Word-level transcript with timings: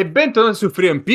E 0.00 0.06
bentornati 0.06 0.56
su 0.56 0.70
FreeMP, 0.70 1.10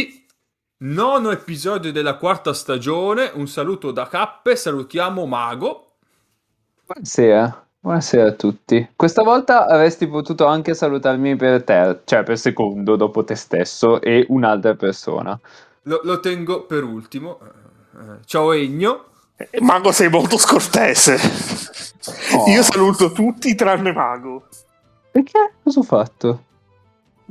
nono 0.82 1.32
episodio 1.32 1.92
della 1.92 2.18
quarta 2.18 2.54
stagione. 2.54 3.32
Un 3.34 3.48
saluto 3.48 3.90
da 3.90 4.08
Cappe, 4.08 4.56
salutiamo 4.56 5.26
Mago. 5.26 5.94
Buonasera, 6.86 7.68
buonasera 7.80 8.28
a 8.28 8.34
tutti. 8.34 8.88
Questa 8.96 9.24
volta 9.24 9.66
avresti 9.66 10.06
potuto 10.06 10.46
anche 10.46 10.76
salutarmi 10.76 11.36
per 11.36 11.64
te, 11.64 12.02
cioè 12.04 12.22
per 12.22 12.38
secondo 12.38 12.96
dopo 12.96 13.24
te 13.24 13.34
stesso 13.34 14.00
e 14.02 14.24
un'altra 14.30 14.76
persona. 14.76 15.36
Lo, 15.86 16.02
lo 16.04 16.20
tengo 16.20 16.68
per 16.68 16.84
ultimo. 16.84 17.40
Eh, 17.42 18.20
ciao 18.26 18.52
Egno. 18.52 19.06
Eh, 19.36 19.62
Mago 19.62 19.92
sei 19.92 20.12
molto 20.12 20.38
scortese. 20.38 21.18
Oh. 22.36 22.48
Io 22.52 22.62
saluto 22.62 23.12
tutti 23.12 23.56
tranne 23.56 23.92
Mago. 23.92 24.46
Perché? 25.10 25.54
Cosa 25.64 25.80
ho 25.80 25.84
fatto? 25.84 26.44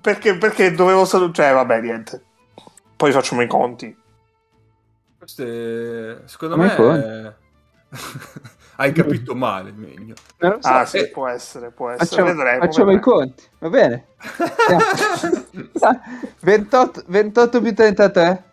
Perché, 0.04 0.36
perché 0.36 0.74
dovevo 0.74 1.06
salutare... 1.06 1.48
Cioè, 1.48 1.54
vabbè, 1.54 1.80
niente. 1.80 2.20
Poi 2.94 3.10
facciamo 3.10 3.40
i 3.40 3.46
conti. 3.46 3.96
Queste, 5.16 6.24
secondo 6.26 6.56
Come 6.56 6.74
me 6.76 6.76
eh, 6.76 7.32
hai 8.76 8.92
capito 8.92 9.34
male, 9.34 9.72
lo 10.36 10.58
so. 10.60 10.68
Ah, 10.68 10.84
sì, 10.84 10.98
eh, 10.98 11.08
può 11.08 11.26
essere, 11.26 11.70
può 11.70 11.88
essere. 11.88 12.06
Facciamo, 12.06 12.34
Vedremo, 12.34 12.60
facciamo 12.60 12.92
i 12.92 13.00
conti, 13.00 13.44
va 13.60 13.70
bene? 13.70 14.06
28, 16.40 17.04
28 17.06 17.60
più 17.62 17.74
33? 17.74 18.44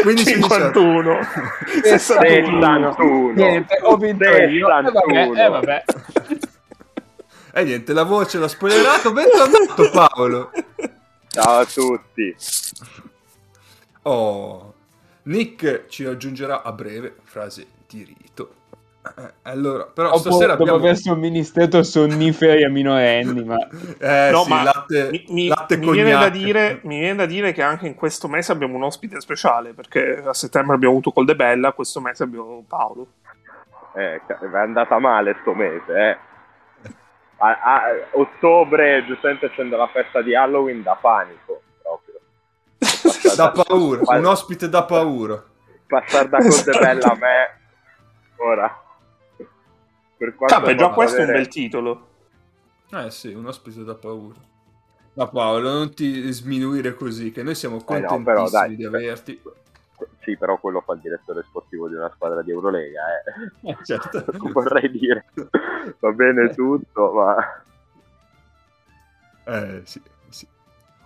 Quindi 0.00 0.24
si 0.24 0.36
dice- 0.36 0.48
51. 0.48 1.18
Eh, 1.84 1.98
61. 1.98 3.32
Niente, 3.34 3.78
ho 3.82 3.98
vinto 3.98 4.24
io. 4.24 4.34
Eh, 4.34 4.80
vabbè, 4.80 5.30
eh, 5.36 5.48
vabbè. 5.50 5.84
E 7.54 7.64
niente, 7.64 7.92
la 7.92 8.04
voce 8.04 8.38
l'ho 8.38 8.48
spoilerato. 8.48 9.12
Bentornato 9.12 9.90
Paolo. 9.92 10.50
Ciao 11.28 11.58
a 11.58 11.66
tutti. 11.66 12.34
Oh, 14.04 14.74
Nick 15.24 15.86
ci 15.88 16.04
raggiungerà 16.04 16.62
a 16.62 16.72
breve, 16.72 17.16
frase 17.24 17.66
di 17.86 18.04
rito. 18.04 18.54
Eh, 19.18 19.32
allora, 19.42 19.84
però 19.84 20.08
Dopo, 20.08 20.30
stasera 20.30 20.52
dopo 20.52 20.62
abbiamo... 20.62 20.78
aver 20.78 20.96
somministrato 20.96 21.82
sonniferi 21.82 22.64
a 22.64 22.70
minorenni, 22.70 23.44
ma 23.44 23.56
Eh 24.00 24.30
No, 24.30 24.44
sì, 24.44 24.48
ma 24.48 24.62
latte, 24.62 25.08
mi, 25.10 25.24
mi- 25.28 25.48
latte 25.48 25.76
mi 25.76 25.90
viene 25.90 26.30
dire, 26.30 26.80
mi 26.84 27.00
viene 27.00 27.16
da 27.16 27.26
dire 27.26 27.52
che 27.52 27.62
anche 27.62 27.86
in 27.86 27.94
questo 27.94 28.28
mese 28.28 28.52
abbiamo 28.52 28.76
un 28.76 28.84
ospite 28.84 29.20
speciale 29.20 29.74
perché 29.74 30.22
a 30.24 30.32
settembre 30.32 30.76
abbiamo 30.76 30.94
avuto 30.94 31.10
Col 31.10 31.26
De 31.26 31.36
Bella, 31.36 31.72
questo 31.72 32.00
mese 32.00 32.22
abbiamo 32.22 32.64
Paolo. 32.66 33.08
Eh, 33.94 34.22
è 34.24 34.56
andata 34.56 34.98
male 34.98 35.36
sto 35.42 35.52
mese, 35.52 35.94
eh. 35.94 36.16
A, 37.44 37.58
a- 37.60 37.82
ottobre, 38.12 39.04
giustamente 39.04 39.46
essendo 39.46 39.76
la 39.76 39.88
festa 39.88 40.22
di 40.22 40.34
Halloween, 40.34 40.82
da 40.82 40.94
panico 40.94 41.62
proprio. 41.82 42.20
Da 43.34 43.50
paura, 43.50 44.00
un 44.18 44.24
ospite 44.26 44.68
da 44.68 44.84
paura. 44.84 45.42
Passare 45.86 46.28
da 46.28 46.38
Contebella 46.38 47.10
a 47.10 47.16
me, 47.16 47.58
ora. 48.36 48.82
Per 50.16 50.34
quanto 50.36 50.54
Capo, 50.54 50.68
è 50.68 50.74
già 50.76 50.90
questo 50.90 51.16
un 51.16 51.22
avere- 51.24 51.38
bel 51.38 51.48
titolo. 51.48 52.06
Eh 52.92 53.10
sì, 53.10 53.32
un 53.32 53.46
ospite 53.46 53.82
da 53.82 53.94
paura. 53.96 54.38
Ma 55.14 55.26
Paolo, 55.26 55.70
non 55.70 55.92
ti 55.94 56.30
sminuire 56.32 56.94
così, 56.94 57.32
che 57.32 57.42
noi 57.42 57.54
siamo 57.54 57.76
Eh 57.76 57.78
no, 57.78 57.84
contentissimi 57.84 58.24
però 58.24 58.48
dai. 58.48 58.76
di 58.76 58.84
averti. 58.84 59.42
Sì, 60.22 60.36
però 60.36 60.58
quello 60.58 60.80
fa 60.80 60.94
il 60.94 61.00
direttore 61.00 61.42
sportivo 61.42 61.88
di 61.88 61.94
una 61.94 62.10
squadra 62.14 62.42
di 62.42 62.50
Eurolega, 62.52 63.02
eh. 63.08 63.50
Eh, 63.70 63.76
certo. 63.82 64.24
Vorrei 64.52 64.90
dire, 64.90 65.26
va 65.98 66.12
bene 66.12 66.50
tutto, 66.54 67.12
ma... 67.12 67.62
Eh, 69.44 69.82
sì, 69.84 70.00
sì. 70.28 70.46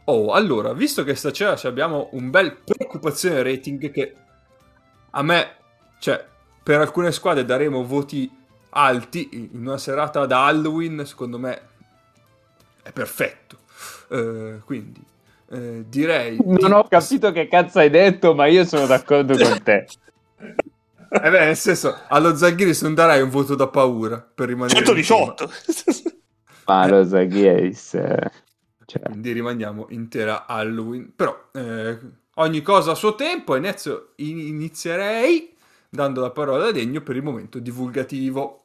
Oh, 0.05 0.32
allora, 0.32 0.75
visto 0.75 1.03
che 1.03 1.15
stasera 1.15 1.56
ci 1.56 1.66
abbiamo 1.66 2.10
un 2.12 2.28
bel 2.31 2.56
preoccupazione 2.56 3.43
rating 3.43 3.91
che 3.91 4.16
a 5.10 5.22
me, 5.22 5.56
cioè, 5.99 6.22
per 6.62 6.81
alcune 6.81 7.10
squadre 7.10 7.47
daremo 7.47 7.84
voti 7.84 8.31
alti 8.71 9.28
in 9.32 9.66
una 9.66 9.78
serata 9.78 10.26
da 10.26 10.44
Halloween, 10.44 11.06
secondo 11.06 11.38
me 11.38 11.60
è 12.82 12.93
perfetto. 12.93 13.60
Eh, 14.10 14.60
quindi, 14.62 15.03
eh, 15.51 15.84
direi... 15.89 16.39
non 16.45 16.73
ho 16.73 16.84
capito 16.89 17.33
che 17.33 17.49
cazzo 17.49 17.79
hai 17.79 17.91
detto, 17.91 18.34
ma 18.34 18.47
io 18.47 18.65
sono 18.65 18.87
d'accordo 18.87 19.37
con 19.37 19.62
te. 19.62 19.87
Eh 21.09 21.31
beh, 21.31 21.45
nel 21.47 21.57
senso, 21.57 21.97
allo 22.09 22.34
Zaghiris 22.34 22.83
non 22.83 22.95
darai 22.95 23.23
un 23.23 23.31
voto 23.31 23.55
da 23.55 23.69
paura 23.69 24.19
per 24.21 24.49
rimanere... 24.49 24.79
in 24.79 24.85
118. 24.85 25.51
Ma 26.67 26.87
lo 26.89 27.05
Zaghiris... 27.05 27.95
eh, 27.95 28.31
cioè. 28.87 29.03
Quindi 29.03 29.33
rimaniamo 29.33 29.87
intera 29.91 30.47
Halloween. 30.47 31.12
Però, 31.15 31.49
eh, 31.53 31.99
ogni 32.35 32.62
cosa 32.62 32.93
a 32.93 32.95
suo 32.95 33.15
tempo. 33.15 33.55
e 33.55 33.59
Inizio, 33.59 34.12
in- 34.17 34.39
inizierei 34.39 35.55
dando 35.89 36.21
la 36.21 36.31
parola 36.31 36.67
a 36.67 36.73
Degno 36.73 37.03
per 37.03 37.17
il 37.17 37.23
momento 37.23 37.59
divulgativo. 37.59 38.65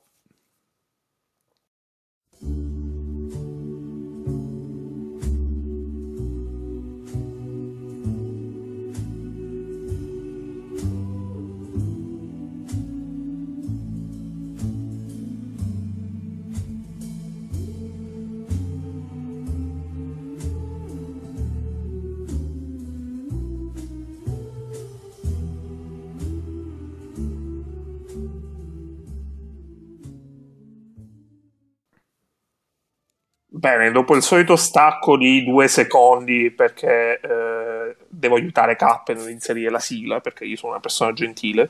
Bene, 33.61 33.91
dopo 33.91 34.15
il 34.15 34.23
solito 34.23 34.55
stacco 34.55 35.15
di 35.15 35.43
due 35.43 35.67
secondi 35.67 36.49
perché 36.49 37.19
eh, 37.19 37.95
devo 38.07 38.33
aiutare 38.33 38.75
K 38.75 39.03
nell'inserire 39.09 39.69
la 39.69 39.77
sigla 39.77 40.19
perché 40.19 40.45
io 40.45 40.55
sono 40.55 40.71
una 40.71 40.81
persona 40.81 41.13
gentile. 41.13 41.69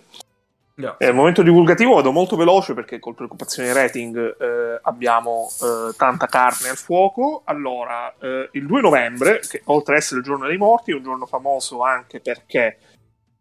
No. 0.75 0.95
Nel 0.99 1.13
momento 1.13 1.43
divulgativo 1.43 1.95
vado 1.95 2.13
molto 2.13 2.37
veloce 2.37 2.73
perché 2.73 2.97
col 2.99 3.13
preoccupazione 3.13 3.73
rating 3.73 4.17
eh, 4.17 4.79
abbiamo 4.83 5.49
eh, 5.61 5.93
tanta 5.97 6.27
carne 6.27 6.69
al 6.69 6.77
fuoco. 6.77 7.41
Allora, 7.43 8.15
eh, 8.21 8.47
il 8.53 8.65
2 8.65 8.79
novembre, 8.79 9.41
che 9.41 9.61
oltre 9.65 9.95
ad 9.95 9.99
essere 9.99 10.21
il 10.21 10.25
giorno 10.25 10.47
dei 10.47 10.55
morti, 10.55 10.91
è 10.91 10.95
un 10.95 11.03
giorno 11.03 11.25
famoso 11.25 11.83
anche 11.83 12.21
perché 12.21 12.77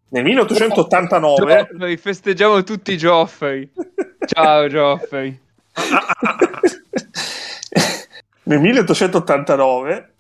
nel 0.09 0.25
1889 0.25 1.69
Joffrey, 1.71 1.97
festeggiamo 1.97 2.65
tutti 2.65 2.97
Joffrey. 2.97 3.71
Ciao 4.27 4.67
Joffrey. 4.67 5.41
Nel 8.51 8.59
1889 8.59 10.13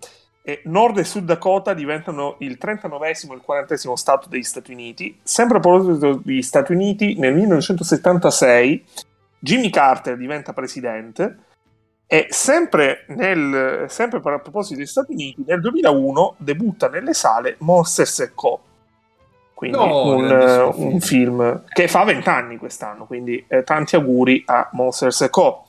eh, 0.42 0.62
Nord 0.66 0.98
e 0.98 1.04
Sud 1.04 1.24
Dakota 1.24 1.74
diventano 1.74 2.36
il 2.38 2.58
39 2.58 3.08
e 3.08 3.10
il 3.10 3.40
40 3.42 3.96
Stato 3.96 4.28
degli 4.28 4.44
Stati 4.44 4.70
Uniti. 4.70 5.18
Sempre 5.20 5.56
a 5.56 5.60
proposito 5.60 6.20
degli 6.22 6.40
Stati 6.40 6.70
Uniti, 6.70 7.18
nel 7.18 7.34
1976 7.34 8.84
Jimmy 9.40 9.68
Carter 9.70 10.16
diventa 10.16 10.52
presidente 10.52 11.38
e 12.06 12.28
sempre, 12.30 13.04
nel, 13.08 13.86
sempre 13.88 14.18
a 14.22 14.38
proposito 14.38 14.76
degli 14.76 14.86
Stati 14.86 15.12
Uniti, 15.12 15.42
nel 15.44 15.60
2001 15.60 16.34
debutta 16.38 16.88
nelle 16.88 17.14
sale 17.14 17.56
Monsters 17.58 18.30
Co. 18.36 18.60
Quindi 19.54 19.76
No, 19.76 20.14
un, 20.14 20.72
un 20.76 21.00
film 21.00 21.64
che 21.66 21.88
fa 21.88 22.04
20 22.04 22.28
anni 22.28 22.58
quest'anno, 22.58 23.06
quindi 23.06 23.44
eh, 23.48 23.64
tanti 23.64 23.96
auguri 23.96 24.44
a 24.46 24.68
Monsters 24.70 25.26
Co. 25.30 25.66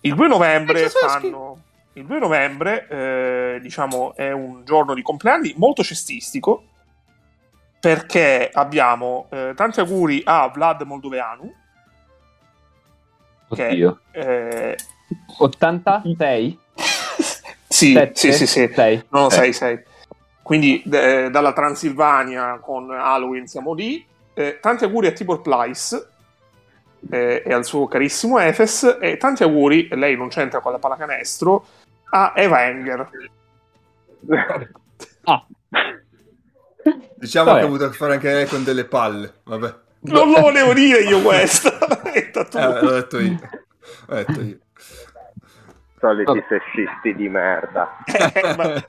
Il 0.00 0.14
2 0.14 0.28
novembre 0.28 0.84
Eh, 0.84 0.88
fanno. 0.88 1.53
Il 1.96 2.06
2 2.06 2.18
novembre, 2.18 2.88
eh, 2.88 3.60
diciamo, 3.60 4.14
è 4.16 4.32
un 4.32 4.64
giorno 4.64 4.94
di 4.94 5.02
compleanni 5.02 5.54
molto 5.56 5.84
cestistico 5.84 6.64
perché 7.78 8.50
abbiamo 8.52 9.26
eh, 9.30 9.52
tanti 9.54 9.78
auguri 9.78 10.20
a 10.24 10.48
Vlad 10.48 10.82
Moldoveanu. 10.82 11.54
Che, 13.54 13.66
Oddio. 13.68 14.00
eh, 14.10 14.76
86? 15.38 16.58
sì, 17.68 17.92
Sette? 17.92 18.12
sì, 18.14 18.32
sì, 18.32 18.46
sì. 18.46 18.70
Sei. 18.74 19.04
No, 19.10 19.28
Eh. 19.28 19.30
6, 19.30 19.52
6. 19.52 19.82
Quindi 20.42 20.82
eh, 20.90 21.28
dalla 21.30 21.52
Transilvania 21.52 22.58
con 22.60 22.90
Halloween 22.90 23.46
siamo 23.46 23.72
lì. 23.72 24.04
Eh, 24.34 24.58
tanti 24.60 24.82
auguri 24.84 25.06
a 25.06 25.12
Tibor 25.12 25.42
Pleiss 25.42 26.08
eh, 27.10 27.42
e 27.46 27.52
al 27.52 27.64
suo 27.64 27.86
carissimo 27.86 28.38
Efes. 28.40 28.98
E 29.00 29.16
tanti 29.16 29.42
auguri, 29.44 29.88
lei 29.92 30.16
non 30.16 30.28
c'entra 30.28 30.60
con 30.60 30.72
la 30.72 30.78
pallacanestro, 30.78 31.64
a 32.10 32.32
Eva 32.36 32.64
Enger. 32.66 33.08
Ah, 35.26 35.46
Diciamo 37.16 37.46
Vabbè. 37.46 37.58
che 37.60 37.64
ho 37.64 37.68
avuto 37.68 37.84
a 37.86 37.88
che 37.90 37.96
fare 37.96 38.12
anche 38.14 38.30
lei 38.32 38.46
con 38.46 38.62
delle 38.62 38.84
palle. 38.84 39.40
Vabbè. 39.44 39.74
Non 40.00 40.30
lo 40.30 40.40
volevo 40.40 40.74
dire 40.74 41.00
io 41.00 41.20
tu. 42.44 42.58
Eh, 42.58 42.80
l'ho 42.82 42.90
detto 42.90 43.18
io. 43.20 43.38
L'ho 44.06 44.14
detto 44.16 44.40
io. 44.42 44.58
Soliti 45.98 46.44
sessisti 46.48 47.14
di 47.14 47.28
merda. 47.30 47.96
Eh, 48.04 48.54
ma- 48.56 48.84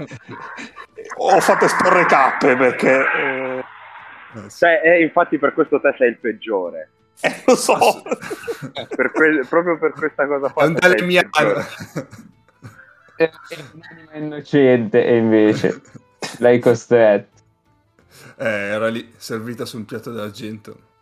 Ho 1.18 1.40
fatto 1.40 1.66
esporre 1.66 2.06
cappe 2.06 2.58
perché... 2.58 2.92
eh, 3.00 3.64
Eh, 4.36 4.50
sì. 4.50 4.58
Cioè, 4.58 4.82
eh, 4.84 5.02
infatti 5.04 5.38
per 5.38 5.54
questo 5.54 5.80
te 5.80 5.96
sei 5.98 6.10
il 6.10 6.18
peggiore. 6.18 6.90
eh, 7.22 7.44
lo 7.46 7.56
so. 7.56 8.02
Per 8.94 9.12
que- 9.14 9.46
proprio 9.48 9.78
per 9.80 9.94
questa 9.94 10.28
cosa. 10.28 10.52
È 10.54 10.64
un 10.66 10.76
te 10.76 10.88
È 13.16 14.18
innocente 14.18 15.06
e 15.06 15.18
invece 15.18 15.82
l'hai 16.40 16.60
costretto. 16.60 17.34
Eh, 18.38 18.46
era 18.46 18.88
lì, 18.88 19.14
servita 19.18 19.66
su 19.66 19.78
un 19.78 19.86
piatto 19.86 20.12
d'argento. 20.12 20.94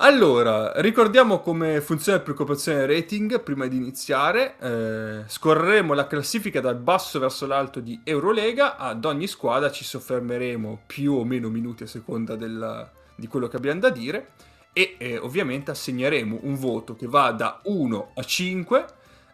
Allora, 0.00 0.80
ricordiamo 0.80 1.40
come 1.40 1.80
funziona 1.80 2.18
il 2.18 2.22
preoccupazione 2.22 2.86
rating 2.86 3.42
prima 3.42 3.66
di 3.66 3.76
iniziare. 3.76 4.56
Eh, 4.60 5.22
scorreremo 5.26 5.92
la 5.92 6.06
classifica 6.06 6.60
dal 6.60 6.76
basso 6.76 7.18
verso 7.18 7.46
l'alto 7.48 7.80
di 7.80 8.00
Eurolega. 8.04 8.76
Ad 8.76 9.04
ogni 9.04 9.26
squadra 9.26 9.72
ci 9.72 9.82
soffermeremo 9.82 10.82
più 10.86 11.14
o 11.14 11.24
meno 11.24 11.48
minuti 11.48 11.82
a 11.82 11.88
seconda 11.88 12.36
della- 12.36 12.88
di 13.16 13.26
quello 13.26 13.48
che 13.48 13.56
abbiamo 13.56 13.80
da 13.80 13.90
dire. 13.90 14.28
E 14.72 14.94
eh, 14.98 15.18
ovviamente 15.18 15.72
assegneremo 15.72 16.38
un 16.42 16.54
voto 16.54 16.94
che 16.94 17.08
va 17.08 17.32
da 17.32 17.58
1 17.64 18.12
a 18.14 18.22
5, 18.22 18.84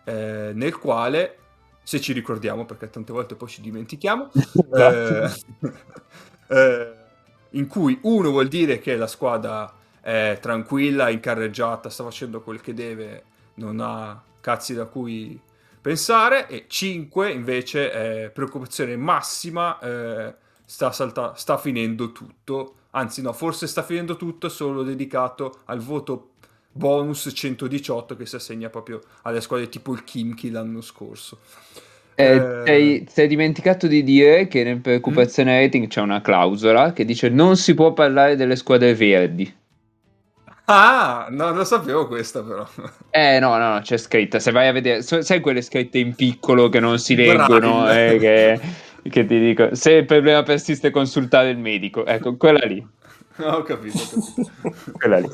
eh, 0.05 0.53
nel 0.55 0.79
quale, 0.79 1.37
se 1.85 2.01
ci 2.01 2.13
ricordiamo, 2.13 2.65
perché 2.65 2.91
tante 2.91 3.13
volte 3.13 3.37
poi 3.37 3.49
ci 3.49 3.61
dimentichiamo, 3.61 4.31
eh, 4.75 5.31
eh, 6.49 6.93
in 7.51 7.67
cui 7.69 7.99
uno 8.03 8.31
vuol 8.31 8.49
dire 8.49 8.81
che 8.81 8.97
la 8.97 9.07
squadra 9.07 9.73
è 10.01 10.39
tranquilla, 10.41 11.11
in 11.11 11.21
carreggiata, 11.21 11.91
sta 11.91 12.03
facendo 12.03 12.41
quel 12.41 12.61
che 12.61 12.75
deve, 12.75 13.23
non 13.55 13.81
ha 13.81 14.21
cazzi 14.41 14.75
da 14.75 14.87
cui 14.87 15.39
pensare, 15.81 16.49
e 16.49 16.65
5 16.67 17.31
invece 17.31 17.91
è 17.93 18.31
preoccupazione 18.31 18.97
massima, 18.97 19.79
eh, 19.79 20.35
sta, 20.65 20.91
salta- 20.91 21.35
sta 21.37 21.59
finendo 21.59 22.13
tutto, 22.13 22.77
anzi 22.91 23.21
no, 23.21 23.33
forse 23.35 23.67
sta 23.67 23.83
finendo 23.83 24.17
tutto, 24.17 24.49
solo 24.49 24.83
dedicato 24.83 25.61
al 25.67 25.81
voto 25.81 26.31
bonus 26.75 27.31
118 27.33 28.17
che 28.17 28.27
si 28.27 28.37
assegna 28.37 28.69
proprio 28.71 29.01
alle 29.23 29.41
squadre 29.41 29.69
tipo 29.69 29.93
il 29.93 30.05
Kimchi 30.05 30.51
l'anno 30.51 30.81
scorso. 30.81 31.41
Eh, 32.17 32.37
Eh, 32.37 32.51
sei, 32.65 33.07
sei 33.09 33.27
dimenticato 33.29 33.87
di 33.87 34.03
dire 34.03 34.47
che 34.49 34.63
nel 34.65 34.81
preoccupazione 34.81 35.61
rating 35.61 35.87
c'è 35.89 36.01
una 36.01 36.21
clausola 36.21 36.93
che 36.93 37.05
dice 37.05 37.29
non 37.29 37.57
si 37.57 37.75
può 37.75 37.93
parlare 37.93 38.37
delle 38.37 38.57
squadre 38.57 38.95
verdi. 38.95 39.53
Ah, 40.67 41.29
no, 41.31 41.51
non 41.53 41.65
sapevo 41.67 42.07
questa 42.07 42.43
però. 42.43 42.67
Eh 43.11 43.39
no, 43.39 43.57
no, 43.59 43.75
no, 43.75 43.81
c'è 43.81 43.97
scritta. 43.97 44.41
Se 44.41 44.51
vai 44.51 44.67
a 44.69 44.73
vedere, 44.73 45.03
sai 45.03 45.41
quelle 45.41 45.63
scritte 45.63 45.99
in 45.99 46.15
piccolo 46.17 46.69
che 46.69 46.81
non 46.81 46.99
si 46.99 47.15
leggono, 47.15 47.89
eh, 47.91 48.17
che, 48.21 48.61
che 49.09 49.25
ti 49.27 49.39
dico, 49.39 49.75
se 49.75 49.93
il 49.93 50.05
problema 50.05 50.43
persiste 50.43 50.91
consultare 50.91 51.51
il 51.51 51.59
medico. 51.59 52.05
Ecco, 52.05 52.37
quella 52.37 52.65
lì, 52.67 52.85
No, 53.37 53.47
ho 53.57 53.63
capito, 53.63 54.03
ho 54.03 54.09
capito. 54.09 54.35
quella 54.93 55.19
lì. 55.19 55.31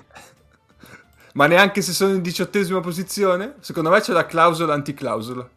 Ma 1.41 1.47
neanche 1.47 1.81
se 1.81 1.95
sono 1.95 2.13
in 2.13 2.21
diciottesima 2.21 2.81
posizione? 2.81 3.55
Secondo 3.61 3.89
me 3.89 4.01
c'è 4.01 4.13
la 4.13 4.27
clausola 4.27 4.75
anticlausola. 4.75 5.49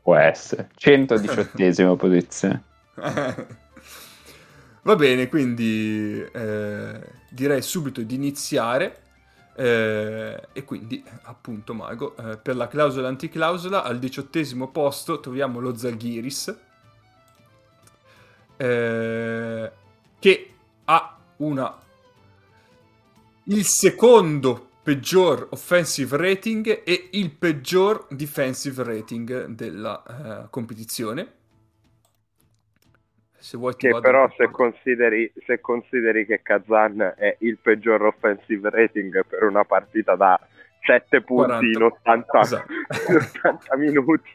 Può 0.00 0.14
essere. 0.14 0.70
118esima 0.78 1.96
posizione. 1.98 2.62
Va 4.82 4.94
bene, 4.94 5.26
quindi 5.26 6.24
eh, 6.32 7.00
direi 7.30 7.62
subito 7.62 8.00
di 8.02 8.14
iniziare. 8.14 9.00
eh, 9.56 10.40
e 10.52 10.64
quindi, 10.64 11.04
appunto, 11.22 11.74
Mago, 11.74 12.16
eh, 12.16 12.36
per 12.36 12.54
la 12.54 12.68
clausola 12.68 13.08
anticlausola, 13.08 13.82
al 13.82 13.98
diciottesimo 13.98 14.68
posto 14.68 15.18
troviamo 15.18 15.58
lo 15.58 15.76
Zaghiris, 15.76 16.56
eh, 18.56 19.72
che 20.20 20.54
ha 20.84 21.16
una 21.38 21.76
il 23.48 23.64
secondo 23.64 24.65
peggior 24.86 25.48
offensive 25.50 26.16
rating 26.16 26.82
e 26.84 27.08
il 27.10 27.32
peggior 27.32 28.06
defensive 28.08 28.84
rating 28.84 29.46
della 29.46 30.44
eh, 30.44 30.48
competizione. 30.48 31.32
Se 33.36 33.56
vuoi 33.56 33.74
Che 33.74 33.98
però 33.98 34.32
se 34.36 34.48
consideri, 34.48 35.32
se 35.44 35.60
consideri 35.60 36.24
che 36.24 36.40
Kazan 36.40 37.14
è 37.16 37.36
il 37.40 37.58
peggior 37.58 38.00
offensive 38.04 38.70
rating 38.70 39.26
per 39.26 39.42
una 39.42 39.64
partita 39.64 40.14
da 40.14 40.38
7 40.82 41.20
punti 41.22 41.66
in 41.66 41.82
80, 41.82 42.40
Esatto. 42.40 42.72
in 43.10 43.16
80 43.16 43.76
minuti. 43.78 44.30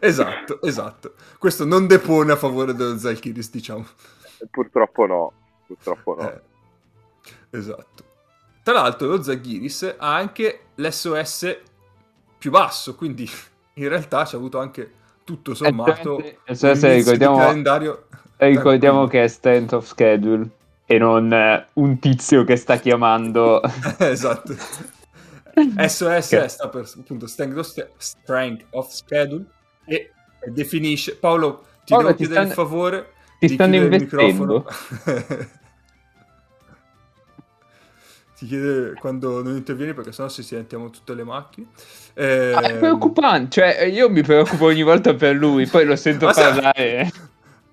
Esatto, 0.00 0.60
esatto. 0.62 1.14
Questo 1.38 1.64
non 1.64 1.86
depone 1.86 2.32
a 2.32 2.36
favore 2.36 2.74
dello 2.74 2.98
Zalkiris, 2.98 3.48
diciamo. 3.48 3.86
Purtroppo 4.50 5.06
no, 5.06 5.32
purtroppo 5.68 6.16
no. 6.16 6.32
Eh, 6.32 6.40
esatto. 7.50 8.10
Tra 8.62 8.74
l'altro 8.74 9.08
lo 9.08 9.22
Zaghiris 9.22 9.96
ha 9.98 10.14
anche 10.14 10.60
l'SOS 10.76 11.56
più 12.38 12.50
basso, 12.50 12.94
quindi 12.94 13.28
in 13.74 13.88
realtà 13.88 14.24
ci 14.24 14.34
ha 14.34 14.38
avuto 14.38 14.58
anche 14.60 14.92
tutto 15.24 15.54
sommato 15.54 16.18
Eh, 16.18 16.36
di 16.44 16.88
ricordiamo- 16.94 17.36
calendario 17.38 18.06
Ricordiamo 18.36 19.06
che 19.06 19.22
è 19.22 19.28
strength 19.28 19.72
of 19.72 19.86
schedule 19.86 20.48
e 20.84 20.98
non 20.98 21.32
eh, 21.32 21.66
un 21.74 21.98
tizio 22.00 22.42
che 22.42 22.56
sta 22.56 22.76
chiamando. 22.76 23.62
esatto. 23.98 24.54
SOS 25.86 26.28
Che- 26.28 26.48
sta 26.48 26.68
per 26.68 26.90
appunto 26.98 27.26
strength 27.28 27.56
of, 27.58 27.66
st- 27.66 27.88
strength 27.98 28.64
of 28.70 28.88
schedule 28.90 29.44
e 29.86 30.10
definisce 30.46 31.14
Paolo 31.16 31.64
ti 31.84 31.92
Paolo, 31.92 32.06
devo 32.08 32.16
ti 32.16 32.24
chiedere 32.26 32.46
il 32.46 32.52
stanno- 32.52 32.68
favore 32.68 33.12
ti 33.38 33.48
stanno 33.48 33.76
il 33.76 33.82
investendo? 33.82 34.66
Ti 38.42 38.48
chiede 38.48 38.94
quando 38.94 39.40
non 39.40 39.54
intervieni 39.54 39.94
perché 39.94 40.10
sennò 40.10 40.28
si 40.28 40.42
sentiamo 40.42 40.90
tutte 40.90 41.14
le 41.14 41.22
macchine 41.22 41.68
Eh, 42.14 42.52
Ah, 42.52 42.60
è 42.60 42.76
preoccupante, 42.76 43.50
cioè 43.50 43.84
io 43.84 44.10
mi 44.10 44.22
preoccupo 44.22 44.66
ogni 44.66 44.82
volta 44.82 45.14
per 45.14 45.34
lui, 45.36 45.66
poi 45.66 45.84
lo 45.84 45.96
sento 45.96 46.26
parlare. 46.26 47.10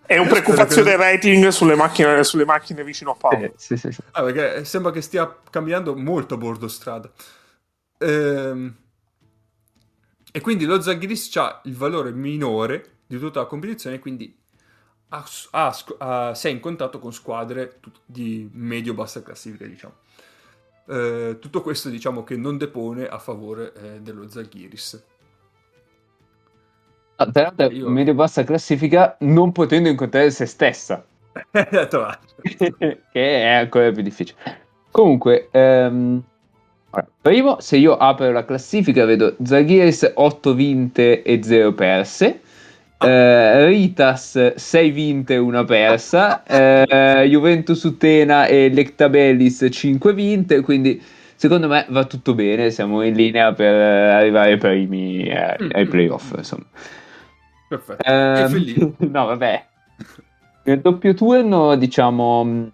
È 0.06 0.18
un 0.18 0.28
preoccupazione 0.28 0.96
rating 0.96 1.48
sulle 1.50 1.76
macchine, 1.76 2.24
sulle 2.24 2.46
macchine 2.46 2.84
vicino 2.84 3.12
a 3.12 3.16
Paolo. 3.16 3.46
Eh, 3.46 3.54
sì, 3.58 3.78
sì, 3.78 3.92
sì. 3.92 4.02
Ah, 4.12 4.24
perché 4.24 4.64
sembra 4.66 4.92
che 4.92 5.02
stia 5.02 5.36
cambiando 5.50 5.96
molto 5.96 6.36
a 6.36 6.38
bordo 6.38 6.68
strada. 6.68 7.12
Ehm, 8.00 8.76
E 10.32 10.42
quindi 10.42 10.66
lo 10.66 10.80
Zaghiris 10.80 11.36
ha 11.38 11.62
il 11.66 11.76
valore 11.76 12.12
minore 12.12 12.98
di 13.08 13.18
tutta 13.18 13.40
la 13.40 13.46
competizione, 13.48 13.98
quindi 14.00 14.38
ha- 15.10 15.26
ha 15.52 15.76
ha- 15.98 16.36
si 16.36 16.48
è 16.48 16.52
in 16.52 16.60
contatto 16.60 17.00
con 17.00 17.12
squadre 17.12 17.80
di 18.06 18.48
medio-bassa 18.54 19.24
classifica, 19.24 19.66
diciamo. 19.66 19.96
Eh, 20.90 21.38
tutto 21.40 21.62
questo 21.62 21.90
diciamo 21.90 22.24
che 22.24 22.36
non 22.36 22.58
depone 22.58 23.08
a 23.08 23.20
favore 23.20 23.74
eh, 23.74 24.02
dello 24.02 24.28
Zaghiris. 24.28 25.04
Ah, 27.18 27.30
tra 27.30 27.44
l'altro, 27.44 27.70
Io- 27.70 27.90
medio 27.90 28.16
bassa 28.16 28.44
classifica 28.44 29.16
non 29.20 29.52
potendo 29.52 29.88
incontrare 29.88 30.32
se 30.32 30.48
stessa. 30.48 31.06
L'altro. 31.52 32.08
che 32.42 33.02
è 33.12 33.52
ancora 33.52 33.92
più 33.92 34.02
difficile. 34.02 34.40
Comunque, 34.90 35.50
ehm, 35.52 36.24
primo, 37.22 37.60
se 37.60 37.78
io 37.78 37.96
apro 37.96 38.32
la 38.32 38.44
classifica, 38.44 39.06
vedo 39.06 39.36
Zaghiris 39.44 40.14
8 40.16 40.54
vinte 40.56 41.22
e 41.22 41.44
0 41.44 41.74
perse. 41.74 42.42
Eh, 43.00 43.66
Ritas 43.68 44.54
6 44.56 44.92
vinte 44.92 45.34
e 45.36 45.38
1 45.38 45.64
persa. 45.66 46.44
eh, 46.44 47.26
Juventus 47.30 47.84
Utena 47.84 48.46
e 48.46 48.70
Lectabellis 48.70 49.68
5 49.72 50.14
vinte. 50.14 50.62
Quindi, 50.62 51.02
secondo 51.36 51.68
me, 51.68 51.86
va 51.90 52.06
tutto 52.06 52.34
bene. 52.36 52.70
Siamo 52.72 53.02
in 53.04 53.16
linea 53.16 53.54
per 53.54 53.74
eh, 53.74 54.10
arrivare 54.12 54.58
primi 54.58 55.24
eh, 55.24 55.64
ai 55.72 55.86
mm, 55.86 55.88
playoff. 55.88 56.34
mm. 56.34 56.38
Insomma. 56.38 56.66
Perfetto. 57.68 58.04
Ehm, 58.04 58.36
E 58.36 58.46
Fellini? 58.46 58.96
no, 59.10 59.26
vabbè. 59.26 59.68
Nel 60.64 60.82
doppio 60.82 61.14
turno, 61.14 61.76
diciamo 61.76 62.72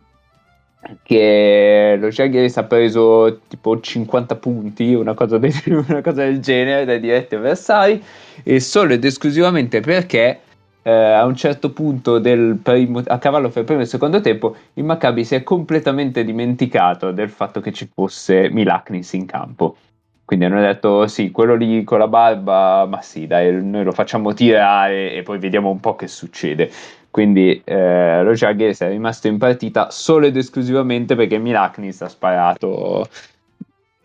che 1.03 1.97
lo 1.99 2.09
Jaguars 2.09 2.57
ha 2.57 2.63
preso 2.63 3.39
tipo 3.47 3.79
50 3.79 4.35
punti, 4.35 4.93
una 4.93 5.13
cosa, 5.13 5.37
del, 5.37 5.53
una 5.87 6.01
cosa 6.01 6.23
del 6.23 6.39
genere 6.39 6.85
dai 6.85 6.99
diretti 6.99 7.35
avversari, 7.35 8.03
e 8.43 8.59
solo 8.59 8.93
ed 8.93 9.03
esclusivamente 9.03 9.79
perché 9.79 10.39
eh, 10.87 10.91
a 10.91 11.25
un 11.25 11.35
certo 11.35 11.71
punto 11.71 12.21
primo, 12.21 13.01
a 13.05 13.17
cavallo 13.17 13.49
fra 13.49 13.61
il 13.61 13.65
primo 13.65 13.81
e 13.81 13.83
il 13.85 13.89
secondo 13.89 14.21
tempo, 14.21 14.55
il 14.73 14.83
Maccabi 14.83 15.23
si 15.25 15.33
è 15.33 15.41
completamente 15.41 16.23
dimenticato 16.23 17.11
del 17.11 17.29
fatto 17.29 17.59
che 17.59 17.71
ci 17.71 17.89
fosse 17.91 18.49
Milaknis 18.49 19.13
in 19.13 19.25
campo. 19.25 19.77
Quindi 20.23 20.45
hanno 20.45 20.59
detto 20.59 21.05
sì, 21.07 21.29
quello 21.31 21.55
lì 21.55 21.83
con 21.83 21.99
la 21.99 22.07
barba, 22.07 22.85
ma 22.87 23.01
sì, 23.01 23.27
dai, 23.27 23.63
noi 23.63 23.83
lo 23.83 23.91
facciamo 23.91 24.33
tirare 24.33 25.13
e 25.13 25.21
poi 25.21 25.37
vediamo 25.37 25.69
un 25.69 25.79
po' 25.79 25.95
che 25.95 26.07
succede. 26.07 26.71
Quindi 27.15 27.62
eh, 27.63 28.29
Jaguars 28.34 28.81
è 28.81 28.89
rimasto 28.89 29.29
in 29.29 29.38
partita 29.38 29.89
solo 29.89 30.25
ed 30.25 30.36
esclusivamente 30.36 31.15
perché 31.15 31.38
Milaknis 31.38 32.01
ha 32.01 32.10
sparato 32.10 33.07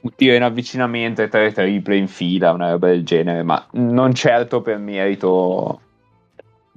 un 0.03 0.15
tiro 0.15 0.37
in 0.37 0.45
avvicinamento 0.45 1.21
e 1.21 1.27
tre 1.27 1.51
triple 1.51 1.97
in 1.97 2.07
fila, 2.07 2.53
una 2.53 2.71
roba 2.71 2.87
del 2.87 3.05
genere, 3.05 3.43
ma 3.43 3.67
non 3.73 4.15
certo 4.15 4.63
per 4.63 4.79
merito, 4.79 5.81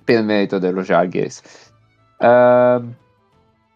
per 0.04 0.24
merito 0.24 0.58
dello 0.58 0.82
Jaguars. 0.82 1.72
Uh, 2.18 2.84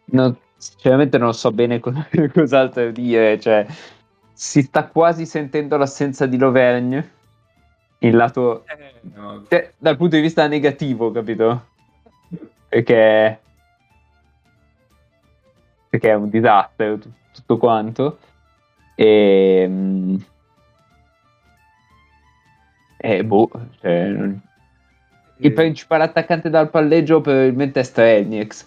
non, 0.05 0.35
sinceramente 0.55 1.19
non 1.19 1.35
so 1.35 1.51
bene 1.51 1.79
cos'altro 2.33 2.89
dire, 2.89 3.39
cioè 3.39 3.67
si 4.33 4.63
sta 4.63 4.87
quasi 4.87 5.27
sentendo 5.27 5.77
l'assenza 5.77 6.25
di 6.25 6.39
Lovergne 6.39 7.11
il 7.99 8.15
lato 8.15 8.63
eh, 8.65 8.93
no. 9.13 9.43
cioè, 9.47 9.73
dal 9.77 9.95
punto 9.95 10.15
di 10.15 10.23
vista 10.23 10.47
negativo, 10.47 11.11
capito? 11.11 11.75
Perché 12.69 13.39
perché 15.89 16.09
è 16.09 16.15
un 16.15 16.29
disastro 16.29 16.99
tutto, 17.33 17.57
quanto 17.57 18.19
e 18.95 19.61
ehm, 19.63 20.25
e 22.99 23.23
boh, 23.23 23.49
cioè, 23.79 24.35
il 25.37 25.53
principale 25.53 26.03
attaccante 26.03 26.49
dal 26.49 26.69
palleggio 26.69 27.21
probabilmente 27.21 27.79
è 27.79 27.83
Strelnieks 27.83 28.65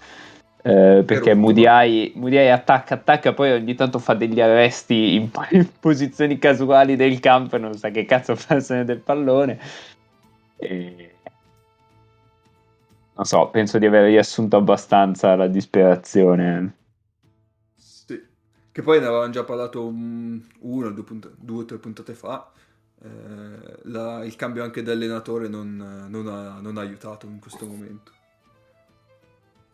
eh, 0.63 1.03
perché 1.07 1.35
Mudiai, 1.35 2.13
Mudiai 2.17 2.51
attacca, 2.51 2.95
attacca, 2.95 3.33
poi 3.33 3.53
ogni 3.53 3.75
tanto 3.75 3.99
fa 3.99 4.15
degli 4.15 4.41
arresti 4.41 5.15
in, 5.15 5.31
in, 5.51 5.67
posizioni 5.81 6.39
casuali 6.39 6.97
del 6.97 7.19
campo 7.19 7.57
e 7.57 7.59
non 7.59 7.75
sa 7.75 7.91
che 7.91 8.05
cazzo 8.05 8.37
farsene 8.37 8.85
del 8.85 8.99
pallone. 8.99 9.59
E... 10.57 11.10
Non 13.21 13.29
so, 13.29 13.51
penso 13.51 13.77
di 13.77 13.85
aver 13.85 14.07
riassunto 14.07 14.57
abbastanza 14.57 15.37
la 15.37 15.47
disperazione. 15.47 16.75
Sì, 17.77 18.19
che 18.73 18.81
poi 18.81 18.99
ne 18.99 19.05
avevamo 19.05 19.29
già 19.29 19.45
parlato 19.45 19.85
un, 19.85 20.41
uno, 20.61 20.91
due, 20.91 21.05
punt- 21.05 21.35
due 21.37 21.61
o 21.61 21.65
tre 21.67 21.77
puntate 21.77 22.15
fa. 22.15 22.51
Eh, 23.03 23.79
la, 23.83 24.25
il 24.25 24.35
cambio 24.37 24.63
anche 24.63 24.83
di 24.83 24.89
allenatore 24.89 25.49
non, 25.49 26.07
non, 26.09 26.29
ha, 26.29 26.61
non 26.63 26.79
ha 26.79 26.81
aiutato 26.81 27.27
in 27.27 27.41
questo 27.41 27.67
momento. 27.67 28.11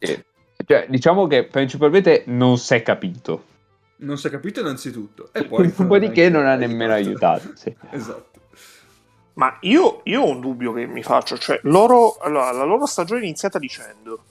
Sì. 0.01 0.25
Cioè, 0.67 0.87
diciamo 0.89 1.29
che 1.29 1.45
principalmente 1.45 2.25
non 2.27 2.59
si 2.59 2.75
è 2.75 2.83
capito. 2.83 3.45
Non 3.99 4.19
si 4.19 4.27
è 4.27 4.31
capito 4.31 4.59
innanzitutto. 4.59 5.29
E 5.33 5.45
poi... 5.45 5.73
Dopodiché 5.73 6.29
non 6.29 6.47
ha 6.47 6.57
nemmeno 6.57 6.95
aiutato. 6.95 7.53
Sì. 7.55 7.73
esatto. 7.93 8.36
Ma 9.37 9.57
io, 9.61 10.01
io, 10.05 10.23
ho 10.23 10.31
un 10.31 10.41
dubbio 10.41 10.73
che 10.73 10.87
mi 10.87 11.03
faccio, 11.03 11.37
cioè 11.37 11.61
loro, 11.65 12.17
allora, 12.21 12.53
la 12.53 12.65
loro 12.65 12.87
stagione 12.87 13.21
è 13.21 13.25
iniziata 13.25 13.59
dicendo 13.59 14.25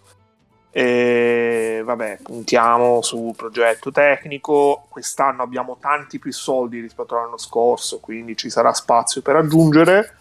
eh, 0.71 1.81
vabbè, 1.85 2.19
puntiamo 2.23 3.01
sul 3.01 3.35
progetto 3.35 3.91
tecnico, 3.91 4.87
quest'anno 4.89 5.43
abbiamo 5.43 5.77
tanti 5.79 6.19
più 6.19 6.33
soldi 6.33 6.81
rispetto 6.81 7.15
all'anno 7.15 7.37
scorso, 7.37 7.99
quindi 7.99 8.35
ci 8.35 8.49
sarà 8.49 8.73
spazio 8.73 9.21
per 9.21 9.35
aggiungere 9.37 10.17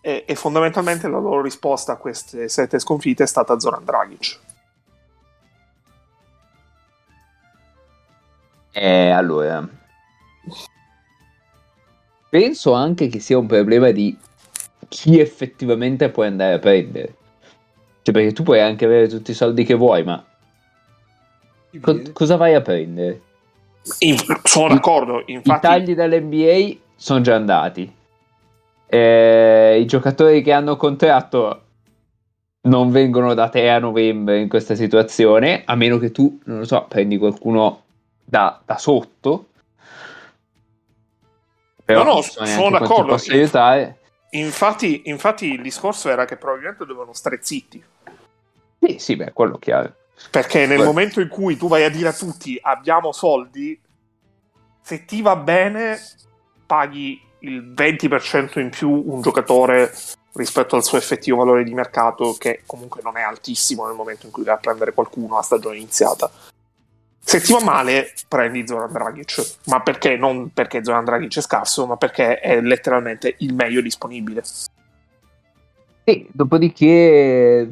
e, 0.00 0.24
e 0.26 0.34
fondamentalmente 0.34 1.06
la 1.06 1.18
loro 1.18 1.42
risposta 1.42 1.92
a 1.92 1.96
queste 1.96 2.48
sette 2.48 2.78
sconfitte 2.78 3.24
è 3.24 3.26
stata 3.26 3.58
Zoran 3.60 3.84
Dragic. 3.84 4.38
Eh, 8.72 9.10
allora, 9.10 9.64
penso 12.28 12.72
anche 12.72 13.08
che 13.08 13.20
sia 13.20 13.38
un 13.38 13.46
problema 13.46 13.90
di 13.90 14.16
chi 14.88 15.18
effettivamente 15.18 16.08
puoi 16.10 16.26
andare 16.26 16.54
a 16.54 16.58
prendere. 16.58 17.14
Cioè, 18.02 18.14
perché 18.14 18.32
tu 18.32 18.42
puoi 18.42 18.60
anche 18.60 18.84
avere 18.84 19.08
tutti 19.08 19.32
i 19.32 19.34
soldi 19.34 19.64
che 19.64 19.74
vuoi, 19.74 20.02
ma 20.02 20.24
co- 21.80 22.02
cosa 22.12 22.36
vai 22.36 22.54
a 22.54 22.60
prendere? 22.60 23.20
In- 24.00 24.16
sono 24.42 24.68
d'accordo. 24.74 25.22
Infatti... 25.26 25.66
I 25.66 25.68
tagli 25.68 25.94
dell'NBA 25.94 26.78
sono 26.94 27.20
già 27.20 27.34
andati. 27.34 27.90
Eh, 28.86 29.78
I 29.80 29.84
giocatori 29.86 30.42
che 30.42 30.52
hanno 30.52 30.76
contratto 30.76 31.62
non 32.62 32.90
vengono 32.90 33.34
da 33.34 33.48
te 33.48 33.68
a 33.68 33.78
novembre 33.78 34.40
in 34.40 34.48
questa 34.48 34.74
situazione, 34.74 35.62
a 35.64 35.74
meno 35.74 35.98
che 35.98 36.10
tu, 36.10 36.38
non 36.44 36.58
lo 36.58 36.64
so, 36.64 36.86
prendi 36.88 37.18
qualcuno 37.18 37.82
da, 38.24 38.60
da 38.64 38.78
sotto. 38.78 39.48
Però 41.88 42.04
no, 42.04 42.14
no, 42.16 42.20
sono 42.20 42.68
d'accordo. 42.68 43.12
Posso 43.12 43.32
aiutare. 43.32 44.00
Infatti, 44.32 45.04
infatti, 45.06 45.52
il 45.52 45.62
discorso 45.62 46.10
era 46.10 46.26
che 46.26 46.36
probabilmente 46.36 46.84
dovevano 46.84 47.14
stare 47.14 47.38
zitti. 47.40 47.82
Sì, 48.78 48.98
sì, 48.98 49.16
beh, 49.16 49.32
quello 49.32 49.56
chiaro. 49.56 49.94
Perché 50.30 50.66
nel 50.66 50.80
Beh. 50.80 50.84
momento 50.84 51.22
in 51.22 51.28
cui 51.28 51.56
tu 51.56 51.66
vai 51.66 51.84
a 51.84 51.88
dire 51.88 52.08
a 52.08 52.12
tutti 52.12 52.58
abbiamo 52.60 53.12
soldi, 53.12 53.80
se 54.82 55.06
ti 55.06 55.22
va 55.22 55.36
bene, 55.36 55.98
paghi 56.66 57.18
il 57.38 57.72
20% 57.72 58.58
in 58.58 58.68
più 58.68 58.90
un 59.06 59.22
giocatore 59.22 59.90
rispetto 60.34 60.76
al 60.76 60.84
suo 60.84 60.98
effettivo 60.98 61.38
valore 61.38 61.64
di 61.64 61.72
mercato, 61.72 62.36
che 62.38 62.64
comunque 62.66 63.00
non 63.02 63.16
è 63.16 63.22
altissimo 63.22 63.86
nel 63.86 63.96
momento 63.96 64.26
in 64.26 64.32
cui 64.32 64.44
vai 64.44 64.56
a 64.56 64.58
prendere 64.58 64.92
qualcuno 64.92 65.38
a 65.38 65.42
stagione 65.42 65.76
iniziata. 65.76 66.30
Se 67.28 67.42
ti 67.42 67.52
va 67.52 67.62
male, 67.62 68.14
prendi 68.26 68.66
Zoran 68.66 68.90
Dragic, 68.90 69.56
ma 69.66 69.82
perché? 69.82 70.16
Non 70.16 70.50
perché 70.50 70.82
Zoran 70.82 71.04
Dragic 71.04 71.36
è 71.36 71.42
scarso, 71.42 71.86
ma 71.86 71.98
perché 71.98 72.40
è 72.40 72.58
letteralmente 72.62 73.34
il 73.40 73.52
meglio 73.52 73.82
disponibile. 73.82 74.42
Sì, 76.04 76.26
dopodiché 76.32 77.70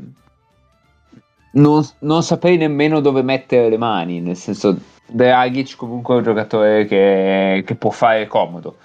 non, 1.52 1.82
non 2.00 2.22
saprei 2.22 2.58
nemmeno 2.58 3.00
dove 3.00 3.22
mettere 3.22 3.70
le 3.70 3.78
mani, 3.78 4.20
nel 4.20 4.36
senso 4.36 4.78
Dragic 5.06 5.74
comunque 5.76 6.16
è 6.16 6.18
un 6.18 6.24
giocatore 6.24 6.84
che, 6.84 7.64
che 7.64 7.74
può 7.76 7.88
fare 7.88 8.26
comodo. 8.26 8.76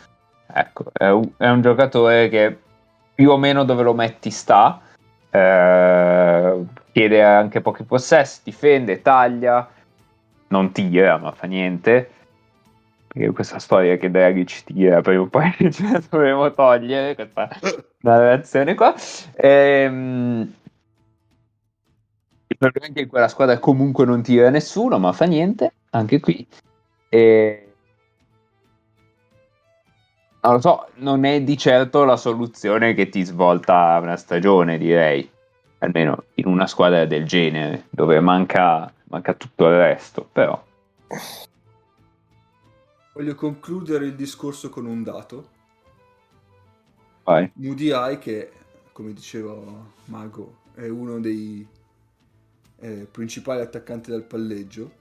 Ecco, 0.54 0.86
è 0.94 1.10
un, 1.10 1.32
è 1.36 1.50
un, 1.50 1.62
giocatore 1.62 2.30
che 2.30 2.58
più 3.14 3.30
o 3.30 3.36
meno 3.36 3.66
dove 3.66 3.84
lo 3.84 3.94
metti 3.94 4.30
sta, 4.30 4.80
eh, 5.32 6.66
chiede 6.94 7.22
anche 7.22 7.60
pochi 7.60 7.84
possessi, 7.84 8.40
difende, 8.46 9.02
taglia 9.02 9.70
non 10.52 10.72
tira, 10.72 11.18
ma 11.18 11.32
fa 11.32 11.48
niente. 11.48 12.12
Perché 13.08 13.32
questa 13.32 13.60
storia 13.60 13.98
che 13.98 14.10
Draghi 14.10 14.46
ci 14.46 14.64
tira, 14.64 15.02
prima 15.02 15.24
o 15.24 15.28
poi 15.28 15.52
ce 15.72 15.92
la 15.92 16.02
dovremo 16.10 16.54
togliere, 16.54 17.16
questa 17.16 17.50
narrazione 18.02 18.76
qua. 18.76 18.94
Ehm, 19.36 20.54
il 22.48 22.58
problema 22.58 22.88
è 22.88 22.94
che 22.94 23.02
in 23.02 23.08
quella 23.10 23.28
squadra 23.28 23.58
comunque 23.60 24.06
non 24.06 24.22
tira 24.22 24.50
nessuno, 24.50 24.98
ma 25.00 25.12
fa 25.12 25.26
niente, 25.26 25.74
anche 25.92 26.20
qui. 26.20 26.48
E... 27.10 27.66
Non 30.44 30.54
lo 30.54 30.60
so, 30.60 30.88
non 30.96 31.24
è 31.26 31.42
di 31.42 31.58
certo 31.58 32.04
la 32.04 32.18
soluzione 32.18 32.94
che 32.94 33.10
ti 33.10 33.24
svolta 33.24 34.00
una 34.02 34.16
stagione, 34.16 34.78
direi. 34.78 35.30
Almeno 35.80 36.26
in 36.36 36.48
una 36.48 36.68
squadra 36.68 37.06
del 37.06 37.26
genere, 37.26 37.86
dove 37.90 38.20
manca 38.20 38.92
manca 39.12 39.34
tutto 39.34 39.68
il 39.68 39.76
resto, 39.76 40.28
però. 40.32 40.64
Voglio 43.14 43.36
concludere 43.36 44.06
il 44.06 44.16
discorso 44.16 44.70
con 44.70 44.86
un 44.86 45.04
dato. 45.04 45.50
Vai. 47.24 47.52
Eye, 47.56 48.18
che 48.18 48.52
come 48.94 49.14
diceva 49.14 49.54
Mago, 50.06 50.60
è 50.74 50.88
uno 50.88 51.20
dei 51.20 51.68
eh, 52.80 53.08
principali 53.12 53.62
attaccanti 53.62 54.10
del 54.10 54.24
palleggio. 54.24 55.00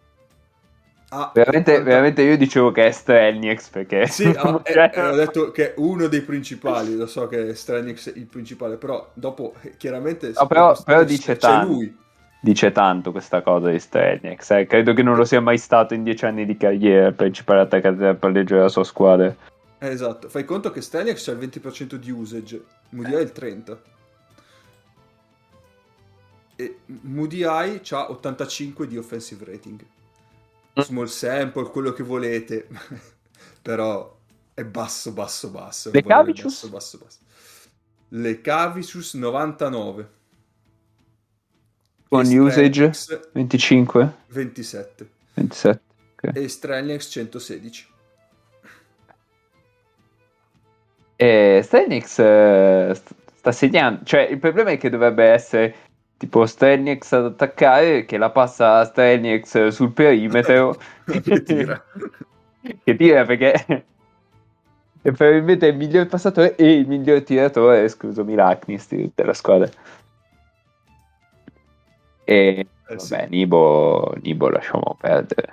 Ah, 1.12 1.30
veramente, 1.34 1.72
80... 1.72 1.88
veramente, 1.88 2.22
io 2.22 2.36
dicevo 2.36 2.72
che 2.72 2.86
è 2.86 2.90
Strelnieks 2.90 3.68
perché... 3.68 4.06
Sì, 4.10 4.32
ah, 4.36 4.60
cioè... 4.64 4.90
eh, 4.92 5.00
ho 5.00 5.14
detto 5.14 5.50
che 5.50 5.70
è 5.70 5.74
uno 5.78 6.08
dei 6.08 6.22
principali, 6.22 6.96
lo 6.96 7.06
so 7.06 7.26
che 7.26 7.48
è 7.48 7.54
Strelnieks 7.54 8.12
il 8.16 8.26
principale, 8.26 8.76
però 8.76 9.08
dopo 9.14 9.54
eh, 9.62 9.76
chiaramente... 9.76 10.32
No, 10.34 10.46
però, 10.46 10.76
però 10.82 11.04
dice 11.04 11.36
tanto. 11.36 11.72
lui 11.72 11.96
dice 12.40 12.72
tanto 12.72 13.12
questa 13.12 13.42
cosa 13.42 13.70
di 13.70 13.78
Strelnieks. 13.78 14.50
Eh? 14.50 14.66
Credo 14.66 14.94
che 14.94 15.02
non 15.02 15.16
lo 15.16 15.24
sia 15.24 15.40
mai 15.40 15.58
stato 15.58 15.94
in 15.94 16.02
dieci 16.02 16.24
anni 16.24 16.46
di 16.46 16.56
carriera 16.56 17.08
il 17.08 17.14
principale 17.14 17.60
attaccante 17.60 18.02
del 18.02 18.16
palleggio 18.16 18.56
della 18.56 18.68
sua 18.68 18.84
squadra. 18.84 19.34
Esatto, 19.78 20.28
fai 20.28 20.44
conto 20.44 20.70
che 20.70 20.80
Strelnieks 20.80 21.28
ha 21.28 21.32
il 21.32 21.38
20% 21.38 21.94
di 21.94 22.10
usage, 22.10 22.64
Moody 22.90 23.14
ha 23.14 23.20
il 23.20 23.32
30%. 23.34 23.78
E 26.56 26.78
Moody 26.84 27.42
ha 27.42 28.10
85 28.10 28.86
di 28.86 28.98
offensive 28.98 29.44
rating. 29.44 29.82
Mm. 30.78 30.82
Small 30.82 31.06
sample, 31.06 31.70
quello 31.70 31.92
che 31.92 32.02
volete, 32.02 32.68
però 33.62 34.18
è 34.52 34.64
basso, 34.64 35.12
basso, 35.12 35.48
basso. 35.48 35.90
Le 35.92 36.02
Cavicius? 36.02 36.68
Basso, 36.68 36.68
basso, 36.68 36.98
basso. 36.98 37.18
Le 38.08 38.40
Cavicius 38.42 39.14
99 39.14 40.18
con 42.10 42.26
usage? 42.26 42.90
25 43.32 44.12
27 44.26 45.08
27 45.34 45.80
okay. 46.12 46.42
e 46.42 46.48
Strelnex 46.48 47.10
116 47.10 47.88
e 51.16 51.60
Strelnex 51.62 52.18
uh, 52.18 53.14
sta 53.34 53.52
segnando 53.52 54.04
cioè 54.04 54.22
il 54.22 54.38
problema 54.38 54.70
è 54.70 54.76
che 54.76 54.90
dovrebbe 54.90 55.24
essere 55.24 55.74
tipo 56.18 56.44
Strelnex 56.44 57.12
ad 57.12 57.24
attaccare 57.24 58.04
che 58.04 58.18
la 58.18 58.28
passa 58.28 58.80
a 58.80 59.70
sul 59.70 59.92
perimetro. 59.92 60.76
Che 61.10 61.42
tira. 61.42 61.82
Che 62.84 62.94
tira 62.94 63.24
perché 63.24 63.84
E 65.02 65.12
probabilmente 65.12 65.66
è 65.66 65.70
il 65.70 65.78
miglior 65.78 66.06
passatore 66.08 66.56
e 66.56 66.72
il 66.72 66.86
miglior 66.86 67.22
tiratore, 67.22 67.84
escluso 67.84 68.22
Milaknis 68.22 68.86
di 68.88 69.04
tutta 69.04 69.24
la 69.24 69.32
squadra. 69.32 69.66
E 72.30 72.66
Eh, 72.88 72.98
sì. 72.98 73.10
vabbè, 73.12 73.28
Nibo, 73.28 74.14
Nibo 74.22 74.48
lasciamo 74.48 74.96
perdere. 75.00 75.52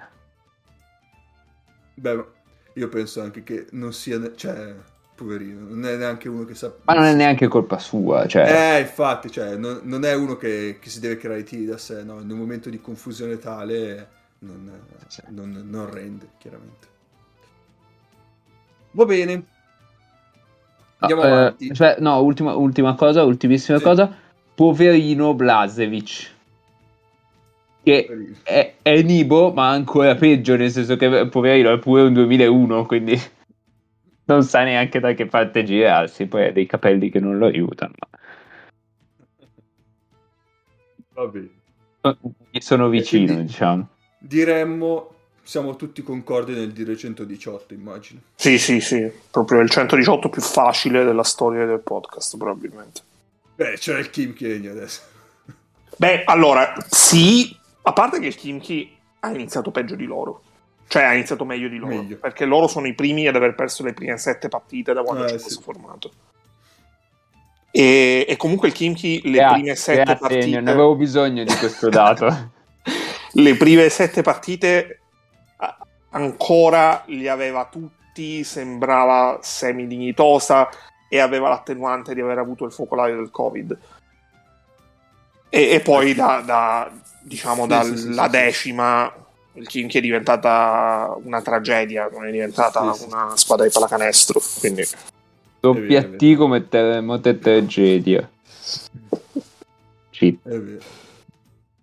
Beh, 1.95 2.25
io 2.73 2.89
penso 2.89 3.21
anche 3.21 3.43
che 3.43 3.67
non 3.71 3.93
sia... 3.93 4.19
ne- 4.19 4.35
Cioè, 4.35 4.75
poverino, 5.15 5.67
non 5.67 5.85
è 5.85 5.95
neanche 5.95 6.29
uno 6.29 6.45
che 6.45 6.53
sa... 6.53 6.71
Ma 6.85 6.93
non 6.93 7.05
è 7.05 7.15
neanche 7.15 7.47
colpa 7.47 7.79
sua, 7.79 8.27
cioè... 8.27 8.77
Eh, 8.77 8.81
infatti, 8.81 9.31
cioè, 9.31 9.55
non, 9.55 9.81
non 9.83 10.05
è 10.05 10.13
uno 10.13 10.35
che, 10.37 10.77
che 10.79 10.89
si 10.89 10.99
deve 10.99 11.17
creare 11.17 11.39
i 11.39 11.43
tiri 11.43 11.65
da 11.65 11.77
sé, 11.77 12.03
no? 12.03 12.19
In 12.19 12.29
un 12.29 12.37
momento 12.37 12.69
di 12.69 12.79
confusione 12.79 13.39
tale 13.39 14.07
non, 14.39 14.71
Sì. 15.07 15.21
non- 15.29 15.63
non 15.67 15.89
rende, 15.89 16.29
chiaramente. 16.37 16.87
Va 18.91 19.05
bene. 19.05 19.43
Andiamo 20.99 21.23
No, 21.23 21.27
eh, 21.27 21.31
avanti. 21.31 21.73
cioè, 21.73 21.95
no, 21.99 22.19
ultima, 22.21 22.55
ultima 22.55 22.93
cosa, 22.95 23.23
ultimissima 23.23 23.77
Sì. 23.77 23.83
cosa. 23.83 24.11
Poverino 24.55 25.33
Blazevic. 25.33 26.35
Che 27.87 28.35
è, 28.43 28.73
è 28.81 29.01
Nibo, 29.01 29.53
ma 29.53 29.69
ancora 29.69 30.13
peggio, 30.15 30.57
nel 30.57 30.71
senso 30.71 30.97
che 30.97 31.29
poverino 31.29 31.71
è 31.71 31.79
pure 31.79 32.01
un 32.01 32.11
2001, 32.11 32.85
quindi 32.85 33.17
non 34.27 34.43
sa 34.43 34.63
neanche 34.63 34.99
da 34.99 35.13
che 35.13 35.25
parte 35.25 35.63
girarsi. 35.63 36.25
Poi 36.25 36.47
ha 36.47 36.51
dei 36.51 36.65
capelli 36.65 37.09
che 37.09 37.21
non 37.21 37.37
lo 37.37 37.45
aiutano. 37.45 37.93
Va 41.13 41.27
bene. 41.27 41.49
gli 42.49 42.59
sono 42.59 42.89
vicino, 42.89 43.25
quindi- 43.35 43.45
diciamo. 43.45 43.87
Diremmo, 44.17 45.13
siamo 45.43 45.77
tutti 45.77 46.03
concordi 46.03 46.51
nel 46.51 46.73
dire 46.73 46.97
118, 46.97 47.73
immagino. 47.73 48.19
Sì, 48.35 48.57
sì, 48.57 48.81
sì, 48.81 49.09
proprio 49.31 49.61
il 49.61 49.69
118 49.69 50.27
più 50.27 50.41
facile 50.41 51.05
della 51.05 51.23
storia 51.23 51.65
del 51.65 51.79
podcast, 51.79 52.35
probabilmente. 52.35 52.99
Beh, 53.55 53.75
c'è 53.77 53.97
il 53.97 54.09
Kim 54.09 54.33
Kenny 54.33 54.67
adesso. 54.67 55.01
Beh, 55.95 56.25
allora, 56.25 56.75
sì, 56.89 57.55
a 57.87 57.93
parte 57.93 58.19
che 58.19 58.27
il 58.27 58.35
Kimchi 58.35 58.95
ha 59.21 59.29
iniziato 59.31 59.71
peggio 59.71 59.95
di 59.95 60.05
loro. 60.05 60.41
Cioè, 60.87 61.03
ha 61.03 61.13
iniziato 61.13 61.45
meglio 61.45 61.69
di 61.69 61.77
loro. 61.77 61.95
Meglio. 61.95 62.17
Perché 62.17 62.45
loro 62.45 62.67
sono 62.67 62.87
i 62.87 62.93
primi 62.93 63.27
ad 63.27 63.35
aver 63.35 63.55
perso 63.55 63.83
le 63.83 63.93
prime 63.93 64.17
sette 64.17 64.49
partite 64.49 64.93
da 64.93 65.03
quando 65.03 65.23
Eh, 65.23 65.27
c'è 65.27 65.37
sì. 65.37 65.43
questo 65.43 65.61
formato. 65.61 66.11
E, 67.71 68.25
e 68.27 68.37
comunque 68.37 68.67
il 68.69 68.73
Kimchi 68.73 69.21
le 69.23 69.37
Grazie, 69.37 69.53
prime 69.53 69.75
sette 69.75 70.03
grazie, 70.03 70.17
partite... 70.17 70.61
Ne 70.61 70.71
avevo 70.71 70.95
bisogno 70.95 71.43
di 71.43 71.53
questo 71.55 71.89
dato. 71.89 72.51
le 73.33 73.55
prime 73.55 73.89
sette 73.89 74.21
partite 74.21 75.01
ancora 76.09 77.03
li 77.07 77.27
aveva 77.27 77.65
tutti, 77.65 78.43
sembrava 78.43 79.39
semi-dignitosa 79.41 80.69
e 81.09 81.19
aveva 81.19 81.49
l'attenuante 81.49 82.13
di 82.13 82.21
aver 82.21 82.37
avuto 82.37 82.65
il 82.65 82.71
focolaio 82.71 83.15
del 83.15 83.31
Covid. 83.31 83.77
E, 85.49 85.69
e 85.69 85.79
poi 85.79 86.13
da, 86.13 86.41
da, 86.45 86.91
diciamo 87.27 87.63
Sì, 87.63 87.67
dalla 87.67 87.83
sì, 87.95 88.13
sì, 88.13 88.29
decima 88.29 89.13
il 89.53 89.67
Kimchi 89.67 89.97
è 89.97 90.01
diventata 90.01 91.15
una 91.23 91.41
tragedia, 91.41 92.07
non 92.11 92.25
è 92.25 92.31
diventata 92.31 92.93
Sì, 92.93 92.99
sì. 93.01 93.05
una 93.07 93.35
squadra 93.35 93.65
di 93.65 93.71
pallacanestro. 93.71 94.41
Quindi 94.59 94.85
Doppia 95.59 96.03
T 96.03 96.35
come 96.35 96.67
terremoto 96.69 97.29
e 97.29 97.39
tragedia. 97.39 98.29
Cheat. 100.11 100.37
È 100.43 100.59
vero. 100.59 100.83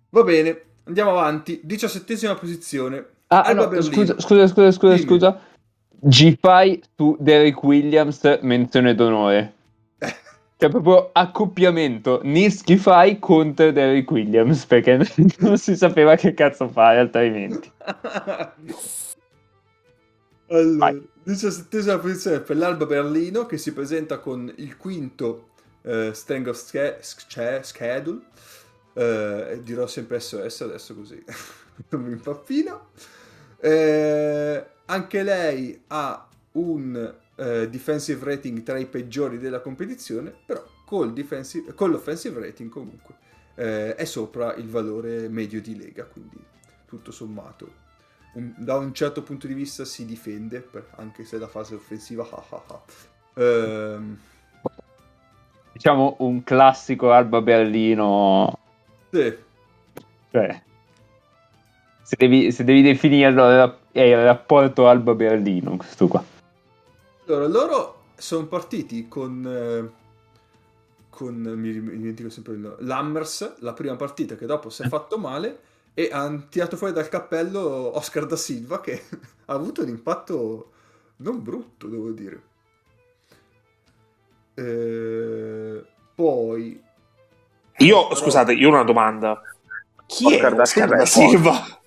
Va 0.09 0.23
bene, 0.23 0.61
andiamo 0.85 1.11
avanti. 1.11 1.59
Diciassettesima 1.61 2.35
posizione. 2.35 3.05
Ah, 3.27 3.41
Alba 3.41 3.63
no, 3.63 3.67
Berlino. 3.67 3.93
scusa, 3.93 4.19
scusa, 4.19 4.47
scusa, 4.47 4.71
scusa, 4.71 4.93
Dimmi. 4.95 5.07
scusa. 5.07 5.39
G-Fai 5.99 6.81
su 6.95 7.17
Derek 7.19 7.61
Williams, 7.63 8.39
menzione 8.41 8.95
d'onore. 8.95 9.54
Cioè, 10.57 10.69
proprio 10.69 11.09
accoppiamento 11.11 12.21
Niski 12.23 12.77
Fai 12.77 13.19
contro 13.19 13.71
Derek 13.71 14.09
Williams, 14.09 14.65
perché 14.65 14.97
non 15.39 15.57
si 15.57 15.75
sapeva 15.75 16.15
che 16.15 16.33
cazzo 16.33 16.69
fare 16.69 16.99
altrimenti. 16.99 17.69
allora, 20.47 20.91
Vai. 20.91 21.09
diciassettesima 21.23 21.97
posizione 21.97 22.39
per 22.39 22.55
l'Alba 22.55 22.85
Berlino 22.85 23.45
che 23.45 23.57
si 23.57 23.73
presenta 23.73 24.19
con 24.19 24.49
il 24.57 24.77
quinto 24.77 25.49
eh, 25.81 26.11
Strength 26.13 26.47
of 26.47 26.57
Sch- 26.57 26.99
Sch- 27.01 27.59
Schedule. 27.61 28.21
Eh, 28.93 29.59
dirò 29.61 29.87
sempre 29.87 30.21
SOS 30.21 30.61
adesso 30.61 30.95
così 30.95 31.21
non 31.89 32.01
mi 32.01 32.11
impappino. 32.13 32.91
Eh, 33.59 34.65
anche 34.85 35.23
lei 35.23 35.83
ha 35.87 36.29
un 36.53 37.13
eh, 37.35 37.69
defensive 37.69 38.23
rating 38.23 38.63
tra 38.63 38.77
i 38.77 38.85
peggiori 38.85 39.37
della 39.39 39.59
competizione, 39.59 40.33
però 40.45 40.63
col 40.85 41.13
defensive- 41.13 41.73
con 41.73 41.91
l'offensive 41.91 42.39
rating 42.39 42.69
comunque 42.69 43.15
eh, 43.55 43.95
è 43.95 44.05
sopra 44.05 44.53
il 44.55 44.67
valore 44.69 45.27
medio 45.29 45.61
di 45.61 45.77
Lega, 45.77 46.03
quindi 46.05 46.37
tutto 46.85 47.11
sommato 47.11 47.83
un- 48.33 48.53
da 48.57 48.75
un 48.77 48.93
certo 48.93 49.23
punto 49.23 49.47
di 49.47 49.53
vista 49.53 49.85
si 49.85 50.05
difende, 50.05 50.59
per- 50.59 50.89
anche 50.97 51.23
se 51.23 51.37
la 51.37 51.47
fase 51.47 51.75
offensiva 51.75 52.27
ah 52.29 52.43
ah 52.49 52.63
ah. 52.67 52.81
Ehm, 53.41 54.17
Diciamo 55.71 56.15
un 56.19 56.43
classico 56.43 57.11
Alba 57.11 57.41
Berlino. 57.41 58.57
sì, 59.11 59.35
Cioè, 60.31 60.61
se 62.01 62.15
devi, 62.17 62.51
se 62.51 62.63
devi 62.63 62.81
definirlo, 62.81 63.49
è 63.49 63.63
il- 63.63 63.75
è 63.91 64.01
il 64.01 64.23
rapporto 64.23 64.87
Alba 64.87 65.13
Berlino, 65.15 65.75
questo 65.77 66.07
qua. 66.07 66.23
Allora, 67.27 67.47
loro 67.47 68.03
sono 68.17 68.45
partiti 68.45 69.07
con, 69.07 69.45
eh, 69.45 70.03
con 71.09 71.35
mi 71.35 71.71
dimentico 71.71 72.29
sempre 72.29 72.53
il 72.53 72.59
nome, 72.59 72.75
l'Hammers, 72.79 73.55
la 73.59 73.73
prima 73.73 73.95
partita 73.95 74.35
che 74.35 74.45
dopo 74.45 74.69
si 74.69 74.83
è 74.83 74.87
fatto 74.87 75.17
male 75.17 75.59
e 75.95 76.09
hanno 76.11 76.45
tirato 76.49 76.77
fuori 76.77 76.93
dal 76.93 77.09
cappello 77.09 77.95
Oscar 77.97 78.25
da 78.27 78.35
Silva 78.35 78.79
che 78.79 79.01
ha 79.45 79.53
avuto 79.53 79.81
un 79.81 79.87
impatto 79.87 80.71
non 81.17 81.41
brutto, 81.41 81.87
devo 81.87 82.11
dire. 82.11 82.41
Eh, 84.53 85.83
poi... 86.13 86.83
io, 87.77 88.07
Però- 88.07 88.15
scusate, 88.15 88.53
io 88.53 88.67
ho 88.67 88.71
una 88.73 88.83
domanda. 88.83 89.41
Chi 90.05 90.25
Oscar 90.25 90.51
è 90.51 90.55
da 90.55 90.61
Oscar 90.61 90.87
Silva 90.87 90.95
da 90.95 91.05
Silva? 91.05 91.79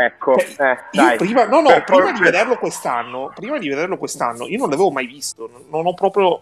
Ecco, 0.00 0.38
Eh, 0.38 0.78
eh, 0.92 1.16
prima, 1.18 1.44
no, 1.44 1.60
no, 1.60 1.68
Per 1.68 1.84
prima 1.84 2.04
for- 2.04 2.12
di 2.14 2.20
vederlo 2.20 2.56
quest'anno, 2.56 3.30
prima 3.34 3.58
di 3.58 3.68
vederlo 3.68 3.98
quest'anno, 3.98 4.46
io 4.46 4.56
non 4.56 4.70
l'avevo 4.70 4.90
mai 4.90 5.04
visto, 5.06 5.50
non, 5.68 5.84
ho 5.84 5.92
proprio... 5.92 6.40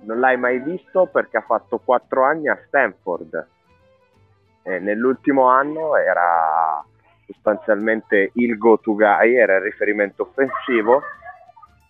non 0.00 0.18
l'hai 0.18 0.36
mai 0.36 0.58
visto 0.58 1.06
perché 1.06 1.36
ha 1.36 1.42
fatto 1.42 1.78
4 1.78 2.24
anni 2.24 2.48
a 2.48 2.58
Stanford. 2.66 3.46
E 4.64 4.78
nell'ultimo 4.80 5.46
anno 5.46 5.96
era 5.96 6.84
sostanzialmente 7.26 8.32
il 8.34 8.58
go-to 8.58 8.96
guy, 8.96 9.36
era 9.36 9.54
il 9.56 9.62
riferimento 9.62 10.22
offensivo. 10.22 11.00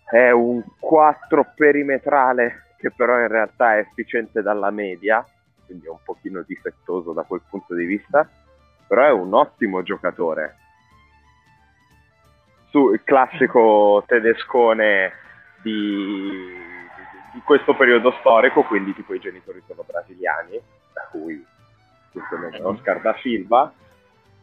È 0.07 0.29
un 0.29 0.61
4 0.77 1.53
perimetrale 1.55 2.75
che 2.77 2.91
però 2.91 3.19
in 3.19 3.27
realtà 3.27 3.77
è 3.77 3.79
efficiente 3.79 4.43
dalla 4.43 4.69
media, 4.69 5.25
quindi 5.65 5.87
è 5.87 5.89
un 5.89 6.03
pochino 6.03 6.43
difettoso 6.45 7.11
da 7.11 7.23
quel 7.23 7.41
punto 7.49 7.73
di 7.73 7.85
vista, 7.85 8.29
però 8.87 9.05
è 9.05 9.11
un 9.11 9.33
ottimo 9.33 9.83
giocatore. 9.83 10.57
Su, 12.69 12.91
il 12.91 13.01
classico 13.03 14.03
tedescone 14.05 15.11
di, 15.61 16.53
di 17.33 17.41
questo 17.43 17.75
periodo 17.75 18.11
storico, 18.19 18.63
quindi 18.63 18.93
tipo 18.93 19.13
i 19.13 19.19
genitori 19.19 19.61
sono 19.65 19.83
brasiliani, 19.85 20.59
da 20.93 21.07
cui 21.11 21.43
giustamente 22.11 22.61
Oscar 22.61 23.01
da 23.01 23.15
Silva, 23.21 23.73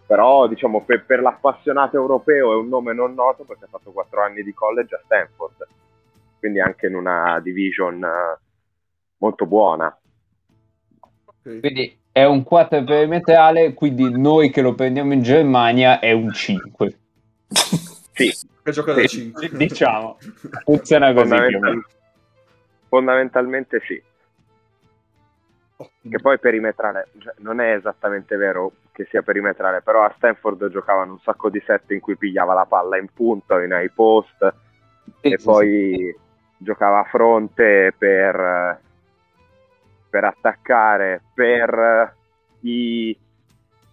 però 0.07 0.47
diciamo 0.47 0.83
per, 0.83 1.05
per 1.05 1.21
l'appassionato 1.21 1.97
europeo 1.97 2.53
è 2.53 2.57
un 2.57 2.69
nome 2.69 2.93
non 2.93 3.15
noto 3.15 3.45
perché 3.45 3.65
ha 3.65 3.69
fatto 3.69 3.93
4 3.93 4.23
anni 4.23 4.43
di 4.43 4.53
college 4.53 4.95
a 4.95 5.01
Stanford, 5.05 5.67
quindi 6.39 6.61
anche 6.61 6.87
in 6.87 6.97
una 6.97 7.41
division 7.41 8.03
eh, 8.03 8.39
molto 9.19 9.47
buona. 9.47 9.97
Quindi 11.43 12.02
è 12.12 12.25
un 12.25 12.42
4 12.42 12.85
perimetrale, 12.85 13.72
quindi 13.72 14.11
noi 14.11 14.51
che 14.51 14.61
lo 14.61 14.75
prendiamo 14.75 15.14
in 15.14 15.22
Germania 15.22 15.98
è 15.98 16.12
un 16.12 16.33
5. 16.33 16.98
Sì, 18.14 18.31
Che 18.62 18.72
gioca 18.72 18.92
da 18.92 19.01
Sì, 19.01 19.09
5. 19.09 19.48
diciamo. 19.57 20.18
Funziona 20.64 21.14
così 21.14 21.29
fondamental- 21.29 21.87
fondamentalmente 22.88 23.81
sì. 23.87 24.03
Che 26.09 26.18
poi 26.20 26.38
perimetrale, 26.38 27.09
cioè, 27.18 27.33
non 27.38 27.59
è 27.61 27.75
esattamente 27.75 28.37
vero 28.37 28.72
che 28.92 29.07
sia 29.09 29.22
perimetrale, 29.22 29.81
però 29.81 30.05
a 30.05 30.12
Stanford 30.14 30.68
giocavano 30.68 31.12
un 31.12 31.20
sacco 31.20 31.48
di 31.48 31.61
set 31.64 31.90
in 31.92 32.01
cui 32.01 32.16
pigliava 32.18 32.53
la 32.53 32.66
palla 32.66 32.98
in 32.98 33.09
punta 33.12 33.55
o 33.55 33.62
in 33.62 33.70
high 33.72 33.90
post 33.92 34.55
Sì, 35.22 35.33
e 35.33 35.38
sì, 35.38 35.44
poi 35.44 36.16
giocava 36.59 37.01
a 37.01 37.05
fronte 37.05 37.94
per, 37.96 38.79
per 40.12 40.25
attaccare, 40.25 41.22
per 41.33 42.14
i, 42.61 43.18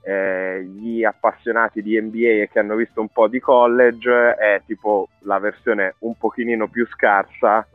eh, 0.02 0.64
gli 0.66 1.02
appassionati 1.06 1.82
di 1.82 1.98
NBA 1.98 2.42
e 2.42 2.50
che 2.52 2.60
hanno 2.60 2.76
visto 2.76 3.00
un 3.00 3.08
po' 3.08 3.30
di 3.30 3.40
college 3.40 4.36
è 4.36 4.62
tipo 4.66 5.08
la 5.20 5.40
versione 5.40 5.96
un 6.00 6.18
pochino 6.18 6.68
più 6.68 6.86
scarsa 6.88 7.66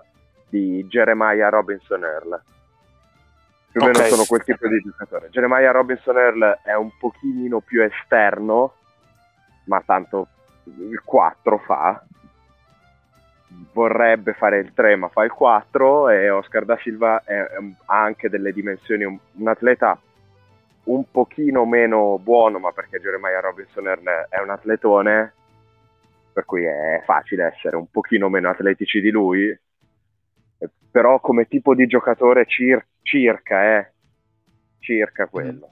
di 0.46 0.85
Jeremiah 0.88 1.48
Robinson 1.48 2.04
Earl. 2.04 2.42
Più 3.72 3.80
o 3.80 3.87
meno 3.87 3.98
Ok. 4.00 4.09
sono 4.09 4.24
quel 4.24 4.44
tipo 4.44 4.68
di 4.68 4.78
giocatore. 4.78 5.30
Jeremiah 5.30 5.70
Robinson 5.70 6.18
Earl 6.18 6.59
è 6.64 6.74
un 6.74 6.90
pochino 6.98 7.61
più 7.61 7.83
esterno, 7.83 8.74
ma 9.64 9.83
tanto 9.87 10.28
il 10.64 11.00
4 11.02 11.59
fa. 11.64 12.04
Vorrebbe 13.73 14.35
fare 14.35 14.59
il 14.59 14.73
3, 14.73 14.97
ma 14.97 15.09
fa 15.09 15.25
il 15.25 15.33
4. 15.33 16.09
E 16.11 16.31
Oscar 16.31 16.64
da 16.64 16.79
Silva 16.83 17.23
ha 17.25 18.03
anche 18.03 18.29
delle 18.29 18.53
dimensioni, 18.53 19.05
un, 19.05 19.19
un 19.33 19.49
atleta 19.49 19.99
un 20.85 21.05
pochino 21.11 21.64
meno 21.64 22.19
buono, 22.19 22.59
ma 22.59 22.73
perché 22.73 23.01
Jeremiah 23.01 23.40
Robinson 23.40 23.87
è 24.29 24.38
un 24.40 24.51
atletone, 24.51 25.33
per 26.33 26.45
cui 26.45 26.64
è 26.64 27.03
facile 27.05 27.53
essere 27.55 27.77
un 27.77 27.90
pochino 27.90 28.29
meno 28.29 28.51
atletici 28.51 29.01
di 29.01 29.11
lui. 29.11 29.49
Eh, 29.49 30.71
Però 30.90 31.21
come 31.21 31.47
tipo 31.47 31.75
di 31.75 31.87
giocatore 31.87 32.45
cir- 32.47 32.87
circa, 33.03 33.79
eh, 33.79 33.93
circa 34.79 35.27
quello. 35.27 35.71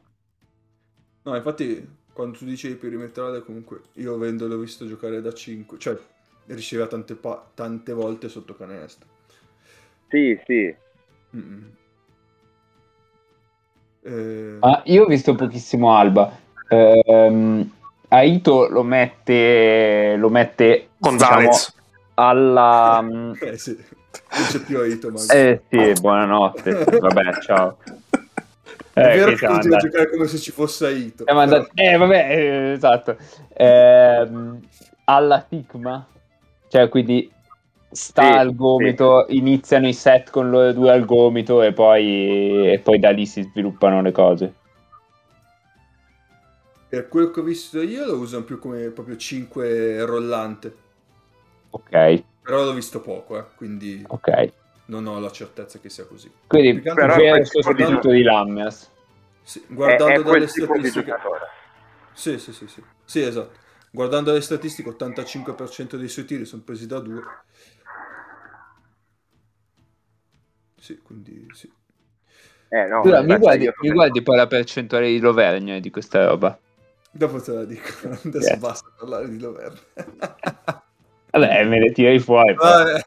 No, 1.25 1.37
infatti, 1.37 1.87
quando 2.13 2.39
tu 2.39 2.45
dicevi 2.45 2.75
per 2.75 2.91
rimetterla, 2.91 3.43
comunque, 3.43 3.81
io 3.95 4.15
avendolo 4.15 4.59
visto 4.59 4.87
giocare 4.87 5.21
da 5.21 5.33
5, 5.33 5.79
cioè, 5.79 5.97
riceveva 6.47 6.89
tante, 6.89 7.15
pa- 7.15 7.45
tante 7.55 7.93
volte 7.93 8.29
sotto 8.29 8.55
canestro. 8.55 9.07
Sì, 10.09 10.39
sì. 10.47 10.75
Eh, 14.05 14.57
Ma 14.61 14.83
io 14.87 15.05
ho 15.05 15.07
visto 15.07 15.35
pochissimo 15.35 15.95
Alba. 15.97 16.37
Ehm, 16.69 17.71
Aito 18.09 18.69
lo 18.69 18.83
mette, 18.83 20.17
lo 20.19 20.29
mette 20.29 20.89
Gonzalez. 20.99 21.73
diciamo, 21.73 21.87
alla... 22.15 23.05
eh 23.41 23.57
sì, 23.57 23.75
non 23.77 24.47
c'è 24.49 24.59
più 24.61 24.79
Aito, 24.81 25.11
ma... 25.11 25.21
Eh 25.33 25.63
sì, 25.71 25.93
buonanotte. 26.01 26.85
Vabbè, 27.01 27.41
ciao. 27.41 27.79
È 28.95 29.01
Eh, 29.01 29.17
vero 29.17 29.25
che 29.25 29.31
che 29.33 29.37
siamo 29.39 29.55
continua 29.55 29.77
a 29.79 29.81
andati- 29.81 29.89
giocare 29.89 30.11
come 30.11 30.27
se 30.27 30.37
ci 30.37 30.51
fosse 30.51 30.87
Aito. 30.87 31.25
siamo 31.25 31.41
andati- 31.41 31.71
Eh, 31.75 31.97
vabbè, 31.97 32.27
eh, 32.31 32.73
esatto. 32.73 33.17
Ehm, 33.55 34.61
alla 35.05 35.41
Tigma, 35.49 36.07
cioè 36.73 36.89
quindi 36.89 37.31
sta 37.91 38.23
Sì, 38.23 38.39
al 38.39 38.55
gomito, 38.55 39.27
iniziano 39.29 39.87
i 39.87 39.93
set 39.93 40.31
con 40.31 40.49
loro 40.49 40.73
due 40.73 40.91
al 40.91 41.05
gomito 41.05 41.61
e 41.61 41.75
poi, 41.75 42.73
e 42.73 42.79
poi 42.79 42.99
da 42.99 43.11
lì 43.11 43.27
si 43.27 43.43
sviluppano 43.43 44.01
le 44.01 44.11
cose. 44.11 44.55
Per 46.89 47.09
quello 47.09 47.31
che 47.31 47.41
ho 47.41 47.43
visto 47.43 47.83
io 47.83 48.07
lo 48.07 48.17
usano 48.17 48.45
più 48.45 48.59
come 48.59 48.89
proprio 48.89 49.19
5 49.19 50.03
rollante. 50.07 50.77
Ok, 51.73 52.25
Però 52.43 52.65
l'ho 52.65 52.73
visto 52.73 53.03
poco, 53.03 53.39
eh, 53.39 53.45
quindi 53.55 54.03
ok. 54.09 54.53
non 54.87 55.07
ho 55.07 55.21
la 55.21 55.31
certezza 55.31 55.79
che 55.79 55.91
sia 55.91 56.07
così. 56.07 56.33
Quindi 56.47 56.81
Però 56.81 57.17
vero 57.17 57.37
quel 57.37 57.49
tipo 57.51 57.73
di 57.75 57.85
sostituto 57.85 58.11
di 58.13 58.23
Lammers. 58.23 58.91
Sì, 59.43 59.61
È, 59.61 59.73
guardando 59.75 60.21
è 60.21 60.23
dalle 60.23 60.47
tipo 60.47 60.79
di 60.79 60.89
statistiche... 60.89 61.15
Sì, 62.15 62.39
sì, 62.39 62.53
sì, 62.55 62.67
sì. 62.67 62.83
Sì, 63.05 63.21
esatto. 63.21 63.62
Guardando 63.95 64.33
le 64.33 64.41
statistiche, 64.41 64.89
85% 64.89 65.97
dei 65.97 66.09
suoi 66.09 66.25
tiri 66.25 66.47
sono 66.47 66.63
presi 66.63 66.87
da 66.87 66.99
due. 66.99 67.23
Sì, 70.81 70.99
quindi 71.03 71.47
sì. 71.53 71.71
Eh, 72.71 72.87
no, 72.87 73.03
mi, 73.05 73.37
guardi, 73.37 73.71
mi 73.83 73.91
guardi 73.91 74.23
poi 74.23 74.37
la 74.37 74.47
percentuale 74.47 75.09
di 75.09 75.21
Lovergne 75.21 75.79
di 75.79 75.91
questa 75.91 76.25
roba? 76.25 76.59
Dopo 77.11 77.39
te 77.43 77.53
la 77.53 77.65
dico. 77.67 77.87
Adesso 78.09 78.31
Grazie. 78.31 78.57
basta 78.57 78.89
parlare 78.97 79.29
di 79.29 79.39
Loverne. 79.39 79.79
Vabbè, 81.31 81.65
me 81.65 81.79
le 81.79 81.93
tiri 81.93 82.19
fuori. 82.19 82.55
Vabbè. 82.55 83.05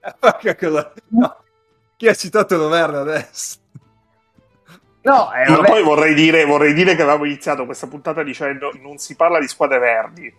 Cosa- 0.56 0.92
no. 1.08 1.42
Chi 1.96 2.06
ha 2.06 2.14
citato 2.14 2.56
Loverne 2.56 2.98
adesso? 2.98 3.58
No, 5.02 5.32
eh, 5.32 5.50
Ma 5.50 5.62
poi 5.62 5.82
vorrei 5.82 6.14
dire, 6.14 6.44
vorrei 6.44 6.74
dire 6.74 6.94
che 6.94 7.02
avevamo 7.02 7.24
iniziato 7.24 7.64
questa 7.64 7.86
puntata 7.86 8.22
dicendo 8.22 8.70
non 8.80 8.98
si 8.98 9.16
parla 9.16 9.38
di 9.38 9.48
squadre 9.48 9.78
verdi. 9.78 10.34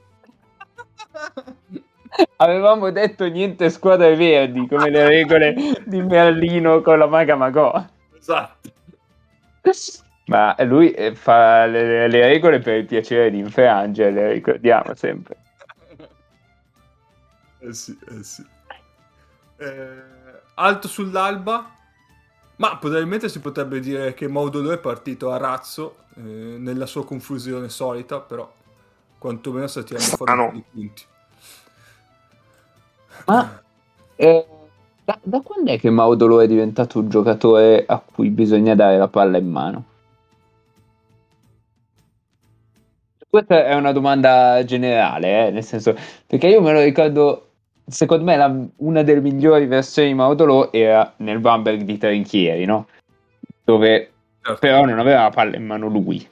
avevamo 2.38 2.92
detto 2.92 3.26
niente 3.28 3.70
squadre 3.70 4.16
verdi, 4.16 4.68
come 4.68 4.90
le 4.90 5.08
regole 5.08 5.56
di 5.86 6.02
Merlino 6.02 6.82
con 6.82 7.00
la 7.00 7.08
Maga 7.08 7.36
Magò. 7.36 7.86
Esatto. 8.18 8.70
Ma 10.26 10.56
lui 10.60 10.92
eh, 10.92 11.16
fa 11.16 11.66
le, 11.66 12.08
le 12.08 12.22
regole 12.22 12.60
per 12.60 12.76
il 12.76 12.86
piacere 12.86 13.32
di 13.32 13.40
infrangere, 13.40 14.12
le 14.12 14.32
ricordiamo 14.34 14.94
sempre. 14.96 15.38
Eh 17.60 17.74
sì, 17.74 17.98
eh 18.10 18.24
sì. 18.24 18.46
Eh, 19.58 20.04
alto 20.56 20.88
sull'alba, 20.88 21.70
ma 22.62 22.78
probabilmente 22.78 23.28
si 23.28 23.40
potrebbe 23.40 23.80
dire 23.80 24.14
che 24.14 24.28
Modulo 24.28 24.70
è 24.72 24.78
partito 24.78 25.32
a 25.32 25.38
razzo 25.38 25.96
eh, 26.16 26.22
nella 26.22 26.86
sua 26.86 27.04
confusione 27.04 27.70
solita, 27.70 28.20
però 28.20 28.52
quantomeno 29.18 29.66
sta 29.66 29.82
tirando 29.82 30.12
fuori 30.12 30.32
Ah, 30.32 30.36
no. 30.36 30.52
di 30.52 30.64
punti. 30.72 31.04
Ma 33.26 33.62
eh, 34.16 34.46
da, 35.04 35.20
da 35.24 35.42
quando 35.42 35.72
è 35.72 35.80
che 35.80 35.90
Maudolo 35.90 36.40
è 36.42 36.48
diventato 36.48 37.00
un 37.00 37.10
giocatore 37.10 37.86
a 37.88 38.00
cui 38.00 38.30
bisogna 38.30 38.76
dare 38.76 38.98
la 38.98 39.08
palla 39.08 39.38
in 39.38 39.50
mano? 39.50 39.86
Questa 43.30 43.66
è 43.66 43.74
una 43.76 43.94
domanda 43.94 44.62
generale, 44.66 45.48
eh, 45.48 45.52
nel 45.52 45.64
senso, 45.64 45.96
perché 46.28 46.48
io 46.50 46.62
me 46.62 46.74
lo 46.74 46.82
ricordo, 46.82 47.51
secondo 47.92 48.24
me 48.24 48.36
la- 48.38 48.56
una 48.78 49.04
delle 49.04 49.22
migliori 49.22 49.66
versioni 49.68 50.10
di 50.10 50.14
Maudolo 50.16 50.72
era 50.72 51.14
nel 51.18 51.40
Bamberg 51.40 51.82
di 51.82 51.98
Trinchieri, 51.98 52.66
no? 52.66 52.88
Dove 53.64 54.12
Certo. 54.42 54.60
però 54.60 54.86
non 54.86 54.98
aveva 54.98 55.24
la 55.24 55.30
palla 55.30 55.56
in 55.56 55.66
mano 55.66 55.88
lui. 55.88 56.28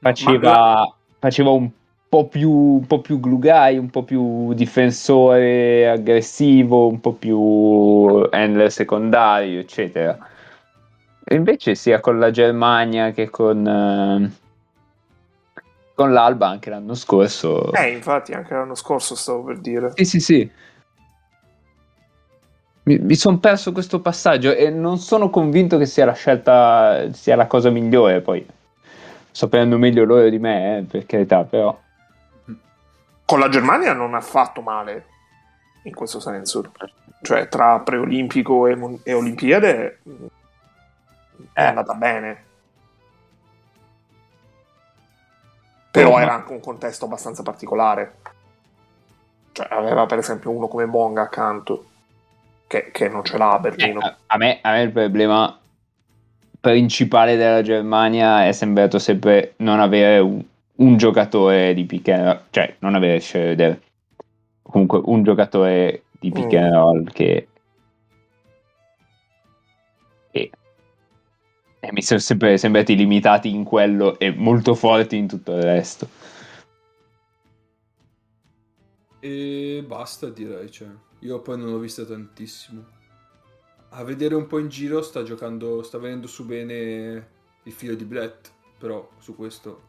Faceva, 0.00 0.94
faceva 1.18 1.50
un 1.50 1.70
po' 2.08 2.26
più 2.28 2.50
un 2.50 2.86
po' 2.86 3.00
più 3.00 3.20
glue 3.20 3.38
guy, 3.38 3.76
un 3.76 3.90
po' 3.90 4.04
più 4.04 4.54
difensore 4.54 5.88
aggressivo, 5.88 6.86
un 6.86 7.00
po' 7.00 7.12
più 7.12 8.26
handler 8.30 8.70
secondario, 8.70 9.60
eccetera. 9.60 10.16
E 11.24 11.34
invece 11.34 11.74
sia 11.74 12.00
con 12.00 12.18
la 12.18 12.30
Germania 12.30 13.10
che 13.10 13.28
con, 13.28 13.66
eh, 13.66 14.47
con 15.98 16.12
l'Alba 16.12 16.46
anche 16.46 16.70
l'anno 16.70 16.94
scorso. 16.94 17.72
Eh, 17.72 17.90
infatti, 17.90 18.32
anche 18.32 18.54
l'anno 18.54 18.76
scorso 18.76 19.16
stavo 19.16 19.42
per 19.42 19.58
dire. 19.58 19.90
Sì, 19.96 20.04
sì, 20.04 20.20
sì. 20.20 20.50
Mi, 22.84 22.98
mi 22.98 23.16
sono 23.16 23.38
perso 23.38 23.72
questo 23.72 24.00
passaggio 24.00 24.54
e 24.54 24.70
non 24.70 24.98
sono 24.98 25.28
convinto 25.28 25.76
che 25.76 25.86
sia 25.86 26.04
la 26.04 26.12
scelta, 26.12 27.12
sia 27.12 27.34
la 27.34 27.48
cosa 27.48 27.70
migliore. 27.70 28.20
Poi 28.20 28.46
sapendo 29.32 29.76
meglio 29.76 30.04
loro 30.04 30.28
di 30.28 30.38
me, 30.38 30.78
eh, 30.78 30.82
per 30.84 31.04
carità, 31.04 31.42
però. 31.42 31.76
Con 33.24 33.40
la 33.40 33.48
Germania 33.48 33.92
non 33.92 34.14
ha 34.14 34.20
fatto 34.20 34.60
male 34.60 35.06
in 35.82 35.94
questo 35.96 36.20
senso. 36.20 36.62
Cioè, 37.22 37.48
tra 37.48 37.80
preolimpico 37.80 38.68
e, 38.68 39.00
e 39.02 39.12
Olimpiade 39.14 39.98
mh, 40.04 40.12
è 41.54 41.60
Eh. 41.60 41.66
andata 41.66 41.94
bene. 41.94 42.44
Però 45.90 46.12
Oh, 46.12 46.20
era 46.20 46.34
anche 46.34 46.52
un 46.52 46.60
contesto 46.60 47.04
abbastanza 47.06 47.42
particolare. 47.42 48.14
Cioè, 49.52 49.66
aveva 49.70 50.06
per 50.06 50.18
esempio 50.18 50.50
uno 50.50 50.68
come 50.68 50.86
Bonga 50.86 51.22
accanto, 51.22 51.86
che, 52.66 52.90
che 52.92 53.08
non 53.08 53.24
ce 53.24 53.38
l'ha 53.38 53.52
a 53.52 53.56
Eh, 53.56 53.60
Berlino. 53.60 54.00
a, 54.26 54.36
me, 54.36 54.58
a 54.62 54.72
me 54.72 54.82
il 54.82 54.92
problema 54.92 55.58
principale 56.60 57.36
della 57.36 57.62
Germania 57.62 58.46
è 58.46 58.52
sembrato 58.52 58.98
sempre 58.98 59.54
non 59.58 59.80
avere 59.80 60.18
un, 60.18 60.42
un 60.76 60.96
giocatore 60.96 61.72
di 61.74 61.84
pick 61.84 62.08
and 62.08 62.24
roll, 62.24 62.40
cioè 62.50 62.76
non 62.80 62.94
avere 62.94 63.20
Schroeder, 63.20 63.80
comunque 64.62 65.00
un 65.04 65.22
giocatore 65.22 66.02
di 66.20 66.30
pick 66.30 66.52
Mm. 66.52 66.56
and 66.62 66.72
roll 66.74 67.12
che- 67.12 67.48
e 71.88 71.92
mi 71.92 72.02
sono 72.02 72.20
sempre 72.20 72.58
sembrati 72.58 72.94
limitati 72.94 73.48
in 73.48 73.64
quello 73.64 74.18
e 74.18 74.30
molto 74.30 74.74
forti 74.74 75.16
in 75.16 75.26
tutto 75.26 75.56
il 75.56 75.62
resto. 75.62 76.06
E 79.20 79.82
basta 79.86 80.28
direi, 80.28 80.70
cioè. 80.70 80.88
Io 81.20 81.40
poi 81.40 81.56
non 81.56 81.70
l'ho 81.70 81.78
vista 81.78 82.04
tantissimo. 82.04 82.84
A 83.90 84.04
vedere 84.04 84.34
un 84.34 84.46
po' 84.46 84.58
in 84.58 84.68
giro 84.68 85.00
sta 85.00 85.22
giocando, 85.22 85.82
sta 85.82 85.96
venendo 85.96 86.26
su 86.26 86.44
bene 86.44 87.28
il 87.62 87.72
figlio 87.72 87.94
di 87.94 88.04
Blatt, 88.04 88.50
però 88.76 89.08
su 89.18 89.34
questo 89.34 89.86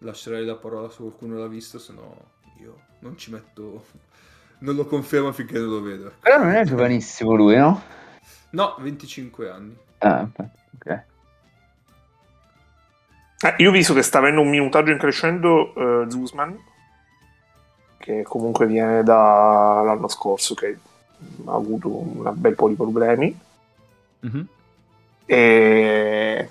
lascerei 0.00 0.44
la 0.44 0.56
parola 0.56 0.90
se 0.90 0.98
qualcuno 0.98 1.38
l'ha 1.38 1.46
visto, 1.46 1.78
se 1.78 1.94
no 1.94 2.14
io 2.60 2.88
non 2.98 3.16
ci 3.16 3.30
metto, 3.30 3.86
non 4.60 4.74
lo 4.74 4.84
confermo 4.84 5.32
finché 5.32 5.58
non 5.58 5.70
lo 5.70 5.80
vedo. 5.80 6.12
Però 6.20 6.36
non 6.36 6.50
è 6.50 6.62
giovanissimo 6.66 7.32
lui, 7.32 7.56
no? 7.56 7.82
No, 8.50 8.76
25 8.78 9.50
anni. 9.50 9.74
Ah, 10.00 10.28
ok. 10.74 11.10
Eh, 13.44 13.54
io 13.58 13.70
ho 13.70 13.72
visto 13.72 13.92
che 13.92 14.02
sta 14.02 14.18
avendo 14.18 14.40
un 14.40 14.48
minutaggio 14.48 14.92
in 14.92 14.98
crescendo 14.98 15.74
eh, 15.74 16.10
Zuzman, 16.10 16.56
che 17.98 18.22
comunque 18.22 18.66
viene 18.66 19.02
dall'anno 19.02 20.08
scorso, 20.08 20.54
che 20.54 20.78
ha 21.46 21.52
avuto 21.52 21.88
un 21.88 22.32
bel 22.34 22.54
po' 22.54 22.68
di 22.68 22.74
problemi. 22.74 23.36
Mhm. 24.20 24.46
E... 25.24 26.50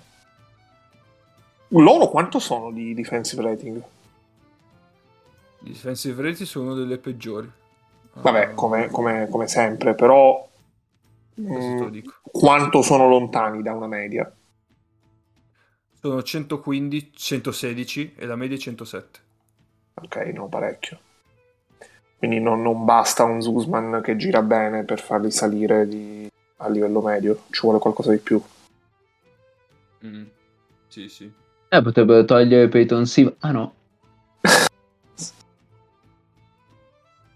Loro 1.69 2.09
quanto 2.09 2.39
sono 2.39 2.71
di 2.71 2.93
defensive 2.93 3.41
rating? 3.41 3.81
I 5.63 5.69
defensive 5.69 6.21
rating 6.21 6.47
sono 6.47 6.65
uno 6.65 6.75
delle 6.75 6.97
peggiori. 6.97 7.49
Vabbè, 8.13 8.43
Ah, 8.43 8.49
come, 8.49 8.89
come- 8.89 9.29
come 9.29 9.47
sempre, 9.47 9.95
però 9.95 10.45
lo 11.35 11.53
mm, 11.53 11.99
quanto 12.23 12.81
sono 12.81 13.07
lontani 13.07 13.61
da 13.61 13.73
una 13.73 13.87
media? 13.87 14.29
Sono 16.01 16.23
115, 16.23 17.11
116 17.13 18.13
e 18.17 18.25
la 18.25 18.35
media 18.35 18.57
è 18.57 18.59
107. 18.59 19.19
Ok, 19.93 20.15
no, 20.33 20.47
parecchio. 20.49 20.99
Quindi 22.17 22.39
non, 22.39 22.61
non 22.63 22.85
basta 22.85 23.23
un 23.23 23.39
Zuzman 23.41 24.01
che 24.03 24.15
gira 24.15 24.41
bene 24.41 24.83
per 24.83 24.99
farli 24.99 25.29
salire 25.31 25.87
di- 25.87 26.27
a 26.57 26.69
livello 26.69 27.01
medio, 27.01 27.43
ci 27.51 27.61
vuole 27.61 27.77
qualcosa 27.79 28.11
di 28.11 28.17
più. 28.17 28.41
Mm. 30.05 30.23
Sì, 30.87 31.07
sì. 31.07 31.31
Eh, 31.69 31.81
potrebbero 31.81 32.25
togliere 32.25 32.67
Peyton 32.67 33.05
Sim. 33.05 33.33
Ah 33.39 33.51
no. 33.51 33.73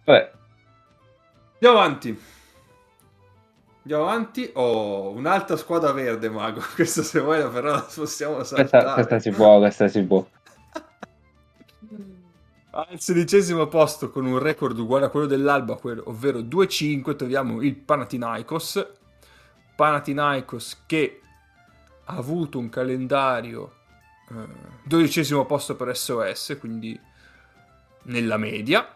Vabbè, 0.06 0.32
Andiamo 1.54 1.78
avanti. 1.78 2.20
Andiamo 3.86 4.10
avanti. 4.10 4.50
Oh, 4.54 5.12
un'altra 5.12 5.56
squadra 5.58 5.92
verde, 5.92 6.28
Mago. 6.28 6.60
Questa 6.74 7.04
se 7.04 7.20
vuoi 7.20 7.38
la 7.38 7.50
però 7.50 7.70
la 7.72 7.82
possiamo 7.82 8.44
saltare. 8.44 8.84
questa, 8.84 8.94
questa 8.94 9.20
si 9.20 9.30
può, 9.30 9.60
questa 9.60 9.88
si 9.88 10.04
può. 10.04 10.26
Al 12.72 13.00
sedicesimo 13.00 13.68
posto 13.68 14.10
con 14.10 14.26
un 14.26 14.40
record 14.40 14.78
uguale 14.80 15.06
a 15.06 15.10
quello 15.10 15.28
dell'Alba, 15.28 15.80
ovvero 16.06 16.40
2-5, 16.40 17.16
troviamo 17.16 17.62
il 17.62 17.76
Panathinaikos. 17.76 18.88
Panathinaikos 19.76 20.84
che 20.88 21.22
ha 22.06 22.16
avuto 22.16 22.58
un 22.58 22.70
calendario 22.70 23.72
eh, 24.32 24.48
dodicesimo 24.84 25.46
posto 25.46 25.76
per 25.76 25.96
SOS, 25.96 26.58
quindi 26.60 27.00
nella 28.04 28.38
media. 28.38 28.94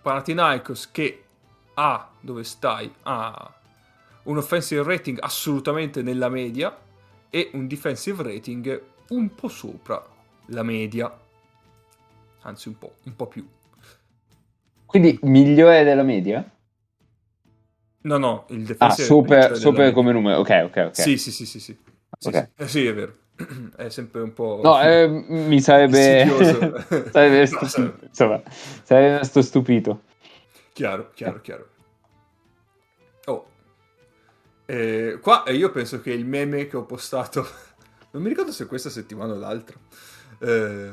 Panathinaikos 0.00 0.90
che 0.92 1.23
ha, 1.74 2.10
dove 2.20 2.44
stai? 2.44 2.92
Ha 3.02 3.54
un 4.24 4.36
offensive 4.38 4.82
rating 4.82 5.18
assolutamente 5.20 6.02
nella 6.02 6.28
media 6.28 6.76
e 7.30 7.50
un 7.54 7.66
defensive 7.66 8.22
rating 8.22 8.82
un 9.08 9.34
po' 9.34 9.48
sopra 9.48 10.02
la 10.46 10.62
media 10.62 11.12
anzi 12.42 12.68
un 12.68 12.78
po', 12.78 12.94
un 13.04 13.16
po' 13.16 13.26
più. 13.26 13.46
Quindi 14.86 15.18
migliore 15.24 15.84
della 15.84 16.02
media? 16.04 16.42
No, 18.02 18.18
no, 18.18 18.44
il 18.50 18.64
Ah, 18.78 18.90
defensive 18.90 19.06
super, 19.08 19.48
cioè 19.48 19.58
super 19.58 19.84
della 19.84 19.94
come 19.94 20.12
numero. 20.12 20.38
Ok, 20.40 20.50
ok, 20.66 20.76
ok. 20.88 20.92
Sì, 20.94 21.16
sì, 21.16 21.32
sì, 21.32 21.46
sì, 21.46 21.58
sì. 21.60 21.76
Sì, 22.18 22.28
Ok. 22.28 22.34
sì. 22.34 22.48
Eh, 22.56 22.68
sì, 22.68 22.86
è 22.86 22.94
vero. 22.94 23.12
È 23.76 23.88
sempre 23.88 24.20
un 24.20 24.32
po'... 24.32 24.60
No, 24.62 24.80
eh, 24.80 25.06
mi 25.08 25.60
sarebbe... 25.60 26.26
Sarebbe 27.10 27.46
No, 27.50 27.66
sarebbe- 27.68 28.06
Insomma, 28.08 28.42
sarebbe 28.82 29.08
rimasto 29.14 29.42
stupito. 29.42 30.02
Chiaro, 30.74 31.12
chiaro, 31.14 31.40
chiaro. 31.40 31.68
Oh. 33.26 33.46
Eh, 34.66 35.18
qua 35.22 35.44
eh, 35.44 35.54
io 35.54 35.70
penso 35.70 36.00
che 36.00 36.10
il 36.10 36.26
meme 36.26 36.66
che 36.66 36.76
ho 36.76 36.84
postato... 36.84 37.46
Non 38.10 38.22
mi 38.22 38.28
ricordo 38.28 38.50
se 38.52 38.66
questa 38.66 38.90
settimana 38.90 39.34
o 39.34 39.36
l'altra. 39.36 39.76
eh, 40.40 40.90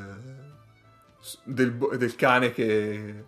del, 1.45 1.73
del 1.97 2.15
cane 2.15 2.51
che... 2.51 3.25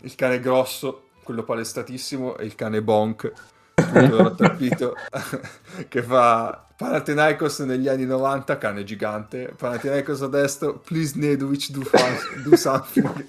Il 0.00 0.14
cane 0.14 0.40
grosso, 0.40 1.08
quello 1.22 1.42
palestatissimo, 1.42 2.36
e 2.36 2.44
il 2.44 2.54
cane 2.54 2.82
bonk, 2.82 3.32
tutto 3.74 4.16
rattrappito, 4.22 4.94
che 5.88 6.02
fa 6.02 6.66
Panathinaikos 6.76 7.60
negli 7.60 7.88
anni 7.88 8.04
90, 8.04 8.58
cane 8.58 8.84
gigante, 8.84 9.54
Panathinaikos 9.56 10.20
adesso, 10.20 10.78
please 10.80 11.18
Nedovic 11.18 11.70
do, 11.70 11.80
fun- 11.82 12.42
do 12.42 12.56
something. 12.56 13.26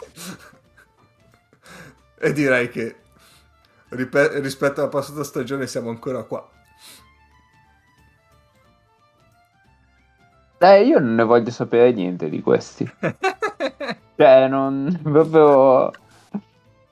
E 2.20 2.34
direi 2.34 2.70
che 2.70 2.96
rispetto 3.90 4.82
alla 4.82 4.90
passata 4.90 5.24
stagione 5.24 5.68
siamo 5.68 5.90
ancora 5.90 6.24
qua. 6.24 6.50
Dai, 10.58 10.88
io 10.88 11.00
non 11.00 11.14
ne 11.16 11.24
voglio 11.24 11.52
sapere 11.52 11.92
niente 11.92 12.30
di 12.30 12.42
questi. 12.42 12.90
Cioè, 14.18 14.48
non... 14.48 15.00
proprio... 15.04 15.92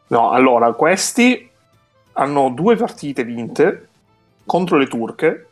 No, 0.07 0.29
allora, 0.29 0.71
questi 0.73 1.49
hanno 2.13 2.49
due 2.49 2.75
partite 2.75 3.23
vinte 3.23 3.89
contro 4.45 4.77
le 4.77 4.85
turche, 4.85 5.47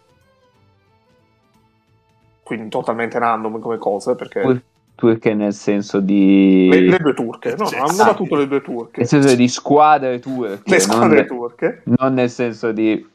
quindi 2.43 2.69
totalmente 2.69 3.17
random 3.17 3.59
come 3.59 3.79
cose, 3.79 4.13
perché 4.13 4.41
Pur- 4.41 4.63
Turche 5.03 5.33
nel 5.33 5.53
senso 5.53 5.99
di... 5.99 6.69
le, 6.71 6.79
le 6.79 6.97
due 6.97 7.13
turche, 7.13 7.55
no, 7.57 7.65
Cioè, 7.65 7.77
no, 7.79 7.83
hanno 7.83 7.93
sì. 7.93 8.03
battuto 8.03 8.35
le 8.37 8.47
due 8.47 8.61
turche, 8.61 8.99
Nel 8.99 9.07
senso 9.07 9.35
di 9.35 9.47
squadre 9.49 10.19
turche. 10.19 10.61
le 10.63 10.79
squadre 10.79 11.17
non, 11.17 11.27
turche, 11.27 11.81
non 11.83 12.13
nel 12.13 12.29
senso 12.29 12.71
di 12.71 13.05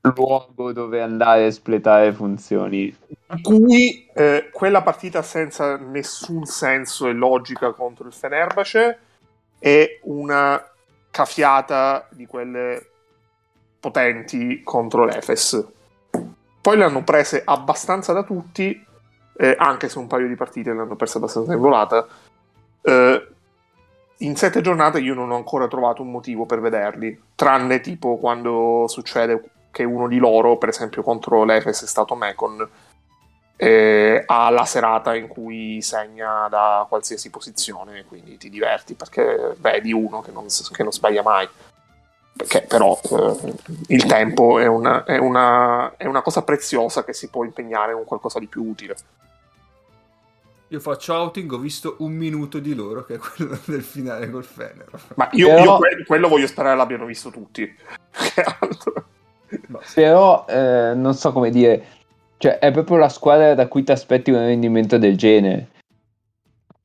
luogo 0.00 0.72
dove 0.72 1.00
andare 1.00 1.42
a 1.42 1.46
espletare 1.46 2.12
funzioni. 2.12 2.92
in 3.30 3.42
cui 3.42 4.04
eh, 4.14 4.48
quella 4.52 4.82
partita 4.82 5.22
senza 5.22 5.76
nessun 5.76 6.44
senso 6.44 7.06
e 7.06 7.12
logica 7.12 7.70
contro 7.72 8.06
il 8.08 8.12
Fenerbahce 8.12 8.98
è 9.60 10.00
una 10.04 10.60
cafiata 11.10 12.08
di 12.10 12.26
quelle 12.26 12.84
potenti 13.78 14.62
contro 14.64 15.04
l'Efes. 15.04 15.66
Poi 16.60 16.76
le 16.76 16.84
hanno 16.84 17.04
prese 17.04 17.42
abbastanza 17.44 18.12
da 18.12 18.24
tutti, 18.24 18.84
eh, 19.38 19.54
anche 19.56 19.88
se 19.88 19.98
un 19.98 20.08
paio 20.08 20.26
di 20.26 20.34
partite 20.34 20.72
le 20.72 20.80
hanno 20.80 20.96
perse 20.96 21.18
abbastanza 21.18 21.52
in 21.52 21.60
volata. 21.60 22.06
Eh, 22.82 23.28
in 24.18 24.36
sette 24.36 24.60
giornate 24.60 24.98
io 24.98 25.14
non 25.14 25.30
ho 25.30 25.36
ancora 25.36 25.68
trovato 25.68 26.02
un 26.02 26.10
motivo 26.10 26.44
per 26.44 26.60
vederli, 26.60 27.20
tranne 27.36 27.80
tipo 27.80 28.16
quando 28.16 28.86
succede 28.88 29.50
che 29.70 29.84
uno 29.84 30.08
di 30.08 30.18
loro, 30.18 30.58
per 30.58 30.70
esempio 30.70 31.02
contro 31.02 31.44
l'Efes 31.44 31.84
è 31.84 31.86
stato 31.86 32.16
Mekon, 32.16 32.68
eh, 33.54 34.24
ha 34.26 34.50
la 34.50 34.64
serata 34.64 35.14
in 35.14 35.28
cui 35.28 35.80
segna 35.82 36.48
da 36.48 36.84
qualsiasi 36.88 37.30
posizione, 37.30 38.04
quindi 38.06 38.36
ti 38.38 38.50
diverti 38.50 38.94
perché 38.94 39.54
vedi 39.58 39.92
uno 39.92 40.20
che 40.20 40.32
non, 40.32 40.46
che 40.46 40.82
non 40.82 40.92
sbaglia 40.92 41.22
mai. 41.22 41.48
Perché 42.38 42.62
però 42.68 42.96
eh, 43.02 43.54
il 43.88 44.06
tempo 44.06 44.60
è 44.60 44.66
una, 44.66 45.02
è, 45.02 45.18
una, 45.18 45.96
è 45.96 46.06
una 46.06 46.22
cosa 46.22 46.42
preziosa 46.42 47.02
che 47.02 47.12
si 47.12 47.30
può 47.30 47.42
impegnare 47.42 47.90
in 47.90 47.98
un 47.98 48.04
qualcosa 48.04 48.38
di 48.38 48.46
più 48.46 48.62
utile. 48.62 48.94
Io 50.68 50.78
faccio 50.78 51.14
outing, 51.14 51.50
ho 51.50 51.58
visto 51.58 51.96
un 51.98 52.12
minuto 52.12 52.60
di 52.60 52.74
loro, 52.76 53.04
che 53.04 53.14
è 53.14 53.18
quello 53.18 53.58
del 53.66 53.82
finale 53.82 54.30
col 54.30 54.44
Fener. 54.44 54.86
Ma 55.16 55.28
io, 55.32 55.48
Però- 55.48 55.62
io 55.64 55.76
que- 55.78 56.04
quello 56.06 56.28
voglio 56.28 56.46
sperare 56.46 56.76
l'abbiano 56.76 57.06
visto 57.06 57.30
tutti. 57.30 57.68
Che 59.48 59.60
Però 59.94 60.44
eh, 60.46 60.92
non 60.94 61.14
so 61.14 61.32
come 61.32 61.50
dire, 61.50 61.84
cioè 62.36 62.58
è 62.58 62.70
proprio 62.70 62.98
la 62.98 63.08
squadra 63.08 63.54
da 63.54 63.66
cui 63.66 63.82
ti 63.82 63.90
aspetti 63.90 64.30
un 64.30 64.38
rendimento 64.38 64.96
del 64.96 65.16
genere. 65.16 65.68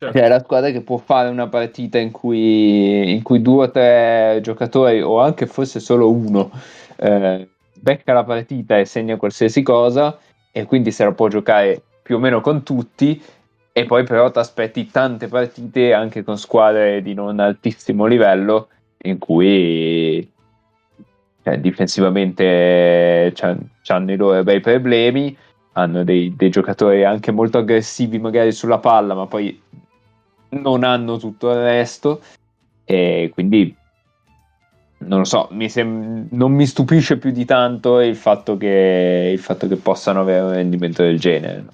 Certo. 0.03 0.17
Cioè 0.17 0.27
è 0.27 0.29
la 0.29 0.39
squadra 0.39 0.69
che 0.71 0.81
può 0.81 0.97
fare 0.97 1.29
una 1.29 1.47
partita 1.47 1.97
in 1.97 2.11
cui, 2.11 3.11
in 3.11 3.21
cui 3.21 3.41
due 3.41 3.65
o 3.65 3.71
tre 3.71 4.39
giocatori, 4.41 5.01
o 5.01 5.19
anche 5.19 5.45
forse 5.45 5.79
solo 5.79 6.11
uno, 6.11 6.51
eh, 6.97 7.47
becca 7.73 8.13
la 8.13 8.23
partita 8.23 8.77
e 8.77 8.85
segna 8.85 9.17
qualsiasi 9.17 9.61
cosa, 9.61 10.17
e 10.51 10.65
quindi 10.65 10.91
se 10.91 11.03
la 11.03 11.11
può 11.11 11.27
giocare 11.27 11.81
più 12.01 12.15
o 12.17 12.19
meno 12.19 12.41
con 12.41 12.63
tutti. 12.63 13.21
E 13.75 13.85
poi 13.85 14.03
però 14.03 14.29
ti 14.29 14.37
aspetti 14.37 14.85
tante 14.91 15.27
partite 15.27 15.93
anche 15.93 16.23
con 16.23 16.37
squadre 16.37 17.01
di 17.01 17.15
non 17.15 17.39
altissimo 17.39 18.05
livello 18.05 18.67
in 19.05 19.17
cui 19.17 20.31
cioè, 21.43 21.59
difensivamente 21.59 23.33
hanno 23.87 24.11
i 24.11 24.15
loro 24.15 24.43
bei 24.43 24.59
problemi, 24.59 25.35
hanno 25.73 26.03
dei, 26.03 26.35
dei 26.35 26.49
giocatori 26.49 27.03
anche 27.03 27.31
molto 27.31 27.57
aggressivi 27.57 28.19
magari 28.19 28.51
sulla 28.51 28.77
palla, 28.77 29.15
ma 29.15 29.25
poi 29.25 29.59
non 30.61 30.83
hanno 30.83 31.17
tutto 31.17 31.49
il 31.51 31.61
resto 31.61 32.21
e 32.85 33.29
quindi 33.33 33.75
non 35.05 35.19
lo 35.19 35.25
so, 35.25 35.47
mi 35.51 35.69
sem- 35.69 36.27
non 36.31 36.51
mi 36.53 36.65
stupisce 36.65 37.17
più 37.17 37.31
di 37.31 37.45
tanto 37.45 37.99
il 37.99 38.15
fatto 38.15 38.57
che, 38.57 39.31
il 39.33 39.39
fatto 39.39 39.67
che 39.67 39.75
possano 39.75 40.21
avere 40.21 40.41
un 40.41 40.53
rendimento 40.53 41.03
del 41.03 41.19
genere. 41.19 41.65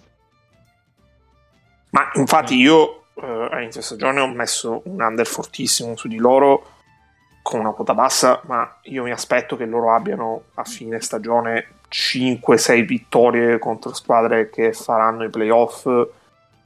Ma 1.91 2.09
infatti 2.15 2.55
io 2.55 3.03
eh, 3.15 3.47
a 3.51 3.61
inizio 3.61 3.81
stagione 3.81 4.19
ho 4.19 4.27
messo 4.27 4.81
un 4.85 5.01
under 5.01 5.25
fortissimo 5.25 5.95
su 5.95 6.07
di 6.07 6.17
loro 6.17 6.77
con 7.41 7.59
una 7.59 7.71
quota 7.71 7.93
bassa, 7.93 8.41
ma 8.45 8.79
io 8.83 9.03
mi 9.03 9.11
aspetto 9.11 9.55
che 9.55 9.65
loro 9.65 9.93
abbiano 9.93 10.43
a 10.55 10.63
fine 10.63 10.99
stagione 10.99 11.77
5-6 11.89 12.85
vittorie 12.85 13.57
contro 13.57 13.93
squadre 13.93 14.49
che 14.49 14.73
faranno 14.73 15.23
i 15.23 15.29
playoff 15.29 15.89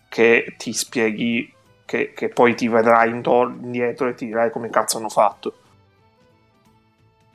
che 0.10 0.56
ti 0.58 0.73
spieghi 0.73 1.53
che, 1.93 2.13
che 2.13 2.29
poi 2.29 2.56
ti 2.56 2.67
vedrai 2.67 3.12
indietro 3.12 4.08
e 4.08 4.15
ti 4.15 4.25
dirai 4.25 4.49
come 4.49 4.71
cazzo 4.71 4.97
hanno 4.97 5.10
fatto 5.10 5.53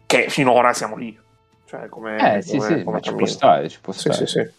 che 0.05 0.29
finora 0.29 0.73
siamo 0.73 0.97
lì 0.97 1.17
cioè 1.65 1.89
come, 1.89 2.17
eh, 2.17 2.45
come, 2.45 2.67
sì, 2.67 2.83
come 2.83 3.01
ci 3.01 3.15
può 3.15 3.27
stare, 3.27 3.69
ci 3.69 3.79
può 3.79 3.93
sì, 3.93 4.11
stare. 4.11 4.27
sì, 4.27 4.41
sì. 4.41 4.51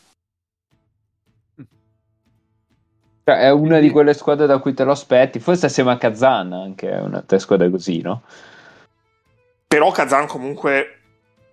Cioè, 3.23 3.39
è 3.39 3.49
una 3.49 3.79
di 3.79 3.89
quelle 3.89 4.13
squadre 4.13 4.45
da 4.45 4.59
cui 4.59 4.75
te 4.75 4.83
lo 4.83 4.91
aspetti. 4.91 5.39
Forse 5.39 5.65
assieme 5.65 5.91
a 5.91 5.97
Kazan 5.97 6.53
anche 6.53 6.91
è 6.91 7.01
una 7.01 7.23
squadra 7.37 7.67
così, 7.67 8.01
no? 8.01 8.21
però 9.67 9.89
Kazan 9.89 10.27
comunque 10.27 10.99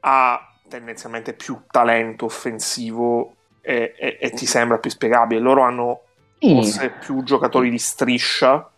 ha 0.01 0.47
tendenzialmente 0.69 1.33
più 1.33 1.63
talento 1.71 2.27
offensivo 2.27 3.35
e, 3.63 3.95
e- 3.97 4.19
e 4.21 4.31
ti 4.33 4.45
sembra 4.45 4.79
più 4.79 4.91
spiegabile 4.91 5.41
loro 5.41 5.63
hanno 5.63 6.06
forse 6.39 6.91
più 6.91 7.23
giocatori 7.23 7.71
di 7.71 7.79
striscia, 7.79 8.69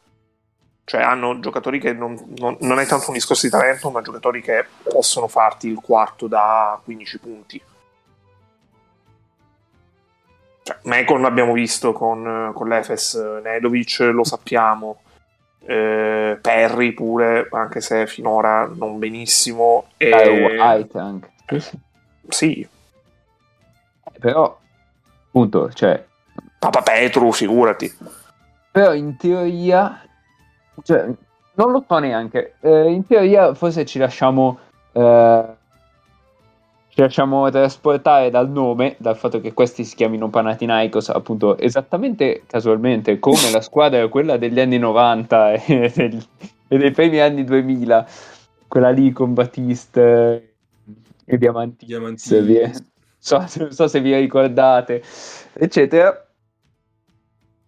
cioè 0.84 1.02
hanno 1.02 1.38
giocatori 1.40 1.78
che 1.78 1.92
non, 1.92 2.16
non- 2.38 2.56
non 2.60 2.78
è 2.78 2.86
tanto 2.86 3.08
un 3.08 3.14
discorso 3.14 3.46
di 3.46 3.52
talento, 3.52 3.90
ma 3.90 4.00
giocatori 4.00 4.40
che 4.40 4.64
possono 4.84 5.28
farti 5.28 5.68
il 5.68 5.80
quarto 5.80 6.26
da 6.26 6.80
15 6.82 7.18
punti. 7.18 7.62
Cioè, 10.62 10.78
Mekon 10.82 11.22
l'abbiamo 11.22 11.52
visto 11.52 11.92
con, 11.92 12.52
con 12.54 12.68
l'Efes, 12.68 13.14
Nedovic 13.42 14.00
lo 14.00 14.24
sappiamo, 14.24 15.00
eh, 15.64 16.38
Perry 16.40 16.92
pure, 16.92 17.48
anche 17.52 17.80
se 17.80 18.06
finora 18.06 18.66
non 18.66 18.98
benissimo. 18.98 19.88
E... 19.96 20.10
White 20.10 20.98
anche. 20.98 21.30
Sì, 21.46 21.60
sì. 21.60 21.78
Sì, 22.28 22.60
Eh, 22.60 24.18
Però, 24.18 24.58
appunto, 25.28 25.72
cioè, 25.72 26.04
Papa 26.58 26.82
Petru, 26.82 27.32
figurati. 27.32 27.92
però 28.70 28.92
in 28.94 29.16
teoria, 29.16 30.02
cioè, 30.82 31.06
non 31.54 31.70
lo 31.72 31.84
so 31.86 31.98
neanche. 31.98 32.54
Eh, 32.60 32.90
in 32.90 33.06
teoria, 33.06 33.54
forse 33.54 33.84
ci 33.84 33.98
lasciamo. 33.98 34.58
eh, 34.92 35.56
ci 36.88 37.04
lasciamo 37.04 37.48
trasportare 37.50 38.28
dal 38.28 38.50
nome, 38.50 38.96
dal 38.98 39.16
fatto 39.16 39.40
che 39.40 39.52
questi 39.54 39.84
si 39.84 39.94
chiamino 39.94 40.28
Panathinaikos, 40.30 41.10
appunto, 41.10 41.56
esattamente 41.56 42.42
casualmente 42.44 43.20
come 43.20 43.52
la 43.52 43.60
squadra, 43.60 44.08
quella 44.08 44.36
degli 44.36 44.58
anni 44.58 44.78
90 44.78 45.52
e, 45.62 45.92
del- 45.94 46.26
e 46.66 46.76
dei 46.76 46.90
primi 46.90 47.20
anni 47.20 47.44
2000, 47.44 48.04
quella 48.66 48.90
lì 48.90 49.12
con 49.12 49.32
Batiste 49.32 50.54
e 51.24 51.38
Diamanti. 51.38 51.86
Diamantini. 51.86 52.40
vi- 52.40 52.72
so, 53.16 53.44
non 53.58 53.70
so 53.70 53.86
se 53.86 54.00
vi 54.00 54.16
ricordate, 54.16 55.00
eccetera. 55.52 56.26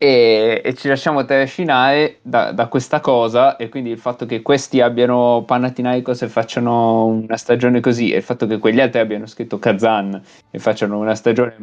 E, 0.02 0.62
e 0.64 0.74
ci 0.76 0.88
lasciamo 0.88 1.26
trascinare 1.26 2.20
da, 2.22 2.52
da 2.52 2.68
questa 2.68 3.00
cosa 3.00 3.56
e 3.56 3.68
quindi 3.68 3.90
il 3.90 3.98
fatto 3.98 4.24
che 4.24 4.40
questi 4.40 4.80
abbiano 4.80 5.44
Panathinaikos 5.46 6.22
e 6.22 6.28
facciano 6.28 7.04
una 7.04 7.36
stagione 7.36 7.80
così 7.80 8.10
e 8.10 8.16
il 8.16 8.22
fatto 8.22 8.46
che 8.46 8.56
quegli 8.56 8.80
altri 8.80 9.00
abbiano 9.00 9.26
scritto 9.26 9.58
Kazan 9.58 10.18
e 10.50 10.58
facciano 10.58 10.96
una 10.96 11.14
stagione 11.14 11.54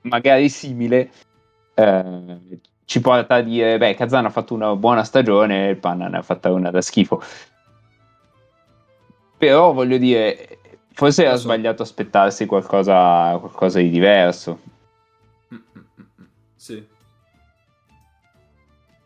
magari 0.00 0.48
simile 0.48 1.12
eh, 1.74 2.36
ci 2.84 3.00
porta 3.00 3.36
a 3.36 3.42
dire 3.42 3.78
beh 3.78 3.94
Kazan 3.94 4.24
ha 4.24 4.30
fatto 4.30 4.54
una 4.54 4.74
buona 4.74 5.04
stagione 5.04 5.68
e 5.68 5.70
il 5.70 5.76
Pana 5.76 6.08
ne 6.08 6.16
ha 6.16 6.22
fatta 6.22 6.50
una 6.50 6.72
da 6.72 6.80
schifo 6.80 7.22
però 9.38 9.72
voglio 9.72 9.98
dire 9.98 10.58
forse 10.92 11.30
so. 11.30 11.36
sbagliato 11.36 11.82
a 11.82 11.84
aspettarsi 11.84 12.44
qualcosa, 12.46 13.36
qualcosa 13.38 13.78
di 13.78 13.88
diverso 13.88 14.58
mm, 15.54 15.56
mm, 15.56 15.82
mm. 16.20 16.24
Sì. 16.56 16.93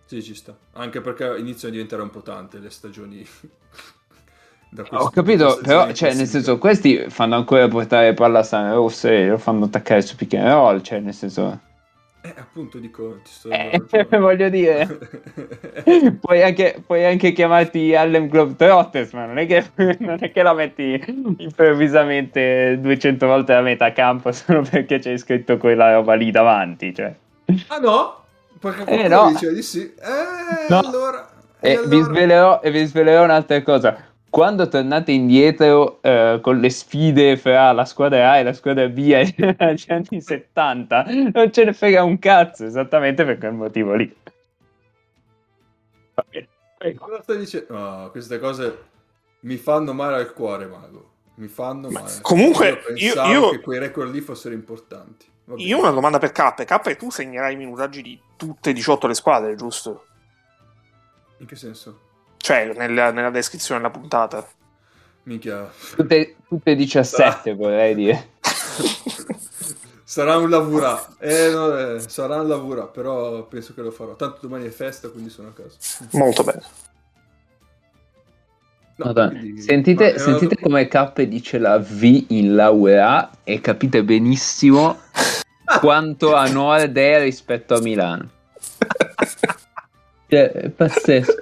Sì, 0.09 0.23
ci 0.23 0.35
sta. 0.35 0.57
Anche 0.73 1.03
perché 1.03 1.35
iniziano 1.37 1.68
a 1.68 1.77
diventare 1.77 2.01
un 2.01 2.09
po' 2.09 2.23
tante 2.23 2.59
le 2.59 2.71
stagioni. 2.71 3.18
da 4.71 4.83
questo- 4.85 5.07
Ho 5.07 5.11
capito, 5.11 5.59
però, 5.62 5.92
cioè, 5.92 6.14
nel 6.14 6.27
senso, 6.27 6.57
questi 6.57 7.11
fanno 7.11 7.37
ancora 7.37 7.68
portare 7.68 8.14
palla 8.14 8.38
a 8.38 8.42
San 8.42 8.73
Rosso 8.73 9.07
e 9.09 9.27
lo 9.27 9.37
fanno 9.37 9.66
attaccare 9.66 10.01
su 10.01 10.16
pick 10.16 10.33
and 10.33 10.49
roll, 10.51 10.81
cioè, 10.81 11.01
nel 11.01 11.12
senso... 11.12 11.61
Eh, 12.23 12.33
appunto, 12.38 12.79
dico, 12.79 13.21
ti 13.23 13.31
sto 13.31 13.51
Eh, 13.51 13.79
voglio 14.18 14.49
dire, 14.49 14.87
puoi 16.18 16.42
anche, 16.42 16.83
puoi 16.87 17.05
anche 17.05 17.33
chiamarti 17.33 17.94
Harlem 17.94 18.29
Globetrotters, 18.29 19.12
ma 19.12 19.27
non 19.27 19.37
è, 19.37 19.44
che, 19.47 19.62
non 19.99 20.16
è 20.21 20.33
che 20.33 20.42
la 20.42 20.55
metti 20.55 21.05
improvvisamente 21.37 22.79
200 22.81 23.27
volte 23.27 23.53
a 23.53 23.61
metà 23.61 23.92
campo 23.92 24.33
solo 24.33 24.62
perché 24.62 25.01
c'è 25.01 25.18
scritto 25.18 25.59
quella 25.59 25.92
roba 25.92 26.14
lì 26.14 26.31
davanti, 26.31 26.94
cioè. 26.94 27.14
ah 27.66 27.79
no? 27.79 28.25
Perché 28.59 28.85
qualcuno 28.85 29.01
Eh, 29.03 29.09
no. 29.09 29.29
dice 29.29 29.53
di 29.55 29.62
sì. 29.62 29.94
Eh, 29.94 30.66
No. 30.68 30.79
allora... 30.81 31.29
e 31.61 31.73
E 31.73 31.77
vi, 31.87 31.97
allora? 31.97 32.05
svelerò, 32.05 32.61
e 32.62 32.71
vi 32.71 32.85
svelerò 32.85 33.25
un'altra 33.25 33.62
cosa. 33.62 34.07
Quando 34.31 34.68
tornate 34.68 35.11
indietro 35.12 36.01
eh, 36.03 36.38
con 36.42 36.59
le 36.61 36.68
sfide 36.71 37.37
fra 37.38 37.73
la 37.73 37.85
squadra 37.87 38.33
A 38.33 38.37
e 38.38 38.42
la 38.42 38.53
squadra 38.53 38.87
B 38.88 39.11
agli 39.59 39.85
anni 39.88 40.21
70, 40.21 41.05
non 41.33 41.51
ce 41.53 41.64
ne 41.64 41.73
frega 41.73 42.03
un 42.03 42.18
cazzo, 42.18 42.64
esattamente 42.66 43.25
per 43.25 43.38
quel 43.38 43.53
motivo 43.53 43.94
lì. 43.94 44.14
Va 46.14 46.25
bene. 46.29 46.94
Cosa 46.94 47.23
stai 47.23 47.38
dicendo? 47.38 47.66
No, 47.77 48.11
queste 48.11 48.38
cose 48.38 48.79
mi 49.40 49.57
fanno 49.57 49.92
male 49.94 50.16
al 50.16 50.33
cuore, 50.33 50.66
Mago. 50.66 51.11
Mi 51.37 51.49
fanno 51.49 51.88
Ma 51.88 52.01
male. 52.01 52.18
comunque, 52.21 52.68
io 52.68 52.79
pensavo 53.14 53.33
io- 53.33 53.40
io- 53.40 53.51
che 53.51 53.61
quei 53.61 53.79
record 53.79 54.12
lì 54.12 54.21
fossero 54.21 54.55
importanti. 54.55 55.27
Io 55.57 55.77
ho 55.77 55.81
una 55.81 55.91
domanda 55.91 56.19
per 56.19 56.33
K. 56.33 56.65
K, 56.65 56.87
e 56.87 56.97
tu 56.97 57.11
segnerai 57.11 57.55
i 57.55 57.57
minutaggi 57.57 58.03
di 58.03 58.21
tutte 58.37 58.71
e 58.71 58.73
18 58.73 59.07
le 59.07 59.15
squadre, 59.15 59.55
giusto? 59.55 60.07
In 61.39 61.47
che 61.47 61.57
senso? 61.57 62.01
Cioè, 62.37 62.73
nella, 62.75 63.11
nella 63.11 63.31
descrizione 63.31 63.81
della 63.81 63.93
puntata. 63.93 64.47
Minchia. 65.25 65.71
Tutte, 65.97 66.37
tutte 66.49 66.75
17 66.75 67.55
vorrei 67.55 67.95
dire. 67.95 68.31
Sarà 70.09 70.39
un 70.39 70.49
lavora. 70.49 71.07
Eh, 71.19 71.51
no, 71.51 71.77
eh, 71.77 72.01
sarà 72.01 72.41
un 72.41 72.49
lavora, 72.49 72.87
però 72.87 73.43
penso 73.43 73.75
che 73.75 73.83
lo 73.83 73.91
farò. 73.91 74.17
Tanto 74.17 74.39
domani 74.41 74.67
è 74.67 74.71
festa, 74.71 75.11
quindi 75.11 75.29
sono 75.29 75.49
a 75.49 75.53
casa. 75.53 75.77
Molto 76.13 76.43
bene. 76.45 76.63
No, 78.99 79.13
quindi- 79.13 79.53
ma 79.53 79.61
Sentite, 79.63 80.09
era- 80.11 80.19
sentite 80.19 80.57
come 80.61 80.89
K 80.89 81.23
dice 81.23 81.59
la 81.59 81.79
V 81.79 82.25
in 82.29 82.55
laurea 82.55 83.31
e 83.45 83.61
capite 83.61 84.03
benissimo 84.03 84.99
quanto 85.81 86.35
a 86.35 86.49
nord 86.49 86.97
è 86.97 87.23
rispetto 87.23 87.75
a 87.75 87.81
Milano. 87.81 88.29
Cioè, 90.29 90.51
è 90.51 90.69
pazzesco. 90.71 91.33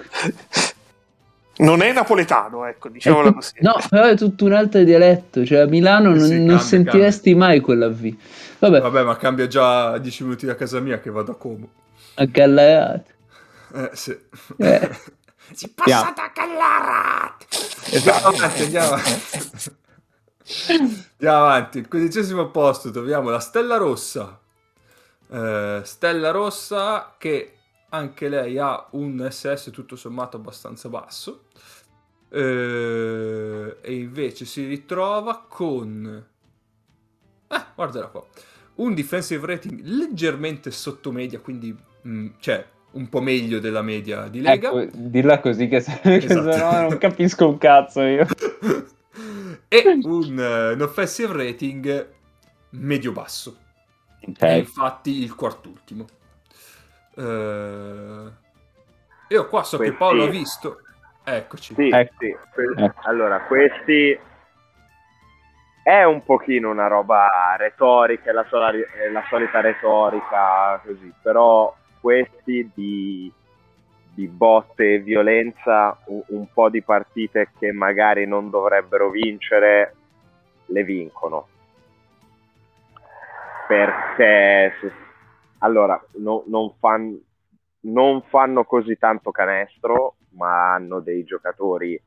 Non 1.57 1.81
è 1.81 1.91
napoletano, 1.91 2.65
ecco, 2.65 2.87
diciamola 2.89 3.31
tut- 3.31 3.35
così. 3.35 3.53
no, 3.61 3.75
però 3.89 4.03
è 4.05 4.15
tutto 4.15 4.45
un 4.45 4.53
altro 4.53 4.83
dialetto. 4.83 5.43
Cioè, 5.43 5.59
a 5.61 5.65
Milano 5.65 6.09
non, 6.09 6.19
Sì, 6.19 6.33
non 6.35 6.45
cambia, 6.45 6.59
sentiresti 6.59 7.33
mai 7.35 7.59
quella 7.59 7.89
V. 7.89 8.13
Vabbè, 8.59 8.79
Vabbè, 8.81 9.01
ma 9.03 9.17
cambia 9.17 9.47
già 9.47 9.93
a 9.93 9.97
10 9.97 10.23
minuti 10.23 10.45
da 10.45 10.55
casa 10.55 10.79
mia 10.79 10.99
che 10.99 11.09
vado 11.09 11.31
a 11.31 11.35
Como. 11.35 11.67
a 12.15 12.27
Callarat. 12.27 13.05
Eh, 13.73 13.89
sì. 13.93 14.15
Eh. 14.57 14.89
si 15.53 15.69
passa 15.69 16.13
da 16.15 16.31
Callarat! 16.33 17.45
Avanti, 18.23 18.63
andiamo 18.63 18.87
avanti. 18.87 19.75
Andiamo 21.11 21.37
avanti. 21.37 21.77
Il 21.79 21.87
quindicesimo 21.87 22.49
posto 22.49 22.91
troviamo 22.91 23.29
la 23.29 23.39
Stella 23.39 23.77
Rossa. 23.77 24.39
Eh, 25.29 25.81
Stella 25.83 26.31
Rossa 26.31 27.15
che 27.17 27.53
anche 27.89 28.29
lei 28.29 28.57
ha 28.57 28.87
un 28.91 29.25
SS 29.29 29.69
tutto 29.71 29.95
sommato 29.95 30.37
abbastanza 30.37 30.89
basso. 30.89 31.45
Eh, 32.29 33.77
e 33.81 33.93
invece 33.93 34.45
si 34.45 34.65
ritrova 34.65 35.45
con... 35.47 36.25
Ah, 37.47 37.71
guardala 37.73 38.07
qua. 38.07 38.25
Un 38.75 38.93
defensive 38.93 39.45
rating 39.45 39.81
leggermente 39.83 40.71
sotto 40.71 41.11
media, 41.11 41.39
quindi 41.39 41.75
mm, 42.05 42.27
cioè 42.39 42.65
un 42.97 43.09
po' 43.09 43.21
meglio 43.21 43.59
della 43.59 43.81
media 43.81 44.27
di 44.27 44.41
Lega. 44.41 44.69
Ecco, 44.69 44.89
dilla 44.93 45.39
così 45.39 45.67
che, 45.67 45.79
se- 45.79 45.99
che 46.01 46.15
Esatto. 46.15 46.51
sennò 46.51 46.81
non 46.89 46.97
capisco 46.97 47.47
un 47.47 47.57
cazzo 47.57 48.01
io. 48.01 48.25
e 49.69 49.83
un, 49.85 50.39
eh, 50.39 50.73
un 50.73 50.81
offensive 50.81 51.33
rating 51.33 52.07
medio-basso. 52.71 53.57
Ok. 54.27 54.39
È 54.39 54.51
infatti 54.53 55.21
il 55.23 55.33
quart'ultimo. 55.35 56.05
Eh, 57.15 58.31
io 59.29 59.47
qua 59.47 59.63
so 59.63 59.77
che 59.77 59.83
Questi- 59.85 59.97
Paolo 59.97 60.23
ha 60.23 60.27
visto. 60.27 60.81
Eccoci. 61.23 61.73
Sì, 61.75 61.89
Ecco. 61.89 62.13
sì. 62.19 62.35
Que- 62.53 62.83
Ecco. 62.85 63.01
Allora, 63.07 63.41
questi 63.41 64.17
è 65.83 66.03
un 66.03 66.23
pochino 66.23 66.69
una 66.69 66.87
roba 66.87 67.55
retorica, 67.57 68.29
è 68.29 68.33
la, 68.33 68.45
sola- 68.49 68.71
è 68.71 69.09
la 69.11 69.23
solita 69.29 69.61
retorica 69.61 70.81
così, 70.85 71.11
però 71.21 71.73
questi 72.07 72.71
di, 72.73 73.29
di 74.13 74.27
botte 74.29 74.93
e 74.93 74.99
violenza, 74.99 75.99
un, 76.05 76.23
un 76.27 76.47
po' 76.53 76.69
di 76.69 76.81
partite 76.81 77.49
che 77.59 77.73
magari 77.73 78.25
non 78.25 78.49
dovrebbero 78.49 79.09
vincere, 79.09 79.93
le 80.67 80.83
vincono. 80.85 81.47
perché 83.67 84.73
allora 85.57 86.01
no, 86.19 86.45
non, 86.47 86.73
fan, 86.79 87.21
non 87.81 88.21
fanno 88.29 88.63
così 88.63 88.97
tanto 88.97 89.31
canestro, 89.31 90.15
ma 90.37 90.75
hanno 90.75 91.01
dei 91.01 91.25
giocatori 91.25 92.01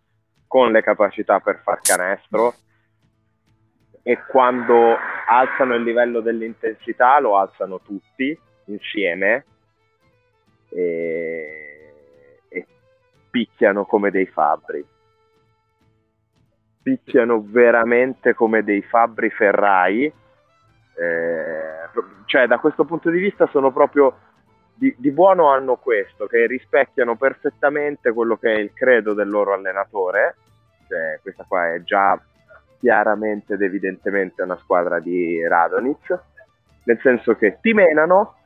con 0.46 0.72
le 0.72 0.80
capacità 0.80 1.40
per 1.40 1.60
far 1.62 1.80
canestro 1.82 2.54
e 4.02 4.18
quando 4.30 4.96
alzano 5.28 5.74
il 5.74 5.82
livello 5.82 6.20
dell'intensità 6.20 7.20
lo 7.20 7.36
alzano 7.36 7.80
tutti 7.82 8.34
insieme 8.64 9.44
e, 10.70 12.42
e 12.48 12.66
picchiano 13.30 13.84
come 13.84 14.10
dei 14.10 14.26
fabbri. 14.26 14.84
Picchiano 16.82 17.44
veramente 17.46 18.34
come 18.34 18.64
dei 18.64 18.82
fabbri 18.82 19.30
ferrai. 19.30 20.04
Eh, 20.04 21.88
cioè 22.24 22.46
da 22.46 22.58
questo 22.58 22.84
punto 22.84 23.10
di 23.10 23.18
vista 23.18 23.46
sono 23.48 23.72
proprio 23.72 24.16
di, 24.74 24.94
di, 24.98 25.10
buono 25.10 25.50
hanno 25.50 25.76
questo 25.76 26.26
che 26.26 26.46
rispecchiano 26.46 27.16
perfettamente 27.16 28.12
quello 28.12 28.36
che 28.36 28.52
è 28.52 28.58
il 28.58 28.72
credo 28.72 29.12
del 29.12 29.28
loro 29.28 29.52
allenatore. 29.52 30.36
Cioè 30.88 31.20
questa 31.22 31.44
qua 31.46 31.72
è 31.72 31.82
già 31.82 32.20
chiaramente 32.78 33.54
ed 33.54 33.62
evidentemente 33.62 34.42
una 34.42 34.56
squadra 34.56 35.00
di 35.00 35.46
Radonic 35.46 36.18
nel 36.84 36.98
senso 37.02 37.36
che 37.36 37.58
ti 37.60 37.72
menano 37.72 38.36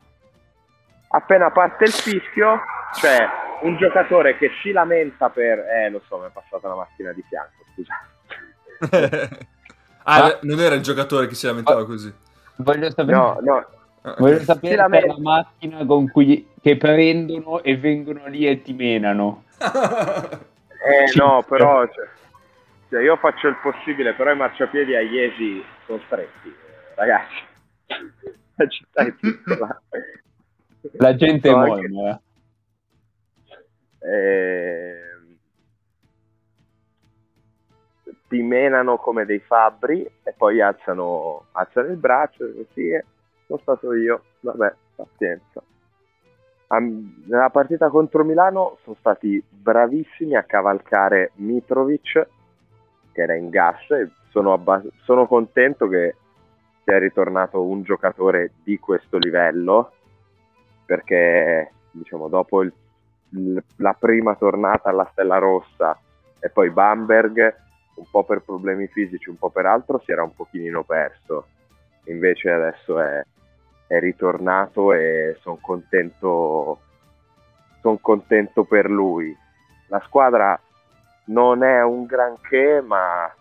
appena 1.15 1.51
parte 1.51 1.85
il 1.85 1.93
fischio 1.93 2.61
c'è 2.93 3.27
un 3.63 3.77
giocatore 3.77 4.37
che 4.37 4.51
si 4.63 4.73
lamenta 4.73 5.31
per 5.31 5.59
eh 5.61 5.89
lo 5.91 6.03
so 6.07 6.19
mi 6.19 6.27
è 6.27 6.31
passata 6.31 6.67
una 6.67 6.77
macchina 6.77 7.13
di 7.13 7.25
fianco 7.29 7.65
scusate 7.75 9.39
ah, 10.03 10.25
ah, 10.25 10.39
non 10.43 10.61
era 10.61 10.75
il 10.75 10.83
giocatore 10.83 11.27
che 11.27 11.35
si 11.35 11.47
lamentava 11.47 11.81
ah, 11.81 11.85
così. 11.85 12.13
Voglio 12.57 12.91
sapere 12.91 13.17
no. 13.17 13.39
No 13.41 13.67
voglio 14.19 14.41
sapere 14.41 14.77
la, 14.77 14.89
la 14.89 15.19
macchina 15.19 15.87
con 15.87 16.11
cui 16.11 16.49
che 16.61 16.77
prendono 16.77 17.63
e 17.63 17.79
vengono 17.79 18.27
lì 18.27 18.47
e 18.47 18.61
ti 18.63 18.73
menano. 18.73 19.45
Eh 20.85 21.17
no 21.17 21.43
però 21.49 21.87
cioè, 21.87 22.07
cioè, 22.91 23.01
io 23.01 23.17
faccio 23.17 23.49
il 23.49 23.57
possibile 23.63 24.13
però 24.13 24.31
i 24.31 24.37
marciapiedi 24.37 24.95
a 24.95 25.01
Iesi 25.01 25.65
sono 25.87 25.99
stretti 26.05 26.55
ragazzi. 26.95 27.43
La 28.57 28.67
città 28.69 29.07
è 29.07 29.13
piccola 29.13 29.81
la 30.93 31.15
gente 31.15 31.49
so, 31.49 31.63
è 31.63 31.67
buona. 31.67 32.21
Eh, 33.99 34.95
ti 38.29 38.43
menano 38.43 38.99
come 38.99 39.25
dei 39.25 39.41
fabbri 39.41 40.05
e 40.23 40.35
poi 40.37 40.61
alzano, 40.61 41.47
alzano 41.53 41.89
il 41.89 41.97
braccio 41.97 42.45
e 42.45 42.67
così 42.67 42.89
eh, 42.89 43.05
sono 43.47 43.59
stato 43.61 43.95
io. 43.95 44.23
Vabbè, 44.41 44.75
pazienza. 44.97 45.63
Nella 46.67 47.51
partita 47.51 47.89
contro 47.89 48.25
Milano 48.25 48.79
sono 48.83 48.97
stati 48.99 49.43
bravissimi 49.49 50.35
a 50.35 50.43
cavalcare 50.43 51.31
Mitrovic, 51.37 52.27
che 53.13 53.23
era 53.23 53.37
in 53.37 53.49
gas, 53.49 53.91
e 53.91 54.11
sono, 54.31 54.53
abbas- 54.53 54.89
sono 55.05 55.29
contento 55.29 55.87
che 55.87 56.17
sia 56.83 56.99
ritornato 56.99 57.63
un 57.63 57.83
giocatore 57.83 58.53
di 58.65 58.79
questo 58.81 59.19
livello 59.19 59.93
perché 60.85 61.73
diciamo, 61.91 62.29
dopo 62.29 62.63
il, 62.63 62.73
la 63.77 63.95
prima 63.99 64.35
tornata 64.35 64.91
alla 64.91 65.09
Stella 65.13 65.39
Rossa 65.39 65.99
e 66.39 66.51
poi 66.51 66.71
Bamberg, 66.71 67.57
un 67.95 68.05
po' 68.11 68.25
per 68.25 68.43
problemi 68.43 68.87
fisici, 68.89 69.31
un 69.31 69.39
po' 69.39 69.51
per 69.51 69.67
altro, 69.67 70.01
si 70.05 70.13
era 70.13 70.23
un 70.23 70.35
pochino 70.35 70.83
perso. 70.83 71.47
Invece 72.05 72.51
adesso 72.51 73.01
è, 73.01 73.25
è 73.87 73.99
ritornato 73.99 74.93
e 74.93 75.37
sono 75.41 75.59
contento, 75.61 76.81
son 77.81 78.01
contento 78.01 78.65
per 78.65 78.91
lui. 78.91 79.35
La 79.89 80.03
squadra 80.05 80.61
non 81.27 81.63
è 81.63 81.83
un 81.83 82.05
granché, 82.05 82.83
ma 82.85 83.33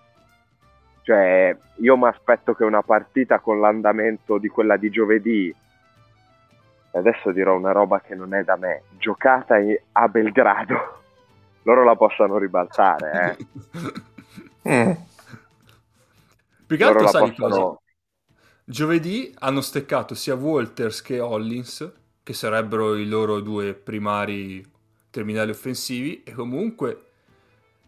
cioè, 1.02 1.56
io 1.78 1.98
mi 1.98 2.08
aspetto 2.08 2.54
che 2.54 2.64
una 2.64 2.84
partita 2.84 3.40
con 3.40 3.60
l'andamento 3.60 4.38
di 4.38 4.48
quella 4.48 4.78
di 4.78 4.90
giovedì 4.90 5.54
adesso 6.98 7.32
dirò 7.32 7.56
una 7.56 7.72
roba 7.72 8.02
che 8.02 8.16
non 8.16 8.34
è 8.34 8.44
da 8.44 8.56
me, 8.56 8.84
giocata 8.98 9.56
a 9.92 10.08
Belgrado, 10.08 11.02
loro 11.64 11.84
la 11.84 11.96
possano 11.96 12.38
ribaltare. 12.38 13.38
Eh. 14.64 14.70
mm. 14.70 14.92
Più 16.66 16.78
che 16.78 16.84
altro 16.84 17.08
sai 17.08 17.34
possono... 17.34 17.50
cosa? 17.50 17.78
Giovedì 18.66 19.34
hanno 19.40 19.62
steccato 19.62 20.16
sia 20.16 20.36
Walters 20.36 21.02
che 21.02 21.20
Hollins, 21.20 21.92
che 22.24 22.34
sarebbero 22.34 22.96
i 22.96 23.06
loro 23.06 23.42
due 23.42 23.74
primari 23.74 24.66
terminali 25.10 25.52
offensivi, 25.52 26.24
e 26.24 26.32
comunque 26.32 27.06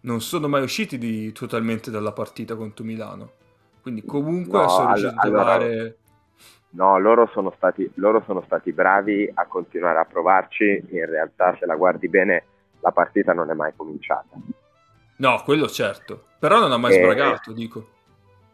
non 0.01 0.21
sono 0.21 0.47
mai 0.47 0.61
usciti 0.63 0.97
di, 0.97 1.31
totalmente 1.31 1.89
dalla 1.89 2.11
partita 2.11 2.55
contro 2.55 2.83
Milano. 2.83 3.31
Quindi 3.81 4.03
comunque 4.03 4.59
no, 4.59 4.67
sono 4.67 4.93
riusciti 4.93 5.15
allora, 5.19 5.41
a 5.41 5.57
trovare 5.57 5.97
No, 6.75 6.99
loro 6.99 7.29
sono, 7.31 7.53
stati, 7.55 7.89
loro 7.95 8.21
sono 8.25 8.43
stati 8.45 8.73
bravi 8.73 9.29
a 9.33 9.45
continuare 9.45 9.99
a 9.99 10.05
provarci, 10.05 10.85
in 10.89 11.05
realtà 11.05 11.55
se 11.57 11.65
la 11.65 11.75
guardi 11.75 12.09
bene 12.09 12.43
la 12.81 12.91
partita 12.91 13.33
non 13.33 13.49
è 13.49 13.53
mai 13.53 13.71
cominciata. 13.75 14.35
No, 15.17 15.41
quello 15.43 15.67
certo, 15.67 16.25
però 16.37 16.59
non 16.59 16.73
ha 16.73 16.77
mai 16.77 16.93
e... 16.93 16.97
sbragato, 16.99 17.53
dico. 17.53 17.87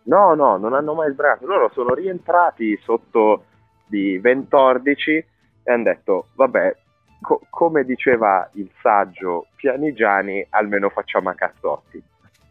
No, 0.03 0.35
no, 0.35 0.57
non 0.57 0.73
hanno 0.73 0.93
mai 0.93 1.11
sbragato, 1.11 1.47
loro 1.47 1.71
sono 1.73 1.95
rientrati 1.95 2.79
sotto 2.83 3.45
di 3.87 4.19
20 4.19 4.55
e 5.63 5.71
hanno 5.71 5.83
detto, 5.83 6.27
vabbè, 6.35 6.75
co- 7.21 7.41
come 7.49 7.83
diceva 7.83 8.47
il 8.53 8.69
saggio 8.81 9.47
Pianigiani, 9.55 10.45
almeno 10.51 10.89
facciamo 10.89 11.29
a 11.29 11.33
cazzotti. 11.33 12.03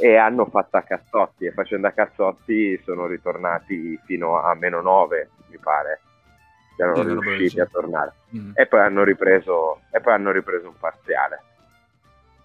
e 0.00 0.16
hanno 0.16 0.46
fatto 0.46 0.76
a 0.76 0.82
cazzotti 0.82 1.46
e 1.46 1.52
facendo 1.52 1.86
a 1.86 1.92
cazzotti 1.92 2.80
sono 2.84 3.06
ritornati 3.06 3.98
fino 4.04 4.40
a 4.40 4.54
meno 4.54 4.80
9 4.80 5.30
mi 5.48 5.58
pare. 5.58 6.00
Erano 6.76 7.02
riusciti 7.02 7.60
a 7.60 7.66
tornare. 7.66 8.12
Mm. 8.36 8.50
e, 8.54 8.66
poi 8.66 8.80
hanno 8.80 9.02
ripreso, 9.02 9.80
e 9.90 10.00
poi 10.00 10.12
hanno 10.12 10.30
ripreso 10.30 10.68
un 10.68 10.78
parziale. 10.78 11.42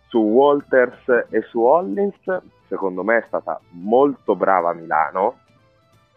Su 0.07 0.19
Walters 0.19 1.27
e 1.29 1.41
su 1.43 1.61
Hollins 1.61 2.41
secondo 2.67 3.03
me 3.03 3.17
è 3.17 3.23
stata 3.27 3.59
molto 3.71 4.35
brava 4.35 4.73
Milano 4.73 5.39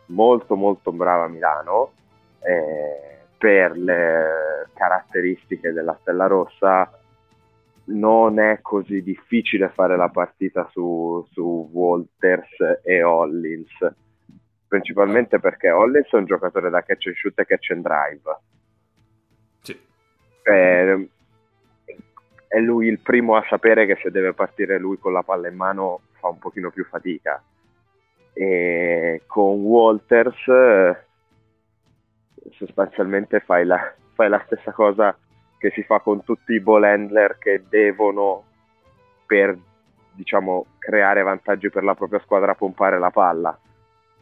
molto 0.07 0.57
molto 0.57 0.93
brava 0.93 1.29
Milano 1.29 1.93
eh, 2.41 3.19
per 3.39 3.77
le 3.77 4.69
caratteristiche 4.75 5.73
della 5.73 5.97
Stella 6.01 6.27
Rossa 6.27 6.91
non 7.87 8.39
è 8.39 8.61
così 8.63 9.03
difficile 9.03 9.69
fare 9.69 9.97
la 9.97 10.09
partita 10.09 10.69
su, 10.71 11.27
su 11.31 11.69
Walters 11.73 12.81
e 12.83 13.03
Hollins, 13.03 13.73
principalmente 14.67 15.39
perché 15.39 15.71
Hollins 15.71 16.11
è 16.11 16.17
un 16.17 16.25
giocatore 16.25 16.71
da 16.71 16.83
catch 16.83 17.07
and 17.07 17.17
shoot 17.17 17.39
e 17.39 17.45
catch 17.45 17.71
and 17.71 17.83
drive. 17.83 18.39
Sì. 19.61 19.79
Eh, 20.43 21.09
è 22.49 22.59
lui 22.61 22.87
il 22.87 23.01
primo 23.01 23.37
a 23.37 23.45
sapere 23.49 23.85
che 23.87 23.99
se 24.01 24.11
deve 24.11 24.33
partire 24.33 24.79
lui 24.79 24.99
con 24.99 25.13
la 25.13 25.23
palla 25.23 25.49
in 25.49 25.57
mano 25.57 26.01
fa 26.21 26.29
un 26.29 26.39
pochino 26.39 26.71
più 26.71 26.85
fatica. 26.85 27.43
E 28.33 29.23
con 29.27 29.61
Walters 29.61 30.49
eh, 30.49 31.05
sostanzialmente 32.53 33.41
fai 33.41 33.65
la, 33.65 33.93
fai 34.15 34.29
la 34.29 34.43
stessa 34.47 34.73
cosa 34.73 35.17
che 35.65 35.71
si 35.71 35.83
fa 35.83 36.01
con 36.01 36.23
tutti 36.23 36.53
i 36.53 36.61
ball 36.61 36.85
handler 36.85 37.39
che 37.39 37.63
devono 37.67 38.45
per 39.25 39.57
diciamo 40.13 40.67
creare 40.79 41.23
vantaggi 41.23 41.71
per 41.71 41.85
la 41.85 41.95
propria 41.95 42.21
squadra 42.21 42.55
pompare 42.55 42.99
la 42.99 43.09
palla. 43.09 43.59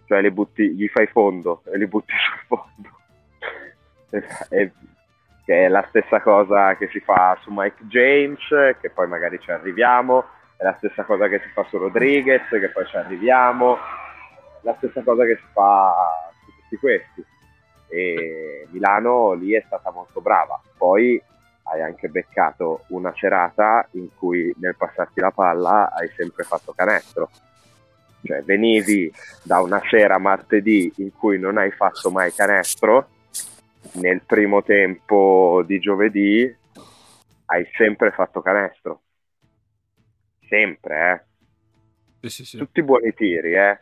Cioè 0.06 0.30
butti, 0.30 0.70
gli 0.70 0.86
fai 0.86 1.08
fondo 1.08 1.62
e 1.64 1.78
li 1.78 1.88
butti 1.88 2.12
sul 2.46 2.46
fondo. 2.46 2.90
E, 4.50 4.72
che 5.44 5.64
è 5.64 5.68
la 5.68 5.84
stessa 5.88 6.20
cosa 6.20 6.76
che 6.76 6.88
si 6.92 7.00
fa 7.00 7.36
su 7.40 7.50
Mike 7.52 7.86
James 7.86 8.76
che 8.80 8.90
poi 8.90 9.08
magari 9.08 9.40
ci 9.40 9.50
arriviamo. 9.50 10.24
È 10.56 10.62
la 10.62 10.76
stessa 10.76 11.02
cosa 11.02 11.26
che 11.26 11.40
si 11.40 11.48
fa 11.48 11.64
su 11.64 11.76
Rodriguez 11.76 12.46
che 12.48 12.70
poi 12.70 12.86
ci 12.86 12.96
arriviamo. 12.96 13.78
La 14.60 14.74
stessa 14.76 15.02
cosa 15.02 15.24
che 15.24 15.34
si 15.38 15.46
fa 15.52 15.92
su 16.44 16.52
tutti 16.52 16.76
questi 16.76 17.30
e 17.92 18.66
Milano 18.70 19.32
lì 19.34 19.52
è 19.52 19.62
stata 19.66 19.90
molto 19.90 20.20
brava 20.20 20.60
poi 20.82 21.22
hai 21.64 21.80
anche 21.80 22.08
beccato 22.08 22.84
una 22.88 23.12
serata 23.16 23.86
in 23.92 24.08
cui 24.16 24.52
nel 24.58 24.76
passarti 24.76 25.20
la 25.20 25.30
palla 25.30 25.92
hai 25.92 26.10
sempre 26.16 26.42
fatto 26.44 26.72
canestro. 26.72 27.30
Cioè 28.24 28.42
venivi 28.42 29.12
da 29.42 29.60
una 29.60 29.80
sera 29.88 30.18
martedì 30.18 30.92
in 30.96 31.12
cui 31.12 31.38
non 31.38 31.58
hai 31.58 31.70
fatto 31.70 32.10
mai 32.10 32.32
canestro, 32.32 33.08
nel 33.94 34.22
primo 34.22 34.62
tempo 34.62 35.62
di 35.66 35.78
giovedì 35.78 36.56
hai 37.46 37.66
sempre 37.76 38.10
fatto 38.10 38.42
canestro. 38.42 39.02
Sempre, 40.48 41.12
eh. 41.12 41.30
Sì, 42.22 42.28
sì, 42.28 42.44
sì. 42.44 42.58
Tutti 42.58 42.82
buoni 42.82 43.14
tiri, 43.14 43.54
eh. 43.54 43.80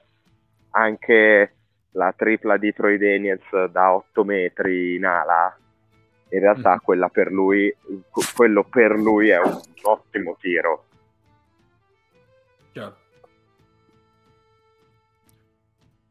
Anche 0.71 1.57
la 1.93 2.13
tripla 2.17 2.57
di 2.57 2.73
Troy 2.73 2.99
Daniels 2.99 3.65
da 3.71 3.95
8 3.95 4.25
metri 4.25 4.95
in 4.97 5.05
ala, 5.05 5.57
in 6.29 6.41
realtà 6.41 6.75
Mm. 6.75 6.85
quella 6.85 7.09
per 7.09 7.33
lui, 7.33 7.75
quello 8.37 8.65
per 8.65 8.93
lui 8.93 9.31
è 9.31 9.39
un 9.39 9.61
ottimo 9.83 10.37
tiro. 10.41 10.85
Chiaro. 12.73 12.97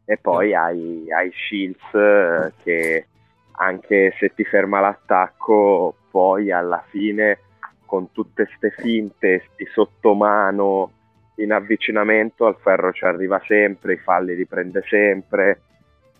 E 0.05 0.17
poi 0.17 0.53
hai, 0.55 1.05
hai 1.11 1.31
Shields 1.31 1.93
eh, 1.93 2.53
che 2.63 3.05
anche 3.51 4.13
se 4.17 4.33
ti 4.33 4.43
ferma 4.43 4.79
l'attacco, 4.79 5.95
poi 6.09 6.51
alla 6.51 6.83
fine 6.89 7.39
con 7.85 8.11
tutte 8.11 8.49
ste 8.55 8.71
finte, 8.71 9.43
sti 9.53 9.65
sottomano 9.71 10.91
in 11.35 11.51
avvicinamento 11.51 12.45
al 12.45 12.57
ferro 12.59 12.91
ci 12.91 13.05
arriva 13.05 13.41
sempre, 13.45 13.93
i 13.93 13.97
falli 13.97 14.35
li 14.35 14.45
prende 14.45 14.83
sempre, 14.87 15.61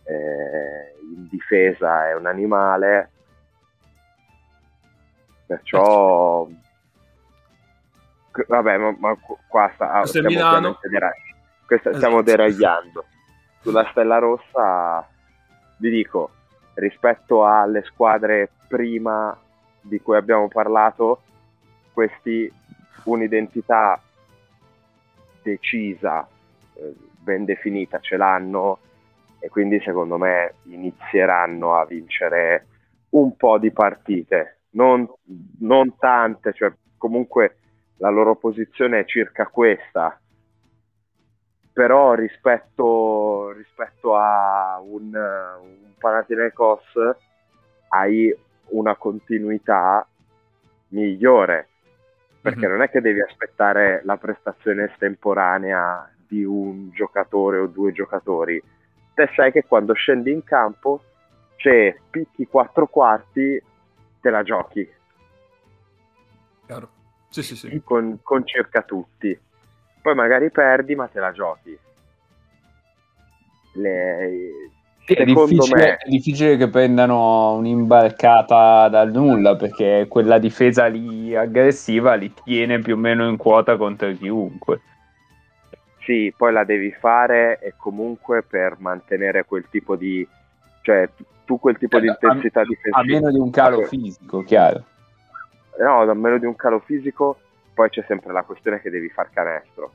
eh, 0.09 0.95
in 1.01 1.27
difesa 1.27 2.07
è 2.09 2.15
un 2.15 2.25
animale, 2.25 3.11
perciò 5.45 6.47
vabbè, 8.47 8.77
ma, 8.77 8.95
ma 8.97 9.17
qua 9.47 9.71
sta, 9.73 10.01
è 10.01 10.05
stiamo 10.07 10.29
dera- 10.81 11.11
questa- 11.65 11.93
stiamo 11.93 12.19
Esatto. 12.19 12.21
deragliando. 12.23 13.05
Sulla 13.61 13.87
Stella 13.91 14.17
Rossa 14.17 15.07
vi 15.77 15.89
dico, 15.89 16.31
rispetto 16.75 17.45
alle 17.45 17.83
squadre 17.83 18.49
prima 18.67 19.37
di 19.81 20.01
cui 20.01 20.15
abbiamo 20.15 20.47
parlato, 20.47 21.21
questi 21.93 22.51
un'identità 23.03 24.01
decisa, 25.41 26.27
eh, 26.75 26.93
ben 27.19 27.45
definita, 27.45 27.99
ce 27.99 28.17
l'hanno 28.17 28.79
e 29.39 29.49
quindi 29.49 29.79
secondo 29.81 30.17
me 30.17 30.55
inizieranno 30.63 31.75
a 31.77 31.85
vincere 31.85 32.67
un 33.09 33.35
po' 33.35 33.57
di 33.57 33.71
partite, 33.71 34.59
non, 34.71 35.07
non 35.59 35.97
tante, 35.97 36.53
cioè 36.53 36.71
comunque 36.97 37.57
la 37.97 38.09
loro 38.09 38.35
posizione 38.35 38.99
è 38.99 39.05
circa 39.05 39.47
questa, 39.47 40.19
però 41.73 42.13
rispetto, 42.13 43.51
rispetto 43.51 44.15
a 44.15 44.79
un, 44.83 45.05
un 45.13 45.93
Panathinaikos 45.97 46.93
hai 47.89 48.33
una 48.69 48.95
continuità 48.95 50.07
migliore. 50.89 51.67
Perché 52.41 52.67
Mhm. 52.67 52.71
non 52.71 52.81
è 52.83 52.89
che 52.89 53.01
devi 53.01 53.21
aspettare 53.21 54.01
la 54.05 54.17
prestazione 54.17 54.85
estemporanea 54.85 56.09
di 56.27 56.43
un 56.43 56.89
giocatore 56.91 57.57
o 57.57 57.67
due 57.67 57.91
giocatori 57.91 58.61
te 59.19 59.29
sai 59.35 59.51
che 59.51 59.65
quando 59.67 59.91
scendi 59.91 60.31
in 60.31 60.45
campo 60.45 61.03
se 61.57 61.99
picchi 62.09 62.47
quattro 62.47 62.87
quarti 62.87 63.61
te 64.21 64.29
la 64.29 64.43
giochi 64.43 64.89
Chiaro. 66.65 66.89
Sì, 67.27 67.43
sì, 67.43 67.55
sì. 67.57 67.81
con, 67.83 68.19
con 68.23 68.47
circa 68.47 68.81
tutti 68.83 69.37
poi 70.01 70.15
magari 70.15 70.49
perdi 70.51 70.95
ma 70.95 71.07
te 71.07 71.19
la 71.19 71.33
giochi 71.33 71.77
Le- 73.73 74.69
è, 75.03 75.25
difficile, 75.25 75.75
me 75.75 75.97
è 75.97 76.09
difficile 76.09 76.55
che 76.55 76.69
prendano 76.69 77.55
un'imbarcata 77.55 78.87
dal 78.87 79.11
nulla 79.11 79.55
perché 79.55 80.05
quella 80.07 80.37
difesa 80.37 80.85
lì 80.85 81.35
aggressiva 81.35 82.13
li 82.13 82.31
tiene 82.43 82.79
più 82.79 82.93
o 82.93 82.97
meno 82.97 83.27
in 83.27 83.35
quota 83.35 83.75
contro 83.75 84.11
chiunque. 84.13 84.81
Sì, 86.09 86.33
poi 86.35 86.51
la 86.51 86.63
devi 86.63 86.91
fare 86.91 87.59
e 87.59 87.75
comunque 87.77 88.41
per 88.41 88.77
mantenere 88.79 89.45
quel 89.45 89.67
tipo 89.69 89.95
di 89.95 90.27
cioè 90.81 91.07
tu- 91.45 91.59
quel 91.59 91.77
tipo 91.77 91.99
di 91.99 92.07
A- 92.07 92.17
intensità 92.19 92.61
A 92.61 92.65
difensiva 92.65 93.03
meno 93.03 93.29
di 93.29 93.37
un 93.37 93.51
calo 93.51 93.83
fisico, 93.83 94.41
chiaro. 94.41 94.83
no, 95.77 96.01
a 96.01 96.13
meno 96.15 96.39
di 96.39 96.47
un 96.47 96.55
calo 96.55 96.79
fisico, 96.79 97.37
poi 97.75 97.89
c'è 97.89 98.03
sempre 98.07 98.33
la 98.33 98.41
questione 98.41 98.81
che 98.81 98.89
devi 98.89 99.07
far 99.09 99.29
canestro. 99.29 99.93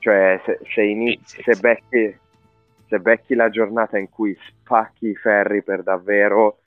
Cioè, 0.00 0.40
se, 0.44 0.58
se, 0.74 0.82
inizi, 0.82 1.36
sì, 1.36 1.42
se, 1.44 1.60
becchi, 1.60 2.18
se 2.88 2.98
becchi 2.98 3.36
la 3.36 3.48
giornata 3.48 3.96
in 3.96 4.08
cui 4.10 4.36
spacchi 4.44 5.10
i 5.10 5.14
ferri 5.14 5.62
per 5.62 5.84
davvero, 5.84 6.58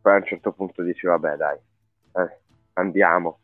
poi 0.00 0.14
a 0.14 0.16
un 0.16 0.24
certo 0.24 0.50
punto 0.50 0.82
dici, 0.82 1.06
vabbè, 1.06 1.36
dai, 1.36 1.56
eh, 2.16 2.38
andiamo. 2.72 3.38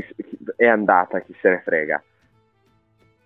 Chi, 0.00 0.14
chi- 0.22 0.38
è 0.56 0.66
andata, 0.66 1.20
chi 1.20 1.34
se 1.40 1.48
ne 1.48 1.62
frega. 1.64 2.02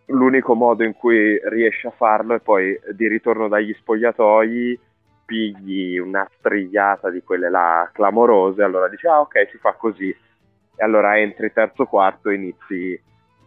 L'unico 0.07 0.55
modo 0.55 0.85
in 0.85 0.93
cui 0.93 1.41
riesci 1.49 1.87
a 1.87 1.93
farlo 1.93 2.35
è 2.35 2.41
poi 2.41 2.79
di 2.93 3.09
ritorno 3.09 3.49
dagli 3.49 3.73
spogliatoi 3.75 4.79
pigli 5.25 5.97
una 5.99 6.29
strigliata 6.39 7.09
di 7.11 7.23
quelle 7.23 7.49
là 7.49 7.89
clamorose, 7.93 8.65
allora 8.65 8.89
dici 8.89 9.07
ah 9.07 9.21
ok 9.21 9.49
si 9.51 9.59
fa 9.59 9.73
così. 9.75 10.09
E 10.11 10.85
allora 10.85 11.19
entri 11.19 11.53
terzo 11.53 11.87
quarto 11.87 12.31
e 12.31 12.35
inizi 12.35 13.01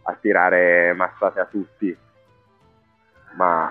a 0.04 0.14
tirare 0.14 0.92
mazzate 0.94 1.40
a 1.40 1.46
tutti. 1.46 1.94
Ma 3.36 3.70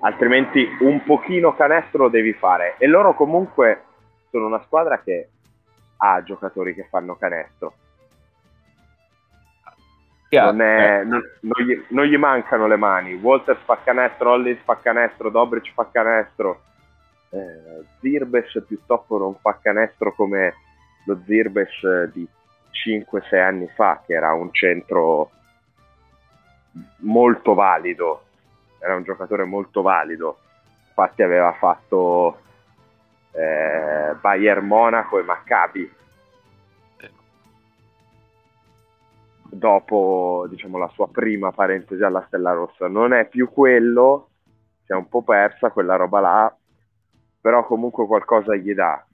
altrimenti 0.00 0.68
un 0.80 1.02
pochino 1.02 1.54
canestro 1.54 2.04
lo 2.04 2.08
devi 2.08 2.32
fare. 2.34 2.76
E 2.78 2.86
loro 2.86 3.14
comunque 3.14 3.82
sono 4.30 4.46
una 4.46 4.62
squadra 4.62 5.00
che 5.00 5.28
ha 5.96 6.22
giocatori 6.22 6.74
che 6.74 6.86
fanno 6.90 7.16
canestro 7.16 7.74
non, 10.42 10.60
è- 10.60 11.00
eh. 11.00 11.04
non- 11.04 11.30
non 11.40 11.66
gli, 11.66 11.84
non 11.88 12.04
gli 12.04 12.16
mancano 12.16 12.66
le 12.66 12.76
mani. 12.76 13.14
Walters 13.14 13.60
fa 13.64 13.78
canestro, 13.82 14.30
Hollins 14.32 14.60
fa 14.64 14.78
canestro, 14.82 15.30
Dobric 15.30 15.72
fa 15.72 15.88
canestro. 15.90 16.62
Eh, 17.30 17.84
Zirbes 18.00 18.62
piuttosto 18.66 19.18
non 19.18 19.34
fa 19.40 19.58
canestro 19.60 20.12
come 20.14 20.54
lo 21.06 21.20
Zirbes 21.26 22.04
di 22.12 22.26
5-6 22.70 23.40
anni 23.40 23.68
fa, 23.74 24.02
che 24.06 24.14
era 24.14 24.32
un 24.32 24.52
centro 24.52 25.30
molto 26.98 27.54
valido. 27.54 28.22
Era 28.78 28.94
un 28.96 29.02
giocatore 29.02 29.44
molto 29.44 29.82
valido. 29.82 30.38
Infatti 30.88 31.22
aveva 31.22 31.52
fatto 31.52 32.38
eh, 33.32 34.14
Bayern 34.20 34.66
Monaco 34.66 35.18
e 35.18 35.22
Maccabi 35.22 35.92
dopo 39.54 40.46
diciamo, 40.48 40.78
la 40.78 40.88
sua 40.88 41.08
prima 41.08 41.52
parentesi 41.52 42.02
alla 42.02 42.24
Stella 42.26 42.52
Rossa. 42.52 42.88
Non 42.88 43.12
è 43.12 43.26
più 43.26 43.48
quello, 43.50 44.28
si 44.84 44.92
è 44.92 44.94
un 44.94 45.08
po' 45.08 45.22
persa 45.22 45.70
quella 45.70 45.96
roba 45.96 46.20
là, 46.20 46.56
però 47.40 47.64
comunque 47.64 48.06
qualcosa 48.06 48.54
gli 48.54 48.74
dà. 48.74 49.04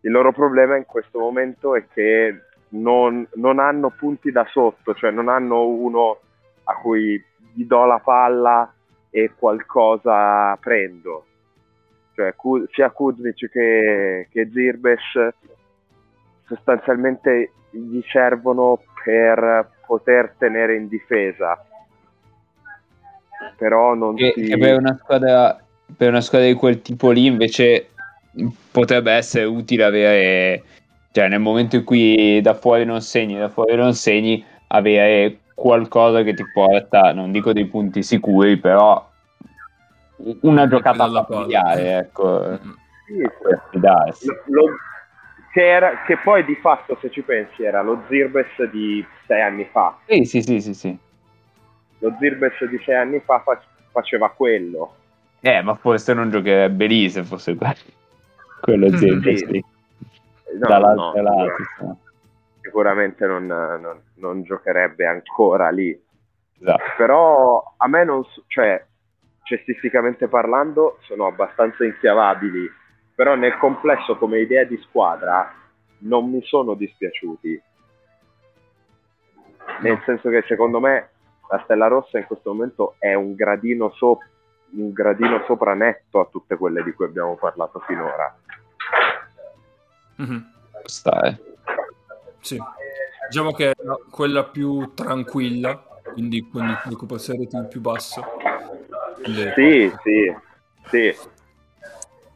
Il 0.00 0.10
loro 0.10 0.32
problema 0.32 0.76
in 0.76 0.84
questo 0.84 1.18
momento 1.18 1.74
è 1.74 1.86
che 1.88 2.42
non, 2.70 3.26
non 3.34 3.58
hanno 3.58 3.90
punti 3.90 4.30
da 4.30 4.46
sotto, 4.50 4.94
cioè 4.94 5.10
non 5.10 5.28
hanno 5.28 5.66
uno 5.66 6.18
a 6.64 6.74
cui 6.76 7.22
gli 7.52 7.64
do 7.64 7.84
la 7.84 8.00
palla 8.00 8.72
e 9.10 9.32
qualcosa 9.36 10.56
prendo. 10.56 11.26
Cioè, 12.14 12.34
sia 12.70 12.90
Kuznic 12.90 13.48
che, 13.50 14.28
che 14.30 14.50
Zirbes 14.52 15.34
sostanzialmente 16.46 17.52
gli 17.70 18.00
servono 18.10 18.80
per 19.04 19.70
poter 19.86 20.34
tenere 20.38 20.76
in 20.76 20.88
difesa. 20.88 21.64
Però 23.56 23.94
non 23.94 24.14
Che, 24.14 24.32
si... 24.34 24.42
che 24.42 24.58
per, 24.58 24.78
una 24.78 24.96
squadra, 24.96 25.58
per 25.96 26.08
una 26.08 26.20
squadra 26.20 26.48
di 26.48 26.54
quel 26.54 26.82
tipo 26.82 27.10
lì 27.10 27.26
invece 27.26 27.90
potrebbe 28.70 29.12
essere 29.12 29.44
utile 29.44 29.84
avere, 29.84 30.62
cioè 31.12 31.28
nel 31.28 31.40
momento 31.40 31.76
in 31.76 31.84
cui 31.84 32.40
da 32.40 32.54
fuori 32.54 32.84
non 32.84 33.00
segni, 33.00 33.38
da 33.38 33.48
fuori 33.48 33.76
non 33.76 33.94
segni, 33.94 34.44
avere 34.68 35.38
qualcosa 35.54 36.22
che 36.22 36.34
ti 36.34 36.44
porta, 36.52 37.12
non 37.12 37.30
dico 37.30 37.52
dei 37.52 37.66
punti 37.66 38.02
sicuri, 38.02 38.56
però 38.56 39.10
una 40.42 40.66
giocata 40.66 41.24
familiare, 41.24 41.98
ecco, 41.98 42.58
Mm. 42.64 42.72
Sì, 43.06 43.20
lo- 43.78 44.34
lo- 44.46 44.76
che, 45.54 45.64
era- 45.68 46.02
che 46.02 46.16
poi 46.18 46.44
di 46.44 46.56
fatto, 46.56 46.98
se 47.00 47.10
ci 47.10 47.22
pensi, 47.22 47.62
era 47.62 47.80
lo 47.80 48.02
Zirbes 48.08 48.60
di 48.72 49.06
sei 49.28 49.40
anni 49.40 49.64
fa. 49.70 49.96
Sì, 50.06 50.24
sì, 50.24 50.42
sì, 50.42 50.60
sì, 50.60 50.74
sì. 50.74 50.98
Lo 52.00 52.12
Zirbes 52.18 52.64
di 52.64 52.78
sei 52.84 52.96
anni 52.96 53.20
fa 53.20 53.38
fa- 53.38 53.62
faceva 53.92 54.28
quello. 54.30 54.96
Eh, 55.40 55.62
ma 55.62 55.76
forse 55.76 56.12
non 56.12 56.28
giocherebbe 56.30 56.86
lì 56.86 57.08
se 57.08 57.22
fosse 57.22 57.54
quello, 57.54 57.74
quello 58.62 58.88
Mm, 58.90 58.94
Zirbes 58.96 59.38
sì. 59.38 59.46
lì, 59.52 59.64
No, 60.58 60.68
dall'altro 60.68 61.12
no, 61.14 61.22
lato. 61.22 61.56
sicuramente- 61.62 62.02
Sicuramente 62.64 63.26
non, 63.26 63.46
non- 63.46 64.00
non 64.14 64.42
giocherebbe 64.42 65.06
ancora 65.06 65.70
lì. 65.70 66.02
Esatto. 66.60 66.82
però 66.96 67.74
a 67.76 67.88
me 67.88 68.04
non 68.04 68.24
so- 68.24 68.42
cioè 68.46 68.82
cestisticamente 69.42 70.28
parlando 70.28 70.96
sono 71.02 71.26
abbastanza 71.26 71.84
inchiavabili 71.84 72.70
però 73.14 73.34
nel 73.34 73.56
complesso 73.58 74.16
come 74.16 74.40
idea 74.40 74.64
di 74.64 74.76
squadra 74.88 75.52
non 75.98 76.30
mi 76.30 76.42
sono 76.42 76.74
dispiaciuti 76.74 77.62
nel 79.82 80.00
senso 80.04 80.28
che 80.30 80.44
secondo 80.46 80.80
me 80.80 81.10
la 81.50 81.60
Stella 81.64 81.86
Rossa 81.88 82.18
in 82.18 82.26
questo 82.26 82.52
momento 82.52 82.94
è 82.98 83.14
un 83.14 83.34
gradino, 83.34 83.90
so- 83.92 84.18
un 84.70 84.92
gradino 84.92 85.42
sopra 85.46 85.74
netto 85.74 86.20
a 86.20 86.26
tutte 86.26 86.56
quelle 86.56 86.82
di 86.82 86.92
cui 86.92 87.04
abbiamo 87.04 87.36
parlato 87.36 87.80
finora. 87.86 88.36
Mhm. 90.16 90.52
Sta, 90.84 91.20
eh. 91.22 91.40
Sì. 92.40 92.58
Diciamo 93.28 93.52
che 93.52 93.70
è 93.70 93.74
quella 94.10 94.44
più 94.44 94.92
tranquilla, 94.94 95.82
quindi 96.12 96.48
con 96.48 96.68
il 96.68 96.80
preoccupazione 96.82 97.40
rating 97.44 97.68
più 97.68 97.80
basso. 97.80 98.22
Le- 99.24 99.52
Sì, 99.54 99.92
sì, 100.02 100.36
sì. 100.90 101.16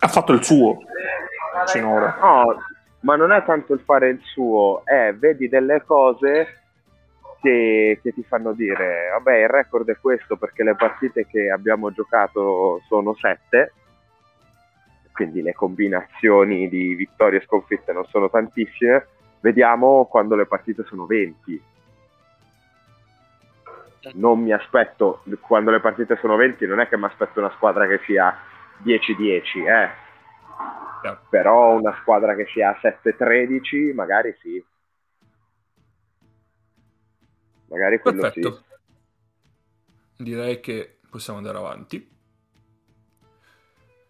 Ha 0.01 0.09
fatto 0.09 0.33
il 0.33 0.45
suo 0.45 0.79
finora. 1.67 2.17
No, 2.21 2.57
ma 3.01 3.17
non 3.17 3.33
è 3.33 3.45
tanto 3.45 3.75
il 3.75 3.81
fare 3.81 4.09
il 4.11 4.21
suo, 4.23 4.83
è 4.85 5.15
vedi 5.15 5.49
delle 5.49 5.83
cose 5.85 6.63
che, 7.41 8.01
che 8.03 8.13
ti 8.13 8.23
fanno 8.25 8.53
dire, 8.53 9.09
vabbè, 9.13 9.43
il 9.43 9.49
record 9.49 9.89
è 9.89 9.99
questo 10.01 10.37
perché 10.37 10.63
le 10.63 10.75
partite 10.75 11.27
che 11.27 11.51
abbiamo 11.51 11.93
giocato 11.93 12.81
sono 12.87 13.15
sette, 13.15 13.73
quindi 15.13 15.43
le 15.43 15.53
combinazioni 15.53 16.69
di 16.69 16.95
vittorie 16.95 17.41
e 17.41 17.45
sconfitte 17.45 17.93
non 17.93 18.05
sono 18.07 18.31
tantissime, 18.31 19.07
vediamo 19.41 20.07
quando 20.07 20.35
le 20.35 20.47
partite 20.47 20.85
sono 20.85 21.07
20. 21.07 21.63
Non 24.15 24.41
mi 24.41 24.53
aspetto, 24.53 25.23
quando 25.41 25.71
le 25.71 25.81
partite 25.81 26.17
sono 26.17 26.37
20, 26.37 26.67
non 26.67 26.81
è 26.81 26.89
che 26.89 26.97
mi 26.97 27.05
aspetto 27.05 27.41
una 27.41 27.51
squadra 27.51 27.87
che 27.87 28.01
sia 28.05 28.35
10-10, 28.83 29.67
eh. 29.67 29.91
Chiaro. 31.01 31.21
Però 31.31 31.77
una 31.79 31.97
squadra 32.01 32.35
che 32.35 32.47
sia 32.53 32.77
7-13, 32.81 33.93
magari 33.95 34.37
sì. 34.41 34.63
Magari 37.69 37.99
quello 38.01 38.23
Perfetto. 38.23 38.53
sì. 40.17 40.23
Direi 40.25 40.61
che 40.61 40.99
possiamo 41.09 41.39
andare 41.39 41.59
avanti. 41.59 42.17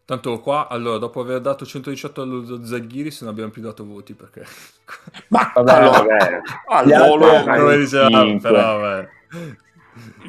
Tanto 0.04 0.40
qua, 0.40 0.68
allora, 0.68 0.96
dopo 0.96 1.20
aver 1.20 1.40
dato 1.42 1.66
118 1.66 2.22
allo 2.22 2.64
Zaghiris 2.64 3.20
non 3.20 3.30
abbiamo 3.30 3.50
più 3.50 3.60
dato 3.60 3.84
voti 3.84 4.14
perché... 4.14 4.42
Ma 5.28 5.52
Vabbè, 5.54 5.72
allora, 5.72 5.98
Vabbè, 5.98 6.40
al 6.68 6.86
Gli 6.86 6.92
altri 6.92 7.08
volo 7.10 7.26
hanno- 7.34 7.54
Come 7.56 7.76
dicevamo, 7.76 8.24
cinque. 8.24 8.40
però 8.40 8.78
vabbè. 8.78 9.08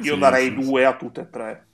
io 0.02 0.14
Sì, 0.14 0.18
darei 0.18 0.48
sì, 0.48 0.54
due 0.54 0.84
a 0.84 0.96
tutte 0.96 1.20
e 1.22 1.30
tre. 1.30 1.52
No. 1.52 1.69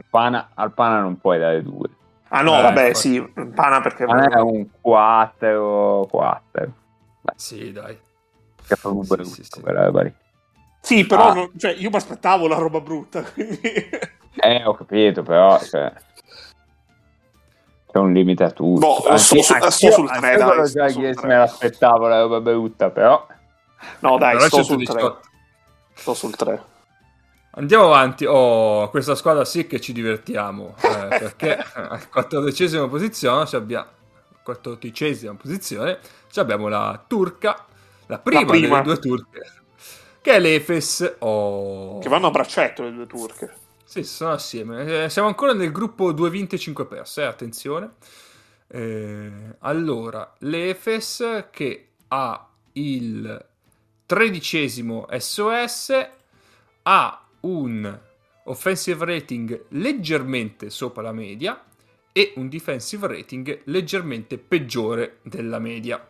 Al 0.00 0.04
pana, 0.08 0.50
al 0.54 0.72
pana 0.72 1.00
non 1.00 1.18
puoi 1.20 1.38
dare 1.38 1.62
due. 1.62 1.88
Ah 2.28 2.40
no, 2.40 2.58
Eh, 2.58 2.62
vabbè, 2.62 2.86
infatti. 2.88 3.08
sì, 3.08 3.32
Pana 3.54 3.80
perché... 3.82 4.06
Non 4.06 4.18
è 4.20 4.40
un 4.40 4.66
4 4.80 6.06
4. 6.10 6.72
Sì, 7.36 7.70
dai. 7.72 7.98
Che 8.66 8.76
fa 8.76 8.88
un 8.88 9.02
Sì, 9.02 9.08
brutto 9.08 9.24
sì, 9.28 9.44
sì. 9.44 9.60
roba 9.62 10.02
lì. 10.02 10.14
Sì, 10.80 11.04
però 11.06 11.28
Ah. 11.30 11.34
non- 11.34 11.50
cioè, 11.58 11.72
io 11.72 11.90
mi 11.90 11.96
aspettavo 11.96 12.46
la 12.48 12.56
roba 12.56 12.80
brutta, 12.80 13.22
quindi... 13.34 13.60
Eh, 14.36 14.62
ho 14.64 14.74
capito, 14.74 15.22
però 15.22 15.58
cioè, 15.58 15.92
c'è 17.92 17.98
un 17.98 18.12
limite 18.12 18.44
a 18.44 18.50
tutto. 18.52 18.78
Boh, 18.80 18.96
Anche- 19.08 19.18
sto 19.18 19.42
su- 19.42 19.52
anch'io- 19.52 19.70
sto 19.70 19.90
sul 19.90 20.06
tre, 20.06 20.16
anch'io 20.16 20.38
dai, 20.38 20.48
con 20.48 20.56
lo 20.56 20.66
sto 20.66 20.88
sul 20.88 21.28
me 21.28 21.36
l'aspettavo 21.36 22.06
la 22.08 22.20
roba 22.20 22.40
brutta, 22.40 22.90
però 22.90 23.26
No, 23.98 24.16
dai, 24.16 24.36
Però 24.36 24.46
sto 24.46 24.62
sul 24.62 24.84
118. 24.86 25.20
3. 25.20 25.30
Sto 25.94 26.14
sul 26.14 26.36
3. 26.36 26.62
Andiamo 27.52 27.84
avanti. 27.86 28.24
Oh, 28.24 28.88
questa 28.90 29.14
squadra 29.14 29.44
sì 29.44 29.66
che 29.66 29.80
ci 29.80 29.92
divertiamo. 29.92 30.76
eh, 30.82 31.06
perché 31.18 31.56
al 31.56 32.08
quattordicesima 32.08 32.86
posizione 32.88 33.48
abbiamo. 33.52 33.86
quattordicesima 34.42 35.34
posizione 35.34 35.98
ci 36.30 36.38
abbiamo 36.40 36.68
la 36.68 37.02
turca, 37.06 37.66
la 38.06 38.18
prima, 38.18 38.44
prima. 38.44 38.80
delle 38.80 38.82
due 38.82 38.98
turche, 38.98 39.52
che 40.20 40.32
è 40.32 40.38
l'Efes. 40.38 41.16
Oh. 41.18 41.98
Che 41.98 42.08
vanno 42.08 42.28
a 42.28 42.30
braccetto 42.30 42.82
le 42.82 42.92
due 42.92 43.06
turche. 43.06 43.54
Sì, 43.84 44.04
sono 44.04 44.32
assieme. 44.32 45.04
Eh, 45.04 45.08
siamo 45.10 45.26
ancora 45.26 45.52
nel 45.52 45.72
gruppo 45.72 46.12
2 46.12 46.30
vinte 46.30 46.54
e 46.54 46.58
5 46.60 46.86
perse, 46.86 47.22
eh, 47.22 47.24
attenzione. 47.24 47.94
Eh, 48.68 49.56
allora, 49.60 50.32
l'Efes 50.38 51.46
che 51.50 51.88
ha 52.06 52.48
il 52.74 53.46
tredicesimo 54.06 55.08
SOS 55.10 56.08
ha 56.82 57.19
un 57.40 58.00
offensive 58.44 59.04
rating 59.04 59.66
leggermente 59.68 60.70
sopra 60.70 61.02
la 61.02 61.12
media 61.12 61.62
e 62.12 62.32
un 62.36 62.48
defensive 62.48 63.06
rating 63.06 63.62
leggermente 63.64 64.38
peggiore 64.38 65.18
della 65.22 65.58
media. 65.58 66.04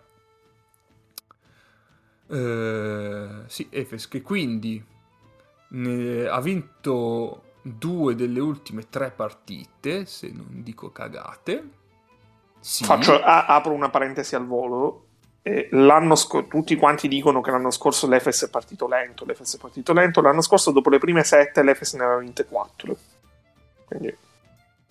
Eh, 2.27 3.29
sì, 3.47 3.67
Efes 3.71 4.09
che 4.09 4.23
quindi 4.23 4.83
ne- 5.69 6.27
ha 6.27 6.41
vinto 6.41 7.43
due 7.63 8.15
delle 8.15 8.41
ultime 8.41 8.89
tre 8.89 9.11
partite, 9.11 10.07
se 10.07 10.31
non 10.33 10.63
dico 10.63 10.91
cagate. 10.91 11.69
Sì. 12.61 12.85
Faccio, 12.85 13.21
a- 13.21 13.47
apro 13.47 13.73
una 13.73 13.91
parentesi 13.91 14.35
al 14.35 14.47
volo. 14.47 15.07
Eh, 15.43 15.69
l'anno 15.73 16.15
scorso, 16.17 16.49
tutti 16.49 16.77
quanti 16.77 17.09
dicono 17.09 17.41
che 17.41 17.51
l'anno 17.51 17.71
scorso 17.71 18.07
l'Efes 18.07 18.45
è 18.45 18.51
partito 18.51 18.87
lento. 18.87 19.25
L'Efes 19.25 19.57
è 19.57 19.59
partito 19.59 19.93
lento. 19.93 20.21
L'anno 20.21 20.43
scorso, 20.43 20.71
dopo 20.71 20.91
le 20.91 20.99
prime 20.99 21.25
sette, 21.25 21.63
l'Efes 21.63 21.95
ne 21.95 22.05
aveva 22.05 22.21
vinte 22.21 22.45
4. 22.45 22.97
Quindi, 23.87 24.17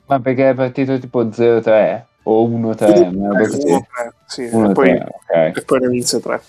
ma 0.07 0.19
perché 0.19 0.49
è 0.49 0.53
partito 0.55 0.97
tipo 0.97 1.23
0-3 1.23 2.03
o 2.23 2.47
1-3? 2.47 3.15
una 3.15 3.27
roba 3.27 3.41
eh, 3.41 3.47
così. 3.47 3.71
uno, 3.71 3.87
tre, 3.93 4.13
sì, 4.25 4.43
e, 4.43 4.51
1-3, 4.51 4.73
poi, 4.73 4.91
ok. 4.91 5.57
e 5.57 5.63
poi 5.65 5.79
ne 5.79 5.87
vinse 5.87 6.19
3. 6.19 6.41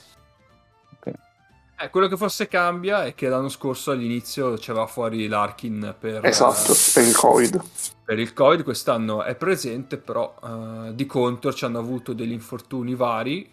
Eh, 1.83 1.89
quello 1.89 2.09
che 2.09 2.17
forse 2.19 2.47
cambia 2.47 3.05
è 3.05 3.15
che 3.15 3.29
l'anno 3.29 3.49
scorso 3.49 3.91
all'inizio 3.91 4.53
c'era 4.55 4.87
fuori 4.87 5.27
l'Arkin 5.29 5.95
per, 5.99 6.27
Esatto, 6.27 6.75
per 6.93 7.05
il 7.05 7.17
Covid. 7.17 7.63
per 8.05 8.19
il 8.19 8.35
Covid, 8.35 8.63
quest'anno 8.63 9.23
è 9.23 9.35
presente, 9.35 9.97
però 9.97 10.35
eh, 10.45 10.95
di 10.95 11.07
contro 11.07 11.55
ci 11.55 11.65
hanno 11.65 11.79
avuto 11.79 12.13
degli 12.13 12.33
infortuni 12.33 12.95
vari, 12.95 13.51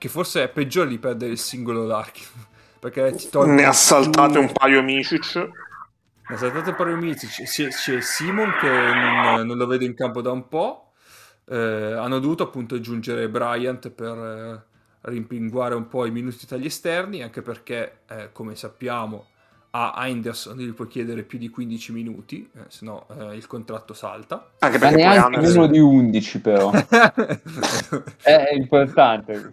che 0.00 0.08
forse 0.08 0.42
è 0.44 0.48
peggiore 0.48 0.88
di 0.88 0.98
perdere 0.98 1.32
il 1.32 1.38
singolo 1.38 1.84
Larkin, 1.84 2.26
perché 2.80 3.12
ti 3.12 3.28
toglie 3.28 3.52
Ne 3.52 3.64
ha 3.66 3.72
saltate 3.72 4.38
un 4.38 4.50
paio 4.50 4.82
Micic. 4.82 5.36
Ne 5.36 6.34
ha 6.34 6.38
saltate 6.38 6.70
un 6.70 6.76
paio 6.76 6.94
amici, 6.94 7.26
c'è, 7.26 7.68
c'è 7.68 8.00
Simon 8.00 8.52
che 8.60 8.68
non, 8.68 9.46
non 9.46 9.56
lo 9.58 9.66
vedo 9.66 9.84
in 9.84 9.94
campo 9.94 10.22
da 10.22 10.30
un 10.32 10.48
po', 10.48 10.92
Eh, 11.44 11.56
hanno 11.56 12.20
dovuto 12.20 12.44
appunto 12.44 12.76
aggiungere 12.76 13.28
Bryant 13.28 13.90
per 13.90 14.16
eh, 14.16 14.64
rimpinguare 15.10 15.74
un 15.74 15.88
po' 15.88 16.06
i 16.06 16.10
minuti 16.12 16.46
dagli 16.46 16.66
esterni, 16.66 17.22
anche 17.22 17.42
perché, 17.42 18.02
eh, 18.08 18.30
come 18.32 18.54
sappiamo, 18.56 19.29
a 19.72 19.94
Henderson 20.08 20.56
gli 20.56 20.72
puoi 20.72 20.88
chiedere 20.88 21.22
più 21.22 21.38
di 21.38 21.48
15 21.48 21.92
minuti, 21.92 22.48
eh, 22.56 22.60
se 22.68 22.84
no 22.84 23.06
eh, 23.16 23.36
il 23.36 23.46
contratto 23.46 23.94
salta. 23.94 24.50
Anche 24.58 24.78
Ma 24.78 24.88
perché 24.88 24.94
poi 24.96 25.04
neanche 25.04 25.36
Anderson- 25.36 25.60
meno 25.60 25.66
di 25.72 25.78
11 25.78 26.40
però. 26.40 26.70
è 28.22 28.48
importante. 28.54 29.52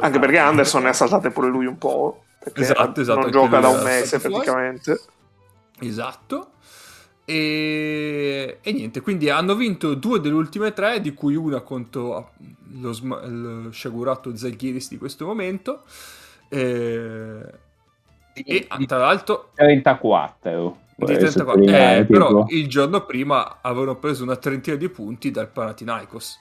Anche 0.00 0.18
perché 0.18 0.38
Anderson 0.38 0.82
ne 0.82 0.88
ha 0.88 0.92
saltate 0.92 1.30
pure 1.30 1.48
lui 1.48 1.66
un 1.66 1.78
po'. 1.78 2.24
Perché 2.42 2.62
Esatto, 2.62 3.00
esatto, 3.00 3.20
non 3.20 3.30
gioca 3.30 3.60
da 3.60 3.68
un 3.68 3.82
mese 3.82 4.06
stato 4.18 4.28
fuori. 4.28 4.44
praticamente. 4.44 5.00
Esatto. 5.80 6.50
E, 7.24 8.58
e 8.62 8.72
niente, 8.72 9.00
quindi 9.02 9.28
hanno 9.28 9.54
vinto 9.54 9.94
due 9.94 10.18
delle 10.20 10.34
ultime 10.34 10.72
tre, 10.72 11.00
di 11.00 11.12
cui 11.14 11.36
una 11.36 11.60
contro 11.60 12.32
lo, 12.72 12.92
sma- 12.92 13.24
lo 13.26 13.70
sciagurato 13.70 14.34
Zalgiris 14.34 14.88
di 14.88 14.98
questo 14.98 15.26
momento. 15.26 15.82
E, 16.48 17.40
e 18.46 18.66
tra 18.86 18.98
l'altro, 18.98 19.50
34. 19.54 20.38
di 20.42 20.50
vorrei 20.96 21.18
34 21.18 21.30
sottolineare, 21.30 21.98
eh, 22.00 22.04
però 22.06 22.44
il 22.48 22.68
giorno 22.68 23.04
prima 23.04 23.58
avevano 23.60 23.96
preso 23.96 24.22
una 24.22 24.36
trentina 24.36 24.76
di 24.76 24.88
punti 24.88 25.30
dal 25.30 25.48
Panathinaikos. 25.48 26.38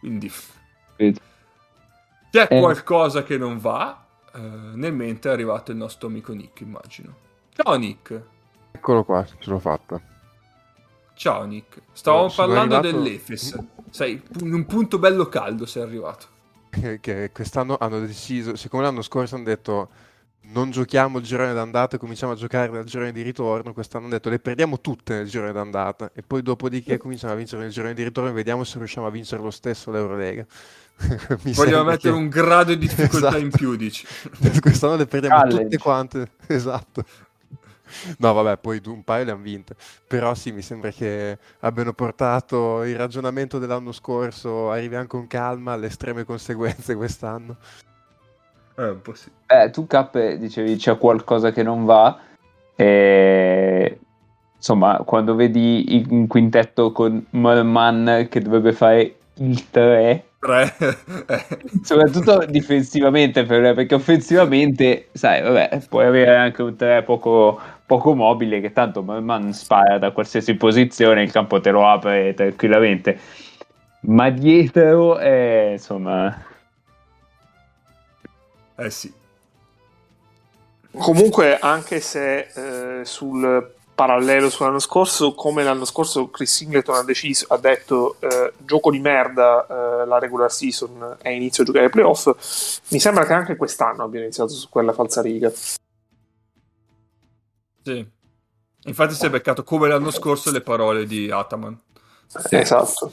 Quindi 0.00 0.30
c'è 2.30 2.46
Eh. 2.48 2.58
qualcosa 2.60 3.22
che 3.22 3.36
non 3.36 3.58
va. 3.58 4.04
eh, 4.32 4.38
nel 4.38 4.92
mentre 4.94 5.30
è 5.30 5.32
arrivato 5.32 5.72
il 5.72 5.76
nostro 5.76 6.06
amico 6.06 6.32
Nick, 6.32 6.60
immagino. 6.60 7.12
Ciao 7.52 7.74
Nick. 7.74 8.22
Eccolo 8.70 9.02
qua, 9.02 9.24
ce 9.24 9.50
l'ho 9.50 9.58
fatta. 9.58 10.00
Ciao 11.14 11.44
Nick, 11.44 11.80
stavamo 11.92 12.28
Sono 12.28 12.46
parlando 12.46 12.76
arrivato- 12.76 13.02
dell'Efes. 13.02 13.58
Sai, 13.90 14.22
in 14.40 14.54
un 14.54 14.64
punto 14.66 14.98
bello 15.00 15.26
caldo 15.26 15.66
sei 15.66 15.82
arrivato. 15.82 16.26
Che 17.00 17.30
quest'anno 17.32 17.76
hanno 17.80 17.98
deciso, 17.98 18.54
siccome 18.54 18.84
l'anno 18.84 19.02
scorso 19.02 19.34
hanno 19.34 19.44
detto 19.44 19.88
non 20.42 20.70
giochiamo 20.70 21.18
il 21.18 21.24
girone 21.24 21.52
d'andata 21.52 21.96
e 21.96 21.98
cominciamo 21.98 22.32
a 22.32 22.34
giocare 22.34 22.70
nel 22.70 22.84
girone 22.84 23.12
di 23.12 23.22
ritorno, 23.22 23.72
quest'anno 23.72 24.06
hanno 24.06 24.14
detto 24.14 24.30
le 24.30 24.38
perdiamo 24.40 24.80
tutte 24.80 25.14
nel 25.14 25.28
girone 25.28 25.52
d'andata 25.52 26.10
e 26.14 26.22
poi 26.22 26.42
dopodiché 26.42 26.96
cominciamo 26.98 27.32
a 27.32 27.36
vincere 27.36 27.62
nel 27.62 27.70
girone 27.70 27.94
di 27.94 28.02
ritorno 28.02 28.30
e 28.30 28.32
vediamo 28.32 28.64
se 28.64 28.78
riusciamo 28.78 29.06
a 29.06 29.10
vincere 29.10 29.42
lo 29.42 29.50
stesso 29.50 29.90
l'Eurolega. 29.90 30.44
Mi 31.44 31.52
Vogliamo 31.52 31.84
mettere 31.84 32.12
che- 32.12 32.18
un 32.18 32.28
grado 32.28 32.74
di 32.74 32.78
difficoltà 32.78 33.28
Esatto. 33.28 33.38
in 33.38 33.50
più, 33.50 33.76
dici. 33.76 34.06
Quest'anno 34.60 34.96
le 34.96 35.06
perdiamo 35.06 35.36
Challenge. 35.36 35.62
tutte 35.62 35.78
quante, 35.78 36.30
esatto. 36.48 37.04
No, 38.18 38.32
vabbè, 38.32 38.58
poi 38.58 38.80
un 38.86 39.02
paio 39.02 39.24
le 39.24 39.30
hanno 39.32 39.42
vinte. 39.42 39.74
Però 40.06 40.34
sì, 40.34 40.52
mi 40.52 40.62
sembra 40.62 40.90
che 40.90 41.38
abbiano 41.60 41.92
portato 41.92 42.84
il 42.84 42.96
ragionamento 42.96 43.58
dell'anno 43.58 43.92
scorso, 43.92 44.70
arrivi 44.70 44.94
anche 44.94 45.08
con 45.08 45.26
calma 45.26 45.72
alle 45.72 45.86
estreme 45.86 46.24
conseguenze 46.24 46.94
quest'anno. 46.94 47.56
Eh, 48.80 48.88
un 48.90 49.02
po' 49.02 49.14
sì. 49.14 49.30
Eh, 49.46 49.70
tu 49.70 49.86
Cap 49.86 50.18
dicevi 50.34 50.76
c'è 50.76 50.96
qualcosa 50.96 51.52
che 51.52 51.62
non 51.62 51.84
va. 51.84 52.18
E... 52.76 53.98
Insomma, 54.56 55.02
quando 55.04 55.34
vedi 55.34 55.94
il- 55.96 56.06
un 56.10 56.26
quintetto 56.26 56.92
con 56.92 57.24
Merman 57.30 58.26
che 58.30 58.40
dovrebbe 58.40 58.72
fare 58.72 59.16
il 59.36 59.70
3, 59.70 60.24
Tre. 60.38 60.74
Eh. 60.78 61.58
soprattutto 61.82 62.44
difensivamente, 62.46 63.44
per- 63.44 63.74
perché 63.74 63.94
offensivamente, 63.94 65.08
sai, 65.12 65.42
vabbè, 65.42 65.80
puoi 65.88 66.06
avere 66.06 66.36
anche 66.36 66.62
un 66.62 66.76
3 66.76 67.02
poco, 67.04 67.58
poco 67.86 68.14
mobile 68.14 68.60
che 68.60 68.72
tanto 68.72 69.02
Merman 69.02 69.52
spara 69.52 69.98
da 69.98 70.10
qualsiasi 70.12 70.54
posizione, 70.56 71.22
il 71.22 71.32
campo 71.32 71.60
te 71.60 71.70
lo 71.70 71.86
apre 71.88 72.34
tranquillamente. 72.34 73.18
Ma 74.02 74.30
dietro, 74.30 75.18
eh, 75.18 75.72
insomma, 75.72 76.34
Eh 78.80 78.90
sì. 78.90 79.12
Comunque, 80.98 81.58
anche 81.58 82.00
se 82.00 83.00
eh, 83.00 83.04
sul 83.04 83.74
parallelo 83.94 84.48
sull'anno 84.48 84.78
scorso, 84.78 85.34
come 85.34 85.62
l'anno 85.62 85.84
scorso 85.84 86.30
Chris 86.30 86.54
Singleton 86.54 86.94
ha 86.94 87.02
deciso, 87.02 87.44
ha 87.50 87.58
detto 87.58 88.16
eh, 88.20 88.54
gioco 88.56 88.90
di 88.90 88.98
merda 88.98 89.66
eh, 89.66 90.06
la 90.06 90.18
regular 90.18 90.50
season 90.50 91.18
e 91.20 91.34
inizio 91.34 91.62
a 91.62 91.66
giocare 91.66 91.84
ai 91.84 91.90
playoff, 91.90 92.80
mi 92.88 92.98
sembra 92.98 93.26
che 93.26 93.34
anche 93.34 93.56
quest'anno 93.56 94.04
abbia 94.04 94.20
iniziato 94.20 94.52
su 94.52 94.70
quella 94.70 94.94
falsariga. 94.94 95.52
Sì. 97.82 98.18
Infatti 98.84 99.14
si 99.14 99.26
è 99.26 99.30
beccato 99.30 99.62
come 99.62 99.88
l'anno 99.88 100.10
scorso 100.10 100.50
le 100.50 100.62
parole 100.62 101.04
di 101.04 101.30
Ataman. 101.30 101.78
Esatto. 102.48 103.12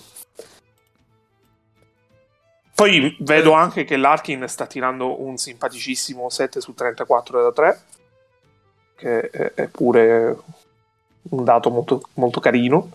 Poi 2.77 3.17
vedo 3.21 3.53
anche 3.53 3.85
che 3.85 3.97
Larkin 3.97 4.47
sta 4.47 4.67
tirando 4.67 5.23
un 5.23 5.35
simpaticissimo 5.35 6.29
7 6.29 6.61
su 6.61 6.75
34 6.75 7.41
da 7.41 7.51
3, 7.51 7.81
che 8.95 9.29
è, 9.31 9.67
pure 9.67 10.37
un 11.29 11.43
dato 11.43 11.71
molto, 11.71 12.03
molto 12.13 12.39
carino. 12.39 12.91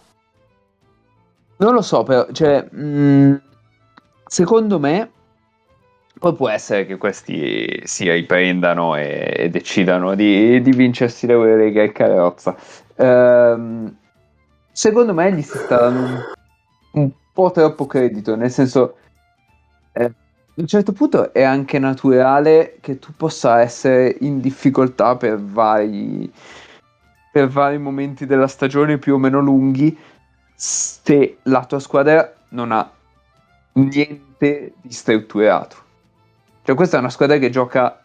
Non 1.56 1.74
lo 1.74 1.82
so, 1.82 2.04
però, 2.04 2.28
cioè, 2.30 2.62
mh, 2.62 3.42
secondo 4.24 4.78
me, 4.78 5.10
poi 6.16 6.34
può 6.36 6.48
essere 6.48 6.86
che 6.86 6.96
questi 6.96 7.82
si 7.82 8.08
riprendano 8.08 8.94
e, 8.94 9.34
e 9.36 9.50
decidano 9.50 10.14
di, 10.14 10.62
di 10.62 10.70
vincersi 10.70 11.26
le 11.26 11.32
Eurega 11.32 11.82
e 11.82 11.90
carrozza. 11.90 12.54
Ehm, 12.94 13.96
secondo 14.70 15.12
me 15.12 15.32
gli 15.32 15.42
si 15.42 15.58
sta 15.58 15.76
dando 15.76 16.00
un, 16.04 16.22
un 17.02 17.10
po' 17.32 17.50
troppo 17.50 17.88
credito, 17.88 18.36
nel 18.36 18.52
senso, 18.52 18.98
eh, 19.92 20.04
a 20.04 20.60
un 20.60 20.66
certo 20.66 20.92
punto 20.92 21.32
è 21.32 21.42
anche 21.42 21.78
naturale 21.78 22.76
che 22.80 22.98
tu 22.98 23.12
possa 23.16 23.60
essere 23.60 24.16
in 24.20 24.40
difficoltà 24.40 25.16
per 25.16 25.40
vari, 25.40 26.30
per 27.32 27.48
vari 27.48 27.78
momenti 27.78 28.26
della 28.26 28.48
stagione 28.48 28.98
più 28.98 29.14
o 29.14 29.18
meno 29.18 29.40
lunghi 29.40 29.96
se 30.54 31.38
la 31.44 31.64
tua 31.64 31.80
squadra 31.80 32.34
non 32.50 32.70
ha 32.70 32.90
niente 33.72 34.74
di 34.80 34.92
strutturato. 34.92 35.76
Cioè 36.62 36.76
questa 36.76 36.96
è 36.98 37.00
una 37.00 37.08
squadra 37.08 37.38
che 37.38 37.50
gioca 37.50 38.00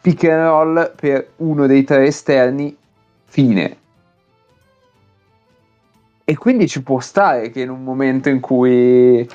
pick 0.00 0.24
and 0.24 0.42
roll 0.42 0.94
per 0.94 1.32
uno 1.36 1.66
dei 1.66 1.82
tre 1.84 2.06
esterni, 2.06 2.76
fine. 3.24 3.76
E 6.24 6.36
quindi 6.36 6.68
ci 6.68 6.82
può 6.82 7.00
stare 7.00 7.50
che 7.50 7.62
in 7.62 7.70
un 7.70 7.82
momento 7.82 8.28
in 8.28 8.38
cui, 8.38 9.28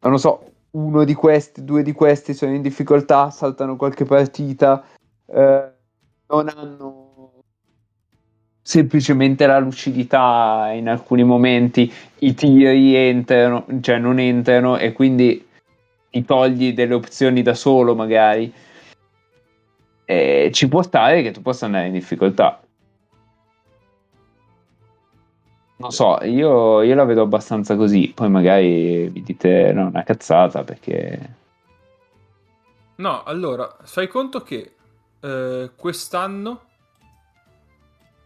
non 0.00 0.12
lo 0.12 0.18
so, 0.18 0.53
uno 0.74 1.04
di 1.04 1.14
questi, 1.14 1.64
due 1.64 1.82
di 1.82 1.92
questi 1.92 2.34
sono 2.34 2.54
in 2.54 2.62
difficoltà, 2.62 3.30
saltano 3.30 3.76
qualche 3.76 4.04
partita, 4.04 4.84
eh, 5.26 5.72
non 6.26 6.48
hanno 6.48 7.42
semplicemente 8.60 9.46
la 9.46 9.58
lucidità 9.58 10.70
in 10.72 10.88
alcuni 10.88 11.22
momenti, 11.22 11.92
i 12.20 12.34
tiri 12.34 12.96
entrano, 12.96 13.66
cioè 13.80 13.98
non 13.98 14.18
entrano 14.18 14.78
e 14.78 14.92
quindi 14.92 15.46
ti 16.10 16.24
togli 16.24 16.72
delle 16.72 16.94
opzioni 16.94 17.42
da 17.42 17.54
solo 17.54 17.94
magari. 17.94 18.52
E 20.06 20.50
ci 20.52 20.68
può 20.68 20.82
stare 20.82 21.22
che 21.22 21.30
tu 21.30 21.40
possa 21.40 21.66
andare 21.66 21.86
in 21.86 21.92
difficoltà. 21.92 22.63
Non 25.84 25.92
so, 25.92 26.18
io, 26.24 26.80
io 26.80 26.94
la 26.94 27.04
vedo 27.04 27.20
abbastanza 27.20 27.76
così, 27.76 28.10
poi 28.14 28.30
magari 28.30 29.10
mi 29.12 29.22
dite 29.22 29.70
no, 29.74 29.88
una 29.88 30.02
cazzata 30.02 30.64
perché... 30.64 31.34
No, 32.96 33.22
allora, 33.22 33.76
fai 33.82 34.08
conto 34.08 34.40
che 34.40 34.76
eh, 35.20 35.70
quest'anno 35.76 36.62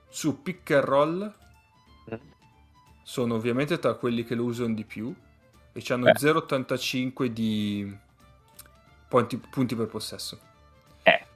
su 0.08 0.40
pick 0.40 0.70
and 0.70 0.84
roll 0.84 1.32
sono 3.02 3.34
ovviamente 3.34 3.78
tra 3.80 3.94
quelli 3.94 4.22
che 4.22 4.36
lo 4.36 4.44
usano 4.44 4.74
di 4.74 4.84
più 4.84 5.12
e 5.72 5.82
hanno 5.88 6.06
Eh. 6.06 6.12
0,85 6.12 7.24
di 7.24 7.92
punti, 9.08 9.36
punti 9.36 9.74
per 9.74 9.86
possesso. 9.88 10.38
Eh. 11.02 11.26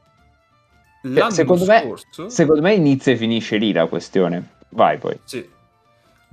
L'anno 1.03 1.31
secondo 1.31 1.65
me- 1.65 1.81
scorso, 1.81 2.29
Secondo 2.29 2.63
me 2.63 2.75
inizia 2.75 3.13
e 3.13 3.17
finisce 3.17 3.57
lì 3.57 3.73
la 3.73 3.87
questione. 3.87 4.51
Vai 4.69 4.99
poi. 4.99 5.19
sì, 5.25 5.49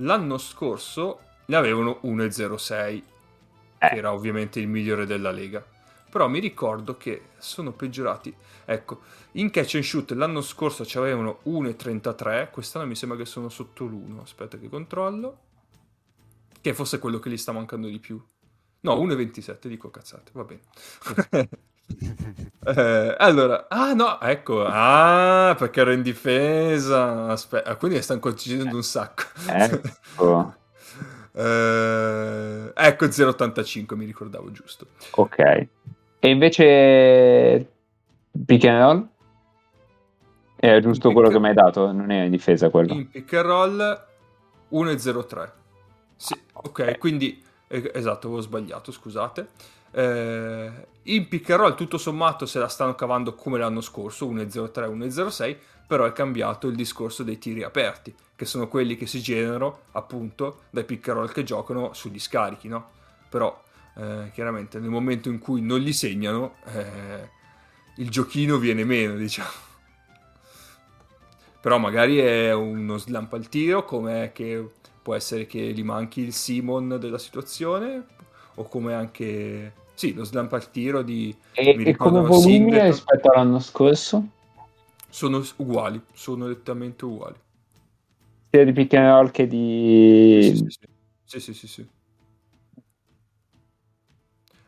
l'anno 0.00 0.38
scorso 0.38 1.20
ne 1.46 1.56
avevano 1.56 2.00
1,06 2.04 3.02
Eh. 3.78 3.88
che 3.88 3.96
era 3.96 4.12
ovviamente 4.12 4.60
il 4.60 4.68
migliore 4.68 5.06
della 5.06 5.30
lega. 5.30 5.64
Però 6.10 6.28
mi 6.28 6.40
ricordo 6.40 6.96
che 6.96 7.28
sono 7.38 7.72
peggiorati. 7.72 8.34
Ecco, 8.64 9.00
in 9.32 9.50
catch 9.50 9.76
and 9.76 9.84
shoot 9.84 10.10
l'anno 10.12 10.40
scorso 10.42 10.84
ci 10.84 10.98
avevano 10.98 11.38
1,33, 11.44 12.50
quest'anno 12.50 12.86
mi 12.86 12.96
sembra 12.96 13.16
che 13.16 13.24
sono 13.24 13.48
sotto 13.48 13.84
l'1. 13.84 14.20
Aspetta 14.20 14.58
che 14.58 14.68
controllo. 14.68 15.38
Che 16.60 16.74
fosse 16.74 16.98
quello 16.98 17.18
che 17.20 17.30
gli 17.30 17.36
sta 17.36 17.52
mancando 17.52 17.86
di 17.88 17.98
più. 17.98 18.20
No, 18.80 18.94
1,27, 18.96 19.66
dico 19.68 19.90
cazzate, 19.90 20.30
va 20.34 20.44
bene. 20.44 20.60
Eh, 22.62 23.14
allora, 23.18 23.66
ah 23.68 23.94
no, 23.94 24.20
ecco, 24.20 24.64
ah, 24.66 25.54
perché 25.58 25.80
ero 25.80 25.92
in 25.92 26.02
difesa. 26.02 27.28
Aspetta, 27.28 27.74
quindi 27.76 28.00
stanno 28.02 28.20
concedendo 28.20 28.76
un 28.76 28.82
sacco. 28.82 29.22
Ecco. 29.48 30.54
Eh, 31.32 32.72
ecco 32.74 33.04
0,85, 33.06 33.94
mi 33.94 34.04
ricordavo 34.04 34.50
giusto. 34.50 34.88
Ok. 35.12 35.38
E 36.18 36.28
invece 36.28 37.70
pick 38.44 38.64
and 38.64 38.80
roll? 38.80 39.08
È 40.56 40.80
giusto 40.80 41.08
Pick- 41.08 41.14
quello 41.14 41.30
che 41.30 41.38
mi 41.38 41.48
hai 41.48 41.54
dato, 41.54 41.92
non 41.92 42.10
è 42.10 42.24
in 42.24 42.30
difesa 42.30 42.68
quello. 42.68 42.92
In 42.92 43.08
pick 43.08 43.32
and 43.32 43.44
roll 43.46 44.04
1,03. 44.72 45.50
Sì, 46.16 46.38
ok, 46.52 46.98
quindi 46.98 47.42
esatto, 47.68 48.26
avevo 48.26 48.42
sbagliato, 48.42 48.92
scusate. 48.92 49.48
Eh, 49.92 50.88
in 51.04 51.28
pick 51.28 51.50
and 51.50 51.60
roll 51.60 51.74
tutto 51.74 51.98
sommato 51.98 52.46
se 52.46 52.58
la 52.58 52.68
stanno 52.68 52.94
cavando 52.94 53.34
come 53.34 53.58
l'anno 53.58 53.80
scorso, 53.80 54.30
1,03, 54.30 54.70
1,06, 54.88 55.56
però 55.86 56.04
è 56.04 56.12
cambiato 56.12 56.68
il 56.68 56.76
discorso 56.76 57.22
dei 57.22 57.38
tiri 57.38 57.62
aperti, 57.62 58.14
che 58.36 58.44
sono 58.44 58.68
quelli 58.68 58.96
che 58.96 59.06
si 59.06 59.20
generano 59.20 59.80
appunto 59.92 60.62
dai 60.70 60.84
pick 60.84 61.08
and 61.08 61.18
roll 61.18 61.32
che 61.32 61.42
giocano 61.42 61.92
sugli 61.94 62.20
scarichi, 62.20 62.68
no? 62.68 62.90
Però 63.28 63.60
eh, 63.96 64.30
chiaramente 64.32 64.78
nel 64.78 64.90
momento 64.90 65.28
in 65.28 65.38
cui 65.38 65.60
non 65.60 65.80
li 65.80 65.92
segnano, 65.92 66.56
eh, 66.66 67.28
il 67.96 68.08
giochino 68.08 68.56
viene 68.58 68.84
meno, 68.84 69.16
diciamo. 69.16 69.68
Però 71.60 71.76
magari 71.78 72.18
è 72.18 72.54
uno 72.54 72.96
slamp 72.96 73.32
al 73.32 73.48
tiro, 73.48 73.84
come 73.84 74.30
che 74.32 74.64
può 75.02 75.14
essere 75.14 75.46
che 75.46 75.58
gli 75.58 75.82
manchi 75.82 76.20
il 76.20 76.32
Simon 76.32 76.98
della 77.00 77.18
situazione, 77.18 78.06
o 78.54 78.64
come 78.64 78.94
anche... 78.94 79.72
Sì, 80.00 80.14
lo 80.14 80.24
slamp 80.24 80.54
al 80.54 80.70
tiro 80.70 81.02
di... 81.02 81.36
E, 81.52 81.76
mi 81.76 81.84
e 81.84 81.94
come 81.94 82.22
volumi 82.22 82.40
Singleton. 82.40 82.86
rispetto 82.86 83.30
all'anno 83.32 83.58
scorso? 83.58 84.28
Sono 85.10 85.44
uguali, 85.56 86.02
sono 86.14 86.46
nettamente 86.46 87.04
uguali. 87.04 87.36
Sia 88.48 88.64
di 88.64 88.72
pick 88.72 88.94
and 88.94 89.06
roll 89.06 89.30
che 89.30 89.46
di... 89.46 90.40
Sì, 90.42 90.56
sì, 90.56 91.42
sì. 91.42 91.52
Sì, 91.52 91.66
sì. 91.66 91.88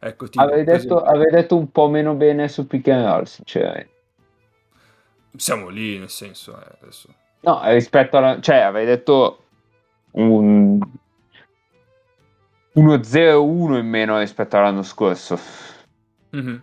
Ecco, 0.00 0.28
tipo, 0.28 0.44
Avevi 0.44 0.64
detto, 0.64 1.02
avevi 1.02 1.30
detto 1.30 1.56
un 1.56 1.70
po' 1.70 1.88
meno 1.88 2.12
bene 2.14 2.46
su 2.48 2.66
pick 2.66 2.88
and 2.88 3.06
roll, 3.06 3.22
sinceramente. 3.22 3.90
siamo 5.34 5.70
lì, 5.70 5.98
nel 5.98 6.10
senso, 6.10 6.60
eh, 6.60 6.76
adesso... 6.78 7.08
No, 7.40 7.58
rispetto 7.70 8.18
alla... 8.18 8.38
Cioè, 8.38 8.56
avevi 8.56 8.84
detto 8.84 9.44
un... 10.10 10.78
uno 12.74 12.94
0-1 12.96 13.78
in 13.78 13.88
meno 13.88 14.18
rispetto 14.18 14.56
all'anno 14.56 14.82
scorso. 14.82 15.38
Mhm. 16.30 16.62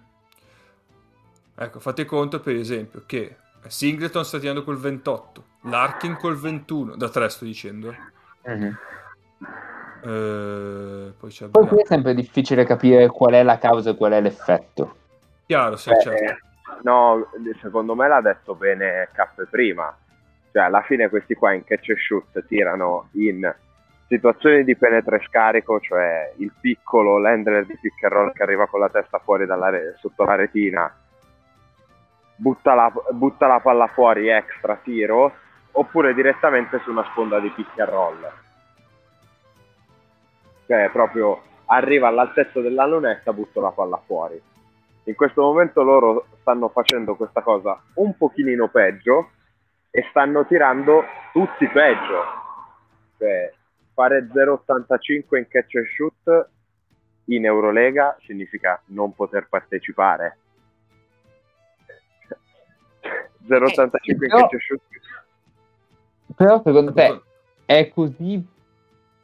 Ecco, 1.56 1.80
fate 1.80 2.06
conto 2.06 2.40
per 2.40 2.56
esempio 2.56 3.04
che 3.06 3.36
Singleton 3.68 4.24
sta 4.24 4.40
tirando 4.40 4.64
col 4.64 4.78
28, 4.78 5.44
Larkin 5.64 6.16
col 6.16 6.38
21, 6.38 6.96
da 6.96 7.10
3 7.10 7.30
sto 7.30 7.46
dicendo. 7.46 7.94
eh. 8.44 8.74
Eh, 10.02 11.14
poi 11.20 11.30
c'è 11.30 11.48
Poi 11.48 11.68
qui 11.68 11.82
è 11.82 11.86
sempre 11.86 12.14
difficile 12.14 12.64
capire 12.64 13.08
qual 13.08 13.34
è 13.34 13.44
la 13.44 13.58
causa 13.58 13.90
e 13.90 13.96
qual 13.96 14.14
è 14.14 14.22
l'effetto. 14.22 14.96
Chiaro, 15.46 15.76
sì, 15.76 15.90
Beh, 15.90 16.00
certo. 16.00 16.48
No, 16.84 17.30
secondo 17.60 17.96
me 17.96 18.08
l'ha 18.08 18.22
detto 18.22 18.56
bene 18.56 19.10
Cappe 19.12 19.46
prima. 19.46 19.94
Cioè, 20.52 20.64
alla 20.64 20.82
fine 20.84 21.10
questi 21.10 21.36
qua 21.36 21.52
in 21.54 21.64
catch 21.66 21.90
and 21.90 21.98
shoot 21.98 22.46
tirano 22.48 23.10
in 23.14 23.54
situazioni 24.10 24.64
di 24.64 24.76
penetra 24.76 25.18
e 25.18 25.24
scarico, 25.28 25.80
cioè 25.80 26.34
il 26.38 26.52
piccolo 26.60 27.20
l'handler 27.20 27.66
di 27.68 27.78
pick 27.80 28.04
and 28.04 28.12
roll 28.12 28.34
che 28.34 28.42
arriva 28.42 28.66
con 28.66 28.80
la 28.80 28.90
testa 28.90 29.20
fuori 29.20 29.46
dalla 29.46 29.70
re- 29.70 29.96
sotto 30.00 30.24
la 30.26 30.34
retina, 30.34 30.92
butta 32.36 32.74
la, 32.74 32.92
butta 33.12 33.46
la 33.46 33.60
palla 33.60 33.86
fuori 33.86 34.28
extra 34.28 34.80
tiro, 34.84 35.32
oppure 35.74 36.16
direttamente 36.16 36.80
su 36.80 36.90
una 36.90 37.06
sponda 37.12 37.40
di 37.40 37.50
pick 37.50 37.80
and 37.80 37.90
roll. 37.90 38.32
Cioè, 40.66 40.90
proprio 40.92 41.42
arriva 41.66 42.08
all'altezza 42.08 42.60
della 42.62 42.88
lunetta, 42.88 43.32
butto 43.32 43.62
la 43.62 43.72
palla 43.72 44.02
fuori. 44.08 44.42
In 45.04 45.16
questo 45.16 45.44
momento 45.44 45.84
loro 45.84 46.26
stanno 46.40 46.70
facendo 46.70 47.16
questa 47.16 47.42
cosa 47.42 47.80
un 47.96 48.18
pochino 48.18 48.68
peggio 48.70 49.30
e 49.92 50.04
stanno 50.10 50.48
tirando 50.48 51.04
tutti 51.32 51.68
peggio. 51.68 52.24
Cioè, 53.18 53.54
fare 54.00 54.30
0,85 54.34 55.38
in 55.38 55.48
catch 55.50 55.76
and 55.76 55.86
shoot 55.88 56.48
in 57.26 57.44
Eurolega 57.44 58.18
significa 58.26 58.82
non 58.88 59.14
poter 59.14 59.48
partecipare. 59.50 60.38
0,85 63.46 63.98
in 64.04 64.18
però- 64.18 64.38
catch 64.38 64.54
and 64.54 64.62
shoot. 64.62 64.82
Però 66.34 66.62
secondo 66.64 66.94
te 66.94 67.22
è 67.66 67.90
così 67.90 68.42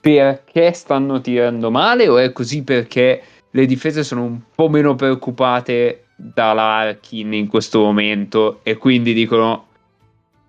perché 0.01 0.73
stanno 0.73 1.21
tirando 1.21 1.71
male 1.71 2.09
o 2.09 2.17
è 2.17 2.34
così 2.34 2.63
perché 2.63 3.21
le 3.49 3.65
difese 3.65 4.03
sono 4.03 4.23
un 4.23 4.41
po' 4.53 4.67
meno 4.67 4.95
preoccupate 4.95 6.07
dall'Arkin 6.15 7.34
in 7.34 7.47
questo 7.47 7.80
momento 7.80 8.59
e 8.63 8.76
quindi 8.76 9.13
dicono 9.13 9.67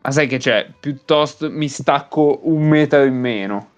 ma 0.00 0.10
sai 0.10 0.26
che 0.26 0.38
c'è, 0.38 0.68
piuttosto 0.78 1.50
mi 1.50 1.68
stacco 1.68 2.40
un 2.44 2.68
metro 2.68 3.02
in 3.02 3.18
meno. 3.18 3.74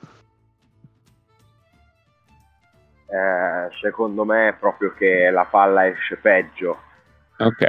Eh, 3.10 3.68
secondo 3.80 4.24
me 4.24 4.48
è 4.48 4.52
proprio 4.52 4.92
che 4.92 5.30
la 5.30 5.44
palla 5.44 5.86
esce 5.86 6.16
peggio. 6.16 6.78
Ok. 7.38 7.66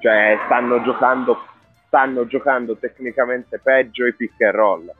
Cioè, 0.00 0.38
stanno 0.46 0.82
giocando, 0.82 1.46
stanno 1.86 2.26
giocando 2.26 2.76
tecnicamente 2.76 3.60
peggio 3.60 4.06
i 4.06 4.14
pick 4.14 4.40
and 4.42 4.54
roll. 4.54 4.92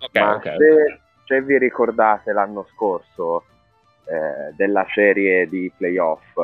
Ok, 0.00 0.18
Ma 0.18 0.34
ok. 0.34 0.42
Se, 0.42 1.00
se 1.24 1.40
vi 1.42 1.56
ricordate 1.58 2.32
l'anno 2.32 2.66
scorso 2.74 3.44
eh, 4.04 4.52
della 4.54 4.86
serie 4.92 5.48
di 5.48 5.72
playoff, 5.74 6.38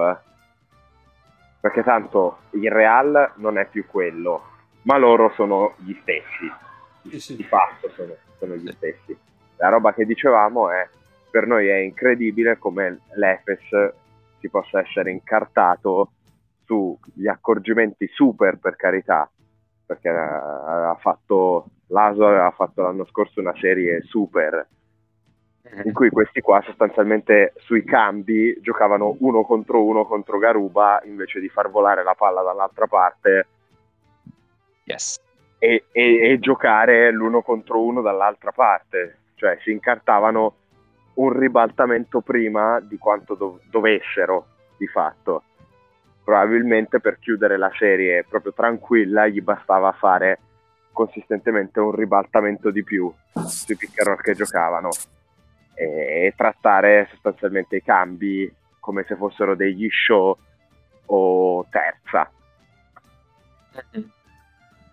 perché 1.60 1.82
tanto 1.82 2.38
il 2.52 2.70
Real 2.70 3.32
non 3.36 3.58
è 3.58 3.66
più 3.66 3.86
quello, 3.86 4.44
ma 4.82 4.96
loro 4.96 5.30
sono 5.34 5.74
gli 5.76 5.94
stessi. 6.00 6.50
Sì, 7.02 7.20
sì. 7.20 7.36
Di 7.36 7.44
fatto 7.44 7.90
sono, 7.90 8.14
sono 8.38 8.54
gli 8.54 8.70
stessi. 8.72 9.16
La 9.56 9.68
roba 9.68 9.92
che 9.92 10.06
dicevamo 10.06 10.70
è, 10.70 10.88
per 11.30 11.46
noi 11.46 11.68
è 11.68 11.76
incredibile 11.76 12.58
come 12.58 13.00
l'Efes 13.14 13.92
si 14.38 14.48
possa 14.48 14.80
essere 14.80 15.10
incartato 15.10 16.12
sugli 16.64 17.26
accorgimenti 17.26 18.08
super, 18.08 18.58
per 18.58 18.76
carità, 18.76 19.30
perché 19.86 20.08
eh, 20.08 20.12
ha 20.12 20.96
fatto 21.00 21.66
l'Aso 21.88 22.26
aveva 22.26 22.50
fatto 22.52 22.82
l'anno 22.82 23.04
scorso 23.06 23.40
una 23.40 23.54
serie 23.56 24.02
super 24.02 24.66
in 25.84 25.92
cui 25.92 26.08
questi 26.10 26.40
qua 26.40 26.60
sostanzialmente 26.62 27.52
sui 27.58 27.84
cambi 27.84 28.58
giocavano 28.60 29.16
uno 29.20 29.42
contro 29.42 29.84
uno 29.84 30.04
contro 30.04 30.38
Garuba 30.38 31.00
invece 31.04 31.38
di 31.38 31.48
far 31.48 31.70
volare 31.70 32.02
la 32.02 32.14
palla 32.14 32.42
dall'altra 32.42 32.86
parte 32.86 33.46
Yes. 34.90 35.20
e, 35.58 35.84
e- 35.92 36.30
e 36.32 36.38
giocare 36.40 37.12
l'uno 37.12 37.42
contro 37.42 37.84
uno 37.84 38.00
dall'altra 38.00 38.50
parte, 38.50 39.18
cioè 39.36 39.56
si 39.62 39.70
incartavano 39.70 40.54
un 41.14 41.38
ribaltamento 41.38 42.20
prima 42.20 42.80
di 42.80 42.98
quanto 42.98 43.34
dov- 43.34 43.60
dovessero 43.70 44.46
di 44.76 44.86
fatto. 44.86 45.42
Probabilmente 46.22 47.00
per 47.00 47.18
chiudere 47.18 47.56
la 47.56 47.70
serie 47.76 48.24
proprio 48.28 48.52
tranquilla 48.52 49.26
gli 49.26 49.40
bastava 49.40 49.92
fare 49.92 50.38
consistentemente 50.92 51.80
un 51.80 51.92
ribaltamento 51.92 52.70
di 52.70 52.84
più 52.84 53.12
sui 53.46 53.76
pick 53.76 54.06
and 54.06 54.20
che 54.20 54.34
giocavano 54.34 54.90
e, 55.74 56.26
e 56.26 56.34
trattare 56.36 57.08
sostanzialmente 57.10 57.76
i 57.76 57.82
cambi 57.82 58.52
come 58.78 59.04
se 59.06 59.16
fossero 59.16 59.54
degli 59.54 59.88
show 59.90 60.36
o 61.06 61.66
terza 61.70 62.30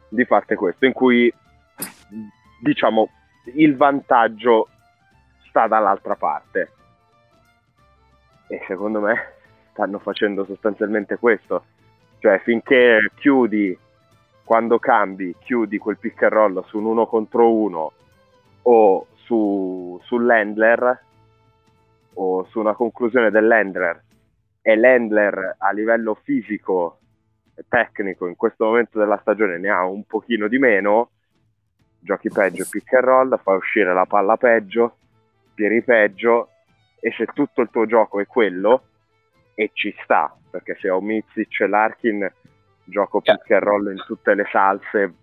di 0.09 0.25
è 0.25 0.55
questo, 0.55 0.85
in 0.85 0.93
cui 0.93 1.31
diciamo 2.61 3.09
il 3.55 3.75
vantaggio 3.75 4.69
sta 5.47 5.67
dall'altra 5.67 6.15
parte. 6.15 6.71
E 8.47 8.63
secondo 8.67 8.99
me 9.01 9.33
stanno 9.71 9.99
facendo 9.99 10.45
sostanzialmente 10.45 11.17
questo. 11.17 11.65
Cioè, 12.19 12.39
finché 12.39 13.11
chiudi, 13.15 13.77
quando 14.43 14.79
cambi, 14.79 15.35
chiudi 15.39 15.77
quel 15.77 15.97
pick 15.97 16.23
and 16.23 16.31
roll 16.31 16.65
su 16.65 16.77
un 16.77 16.85
uno 16.85 17.05
contro 17.05 17.53
uno 17.53 17.91
o 18.63 19.07
su, 19.13 19.99
sull'handler 20.03 21.03
o 22.13 22.45
su 22.45 22.59
una 22.59 22.73
conclusione 22.73 23.29
dell'handler 23.29 24.03
e 24.61 24.75
l'handler 24.75 25.55
a 25.59 25.71
livello 25.71 26.15
fisico 26.23 26.99
tecnico 27.67 28.27
in 28.27 28.35
questo 28.35 28.65
momento 28.65 28.99
della 28.99 29.17
stagione 29.21 29.57
ne 29.57 29.69
ha 29.69 29.85
un 29.85 30.03
pochino 30.05 30.47
di 30.47 30.57
meno, 30.57 31.11
giochi 31.99 32.29
peggio 32.29 32.65
pick 32.69 32.93
and 32.93 33.03
roll, 33.03 33.39
fai 33.41 33.55
uscire 33.55 33.93
la 33.93 34.05
palla 34.05 34.37
peggio, 34.37 34.97
tiri 35.57 35.81
peggio 35.81 36.49
e 36.99 37.11
se 37.17 37.25
tutto 37.33 37.61
il 37.61 37.69
tuo 37.71 37.87
gioco 37.87 38.19
è 38.19 38.27
quello 38.27 38.83
e 39.55 39.71
ci 39.73 39.93
sta, 40.03 40.33
perché 40.51 40.77
se 40.79 40.89
ho 40.89 41.01
Mizic 41.01 41.61
e 41.61 41.67
Larkin 41.67 42.31
gioco 42.83 43.21
pick 43.21 43.51
and 43.51 43.63
roll 43.63 43.91
in 43.91 44.03
tutte 44.05 44.35
le 44.35 44.47
salse 44.51 45.13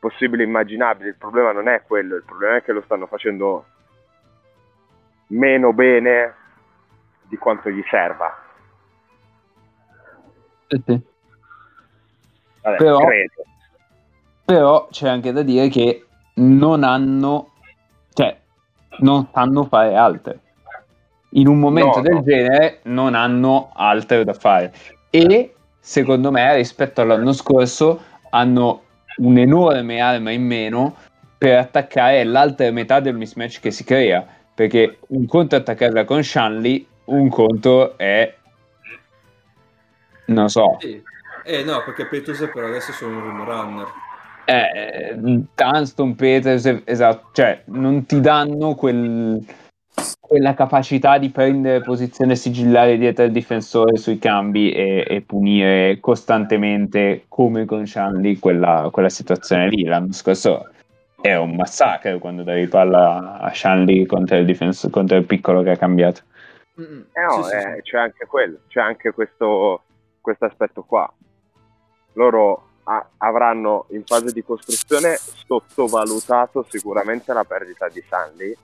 possibili 0.00 0.42
e 0.42 0.46
immaginabili, 0.46 1.08
il 1.08 1.16
problema 1.16 1.52
non 1.52 1.68
è 1.68 1.82
quello, 1.86 2.16
il 2.16 2.24
problema 2.24 2.56
è 2.56 2.62
che 2.62 2.72
lo 2.72 2.82
stanno 2.82 3.06
facendo 3.06 3.64
meno 5.28 5.72
bene 5.72 6.34
di 7.22 7.36
quanto 7.36 7.70
gli 7.70 7.82
serva. 7.88 8.36
Sì, 10.66 10.82
sì. 10.84 11.00
Vabbè, 12.62 12.76
Però- 12.76 12.98
credo. 12.98 13.42
Però 14.44 14.88
c'è 14.90 15.08
anche 15.08 15.32
da 15.32 15.42
dire 15.42 15.68
che 15.68 16.04
non 16.34 16.82
hanno, 16.84 17.52
cioè, 17.53 17.53
non 18.98 19.28
sanno 19.32 19.64
fare 19.64 19.94
altre. 19.94 20.38
In 21.30 21.48
un 21.48 21.58
momento 21.58 21.96
No, 21.96 22.02
del 22.02 22.14
no. 22.14 22.22
genere 22.22 22.80
non 22.84 23.14
hanno 23.14 23.70
altro 23.74 24.22
da 24.24 24.34
fare. 24.34 24.72
E 25.10 25.54
secondo 25.80 26.30
me, 26.30 26.54
rispetto 26.54 27.00
all'anno 27.00 27.32
scorso, 27.32 28.02
hanno 28.30 28.82
un'enorme 29.16 30.00
arma 30.00 30.30
in 30.30 30.44
meno 30.44 30.94
per 31.36 31.58
attaccare 31.58 32.24
l'altra 32.24 32.70
metà 32.70 33.00
del 33.00 33.16
mismatch 33.16 33.60
che 33.60 33.70
si 33.70 33.84
crea. 33.84 34.24
Perché 34.54 34.98
un 35.08 35.26
conto 35.26 35.56
è 35.56 35.58
attaccarla 35.58 36.04
con 36.04 36.22
Shanley, 36.22 36.86
un 37.06 37.28
conto 37.28 37.98
è. 37.98 38.32
Non 40.26 40.48
so, 40.48 40.76
Sì. 40.80 41.02
Eh 41.46 41.62
no, 41.62 41.82
perché 41.84 42.06
Peters 42.06 42.48
per 42.54 42.64
adesso 42.64 42.92
sono 42.92 43.18
un 43.18 43.22
rim 43.24 43.44
runner. 43.44 43.86
Eh, 44.46 45.14
Dunston, 45.54 46.14
Peters, 46.14 46.82
esatto, 46.84 47.30
cioè 47.32 47.62
non 47.66 48.04
ti 48.06 48.20
danno 48.20 48.74
quel- 48.74 49.44
quella 50.20 50.54
capacità 50.54 51.18
di 51.18 51.30
prendere 51.30 51.80
posizione 51.82 52.34
sigillare 52.34 52.98
dietro 52.98 53.24
il 53.24 53.32
difensore 53.32 53.96
sui 53.96 54.18
cambi 54.18 54.72
e, 54.72 55.04
e 55.06 55.20
punire 55.22 55.98
costantemente 56.00 57.24
come 57.28 57.64
con 57.64 57.86
Shanley 57.86 58.38
quella, 58.38 58.88
quella 58.90 59.08
situazione 59.08 59.68
lì. 59.68 59.84
L'anno 59.84 60.12
scorso 60.12 60.68
era 61.20 61.40
un 61.40 61.54
massacro 61.54 62.18
quando 62.18 62.42
davi 62.42 62.66
palla 62.66 63.38
a 63.38 63.52
Shanley 63.54 64.04
contro 64.04 64.36
il, 64.36 64.44
difenso- 64.44 64.90
contro 64.90 65.16
il 65.16 65.24
piccolo 65.24 65.62
che 65.62 65.70
ha 65.70 65.76
cambiato. 65.76 66.22
Eh 66.76 66.82
no, 66.82 67.42
Sì, 67.42 67.50
sì, 67.50 67.56
eh, 67.56 67.74
sì. 67.76 67.82
c'è 67.82 67.98
anche 67.98 68.26
quello, 68.26 68.58
c'è 68.68 68.80
anche 68.80 69.12
questo 69.12 69.82
questo 70.20 70.46
aspetto 70.46 70.82
qua. 70.82 71.12
Loro 72.14 72.63
a- 72.84 73.06
avranno 73.18 73.86
in 73.90 74.04
fase 74.04 74.32
di 74.32 74.42
costruzione 74.44 75.16
sottovalutato 75.16 76.64
sicuramente 76.68 77.32
la 77.32 77.44
perdita 77.44 77.88
di 77.88 78.02
Sandy 78.08 78.56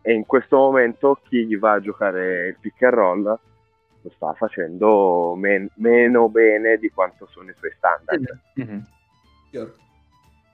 e 0.00 0.12
in 0.12 0.26
questo 0.26 0.56
momento 0.56 1.20
chi 1.28 1.46
gli 1.46 1.56
va 1.58 1.72
a 1.72 1.80
giocare 1.80 2.48
il 2.48 2.56
pick 2.60 2.82
and 2.82 2.92
roll 2.94 3.22
lo 4.04 4.10
sta 4.16 4.32
facendo 4.34 5.34
men- 5.36 5.70
meno 5.74 6.28
bene 6.28 6.76
di 6.76 6.90
quanto 6.90 7.28
sono 7.30 7.50
i 7.50 7.54
suoi 7.56 7.72
standard. 7.76 8.38
Mhm. 8.54 8.86
Chiaro. 9.50 9.74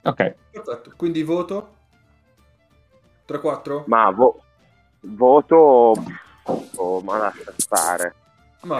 Ok, 0.03 0.35
Perfetto, 0.51 0.93
quindi 0.95 1.23
voto 1.23 1.75
3-4? 3.25 3.83
Ma 3.87 4.09
vo- 4.11 4.41
voto, 5.01 5.93
oh, 6.75 7.01
ma 7.01 7.17
lascia 7.17 7.53
stare. 7.57 8.13
Ma 8.61 8.77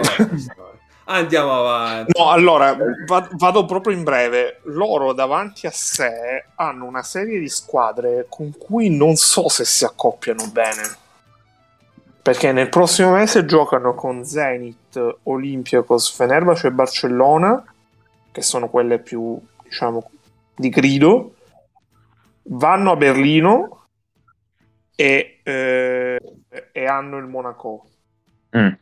Andiamo 1.10 1.58
avanti. 1.58 2.12
No, 2.16 2.30
allora, 2.30 2.76
va- 3.06 3.28
vado 3.32 3.64
proprio 3.64 3.96
in 3.96 4.04
breve. 4.04 4.60
Loro 4.64 5.12
davanti 5.12 5.66
a 5.66 5.72
sé 5.72 6.44
hanno 6.54 6.84
una 6.84 7.02
serie 7.02 7.40
di 7.40 7.48
squadre 7.48 8.26
con 8.28 8.56
cui 8.56 8.96
non 8.96 9.16
so 9.16 9.48
se 9.48 9.64
si 9.64 9.84
accoppiano 9.84 10.46
bene. 10.52 10.82
Perché 12.22 12.52
nel 12.52 12.68
prossimo 12.68 13.10
mese 13.10 13.44
giocano 13.44 13.94
con 13.94 14.24
Zenit, 14.24 15.16
Olympiacos, 15.24 16.12
Fenerbahce 16.12 16.68
e 16.68 16.72
Barcellona, 16.72 17.64
che 18.30 18.42
sono 18.42 18.68
quelle 18.68 19.00
più, 19.00 19.36
diciamo, 19.64 20.10
di 20.54 20.68
grido. 20.68 21.34
Vanno 22.42 22.92
a 22.92 22.96
Berlino 22.96 23.86
e, 24.94 25.40
eh, 25.42 26.20
e 26.70 26.86
hanno 26.86 27.18
il 27.18 27.26
Monaco. 27.26 27.86
Mm. 28.56 28.72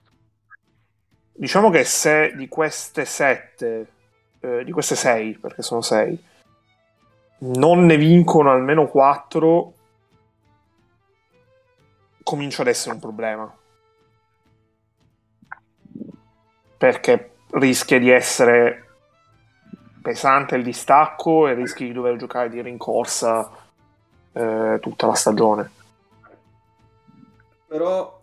Diciamo 1.38 1.70
che 1.70 1.84
se 1.84 2.34
di 2.34 2.48
queste 2.48 3.04
sette, 3.04 3.92
eh, 4.40 4.64
di 4.64 4.72
queste 4.72 4.96
sei, 4.96 5.38
perché 5.38 5.62
sono 5.62 5.82
sei, 5.82 6.20
non 7.38 7.86
ne 7.86 7.96
vincono 7.96 8.50
almeno 8.50 8.88
quattro, 8.88 9.72
comincia 12.24 12.62
ad 12.62 12.68
essere 12.68 12.94
un 12.94 13.00
problema. 13.00 13.56
Perché 16.76 17.34
rischia 17.52 18.00
di 18.00 18.10
essere 18.10 18.88
pesante 20.02 20.56
il 20.56 20.64
distacco 20.64 21.46
e 21.46 21.54
rischi 21.54 21.84
di 21.84 21.92
dover 21.92 22.16
giocare 22.16 22.48
di 22.48 22.60
rincorsa 22.60 23.48
eh, 24.32 24.78
tutta 24.80 25.06
la 25.06 25.14
stagione. 25.14 25.70
Però 27.68 28.18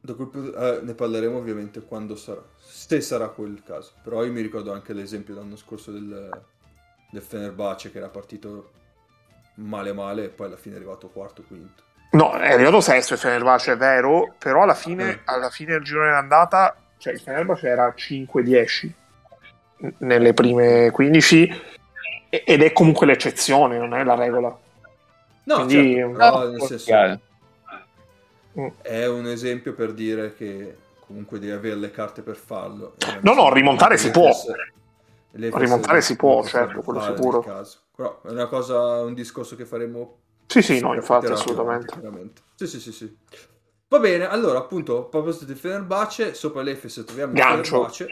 punto- 0.00 0.54
eh, 0.54 0.80
ne 0.82 0.94
parleremo 0.94 1.36
ovviamente 1.36 1.82
quando 1.82 2.16
sarà, 2.16 2.42
se 2.88 3.00
sarà 3.02 3.28
quel 3.28 3.62
caso. 3.66 3.92
Però 4.02 4.24
io 4.24 4.32
mi 4.32 4.40
ricordo 4.40 4.72
anche 4.72 4.94
l'esempio 4.94 5.34
l'anno 5.34 5.56
scorso 5.56 5.90
del, 5.92 6.30
del 7.10 7.22
Fenerbahce 7.22 7.92
che 7.92 7.98
era 7.98 8.08
partito 8.08 8.70
male 9.56 9.92
male 9.92 10.24
e 10.24 10.28
poi 10.28 10.46
alla 10.46 10.56
fine 10.56 10.74
è 10.76 10.78
arrivato 10.78 11.08
quarto 11.08 11.42
quinto. 11.46 11.82
No, 12.12 12.32
è 12.38 12.52
arrivato 12.52 12.80
sesto 12.80 13.12
il 13.12 13.18
Fenerbahce, 13.18 13.72
è 13.72 13.76
vero, 13.76 14.34
però 14.38 14.62
alla 14.62 14.74
fine, 14.74 15.10
Eh. 15.10 15.20
alla 15.24 15.50
fine 15.50 15.72
del 15.72 15.82
girone 15.82 16.12
d'andata, 16.12 16.74
cioè 16.96 17.12
il 17.12 17.20
Fenerbahce 17.20 17.68
era 17.68 17.92
5-10 17.94 18.90
n- 19.80 19.94
nelle 19.98 20.32
prime 20.32 20.90
15 20.90 21.62
e- 22.30 22.42
ed 22.46 22.62
è 22.62 22.72
comunque 22.72 23.04
l'eccezione, 23.06 23.76
non 23.76 23.92
è 23.92 24.02
la 24.02 24.14
regola. 24.14 24.58
No, 25.44 25.54
Quindi- 25.64 25.94
certo, 25.96 26.12
però 26.16 26.48
nel 26.48 26.60
Ah, 26.62 26.66
senso 26.66 26.84
chiaro. 26.86 27.20
è 28.80 29.06
un 29.06 29.26
esempio 29.26 29.74
per 29.74 29.92
dire 29.92 30.34
che 30.34 30.76
comunque 31.08 31.38
devi 31.38 31.52
avere 31.52 31.74
le 31.74 31.90
carte 31.90 32.22
per 32.22 32.36
farlo. 32.36 32.94
No, 33.22 33.32
no, 33.32 33.52
rimontare 33.52 33.96
si 33.96 34.10
può. 34.10 34.30
FS 34.30 34.52
Rimontare 35.30 36.00
si 36.02 36.14
può, 36.16 36.44
certo, 36.44 36.82
quello 36.82 37.00
sicuro. 37.00 37.40
caso. 37.40 37.78
Però 37.96 38.20
è 38.22 38.30
una 38.30 38.46
cosa, 38.46 39.00
un 39.00 39.14
discorso 39.14 39.56
che 39.56 39.64
faremo 39.64 40.18
Sì, 40.46 40.62
sì, 40.62 40.80
no, 40.80 40.94
infatti, 40.94 41.26
assolutamente. 41.26 41.92
sicuramente. 41.94 42.42
Sì, 42.54 42.66
sì, 42.66 42.80
sì, 42.80 42.92
sì. 42.92 43.16
Va 43.88 43.98
bene, 43.98 44.28
allora 44.28 44.58
appunto, 44.58 44.98
a 44.98 45.04
proposito 45.04 45.46
di 45.46 45.54
Fenerbahce, 45.54 46.34
sopra 46.34 46.60
l'Efes 46.62 47.02
troviamo 47.06 47.32
il 47.32 47.38
Gancio. 47.38 47.62
Fenerbahce. 47.64 48.06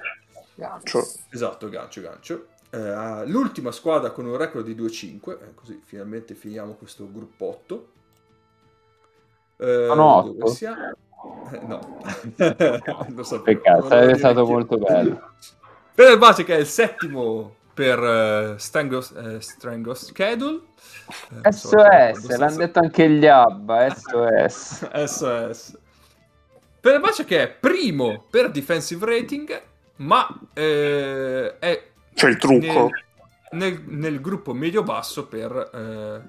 Gancio. 0.55 1.07
Esatto, 1.30 1.68
gancio, 1.68 2.01
gancio. 2.01 2.47
Eh, 2.70 3.26
l'ultima 3.26 3.70
squadra 3.72 4.11
con 4.11 4.24
un 4.26 4.36
record 4.38 4.64
di 4.64 4.74
2-5, 4.74 5.30
eh, 5.32 5.55
così 5.55 5.80
finalmente 5.84 6.34
finiamo 6.34 6.72
questo 6.74 7.07
gruppotto. 7.12 7.92
Eh, 9.59 9.84
Sono 9.88 10.22
dove 10.22 10.42
otto? 10.42 10.53
siamo? 10.53 10.92
Eh, 11.53 11.61
no, 11.67 11.79
Lo 13.14 13.23
sapevo, 13.23 13.43
Peccato, 13.43 13.89
sarebbe 13.89 14.17
stato 14.19 14.41
dire 14.43 14.53
molto 14.53 14.79
bello. 14.79 15.31
Fenerbahce 15.93 16.45
che 16.45 16.57
è 16.57 16.59
il 16.59 16.67
settimo 16.67 17.55
per 17.73 17.99
eh, 18.03 18.55
Strangos, 18.59 19.39
Strangos 19.39 20.07
Schedule. 20.07 20.61
Eh, 21.43 21.53
so, 21.53 21.69
SOS, 21.69 21.75
abbastanza- 21.75 22.37
l'hanno 22.39 22.57
detto 22.57 22.79
anche 22.81 23.09
gli 23.09 23.27
Abba, 23.27 23.89
SOS. 23.95 24.91
SOS. 25.07 25.79
Fenerbahce 26.81 27.25
che 27.25 27.43
è 27.43 27.49
primo 27.49 28.25
per 28.31 28.51
defensive 28.51 29.05
rating, 29.07 29.62
ma 29.97 30.29
eh, 30.53 31.59
è 31.59 31.89
C'è 32.14 32.29
il 32.29 32.37
trucco. 32.39 32.91
nel, 33.53 33.83
nel- 33.83 33.83
nel 33.87 34.21
gruppo 34.21 34.53
medio-basso 34.53 35.27
per 35.27 35.71
eh, 35.73 36.21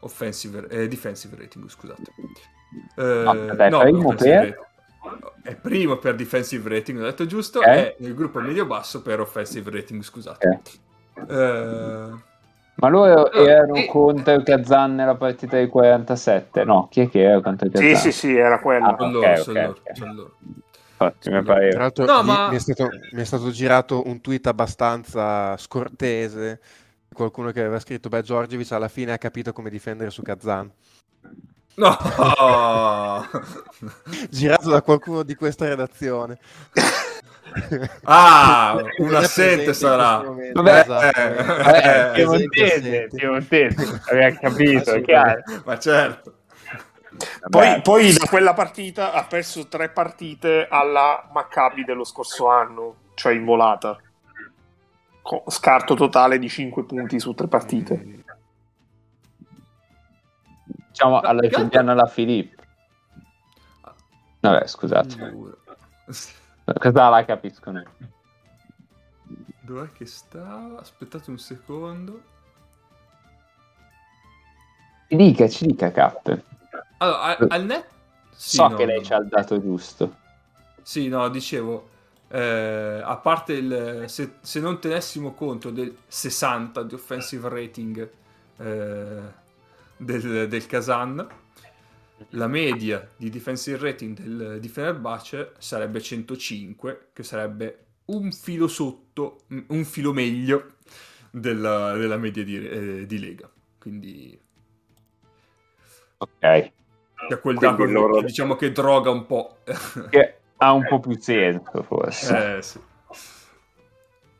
offensive, 0.00 0.66
eh, 0.68 0.88
defensive 0.88 1.36
rating, 1.36 1.68
scusate. 1.68 2.02
Eh, 2.96 3.24
No, 3.24 3.30
aspetta, 3.30 3.82
è 3.82 3.90
primo 3.90 4.14
per? 4.14 4.70
È 5.42 5.54
primo 5.56 5.96
per 5.98 6.14
defensive 6.14 6.68
rating, 6.68 7.00
ho 7.00 7.04
detto 7.04 7.26
giusto, 7.26 7.60
Ok. 7.60 7.66
è 7.66 7.96
nel 7.98 8.14
gruppo 8.14 8.40
medio-basso 8.40 9.02
per 9.02 9.20
offensive 9.20 9.70
rating, 9.70 10.02
scusate. 10.02 10.46
Ok. 10.48 10.80
Eh, 11.28 12.30
Ma 12.74 12.88
loro 12.88 13.30
erano 13.32 13.74
e- 13.74 13.86
contro 13.86 14.32
il 14.34 14.42
Kazan 14.44 14.94
nella 14.94 15.16
partita 15.16 15.56
del 15.56 15.68
47? 15.68 16.64
No, 16.64 16.88
chi 16.90 17.00
è 17.02 17.08
che 17.08 17.22
era 17.22 17.40
contro 17.40 17.66
il 17.66 17.72
Sì, 17.76 17.88
Kazan? 17.88 18.00
sì, 18.00 18.12
sì, 18.12 18.36
era 18.36 18.60
quella. 18.60 18.86
Ah, 18.86 18.96
sono 18.96 19.08
ok, 19.08 19.12
loro, 19.12 19.30
ok, 19.32 19.38
sono 19.38 19.60
loro, 19.60 19.80
ok. 19.80 19.96
sono 19.96 20.14
loro. 20.14 20.36
Infatti, 20.92 21.30
mi 21.30 21.42
Tra 21.42 21.54
pareva. 21.54 21.78
l'altro 21.80 22.06
No, 22.06 22.22
mi, 22.22 22.28
ma- 22.28 22.48
mi 22.48 22.56
è 22.56 22.58
stato, 22.60 22.90
mi 23.10 23.20
è 23.20 23.24
stato 23.24 23.50
girato 23.50 24.06
un 24.06 24.20
tweet 24.20 24.46
abbastanza 24.46 25.56
scortese 25.56 26.60
di 27.08 27.14
qualcuno 27.14 27.50
che 27.50 27.60
aveva 27.60 27.80
scritto 27.80 28.08
beh 28.08 28.22
Giorgievic 28.22 28.70
alla 28.72 28.88
fine 28.88 29.12
ha 29.12 29.18
capito 29.18 29.52
come 29.52 29.68
difendere 29.68 30.10
su 30.10 30.22
Kazan 30.22 30.70
No! 31.74 31.96
girato 34.28 34.68
da 34.68 34.82
qualcuno 34.82 35.22
di 35.22 35.34
questa 35.34 35.68
redazione 35.68 36.38
ah, 38.04 38.82
un 38.98 39.14
assente 39.14 39.74
sarà. 39.74 40.24
Vabbè, 40.52 40.80
esatto. 40.80 41.18
eh, 41.18 41.72
Eh, 41.72 41.88
eh, 41.88 42.10
piemontese, 42.12 43.08
piemontese, 43.12 44.00
aveva 44.10 44.36
capito. 44.36 45.00
Ma 45.64 45.78
certo. 45.78 46.34
Poi, 47.48 47.80
poi 47.82 48.12
da 48.12 48.26
quella 48.26 48.54
partita 48.54 49.12
ha 49.12 49.24
perso 49.24 49.68
tre 49.68 49.90
partite 49.90 50.66
alla 50.68 51.28
Maccabi 51.32 51.84
dello 51.84 52.04
scorso 52.04 52.48
anno, 52.48 52.96
cioè 53.14 53.34
in 53.34 53.44
volata. 53.44 53.98
Con 55.20 55.42
scarto 55.46 55.94
totale 55.94 56.38
di 56.38 56.48
5 56.48 56.84
punti 56.84 57.20
su 57.20 57.32
tre 57.32 57.46
partite. 57.46 58.21
Diciamo 61.02 61.20
alla 61.20 61.46
Giuliana 61.48 61.94
la 61.94 62.06
Filippo. 62.06 62.62
Vabbè, 64.40 64.66
scusate, 64.66 65.56
questa 66.78 67.08
la 67.08 67.24
capisco 67.24 67.70
neanche. 67.70 68.10
Dov'è 69.60 69.92
che 69.92 70.06
sta? 70.06 70.76
Aspettate 70.78 71.30
un 71.30 71.38
secondo. 71.38 72.22
Ci 75.08 75.16
dica, 75.16 75.48
ci 75.48 75.66
dica, 75.66 75.90
Cappe. 75.90 76.44
Allora, 76.98 77.36
al, 77.36 77.46
al 77.50 77.64
net... 77.64 77.86
Sì, 78.34 78.56
so 78.56 78.68
no, 78.68 78.76
che 78.76 78.86
lei 78.86 78.96
no. 78.96 79.06
c'ha 79.06 79.16
il 79.18 79.28
dato 79.28 79.60
giusto. 79.60 80.16
Sì, 80.82 81.06
no, 81.08 81.28
dicevo, 81.28 81.88
eh, 82.28 83.00
a 83.04 83.16
parte 83.16 83.52
il... 83.52 84.04
Se, 84.06 84.34
se 84.40 84.60
non 84.60 84.80
tenessimo 84.80 85.32
conto 85.34 85.70
del 85.70 85.96
60 86.06 86.82
di 86.82 86.94
offensive 86.94 87.48
rating 87.48 88.10
eh, 88.56 89.40
del, 90.04 90.48
del 90.48 90.66
Kazan, 90.66 91.26
la 92.30 92.46
media 92.46 93.08
di 93.16 93.30
defensive 93.30 93.78
rating 93.78 94.16
del, 94.18 94.58
di 94.60 94.68
Fenerbahce 94.68 95.52
sarebbe 95.58 96.00
105, 96.00 97.08
che 97.12 97.22
sarebbe 97.22 97.84
un 98.06 98.30
filo 98.32 98.68
sotto, 98.68 99.42
un 99.68 99.84
filo 99.84 100.12
meglio 100.12 100.74
della, 101.30 101.94
della 101.96 102.16
media 102.16 102.44
di, 102.44 102.68
eh, 102.68 103.06
di 103.06 103.18
Lega. 103.18 103.50
Quindi 103.78 104.38
Ok. 106.18 106.72
c'è 107.28 107.40
quel 107.40 107.58
dato 107.58 107.84
loro- 107.84 108.18
che 108.20 108.26
diciamo 108.26 108.54
che 108.56 108.70
droga 108.72 109.10
un 109.10 109.26
po'. 109.26 109.56
Che 110.10 110.36
ha 110.58 110.72
un 110.72 110.86
po' 110.86 111.00
più 111.00 111.18
senso, 111.20 111.82
forse. 111.82 112.56
eh, 112.58 112.62
sì. 112.62 112.78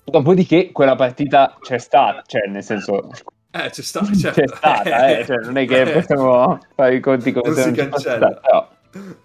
Dopodiché 0.05 0.71
quella 0.73 0.95
partita 0.95 1.57
c'è 1.61 1.79
stata, 1.79 2.23
cioè 2.27 2.47
nel 2.49 2.63
senso 2.63 3.11
Eh, 3.55 3.69
c'è 3.71 3.83
stata, 3.83 4.13
certo. 4.15 4.41
c'è 4.41 4.47
stata, 4.49 5.19
eh, 5.19 5.25
cioè, 5.27 5.37
non 5.45 5.57
è 5.59 5.67
che 5.67 5.85
possiamo 5.93 6.59
fare 6.75 6.95
i 6.97 7.01
conti 7.01 7.33
come 7.33 7.49
Non 7.51 7.57
si 7.63 7.73
cancella. 7.73 8.31
stata, 8.31 8.41
però. 8.41 8.71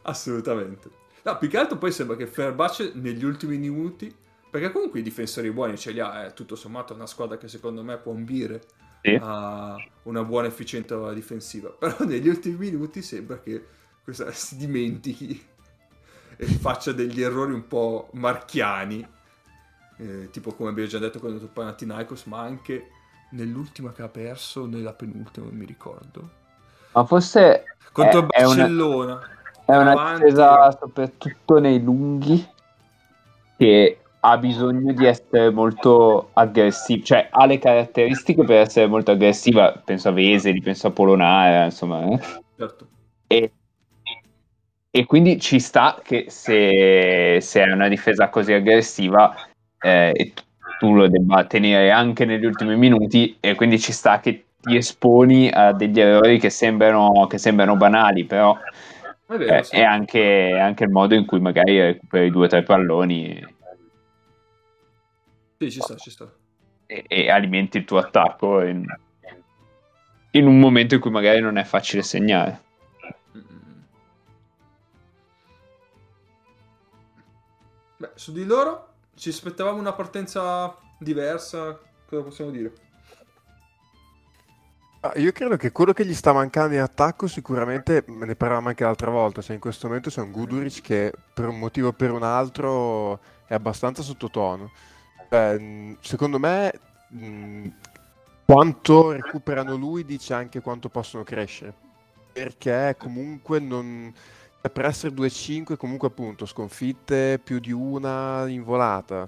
Assolutamente. 0.04 0.90
No, 1.24 1.38
più 1.38 1.50
che 1.50 1.58
altro 1.58 1.78
poi 1.78 1.92
sembra 1.92 2.16
che 2.16 2.28
Fenerbahce 2.28 2.92
negli 2.96 3.24
ultimi 3.24 3.58
minuti, 3.58 4.14
perché 4.50 4.72
comunque 4.72 5.00
i 5.00 5.04
difensori 5.04 5.52
buoni 5.52 5.78
ce 5.78 5.92
li 5.92 6.00
ha, 6.00 6.26
è 6.26 6.34
tutto 6.34 6.56
sommato 6.56 6.94
una 6.94 7.06
squadra 7.08 7.38
che 7.38 7.48
secondo 7.48 7.84
me 7.84 7.98
può 7.98 8.14
ambire 8.14 8.62
Sì. 9.02 9.18
a 9.22 9.76
una 10.04 10.24
buona 10.24 10.48
efficienza 10.48 11.14
difensiva, 11.14 11.70
però 11.78 11.96
negli 12.06 12.28
ultimi 12.28 12.56
minuti 12.58 13.02
sembra 13.02 13.40
che 13.40 13.64
questa 14.04 14.32
si 14.32 14.58
dimentichi 14.58 15.46
e 16.38 16.46
faccia 16.46 16.92
degli 16.94 17.22
errori 17.22 17.52
un 17.54 17.68
po' 17.68 18.10
marchiani, 18.14 19.06
eh, 19.98 20.30
tipo 20.32 20.54
come 20.54 20.70
abbiamo 20.70 20.90
già 20.90 21.00
detto 21.00 21.20
contro 21.20 21.48
Panathinaikos, 21.48 22.26
ma 22.26 22.40
anche 22.40 22.90
nell'ultima 23.32 23.92
che 23.92 24.02
ha 24.02 24.10
perso, 24.10 24.66
nella 24.66 24.94
penultima, 24.94 25.48
non 25.48 25.56
mi 25.56 25.66
ricordo. 25.66 26.30
Ma 26.94 27.06
forse 27.06 27.64
Contro 27.92 28.28
è, 28.30 28.40
è 28.40 28.44
una, 28.44 28.56
Barcellona. 28.56 29.20
è 29.66 29.76
una 29.76 30.14
difesa 30.14 30.72
soprattutto 30.72 31.60
nei 31.60 31.82
lunghi 31.82 32.48
che 33.58 34.00
ha 34.20 34.38
bisogno 34.38 34.94
di 34.94 35.06
essere 35.06 35.50
molto 35.52 36.30
aggressiva, 36.34 37.04
cioè 37.04 37.28
ha 37.32 37.46
le 37.46 37.60
caratteristiche 37.60 38.44
per 38.44 38.60
essere 38.60 38.88
molto 38.88 39.12
aggressiva, 39.12 39.82
penso 39.84 40.10
a 40.10 40.12
Veseli, 40.12 40.62
penso 40.62 40.88
a 40.88 40.92
Polonara, 40.92 41.66
insomma. 41.66 42.04
Eh. 42.06 42.20
Certo. 42.58 42.88
E, 43.28 43.52
e 44.90 45.06
quindi 45.06 45.40
ci 45.40 45.60
sta 45.60 46.00
che 46.04 46.26
se, 46.30 47.38
se 47.42 47.64
è 47.64 47.72
una 47.72 47.88
difesa 47.88 48.30
così 48.30 48.54
aggressiva 48.54 49.36
eh, 49.80 50.34
tu 50.80 50.94
lo 50.96 51.08
debba 51.08 51.46
tenere 51.46 51.92
anche 51.92 52.26
negli 52.26 52.46
ultimi 52.46 52.76
minuti 52.76 53.38
e 53.40 53.56
quindi 53.56 53.80
ci 53.80 53.92
sta 53.92 54.20
che 54.20 54.46
ti 54.60 54.76
esponi 54.76 55.50
a 55.50 55.72
degli 55.72 56.00
errori 56.00 56.40
che 56.40 56.50
sembrano, 56.50 57.28
che 57.28 57.38
sembrano 57.38 57.76
banali, 57.76 58.26
però 58.26 58.58
È 59.26 59.36
vero, 59.36 59.56
eh, 59.56 59.64
sì. 59.64 59.76
è 59.76 59.84
anche, 59.84 60.58
anche 60.60 60.84
il 60.84 60.90
modo 60.90 61.16
in 61.16 61.26
cui 61.26 61.40
magari 61.40 61.80
recuperi 61.80 62.30
due 62.30 62.46
o 62.46 62.50
tre 62.50 62.64
palloni 62.64 63.56
Sì, 65.60 65.72
ci 65.72 65.82
sta, 65.82 65.96
ci 65.96 66.12
sta. 66.12 66.32
e, 66.86 67.04
e 67.08 67.30
alimenti 67.32 67.78
il 67.78 67.86
tuo 67.86 67.98
attacco 67.98 68.62
in, 68.64 68.86
in 70.32 70.48
un 70.48 70.60
momento 70.60 70.96
in 70.96 71.02
cui 71.02 71.12
magari 71.12 71.40
non 71.42 71.58
è 71.58 71.64
facile 71.64 72.04
segnare. 72.04 72.62
Beh, 78.00 78.12
su 78.14 78.32
di 78.32 78.46
loro 78.46 78.97
ci 79.18 79.30
aspettavamo 79.30 79.80
una 79.80 79.94
partenza 79.94 80.78
diversa, 81.00 81.80
cosa 82.06 82.24
possiamo 82.24 82.52
dire? 82.52 82.74
Ah, 85.02 85.14
Io 85.18 85.32
credo 85.32 85.58
che 85.58 85.72
quello 85.72 85.94
che 85.94 86.06
gli 86.06 86.14
sta 86.14 86.34
mancando 86.34 86.74
in 86.74 86.82
attacco 86.82 87.28
sicuramente, 87.28 88.04
me 88.08 88.26
ne 88.26 88.36
parlavamo 88.36 88.70
anche 88.70 88.84
l'altra 88.84 89.12
volta, 89.12 89.42
cioè 89.42 89.54
in 89.56 89.62
questo 89.62 89.88
momento 89.88 90.10
c'è 90.10 90.22
un 90.22 90.32
Guduric 90.32 90.82
che 90.82 91.14
per 91.34 91.48
un 91.48 91.60
motivo 91.60 91.90
o 91.90 91.94
per 91.94 92.12
un 92.12 92.24
altro 92.24 93.20
è 93.46 93.54
abbastanza 93.54 94.02
sottotono. 94.02 94.72
Cioè, 95.30 95.58
mh, 95.60 95.98
secondo 96.02 96.40
me 96.40 96.72
mh, 97.10 97.68
quanto 98.46 99.12
recuperano 99.12 99.76
lui 99.76 100.04
dice 100.06 100.34
anche 100.34 100.62
quanto 100.62 100.90
possono 100.90 101.24
crescere, 101.24 101.74
perché 102.32 102.96
comunque 102.98 103.60
non... 103.60 104.14
cioè, 104.68 104.70
per 104.70 104.86
essere 104.86 105.14
2-5 105.16 105.78
comunque 105.78 106.08
appunto 106.08 106.46
sconfitte 106.46 107.40
più 107.44 107.60
di 107.60 107.72
una 107.72 108.48
in 108.48 108.64
volata. 108.64 109.28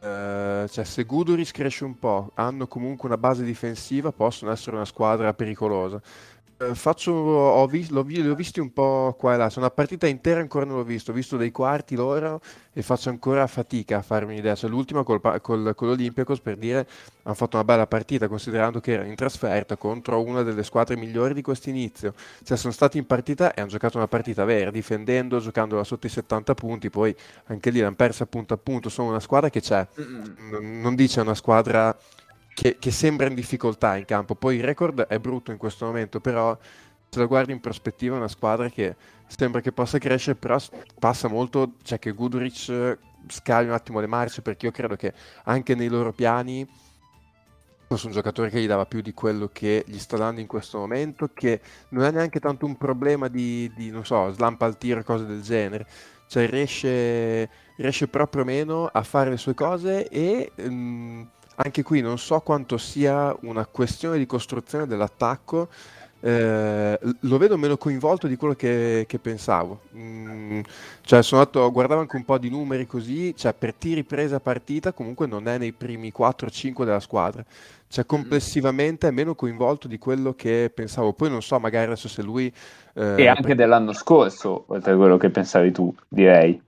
Eh, 0.00 0.66
cioè, 0.68 0.84
se 0.84 1.04
Guduric 1.04 1.50
cresce 1.52 1.84
un 1.84 1.98
po', 1.98 2.30
hanno 2.34 2.66
comunque 2.66 3.08
una 3.08 3.18
base 3.18 3.44
difensiva, 3.44 4.12
possono 4.12 4.50
essere 4.50 4.76
una 4.76 4.84
squadra 4.84 5.34
pericolosa. 5.34 6.00
Eh, 6.60 6.74
faccio, 6.74 7.12
ho 7.12 7.66
vis- 7.68 7.88
l'ho 7.90 8.02
vi- 8.02 8.20
li 8.20 8.28
ho 8.28 8.34
visti 8.34 8.58
un 8.58 8.72
po' 8.72 9.14
qua 9.16 9.34
e 9.34 9.36
là. 9.36 9.46
C'è 9.48 9.58
una 9.60 9.70
partita 9.70 10.08
intera 10.08 10.40
ancora 10.40 10.64
non 10.64 10.74
l'ho 10.76 10.82
visto. 10.82 11.12
Ho 11.12 11.14
visto 11.14 11.36
dei 11.36 11.52
quarti 11.52 11.94
loro 11.94 12.40
e 12.72 12.82
faccio 12.82 13.10
ancora 13.10 13.46
fatica 13.46 13.98
a 13.98 14.02
farmi 14.02 14.32
un'idea. 14.32 14.56
Cioè, 14.56 14.68
l'ultima 14.68 15.04
col, 15.04 15.20
col- 15.40 15.72
con 15.76 15.86
l'Olympiacos 15.88 16.40
per 16.40 16.56
dire 16.56 16.88
hanno 17.22 17.34
fatto 17.36 17.54
una 17.56 17.64
bella 17.64 17.86
partita, 17.86 18.26
considerando 18.26 18.80
che 18.80 18.92
erano 18.92 19.08
in 19.08 19.14
trasferta 19.14 19.76
contro 19.76 20.20
una 20.20 20.42
delle 20.42 20.64
squadre 20.64 20.96
migliori 20.96 21.32
di 21.32 21.42
questo 21.42 21.68
inizio. 21.68 22.12
Cioè, 22.42 22.56
sono 22.56 22.72
stati 22.72 22.98
in 22.98 23.06
partita 23.06 23.54
e 23.54 23.60
hanno 23.60 23.70
giocato 23.70 23.96
una 23.96 24.08
partita 24.08 24.44
vera, 24.44 24.72
difendendo, 24.72 25.38
giocandola 25.38 25.84
sotto 25.84 26.06
i 26.06 26.10
70 26.10 26.54
punti. 26.54 26.90
Poi 26.90 27.14
anche 27.46 27.70
lì 27.70 27.78
l'hanno 27.78 27.94
persa 27.94 28.26
punto 28.26 28.54
a 28.54 28.58
punto. 28.58 28.88
Sono 28.88 29.10
una 29.10 29.20
squadra 29.20 29.48
che 29.48 29.60
c'è 29.60 29.86
non 30.60 30.94
dice 30.94 31.20
una 31.20 31.34
squadra 31.34 31.96
che, 32.58 32.76
che 32.80 32.90
sembra 32.90 33.28
in 33.28 33.36
difficoltà 33.36 33.96
in 33.96 34.04
campo. 34.04 34.34
Poi 34.34 34.56
il 34.56 34.64
record 34.64 35.02
è 35.02 35.20
brutto 35.20 35.52
in 35.52 35.58
questo 35.58 35.86
momento, 35.86 36.18
però 36.18 36.58
se 37.08 37.20
lo 37.20 37.28
guardi 37.28 37.52
in 37.52 37.60
prospettiva 37.60 38.16
è 38.16 38.18
una 38.18 38.26
squadra 38.26 38.68
che 38.68 38.96
sembra 39.28 39.60
che 39.60 39.70
possa 39.70 39.98
crescere, 39.98 40.34
però 40.34 40.58
passa 40.98 41.28
molto, 41.28 41.74
cioè 41.84 42.00
che 42.00 42.10
Goodrich 42.10 42.68
eh, 42.68 42.98
scali 43.28 43.68
un 43.68 43.74
attimo 43.74 44.00
le 44.00 44.08
marce, 44.08 44.42
perché 44.42 44.66
io 44.66 44.72
credo 44.72 44.96
che 44.96 45.14
anche 45.44 45.76
nei 45.76 45.86
loro 45.86 46.12
piani 46.12 46.68
fosse 47.86 48.06
un 48.06 48.12
giocatore 48.12 48.50
che 48.50 48.60
gli 48.60 48.66
dava 48.66 48.86
più 48.86 49.02
di 49.02 49.14
quello 49.14 49.48
che 49.52 49.84
gli 49.86 49.98
sta 49.98 50.16
dando 50.16 50.40
in 50.40 50.48
questo 50.48 50.78
momento, 50.78 51.30
che 51.32 51.60
non 51.90 52.02
è 52.02 52.10
neanche 52.10 52.40
tanto 52.40 52.66
un 52.66 52.76
problema 52.76 53.28
di, 53.28 53.70
di, 53.76 53.90
non 53.90 54.04
so, 54.04 54.32
slampa 54.32 54.66
al 54.66 54.76
tiro 54.78 55.04
cose 55.04 55.26
del 55.26 55.42
genere. 55.42 55.86
Cioè 56.26 56.50
riesce, 56.50 57.48
riesce 57.76 58.08
proprio 58.08 58.44
meno 58.44 58.86
a 58.86 59.02
fare 59.04 59.30
le 59.30 59.36
sue 59.36 59.54
cose 59.54 60.08
e 60.08 60.52
mm, 60.60 61.22
anche 61.60 61.82
qui 61.82 62.00
non 62.00 62.18
so 62.18 62.40
quanto 62.40 62.78
sia 62.78 63.36
una 63.42 63.66
questione 63.66 64.18
di 64.18 64.26
costruzione 64.26 64.86
dell'attacco. 64.86 65.68
eh, 66.20 66.98
lo 67.20 67.38
vedo 67.38 67.56
meno 67.56 67.76
coinvolto 67.76 68.26
di 68.26 68.36
quello 68.36 68.54
che, 68.54 69.04
che 69.08 69.18
pensavo. 69.20 69.82
Mm, 69.96 70.60
cioè, 71.02 71.22
sono 71.22 71.40
andato, 71.42 71.70
guardavo 71.72 72.00
anche 72.00 72.16
un 72.16 72.24
po' 72.24 72.38
di 72.38 72.50
numeri 72.50 72.86
così, 72.86 73.34
cioè 73.36 73.54
per 73.54 73.74
tiri 73.74 74.04
presi 74.04 74.34
a 74.34 74.40
partita 74.40 74.92
comunque 74.92 75.26
non 75.26 75.48
è 75.48 75.58
nei 75.58 75.72
primi 75.72 76.12
4-5 76.12 76.84
della 76.84 77.00
squadra. 77.00 77.44
Cioè, 77.88 78.06
complessivamente 78.06 79.08
è 79.08 79.10
meno 79.12 79.34
coinvolto 79.34 79.88
di 79.88 79.98
quello 79.98 80.34
che 80.34 80.70
pensavo. 80.74 81.12
Poi 81.14 81.30
non 81.30 81.42
so, 81.42 81.58
magari 81.60 81.86
adesso 81.86 82.08
se 82.08 82.22
lui... 82.22 82.52
eh, 82.94 83.02
E 83.16 83.26
anche 83.26 83.54
dell'anno 83.54 83.92
scorso, 83.92 84.64
oltre 84.68 84.92
a 84.92 84.96
quello 84.96 85.16
che 85.18 85.30
pensavi 85.30 85.72
tu, 85.72 85.94
direi. 86.08 86.58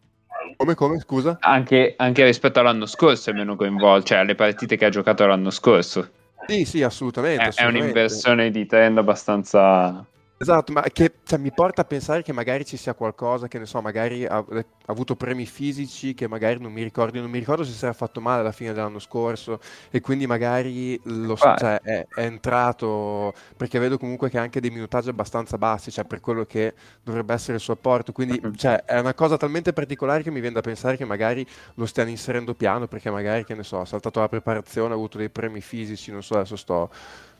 Come, 0.56 0.74
come, 0.74 0.98
scusa? 1.00 1.38
Anche, 1.40 1.94
anche 1.96 2.24
rispetto 2.24 2.60
all'anno 2.60 2.86
scorso 2.86 3.30
è 3.30 3.32
meno 3.32 3.56
coinvolto, 3.56 4.06
cioè 4.06 4.18
alle 4.18 4.34
partite 4.34 4.76
che 4.76 4.84
ha 4.84 4.90
giocato 4.90 5.26
l'anno 5.26 5.50
scorso. 5.50 6.08
Sì, 6.46 6.64
sì, 6.64 6.82
assolutamente. 6.82 7.42
È, 7.42 7.44
è 7.44 7.48
assolutamente. 7.48 7.82
un'inversione 7.84 8.50
di 8.50 8.66
trend 8.66 8.98
abbastanza... 8.98 10.04
Esatto, 10.42 10.72
ma 10.72 10.80
che 10.84 11.16
cioè, 11.22 11.38
mi 11.38 11.52
porta 11.52 11.82
a 11.82 11.84
pensare 11.84 12.22
che 12.22 12.32
magari 12.32 12.64
ci 12.64 12.78
sia 12.78 12.94
qualcosa, 12.94 13.46
che 13.46 13.58
ne 13.58 13.66
so, 13.66 13.82
magari 13.82 14.24
ha, 14.24 14.38
ha 14.38 14.64
avuto 14.86 15.14
premi 15.14 15.44
fisici 15.44 16.14
che 16.14 16.26
magari 16.28 16.58
non 16.58 16.72
mi 16.72 16.82
ricordo, 16.82 17.20
non 17.20 17.28
mi 17.28 17.38
ricordo 17.38 17.62
se 17.62 17.72
si 17.72 17.84
era 17.84 17.92
fatto 17.92 18.22
male 18.22 18.40
alla 18.40 18.50
fine 18.50 18.72
dell'anno 18.72 19.00
scorso 19.00 19.60
e 19.90 20.00
quindi 20.00 20.26
magari 20.26 20.98
lo, 21.04 21.34
Ah. 21.38 21.56
cioè, 21.58 21.80
è, 21.82 22.06
è 22.08 22.22
entrato, 22.24 23.34
perché 23.54 23.78
vedo 23.78 23.98
comunque 23.98 24.30
che 24.30 24.38
ha 24.38 24.40
anche 24.42 24.60
dei 24.62 24.70
minutaggi 24.70 25.10
abbastanza 25.10 25.58
bassi, 25.58 25.90
cioè 25.90 26.06
per 26.06 26.20
quello 26.20 26.46
che 26.46 26.72
dovrebbe 27.02 27.34
essere 27.34 27.56
il 27.58 27.60
suo 27.60 27.74
apporto, 27.74 28.12
quindi 28.12 28.40
cioè, 28.56 28.84
è 28.86 28.98
una 28.98 29.12
cosa 29.12 29.36
talmente 29.36 29.74
particolare 29.74 30.22
che 30.22 30.30
mi 30.30 30.40
viene 30.40 30.54
da 30.54 30.62
pensare 30.62 30.96
che 30.96 31.04
magari 31.04 31.46
lo 31.74 31.84
stiano 31.84 32.08
inserendo 32.08 32.54
piano, 32.54 32.88
perché 32.88 33.10
magari, 33.10 33.44
che 33.44 33.54
ne 33.54 33.62
so, 33.62 33.80
ha 33.80 33.84
saltato 33.84 34.20
la 34.20 34.28
preparazione, 34.28 34.92
ha 34.94 34.96
avuto 34.96 35.18
dei 35.18 35.28
premi 35.28 35.60
fisici, 35.60 36.10
non 36.10 36.22
so, 36.22 36.36
adesso 36.36 36.56
sto 36.56 36.88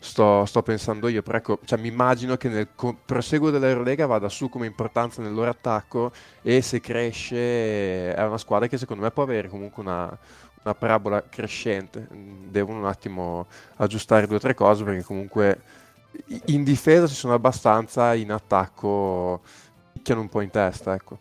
sto, 0.01 0.45
sto 0.47 0.63
pensando 0.63 1.09
io, 1.09 1.23
però 1.23 1.39
ecco, 1.39 1.59
cioè, 1.65 1.79
mi 1.79 1.89
immagino 1.89 2.37
che 2.37 2.49
nel 2.49 2.69
proseguo 3.05 3.51
dell'Eurolega 3.51 4.07
vada 4.07 4.29
su 4.29 4.49
come 4.49 4.67
importanza 4.67 5.23
nel 5.23 5.33
loro 5.33 5.51
attacco 5.51 6.11
e 6.43 6.63
se 6.63 6.81
cresce 6.81 8.15
è 8.15 8.25
una 8.25 8.39
squadra 8.39 8.67
che 8.67 8.79
secondo 8.79 9.03
me 9.03 9.11
può 9.11 9.23
avere 9.23 9.49
comunque 9.49 9.83
una, 9.83 10.19
una 10.63 10.75
parabola 10.75 11.23
crescente. 11.29 12.09
Devono 12.11 12.79
un 12.79 12.87
attimo 12.87 13.47
aggiustare 13.77 14.27
due 14.27 14.37
o 14.37 14.41
tre 14.41 14.55
cose 14.55 14.83
perché 14.85 15.05
comunque 15.05 15.61
in 16.47 16.65
difesa 16.65 17.07
ci 17.07 17.15
sono 17.15 17.35
abbastanza, 17.35 18.15
in 18.15 18.33
attacco 18.33 19.41
picchiano 19.93 20.23
un 20.23 20.29
po' 20.29 20.41
in 20.41 20.51
testa, 20.51 20.95
ecco. 20.95 21.19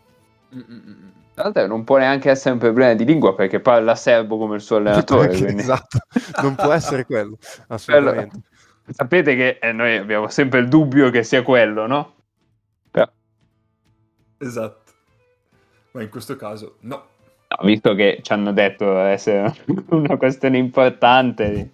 Mm-mm. 0.56 1.18
Non 1.68 1.85
può 1.85 1.97
neanche 1.97 2.30
essere 2.30 2.53
un 2.53 2.60
problema 2.60 2.93
di 2.93 3.06
lingua 3.06 3.34
perché 3.34 3.61
parla 3.61 3.95
serbo 3.95 4.38
come 4.38 4.56
il 4.56 4.61
suo 4.61 4.76
allenatore. 4.77 5.31
Esatto, 5.56 5.99
non 6.41 6.56
può 6.56 6.72
essere 6.72 7.06
quello, 7.06 7.38
assolutamente. 7.68 8.41
Sapete 8.90 9.36
che 9.36 9.60
eh, 9.61 9.72
noi 9.72 9.98
abbiamo 9.98 10.28
sempre 10.30 10.60
il 10.60 10.68
dubbio 10.68 11.10
che 11.10 11.24
sia 11.24 11.44
quello, 11.44 11.86
no? 11.88 12.16
Però, 12.91 13.07
Esatto. 14.38 14.91
Ma 15.91 16.02
in 16.03 16.10
questo 16.10 16.36
caso 16.36 16.78
no. 16.82 16.95
no, 17.48 17.66
visto 17.68 17.94
che 17.95 18.20
ci 18.22 18.32
hanno 18.32 18.53
detto 18.53 18.98
essere 18.99 19.53
una 19.90 20.18
questione 20.18 20.57
importante 20.57 21.72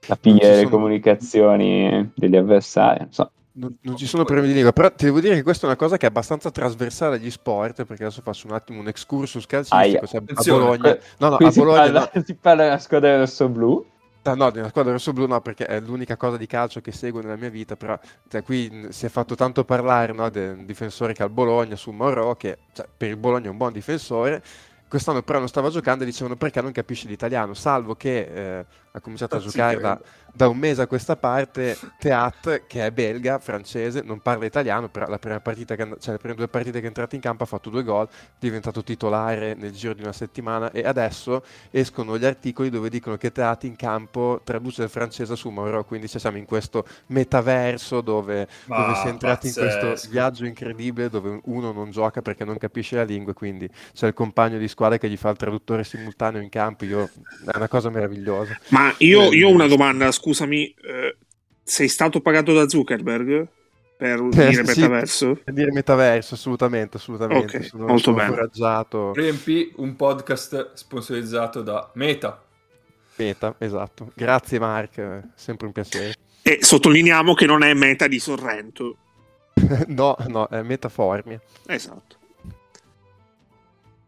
capire 0.00 0.38
ci 0.38 0.46
le 0.46 0.56
sono- 0.56 0.68
comunicazioni 0.68 2.10
degli 2.14 2.36
avversari, 2.36 3.00
non 3.00 3.12
so. 3.12 3.30
Non, 3.54 3.76
non 3.82 3.96
ci 3.98 4.06
sono 4.06 4.24
problemi 4.24 4.48
di 4.48 4.54
lingua, 4.54 4.72
però 4.72 4.90
ti 4.90 5.04
devo 5.04 5.20
dire 5.20 5.34
che 5.34 5.42
questa 5.42 5.64
è 5.64 5.68
una 5.68 5.76
cosa 5.76 5.98
che 5.98 6.06
è 6.06 6.08
abbastanza 6.08 6.50
trasversale 6.50 7.16
agli 7.16 7.30
sport, 7.30 7.84
perché 7.84 8.04
adesso 8.04 8.22
faccio 8.22 8.46
un 8.46 8.54
attimo 8.54 8.80
un 8.80 8.88
excursus 8.88 9.44
calcistico, 9.44 10.06
Aia. 10.10 10.22
a 10.34 10.42
Bologna, 10.42 10.98
no, 11.18 11.28
no, 11.28 11.36
a 11.36 11.50
si, 11.50 11.58
Bologna, 11.58 11.82
parla, 11.82 12.10
no, 12.14 12.22
si 12.24 12.34
parla 12.34 12.62
della 12.62 12.78
squadra 12.78 13.18
rosso-blu. 13.18 13.91
No, 14.22 14.50
della 14.50 14.68
squadra 14.68 14.92
rossoblu 14.92 15.26
no, 15.26 15.40
perché 15.40 15.66
è 15.66 15.80
l'unica 15.80 16.16
cosa 16.16 16.36
di 16.36 16.46
calcio 16.46 16.80
che 16.80 16.92
seguo 16.92 17.20
nella 17.20 17.36
mia 17.36 17.50
vita, 17.50 17.76
però 17.76 17.98
cioè, 18.28 18.42
qui 18.42 18.86
si 18.90 19.06
è 19.06 19.08
fatto 19.08 19.34
tanto 19.34 19.64
parlare 19.64 20.12
no, 20.12 20.30
del 20.30 20.64
difensore 20.64 21.12
che 21.12 21.22
ha 21.22 21.26
il 21.26 21.32
Bologna, 21.32 21.74
su 21.76 21.90
Morò, 21.90 22.36
che 22.36 22.58
cioè, 22.72 22.86
per 22.96 23.08
il 23.08 23.16
Bologna 23.16 23.46
è 23.46 23.50
un 23.50 23.56
buon 23.56 23.72
difensore, 23.72 24.42
quest'anno 24.86 25.22
però 25.22 25.38
non 25.38 25.48
stava 25.48 25.70
giocando 25.70 26.04
e 26.04 26.06
dicevano 26.06 26.36
perché 26.36 26.60
non 26.60 26.70
capisce 26.70 27.08
l'italiano, 27.08 27.54
salvo 27.54 27.94
che 27.94 28.58
eh, 28.58 28.66
ha 28.92 29.00
cominciato 29.00 29.36
a 29.36 29.38
giocare 29.40 29.80
da. 29.80 30.00
Da 30.32 30.48
un 30.48 30.56
mese 30.58 30.82
a 30.82 30.86
questa 30.86 31.16
parte. 31.16 31.78
Teat, 31.98 32.64
che 32.66 32.86
è 32.86 32.90
belga, 32.90 33.38
francese, 33.38 34.02
non 34.04 34.20
parla 34.20 34.46
italiano, 34.46 34.88
però 34.88 35.06
la 35.08 35.18
prima 35.18 35.40
partita 35.40 35.76
che, 35.76 35.82
and- 35.82 35.98
cioè, 36.00 36.12
le 36.12 36.18
prime 36.18 36.34
due 36.34 36.48
partite 36.48 36.78
che 36.78 36.84
è 36.84 36.88
entrato 36.88 37.14
in 37.14 37.20
campo 37.20 37.42
ha 37.44 37.46
fatto 37.46 37.70
due 37.70 37.82
gol, 37.82 38.06
è 38.08 38.10
diventato 38.38 38.82
titolare 38.82 39.54
nel 39.54 39.72
giro 39.72 39.94
di 39.94 40.02
una 40.02 40.12
settimana 40.12 40.70
e 40.72 40.82
adesso 40.86 41.44
escono 41.70 42.18
gli 42.18 42.24
articoli 42.24 42.70
dove 42.70 42.88
dicono 42.88 43.16
che 43.16 43.30
Teat 43.32 43.64
in 43.64 43.76
campo 43.76 44.40
traduce 44.44 44.82
il 44.84 44.88
francese 44.88 45.36
su 45.36 45.50
Moro, 45.50 45.84
quindi 45.84 46.08
cioè, 46.08 46.20
siamo 46.20 46.38
in 46.38 46.44
questo 46.44 46.84
metaverso 47.06 48.00
dove, 48.00 48.48
Ma 48.64 48.76
dove 48.76 48.94
si 48.94 49.06
è 49.06 49.10
entrati 49.10 49.48
in 49.48 49.54
questo 49.54 49.94
pazzesco. 49.94 50.08
viaggio 50.08 50.44
incredibile 50.44 51.08
dove 51.08 51.40
uno 51.44 51.72
non 51.72 51.90
gioca 51.90 52.22
perché 52.22 52.44
non 52.44 52.58
capisce 52.58 52.96
la 52.96 53.04
lingua, 53.04 53.32
quindi 53.34 53.68
c'è 53.94 54.06
il 54.08 54.14
compagno 54.14 54.58
di 54.58 54.68
squadra 54.68 54.98
che 54.98 55.08
gli 55.08 55.16
fa 55.16 55.30
il 55.30 55.36
traduttore 55.36 55.84
simultaneo 55.84 56.40
in 56.40 56.48
campo. 56.48 56.84
Io, 56.84 57.10
è 57.44 57.56
una 57.56 57.68
cosa 57.68 57.90
meravigliosa. 57.90 58.58
Ma 58.68 58.92
io, 58.98 59.30
Eh, 59.30 59.36
io 59.36 59.48
ho 59.48 59.52
una 59.52 59.66
domanda, 59.66 60.10
scusami, 60.22 60.72
eh, 60.84 61.16
sei 61.64 61.88
stato 61.88 62.20
pagato 62.20 62.52
da 62.52 62.68
Zuckerberg 62.68 63.48
per 63.96 64.20
dire 64.28 64.48
Eh, 64.50 64.54
sì. 64.54 64.80
metaverso? 64.80 65.40
Per 65.44 65.52
dire 65.54 65.72
metaverso, 65.72 66.34
assolutamente, 66.34 66.96
assolutamente. 66.96 67.56
Ok, 67.56 67.64
sono, 67.64 67.86
molto 67.86 68.02
sono 68.02 68.16
bene. 68.16 68.28
incoraggiato. 68.28 69.12
Riempi 69.12 69.72
un 69.76 69.96
podcast 69.96 70.74
sponsorizzato 70.74 71.62
da 71.62 71.90
Meta. 71.94 72.40
Meta, 73.16 73.54
esatto. 73.58 74.10
Grazie 74.14 74.58
Mark, 74.58 75.22
sempre 75.34 75.66
un 75.66 75.72
piacere. 75.72 76.14
E 76.42 76.58
sottolineiamo 76.62 77.34
che 77.34 77.46
non 77.46 77.62
è 77.62 77.74
meta 77.74 78.06
di 78.08 78.18
Sorrento. 78.18 78.96
no, 79.88 80.16
no, 80.28 80.48
è 80.48 80.62
metaformia. 80.62 81.40
Esatto. 81.66 82.16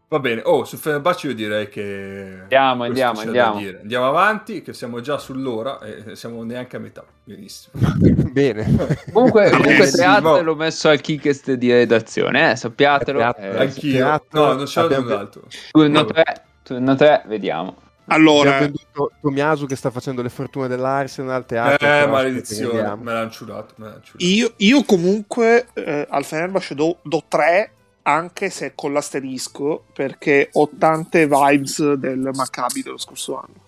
Va 0.07 0.19
bene, 0.19 0.41
oh, 0.45 0.65
su 0.65 0.77
Fenerbahce 0.77 1.27
io 1.27 1.33
direi 1.33 1.67
che... 1.67 2.37
Andiamo, 2.43 2.83
andiamo, 2.83 3.19
andiamo. 3.21 3.57
Andiamo 3.57 4.07
avanti, 4.07 4.61
che 4.61 4.71
siamo 4.73 5.01
già 5.01 5.17
sull'ora 5.17 5.79
e 5.79 6.15
siamo 6.15 6.43
neanche 6.43 6.75
a 6.75 6.79
metà. 6.79 7.03
Benissimo. 7.23 7.73
Bene. 8.31 8.63
Comunque, 9.11 9.49
comunque 9.49 9.77
Benissimo. 9.77 10.21
Teat 10.21 10.41
l'ho 10.43 10.55
messo 10.55 10.89
al 10.89 11.01
kickest 11.01 11.53
di 11.53 11.71
redazione, 11.71 12.51
eh, 12.51 12.55
sappiatelo. 12.55 13.19
Eh, 13.35 13.57
Anch'io. 13.57 13.91
teatro, 13.93 14.45
No, 14.45 14.53
non 14.53 14.65
c'è 14.65 14.81
abbiamo- 14.81 15.03
null'altro. 15.07 15.41
turno 15.71 16.05
3, 16.05 16.23
turno 16.61 16.95
3, 16.95 17.23
vediamo. 17.25 17.75
Allora, 18.09 18.57
Abbiamo 18.57 18.73
venduto 18.93 19.11
Tomiasu 19.19 19.65
che 19.65 19.75
sta 19.75 19.89
facendo 19.89 20.21
le 20.21 20.29
fortune 20.29 20.67
dell'Arsenal, 20.67 21.43
teatro. 21.47 21.87
Eh, 21.87 22.05
maledizione, 22.05 22.95
me 23.01 23.11
l'hanno 23.11 23.31
ciulato, 23.31 23.73
me 23.77 23.85
l'hanno 23.87 24.01
ciulato. 24.03 24.23
io, 24.23 24.53
io 24.57 24.83
comunque 24.83 25.65
eh, 25.73 26.05
al 26.07 26.23
Fenerbahce 26.23 26.75
do, 26.75 26.99
do 27.01 27.23
3, 27.27 27.71
anche 28.07 28.49
se 28.49 28.73
con 28.75 28.93
l'asterisco, 28.93 29.85
perché 29.93 30.49
ho 30.53 30.69
tante 30.77 31.27
vibes 31.27 31.93
del 31.93 32.29
Maccabi 32.33 32.83
dello 32.83 32.97
scorso 32.97 33.37
anno. 33.37 33.63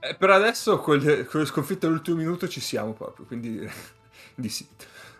Eh, 0.00 0.14
per 0.16 0.30
adesso 0.30 0.78
con 0.78 0.98
le, 0.98 1.24
con 1.24 1.40
le 1.40 1.46
sconfitte 1.46 1.86
all'ultimo 1.86 2.16
minuto 2.16 2.48
ci 2.48 2.60
siamo 2.60 2.92
proprio, 2.92 3.24
quindi 3.26 3.68
di 4.34 4.48
sì. 4.48 4.66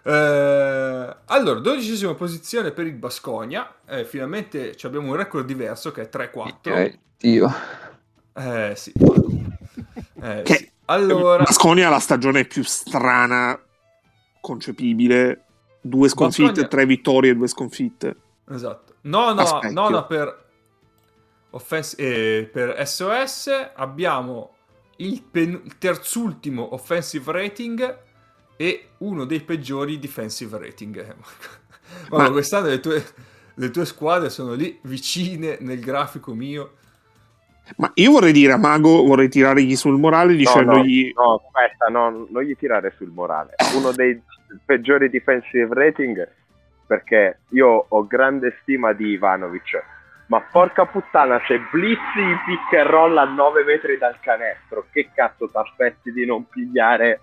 Eh, 0.02 1.16
allora, 1.24 1.60
dodicesima 1.60 2.14
posizione 2.14 2.72
per 2.72 2.86
il 2.86 2.94
Basconia. 2.94 3.72
finalmente 4.06 4.74
ci 4.76 4.86
abbiamo 4.86 5.08
un 5.08 5.16
record 5.16 5.46
diverso 5.46 5.92
che 5.92 6.02
è 6.02 6.08
3-4. 6.12 6.52
Eh, 6.62 6.98
Dio. 7.16 7.52
Eh 8.34 8.72
sì. 8.76 8.92
Eh, 10.20 10.42
Che- 10.42 10.54
sì. 10.54 10.70
Allora, 10.86 11.42
Basconia 11.42 11.88
ha 11.88 11.90
la 11.90 11.98
stagione 12.00 12.44
più 12.44 12.62
strana 12.64 13.60
concepibile. 14.40 15.44
Due 15.80 16.08
sconfitte, 16.08 16.46
Baskonia- 16.48 16.68
tre 16.68 16.86
vittorie 16.86 17.30
e 17.30 17.34
due 17.36 17.46
sconfitte. 17.48 18.16
esatto. 18.50 18.94
No, 19.02 19.32
no, 19.32 19.60
no, 19.70 19.88
no, 19.88 20.06
per, 20.06 20.44
offens- 21.50 21.94
eh, 21.98 22.48
per 22.52 22.86
SOS 22.86 23.70
abbiamo 23.74 24.54
il, 24.96 25.22
pen- 25.22 25.60
il 25.64 25.78
terzultimo 25.78 26.74
offensive 26.74 27.30
rating 27.32 27.98
e 28.56 28.88
uno 28.98 29.24
dei 29.24 29.40
peggiori 29.40 29.98
defensive 29.98 30.58
rating. 30.58 31.14
Ma, 32.10 32.18
Ma- 32.18 32.30
quest'anno 32.30 32.66
le 32.66 32.80
tue, 32.80 33.04
le 33.54 33.70
tue 33.70 33.84
squadre 33.86 34.28
sono 34.30 34.52
lì 34.54 34.78
vicine 34.82 35.58
nel 35.60 35.78
grafico 35.80 36.34
mio. 36.34 36.72
Ma 37.76 37.90
io 37.94 38.10
vorrei 38.10 38.32
dire 38.32 38.52
a 38.52 38.56
Mago, 38.56 39.04
vorrei 39.04 39.28
tirargli 39.28 39.76
sul 39.76 39.98
morale 39.98 40.32
No, 40.32 40.38
dicendogli... 40.38 41.12
no, 41.14 41.22
no, 41.22 41.34
aspetta, 41.46 41.86
no, 41.86 42.26
non 42.30 42.42
gli 42.42 42.56
tirare 42.56 42.92
sul 42.96 43.10
morale. 43.10 43.54
Uno 43.76 43.92
dei 43.92 44.20
peggiori 44.64 45.10
defensive 45.10 45.74
rating 45.74 46.28
perché 46.88 47.40
io 47.50 47.84
ho 47.86 48.06
grande 48.06 48.56
stima 48.62 48.94
di 48.94 49.10
Ivanovic, 49.10 49.84
ma 50.28 50.40
porca 50.40 50.86
puttana, 50.86 51.38
se 51.46 51.60
blitzi 51.70 52.18
i 52.18 52.36
pick 52.46 52.80
and 52.80 52.88
roll 52.88 53.16
a 53.18 53.24
9 53.24 53.62
metri 53.64 53.98
dal 53.98 54.18
canestro, 54.20 54.86
che 54.90 55.10
cazzo 55.14 55.48
ti 55.50 55.56
aspetti 55.56 56.10
di 56.12 56.24
non 56.24 56.48
pigliare 56.48 57.20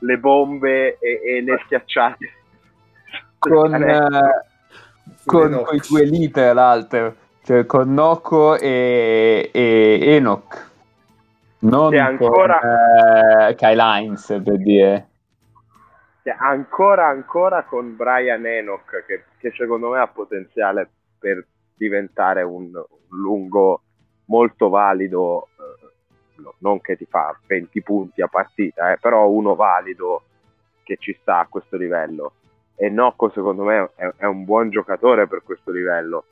le 0.00 0.18
bombe 0.18 0.98
e, 0.98 1.20
e 1.24 1.42
le 1.42 1.60
schiacciate? 1.64 2.32
Con, 3.38 3.74
eh, 3.74 4.44
con 5.24 5.62
quei 5.64 5.80
due 5.88 6.04
lite 6.04 6.52
l'altro, 6.52 7.14
cioè 7.44 7.66
con 7.66 7.94
Nocco 7.94 8.58
e, 8.58 9.48
e 9.52 9.98
Enoch. 10.00 10.72
Non 11.60 11.94
ancora- 11.96 12.58
con 12.58 13.48
eh, 13.48 13.54
Kyle 13.54 13.82
Hines, 13.82 14.40
per 14.44 14.56
dire. 14.58 15.08
Ancora 16.32 17.08
ancora 17.08 17.64
con 17.64 17.96
Brian 17.96 18.46
Enoch 18.46 19.04
che, 19.06 19.24
che 19.36 19.52
secondo 19.54 19.90
me 19.90 19.98
ha 19.98 20.06
potenziale 20.06 20.88
per 21.18 21.46
diventare 21.74 22.42
un, 22.42 22.74
un 22.74 23.18
lungo 23.18 23.82
molto 24.26 24.70
valido 24.70 25.48
eh, 25.58 26.40
no, 26.40 26.54
non 26.58 26.80
che 26.80 26.96
ti 26.96 27.04
fa 27.04 27.38
20 27.46 27.82
punti 27.82 28.22
a 28.22 28.28
partita 28.28 28.92
eh, 28.92 28.98
però 28.98 29.28
uno 29.28 29.54
valido 29.54 30.22
che 30.82 30.96
ci 30.98 31.16
sta 31.20 31.40
a 31.40 31.46
questo 31.46 31.76
livello. 31.76 32.32
E 32.76 32.88
Nocco 32.88 33.30
secondo 33.30 33.64
me 33.64 33.90
è, 33.94 34.10
è 34.16 34.24
un 34.24 34.44
buon 34.44 34.70
giocatore 34.70 35.26
per 35.26 35.42
questo 35.42 35.70
livello. 35.70 36.24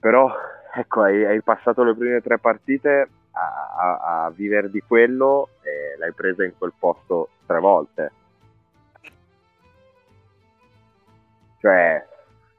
Però 0.00 0.32
ecco 0.74 1.02
hai, 1.02 1.24
hai 1.26 1.42
passato 1.42 1.82
le 1.82 1.94
prime 1.94 2.22
tre 2.22 2.38
partite 2.38 3.08
a, 3.32 3.74
a, 3.76 4.24
a 4.24 4.30
vivere 4.30 4.70
di 4.70 4.80
quello 4.80 5.50
e 5.60 5.98
l'hai 5.98 6.12
presa 6.12 6.44
in 6.44 6.56
quel 6.56 6.72
posto 6.78 7.30
tre 7.46 7.58
volte 7.58 8.12
cioè 11.68 12.02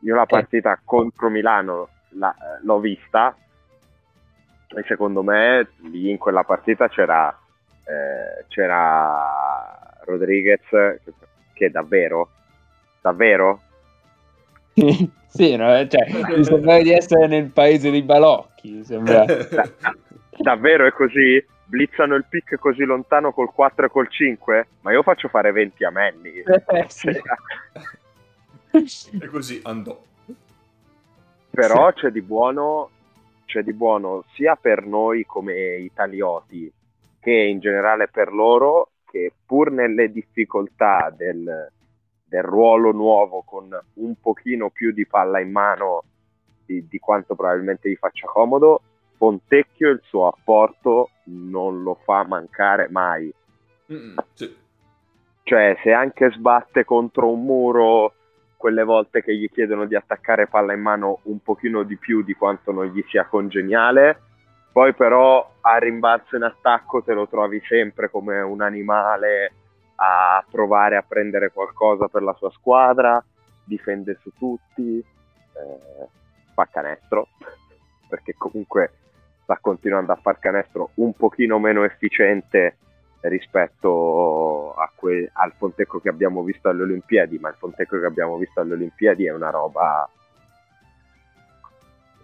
io 0.01 0.15
la 0.15 0.27
partita 0.27 0.79
contro 0.83 1.29
Milano 1.29 1.89
la- 2.09 2.33
eh, 2.33 2.59
l'ho 2.63 2.79
vista 2.79 3.35
e 4.75 4.83
secondo 4.87 5.23
me 5.23 5.71
lì 5.91 6.11
in 6.11 6.17
quella 6.19 6.43
partita 6.43 6.87
c'era 6.89 7.35
eh, 7.85 8.45
c'era 8.47 9.97
Rodriguez 10.01 10.61
che, 10.69 11.13
che 11.53 11.71
davvero 11.71 12.29
davvero 13.01 13.61
sì, 15.25 15.55
no? 15.55 15.87
cioè, 15.87 16.35
mi 16.35 16.43
sembra 16.43 16.81
di 16.81 16.91
essere 16.91 17.27
nel 17.27 17.51
paese 17.51 17.91
dei 17.91 18.01
balocchi. 18.01 18.81
Sembra. 18.85 19.25
Da- 19.25 19.69
davvero 20.37 20.85
è 20.85 20.91
così 20.91 21.45
blizzano 21.65 22.15
il 22.15 22.25
pick 22.29 22.57
così 22.57 22.83
lontano 22.83 23.33
col 23.33 23.51
4 23.51 23.87
e 23.87 23.89
col 23.89 24.09
5 24.09 24.67
ma 24.81 24.91
io 24.91 25.03
faccio 25.03 25.27
fare 25.27 25.51
20 25.51 25.83
a 25.83 25.91
Melli 25.91 26.41
Eh, 26.47 26.85
sì. 26.87 27.11
E 28.71 29.27
così 29.27 29.59
andò. 29.63 29.99
però 31.49 31.91
c'è 31.93 32.09
di 32.11 32.21
buono 32.21 32.89
c'è 33.45 33.63
di 33.63 33.73
buono 33.73 34.23
sia 34.35 34.55
per 34.55 34.85
noi 34.85 35.25
come 35.25 35.53
italioti 35.77 36.71
che 37.19 37.31
in 37.31 37.59
generale 37.59 38.07
per 38.07 38.31
loro 38.31 38.91
che 39.09 39.33
pur 39.45 39.71
nelle 39.71 40.11
difficoltà 40.11 41.11
del, 41.15 41.71
del 42.25 42.43
ruolo 42.43 42.91
nuovo 42.91 43.41
con 43.41 43.67
un 43.95 44.13
pochino 44.21 44.69
più 44.69 44.91
di 44.91 45.07
palla 45.07 45.39
in 45.39 45.49
mano 45.51 46.03
di, 46.65 46.87
di 46.87 46.99
quanto 46.99 47.33
probabilmente 47.35 47.89
gli 47.89 47.95
faccia 47.95 48.27
comodo 48.27 48.81
Fontecchio 49.17 49.89
il 49.89 50.01
suo 50.05 50.27
apporto 50.27 51.09
non 51.23 51.81
lo 51.81 51.95
fa 52.03 52.23
mancare 52.25 52.87
mai 52.89 53.33
Mm, 53.91 54.17
sì. 54.33 54.55
cioè 55.41 55.75
se 55.81 55.91
anche 55.91 56.29
sbatte 56.29 56.85
contro 56.85 57.31
un 57.31 57.43
muro 57.43 58.13
quelle 58.59 58.83
volte 58.83 59.23
che 59.23 59.33
gli 59.33 59.49
chiedono 59.49 59.85
di 59.85 59.95
attaccare 59.95 60.47
palla 60.47 60.73
in 60.73 60.81
mano 60.81 61.19
un 61.23 61.39
pochino 61.39 61.83
di 61.83 61.95
più 61.95 62.23
di 62.23 62.33
quanto 62.33 62.73
non 62.73 62.87
gli 62.87 63.01
sia 63.07 63.23
congeniale. 63.23 64.19
Poi 64.73 64.93
però 64.93 65.49
a 65.61 65.77
rimbalzo 65.77 66.35
in 66.35 66.43
attacco 66.43 67.01
te 67.01 67.13
lo 67.13 67.25
trovi 67.29 67.61
sempre 67.65 68.09
come 68.09 68.41
un 68.41 68.61
animale 68.61 69.53
a 69.95 70.43
provare 70.51 70.97
a 70.97 71.05
prendere 71.07 71.51
qualcosa 71.51 72.09
per 72.09 72.21
la 72.21 72.33
sua 72.33 72.51
squadra 72.51 73.23
difende 73.63 74.17
su 74.21 74.31
tutti 74.37 74.99
eh, 74.99 76.07
fa 76.53 76.67
canestro 76.69 77.27
perché 78.09 78.33
comunque 78.37 78.91
sta 79.43 79.57
continuando 79.61 80.11
a 80.11 80.19
far 80.21 80.37
canestro 80.39 80.91
un 80.95 81.13
pochino 81.13 81.59
meno 81.59 81.85
efficiente 81.85 82.75
rispetto 83.21 84.73
a 84.75 84.91
que- 84.95 85.29
al 85.33 85.53
Fontecco 85.57 85.99
che 85.99 86.09
abbiamo 86.09 86.43
visto 86.43 86.69
alle 86.69 86.83
Olimpiadi, 86.83 87.37
ma 87.39 87.49
il 87.49 87.55
Fontecco 87.57 87.99
che 87.99 88.05
abbiamo 88.05 88.37
visto 88.37 88.59
alle 88.61 88.73
Olimpiadi 88.73 89.25
è 89.25 89.33
una 89.33 89.49
roba 89.49 90.09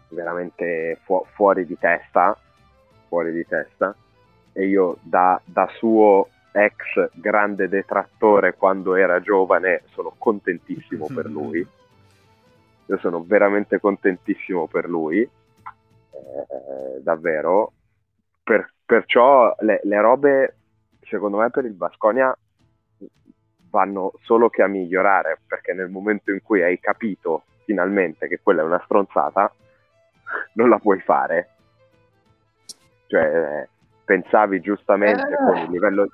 veramente 0.09 0.99
fu- 1.03 1.25
fuori 1.33 1.65
di 1.65 1.77
testa, 1.77 2.37
fuori 3.07 3.31
di 3.31 3.45
testa. 3.45 3.95
e 4.57 4.67
io 4.67 4.97
da, 5.01 5.39
da 5.43 5.67
suo 5.77 6.29
ex 6.53 7.09
grande 7.15 7.67
detrattore 7.67 8.55
quando 8.55 8.95
era 8.95 9.19
giovane 9.19 9.83
sono 9.91 10.13
contentissimo 10.17 11.07
per 11.13 11.25
lui. 11.29 11.67
Io 12.87 12.97
sono 12.99 13.23
veramente 13.23 13.79
contentissimo 13.79 14.67
per 14.67 14.87
lui, 14.87 15.21
eh, 15.21 15.29
davvero. 17.01 17.73
Per, 18.43 18.73
perciò 18.85 19.53
le, 19.59 19.81
le 19.83 20.01
robe, 20.01 20.55
secondo 21.05 21.37
me, 21.37 21.49
per 21.49 21.65
il 21.65 21.73
Basconia 21.73 22.35
vanno 23.69 24.13
solo 24.21 24.49
che 24.49 24.61
a 24.63 24.67
migliorare, 24.67 25.39
perché 25.45 25.73
nel 25.73 25.89
momento 25.89 26.31
in 26.31 26.41
cui 26.41 26.63
hai 26.63 26.79
capito 26.79 27.43
finalmente 27.65 28.27
che 28.27 28.39
quella 28.41 28.61
è 28.61 28.65
una 28.65 28.81
stronzata, 28.85 29.51
non 30.53 30.69
la 30.69 30.79
puoi 30.79 30.99
fare. 31.01 31.49
Cioè, 33.07 33.67
pensavi 34.05 34.61
giustamente 34.61 35.33
Eh. 35.33 35.35
con 35.35 35.57
il 35.57 35.69
livello 35.71 36.07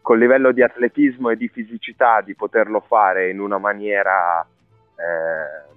col 0.00 0.18
livello 0.18 0.52
di 0.52 0.62
atletismo 0.62 1.30
e 1.30 1.36
di 1.36 1.48
fisicità 1.48 2.22
di 2.22 2.34
poterlo 2.34 2.80
fare 2.80 3.30
in 3.30 3.40
una 3.40 3.58
maniera 3.58 4.40
eh, 4.40 5.70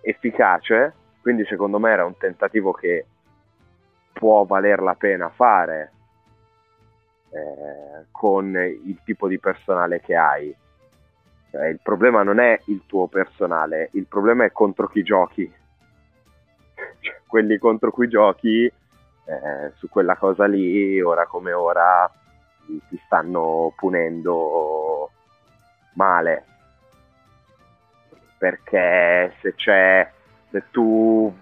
efficace, 0.00 0.94
quindi 1.20 1.44
secondo 1.44 1.78
me 1.78 1.90
era 1.90 2.06
un 2.06 2.16
tentativo 2.16 2.72
che 2.72 3.06
può 4.12 4.44
valer 4.44 4.80
la 4.80 4.94
pena 4.94 5.28
fare 5.28 5.92
eh, 7.30 8.06
con 8.10 8.54
il 8.56 9.00
tipo 9.04 9.28
di 9.28 9.38
personale 9.38 10.00
che 10.00 10.14
hai. 10.16 10.54
Cioè, 11.50 11.66
il 11.68 11.80
problema 11.82 12.22
non 12.22 12.38
è 12.38 12.60
il 12.66 12.82
tuo 12.86 13.06
personale, 13.06 13.90
il 13.92 14.06
problema 14.06 14.44
è 14.44 14.52
contro 14.52 14.88
chi 14.88 15.02
giochi. 15.02 15.52
Cioè, 17.00 17.20
quelli 17.26 17.58
contro 17.58 17.90
cui 17.90 18.08
giochi, 18.08 18.64
eh, 18.64 19.72
su 19.76 19.88
quella 19.88 20.16
cosa 20.16 20.46
lì, 20.46 21.00
ora 21.00 21.26
come 21.26 21.52
ora, 21.52 22.10
ti 22.66 23.00
stanno 23.04 23.72
punendo 23.76 25.10
male. 25.94 26.44
Perché 28.38 29.34
se 29.40 29.54
c'è, 29.54 30.10
se 30.50 30.64
tu 30.70 31.34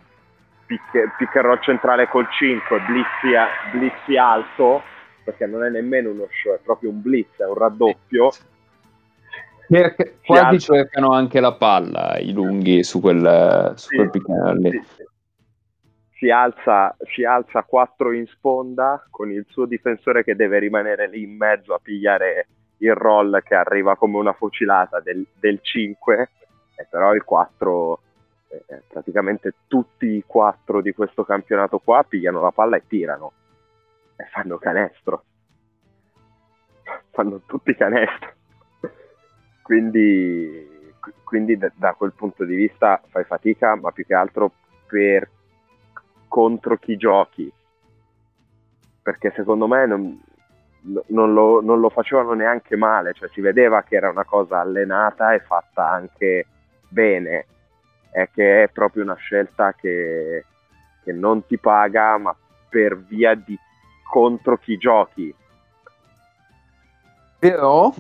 pick, 0.67 1.17
pick 1.17 1.59
centrale 1.61 2.09
col 2.09 2.29
5, 2.31 2.81
blitzi, 2.81 3.35
a- 3.35 3.49
blitzi 3.73 4.17
alto, 4.17 4.83
perché 5.27 5.47
non 5.47 5.65
è 5.65 5.71
nemmeno 5.71 6.11
uno 6.11 6.29
show, 6.31 6.55
è 6.55 6.61
proprio 6.63 6.91
un 6.91 7.03
blitz, 7.03 7.41
è 7.41 7.47
un 7.47 7.55
raddoppio. 7.55 8.31
Perché 9.67 10.21
Si 10.21 10.21
quasi 10.25 10.61
cercano 10.61 11.11
anche 11.11 11.41
la 11.41 11.55
palla 11.55 12.17
i 12.19 12.33
lunghi 12.33 12.85
su 12.85 13.01
quel, 13.01 13.73
su 13.77 13.89
Sì, 13.89 13.97
quel 13.97 14.11
lì. 14.59 14.71
sì, 14.71 14.81
sì. 14.95 15.05
Si 16.19 16.31
alza, 16.31 16.97
si 17.13 17.25
alza 17.25 17.65
4 17.65 18.13
in 18.13 18.27
sponda 18.27 19.05
con 19.11 19.33
il 19.33 19.45
suo 19.49 19.67
difensore 19.67 20.23
che 20.23 20.37
deve 20.37 20.61
rimanere 20.61 21.09
lì 21.09 21.25
in 21.25 21.37
mezzo 21.37 21.75
a 21.75 21.81
pigliare 21.83 22.47
il 22.79 22.95
roll 22.95 23.43
che 23.43 23.55
arriva 23.57 23.97
come 23.97 24.17
una 24.19 24.33
fucilata 24.33 25.01
del, 25.01 25.27
del 25.39 25.59
5 25.61 26.31
e 26.77 26.87
però 26.89 27.13
il 27.15 27.25
4 27.25 28.01
eh, 28.49 28.83
praticamente 28.87 29.55
tutti 29.67 30.07
i 30.07 30.23
4 30.25 30.81
di 30.81 30.93
questo 30.93 31.25
campionato 31.25 31.79
qua 31.81 32.05
pigliano 32.09 32.41
la 32.41 32.53
palla 32.53 32.77
e 32.77 32.85
tirano 32.87 33.33
e 34.17 34.25
fanno 34.31 34.59
canestro 34.59 35.25
fanno 37.11 37.41
tutti 37.47 37.75
canestro 37.75 38.35
quindi, 39.67 40.95
quindi 41.25 41.59
da, 41.59 41.73
da 41.75 41.93
quel 41.95 42.13
punto 42.13 42.45
di 42.45 42.55
vista 42.55 43.03
fai 43.09 43.25
fatica, 43.25 43.75
ma 43.75 43.91
più 43.91 44.07
che 44.07 44.15
altro 44.15 44.53
per 44.87 45.29
contro 46.29 46.77
chi 46.77 46.97
giochi. 46.97 47.53
Perché 49.03 49.33
secondo 49.35 49.67
me 49.67 49.87
non, 49.87 50.23
non 51.09 51.33
lo, 51.33 51.61
non 51.61 51.81
lo 51.81 51.89
facevano 51.89 52.35
neanche 52.35 52.77
male, 52.77 53.13
cioè 53.13 53.29
si 53.31 53.41
vedeva 53.41 53.83
che 53.83 53.97
era 53.97 54.09
una 54.09 54.25
cosa 54.25 54.61
allenata 54.61 55.35
e 55.35 55.41
fatta 55.41 55.91
anche 55.91 56.47
bene. 56.89 57.47
È 58.13 58.29
che 58.33 58.63
è 58.63 58.69
proprio 58.69 59.03
una 59.03 59.17
scelta 59.17 59.73
che, 59.73 60.45
che 61.03 61.13
non 61.13 61.45
ti 61.45 61.59
paga, 61.59 62.17
ma 62.19 62.37
per 62.69 62.97
via 62.97 63.35
di 63.35 63.59
contro 64.17 64.57
chi 64.57 64.79
giochi. 64.79 65.35
Però 67.39 67.93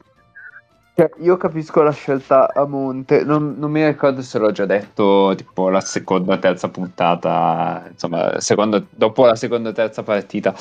cioè, 0.94 1.10
io 1.18 1.36
capisco 1.36 1.82
la 1.82 1.92
scelta 1.92 2.54
a 2.54 2.66
monte, 2.66 3.22
non, 3.22 3.56
non 3.58 3.70
mi 3.70 3.84
ricordo 3.84 4.22
se 4.22 4.38
l'ho 4.38 4.50
già 4.50 4.64
detto 4.64 5.34
tipo 5.36 5.68
la 5.68 5.82
seconda 5.82 6.32
o 6.32 6.38
terza 6.38 6.70
puntata, 6.70 7.84
insomma, 7.90 8.40
seconda- 8.40 8.82
dopo 8.88 9.26
la 9.26 9.34
seconda 9.34 9.68
o 9.68 9.72
terza 9.72 10.02
partita. 10.02 10.54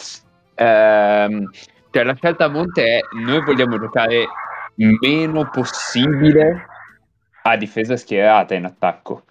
Ehm, 0.56 1.49
cioè, 1.90 2.03
la 2.03 2.15
scelta 2.15 2.45
a 2.45 2.49
monte 2.49 2.84
è 2.84 2.99
noi 3.14 3.41
vogliamo 3.45 3.80
giocare 3.80 4.27
meno 4.76 5.49
possibile 5.49 6.65
a 7.44 7.56
difesa 7.56 7.95
schierata 7.95 8.56
in 8.56 8.65
attacco 8.65 9.23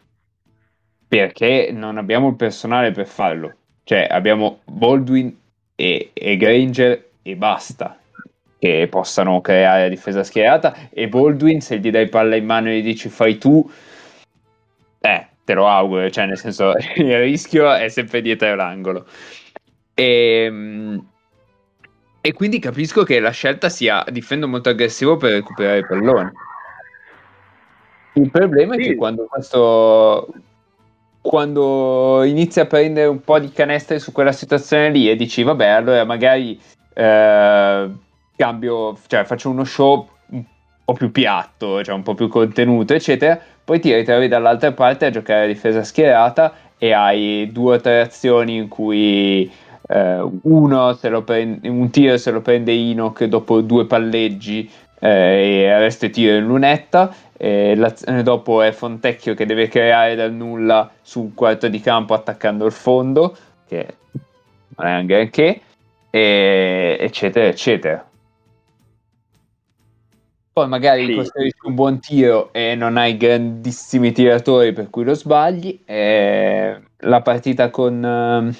perché 1.06 1.68
non 1.70 1.98
abbiamo 1.98 2.28
il 2.28 2.36
personale 2.36 2.92
per 2.92 3.06
farlo. 3.06 3.56
Cioè, 3.84 4.06
abbiamo 4.10 4.60
Baldwin 4.64 5.42
e, 5.74 6.10
e 6.12 6.36
Granger 6.36 7.10
e 7.22 7.36
basta 7.36 7.98
che 8.58 8.86
possano 8.90 9.40
creare 9.40 9.88
difesa 9.90 10.24
schierata. 10.24 10.88
E 10.90 11.08
Baldwin, 11.08 11.60
se 11.60 11.78
gli 11.78 11.90
dai 11.90 12.08
palla 12.08 12.36
in 12.36 12.46
mano 12.46 12.70
e 12.70 12.78
gli 12.78 12.82
dici 12.82 13.08
fai 13.08 13.36
tu, 13.38 13.68
eh, 15.00 15.26
te 15.44 15.54
lo 15.54 15.68
auguro. 15.68 16.08
Cioè, 16.10 16.26
nel 16.26 16.38
senso, 16.38 16.72
il 16.96 17.18
rischio 17.18 17.72
è 17.72 17.88
sempre 17.88 18.22
dietro 18.22 18.54
l'angolo. 18.54 19.06
E, 19.94 21.00
e 22.20 22.32
quindi 22.32 22.58
capisco 22.58 23.02
che 23.04 23.20
la 23.20 23.30
scelta 23.30 23.68
sia 23.68 24.02
difendo 24.10 24.48
molto 24.48 24.70
aggressivo 24.70 25.16
per 25.16 25.32
recuperare 25.32 25.78
i 25.80 25.86
palloni. 25.86 26.30
Il 28.14 28.30
problema 28.30 28.76
è 28.76 28.82
Sì. 28.82 28.88
che 28.90 28.94
quando 28.94 29.26
questo 29.26 30.32
quando 31.26 32.22
inizi 32.22 32.60
a 32.60 32.66
prendere 32.66 33.06
un 33.06 33.22
po' 33.22 33.38
di 33.38 33.50
canestri 33.50 33.98
su 33.98 34.12
quella 34.12 34.30
situazione 34.30 34.90
lì 34.90 35.08
e 35.08 35.16
dici 35.16 35.42
vabbè 35.42 35.66
allora 35.68 36.04
magari 36.04 36.60
eh, 36.92 37.90
cambio 38.36 38.98
cioè 39.06 39.24
faccio 39.24 39.48
uno 39.48 39.64
show 39.64 40.06
un 40.32 40.44
po' 40.84 40.92
più 40.92 41.10
piatto 41.10 41.82
cioè 41.82 41.94
un 41.94 42.02
po' 42.02 42.12
più 42.12 42.28
contenuto 42.28 42.92
eccetera. 42.92 43.40
Poi 43.64 43.80
ti 43.80 43.94
ritrovi 43.94 44.28
dall'altra 44.28 44.72
parte 44.72 45.06
a 45.06 45.10
giocare 45.10 45.44
a 45.44 45.46
difesa 45.46 45.82
schierata 45.82 46.52
e 46.76 46.92
hai 46.92 47.48
due 47.50 47.76
o 47.76 47.80
tre 47.80 48.02
azioni 48.02 48.56
in 48.56 48.68
cui 48.68 49.50
eh, 49.88 50.30
uno 50.42 50.92
se 50.92 51.08
lo 51.08 51.22
prende, 51.22 51.66
un 51.70 51.88
tiro 51.88 52.18
se 52.18 52.30
lo 52.30 52.42
prende 52.42 52.72
Enoch 52.72 53.24
dopo 53.24 53.62
due 53.62 53.86
palleggi 53.86 54.70
eh, 55.04 55.90
e 56.00 56.10
tiro 56.10 56.36
in 56.36 56.46
lunetta 56.46 57.14
e 57.36 57.74
l'azione 57.76 58.22
dopo 58.22 58.62
è 58.62 58.72
Fontecchio 58.72 59.34
che 59.34 59.44
deve 59.44 59.68
creare 59.68 60.14
dal 60.14 60.32
nulla 60.32 60.90
su 61.02 61.20
un 61.20 61.34
quarto 61.34 61.68
di 61.68 61.80
campo 61.80 62.14
attaccando 62.14 62.64
il 62.64 62.72
fondo 62.72 63.36
che 63.68 63.96
non 64.76 64.86
è 64.86 64.98
un 64.98 65.06
granché 65.06 65.60
e- 66.08 66.96
eccetera 66.98 67.46
eccetera 67.46 68.08
poi 70.54 70.68
magari 70.68 71.04
Sì. 71.06 71.14
costruisci 71.16 71.66
un 71.66 71.74
buon 71.74 72.00
tiro 72.00 72.50
e 72.52 72.74
non 72.74 72.96
hai 72.96 73.18
grandissimi 73.18 74.10
tiratori 74.12 74.72
per 74.72 74.88
cui 74.88 75.04
lo 75.04 75.14
sbagli 75.14 75.82
e 75.84 76.80
la 76.98 77.20
partita 77.20 77.68
con 77.68 78.02
ehm, 78.02 78.54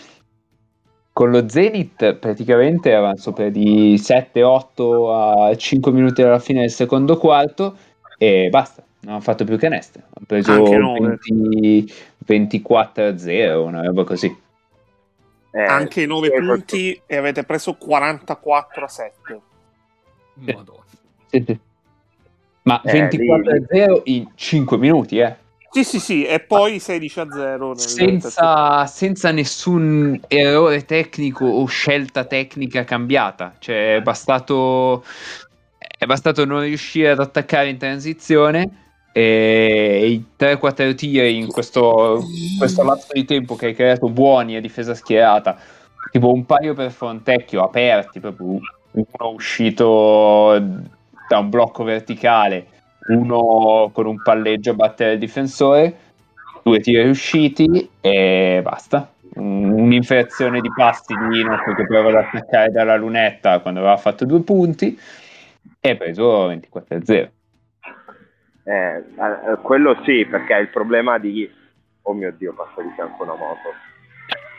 con 1.15 1.31
lo 1.31 1.49
Zenith 1.49 2.15
praticamente 2.17 2.93
avanzo 2.93 3.33
per 3.33 3.53
di 3.53 3.95
7-8 3.95 5.49
a 5.53 5.57
5 5.57 5.93
minuti 5.93 6.23
alla 6.23 6.41
fine 6.41 6.63
del 6.63 6.71
secondo 6.73 7.17
quarto 7.19 7.77
e 8.19 8.49
basta, 8.51 8.83
non 9.03 9.13
hanno 9.15 9.23
fatto 9.23 9.45
più 9.45 9.57
canestro. 9.57 10.03
Hanno 10.13 10.27
preso 10.27 10.53
Anche 10.53 10.77
nove. 10.77 11.19
20 11.29 11.93
24 12.19 13.07
a 13.07 13.17
0, 13.17 13.63
una 13.65 13.83
roba 13.83 14.03
così. 14.03 14.37
Eh, 15.53 15.63
Anche 15.63 16.05
9 16.05 16.31
questo- 16.31 16.53
punti 16.53 17.01
e 17.07 17.17
avete 17.17 17.45
preso 17.45 17.75
44 17.75 18.85
a 18.85 18.89
7. 18.89 19.41
Madonna. 20.35 20.83
Ma 22.63 22.81
Eh, 22.83 22.91
24 22.93 23.53
lì- 23.53 23.59
a 23.63 23.67
0 23.69 24.01
in 24.07 24.31
5 24.35 24.77
minuti, 24.79 25.19
eh. 25.19 25.37
Sì, 25.75 25.83
sì, 25.83 25.99
sì, 25.99 26.25
e 26.25 26.39
poi 26.39 26.79
16 26.79 27.19
a 27.19 27.27
0. 27.33 27.69
nel 27.71 27.79
senza, 27.81 28.87
senza 28.87 29.33
nessun 29.33 30.21
errore 30.29 30.85
tecnico 30.85 31.45
o 31.45 31.67
scelta 31.67 32.25
tecnica 32.27 32.85
cambiata. 32.85 33.57
Cioè, 33.59 33.97
è 33.97 34.01
bastato, 34.01 35.05
è 35.99 36.07
bastato 36.07 36.45
non 36.45 36.61
riuscire 36.61 37.11
ad 37.11 37.19
attaccare 37.19 37.71
in 37.71 37.77
transizione 37.77 38.83
e 39.13 40.07
i 40.07 40.25
3-4 40.39 40.95
tiri 40.95 41.39
in 41.39 41.49
questo, 41.49 42.23
questo 42.57 42.85
lasso 42.85 43.09
di 43.13 43.25
tempo 43.25 43.57
che 43.57 43.67
hai 43.67 43.75
creato 43.75 44.09
buoni 44.09 44.55
a 44.55 44.61
difesa 44.61 44.95
schierata, 44.95 45.59
tipo 46.13 46.33
un 46.33 46.47
paio 46.47 46.75
per 46.75 46.93
Fontecchio 46.93 47.65
aperti, 47.65 48.21
proprio 48.21 48.47
uno 48.93 49.29
uscito 49.33 50.57
da 51.29 51.39
un 51.39 51.49
blocco 51.49 51.83
verticale, 51.83 52.67
uno 53.09 53.91
con 53.93 54.07
un 54.07 54.23
palleggio 54.23 54.71
a 54.71 54.75
battere 54.75 55.13
il 55.13 55.19
difensore 55.19 55.97
due 56.65 56.81
tiri 56.81 57.03
riusciti 57.03 57.91
e 58.01 58.61
basta. 58.63 59.11
un'infezione 59.35 60.61
di 60.61 60.71
pasti 60.75 61.15
di 61.15 61.41
Inox 61.41 61.75
che 61.75 61.87
provava 61.87 62.21
ad 62.21 62.27
attaccare 62.27 62.71
dalla 62.71 62.97
lunetta 62.97 63.61
quando 63.61 63.81
aveva 63.81 63.97
fatto 63.97 64.25
due 64.25 64.43
punti 64.43 64.99
e 65.81 65.91
ha 65.91 65.97
preso 65.97 66.47
24 66.47 66.97
a 66.97 67.05
0. 67.05 67.31
Eh, 68.67 68.97
eh, 68.97 69.05
quello 69.61 70.01
sì, 70.05 70.25
perché 70.25 70.55
il 70.55 70.69
problema 70.69 71.19
di... 71.19 71.51
Oh 72.03 72.13
mio 72.15 72.33
Dio, 72.33 72.55
passa 72.55 72.81
di 72.81 72.91
fianco 72.95 73.23
una 73.23 73.35
moto. 73.35 73.73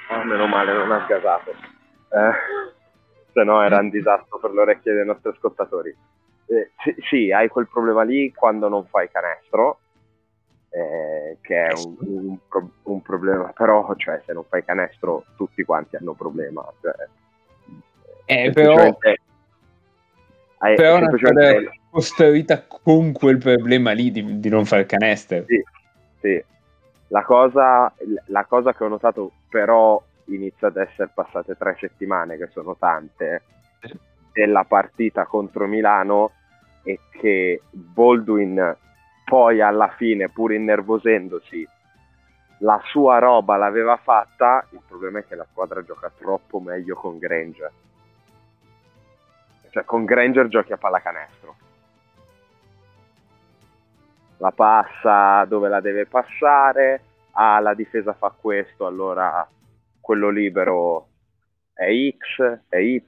Ah, 0.09 0.23
meno 0.23 0.45
male, 0.45 0.73
non 0.73 0.91
ha 0.91 1.03
sgasato. 1.05 1.51
Eh, 1.51 2.31
se 3.33 3.43
no 3.43 3.63
era 3.63 3.79
un 3.79 3.89
disastro 3.89 4.37
per 4.39 4.51
le 4.51 4.61
orecchie 4.61 4.93
dei 4.93 5.05
nostri 5.05 5.31
ascoltatori. 5.31 5.95
Eh, 6.47 6.71
sì, 6.83 6.95
sì, 7.09 7.31
hai 7.31 7.47
quel 7.47 7.67
problema 7.67 8.03
lì 8.03 8.31
quando 8.33 8.69
non 8.69 8.85
fai 8.85 9.09
canestro, 9.09 9.79
eh, 10.69 11.37
che 11.41 11.65
è 11.67 11.73
un, 11.73 11.95
un, 11.99 12.69
un, 12.83 13.01
problema, 13.01 13.51
però 13.55 13.95
cioè, 13.95 14.21
se 14.25 14.33
non 14.33 14.43
fai 14.47 14.63
canestro 14.63 15.25
tutti 15.35 15.63
quanti 15.63 15.95
hanno 15.95 16.13
problema. 16.13 16.63
Cioè, 16.81 16.93
eh, 18.25 18.51
però, 18.51 18.75
hai, 20.57 20.75
però 20.75 20.97
semplicemente... 20.99 21.57
una 21.57 21.71
costruita 21.89 22.63
con 22.67 23.11
quel 23.11 23.37
problema 23.37 23.91
lì 23.91 24.11
di, 24.11 24.39
di 24.39 24.49
non 24.49 24.65
fare 24.65 24.85
canestro. 24.85 25.45
Sì, 25.47 25.63
sì. 26.19 26.43
La 27.09 27.23
cosa, 27.23 27.93
la 28.27 28.45
cosa 28.45 28.73
che 28.73 28.83
ho 28.83 28.87
notato 28.87 29.31
però 29.47 30.01
inizia 30.25 30.67
ad 30.67 30.77
essere 30.77 31.09
passate 31.13 31.55
tre 31.55 31.77
settimane, 31.79 32.37
che 32.37 32.49
sono 32.51 32.75
tante, 32.77 33.43
della 34.35 34.65
partita 34.65 35.25
contro 35.25 35.65
Milano 35.65 36.31
e 36.83 36.99
che 37.09 37.61
Baldwin 37.71 38.75
poi 39.23 39.61
alla 39.61 39.87
fine, 39.95 40.27
pur 40.27 40.51
innervosendosi, 40.51 41.65
la 42.59 42.79
sua 42.83 43.17
roba 43.19 43.55
l'aveva 43.55 43.95
fatta, 43.95 44.67
il 44.71 44.81
problema 44.85 45.19
è 45.19 45.25
che 45.25 45.35
la 45.35 45.47
squadra 45.49 45.81
gioca 45.83 46.11
troppo 46.15 46.59
meglio 46.59 46.95
con 46.95 47.17
Granger. 47.17 47.71
Cioè 49.69 49.85
con 49.85 50.03
Granger 50.03 50.49
giochi 50.49 50.73
a 50.73 50.77
pallacanestro. 50.77 51.55
La 54.37 54.51
passa 54.51 55.45
dove 55.45 55.69
la 55.69 55.79
deve 55.79 56.05
passare, 56.07 57.01
ah 57.31 57.59
la 57.61 57.73
difesa 57.73 58.13
fa 58.13 58.33
questo, 58.37 58.85
allora 58.85 59.47
quello 60.01 60.29
libero 60.29 61.07
è 61.73 61.87
X, 61.87 62.59
è 62.67 62.77
Y, 62.77 63.01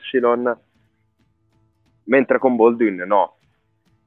mentre 2.07 2.39
con 2.39 2.55
Baldwin 2.55 3.03
no. 3.05 3.35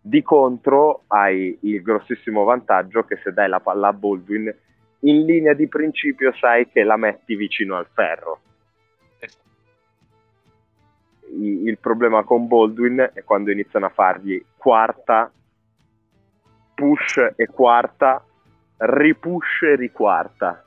Di 0.03 0.23
contro 0.23 1.05
hai 1.09 1.59
il 1.63 1.83
grossissimo 1.83 2.45
vantaggio 2.45 3.05
che 3.05 3.19
se 3.23 3.33
dai 3.33 3.49
la 3.49 3.61
palla 3.61 3.89
a 3.89 3.93
Baldwin, 3.93 4.55
in 5.01 5.25
linea 5.25 5.53
di 5.53 5.69
principio 5.69 6.33
sai 6.39 6.69
che 6.69 6.83
la 6.83 6.97
metti 6.97 7.35
vicino 7.35 7.77
al 7.77 7.87
ferro. 7.93 8.41
Il 11.33 11.79
problema 11.79 12.25
con 12.25 12.49
Baldwin 12.49 13.11
è 13.13 13.23
quando 13.23 13.51
iniziano 13.51 13.87
a 13.87 13.91
fargli 13.91 14.43
quarta, 14.57 15.31
push 16.75 17.33
e 17.37 17.47
quarta, 17.47 18.25
ripush 18.79 19.63
e 19.63 19.77
riquarta. 19.77 20.65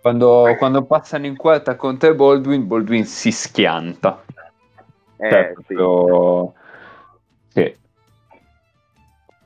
Quando, 0.00 0.54
quando 0.56 0.84
passano 0.84 1.26
in 1.26 1.36
quarta 1.36 1.76
contro 1.76 2.14
Baldwin, 2.14 2.66
Baldwin 2.66 3.04
si 3.04 3.30
schianta. 3.30 4.24
Cioè, 5.30 5.52
proprio... 5.52 6.54
sì. 7.48 7.62
sì. 7.62 7.80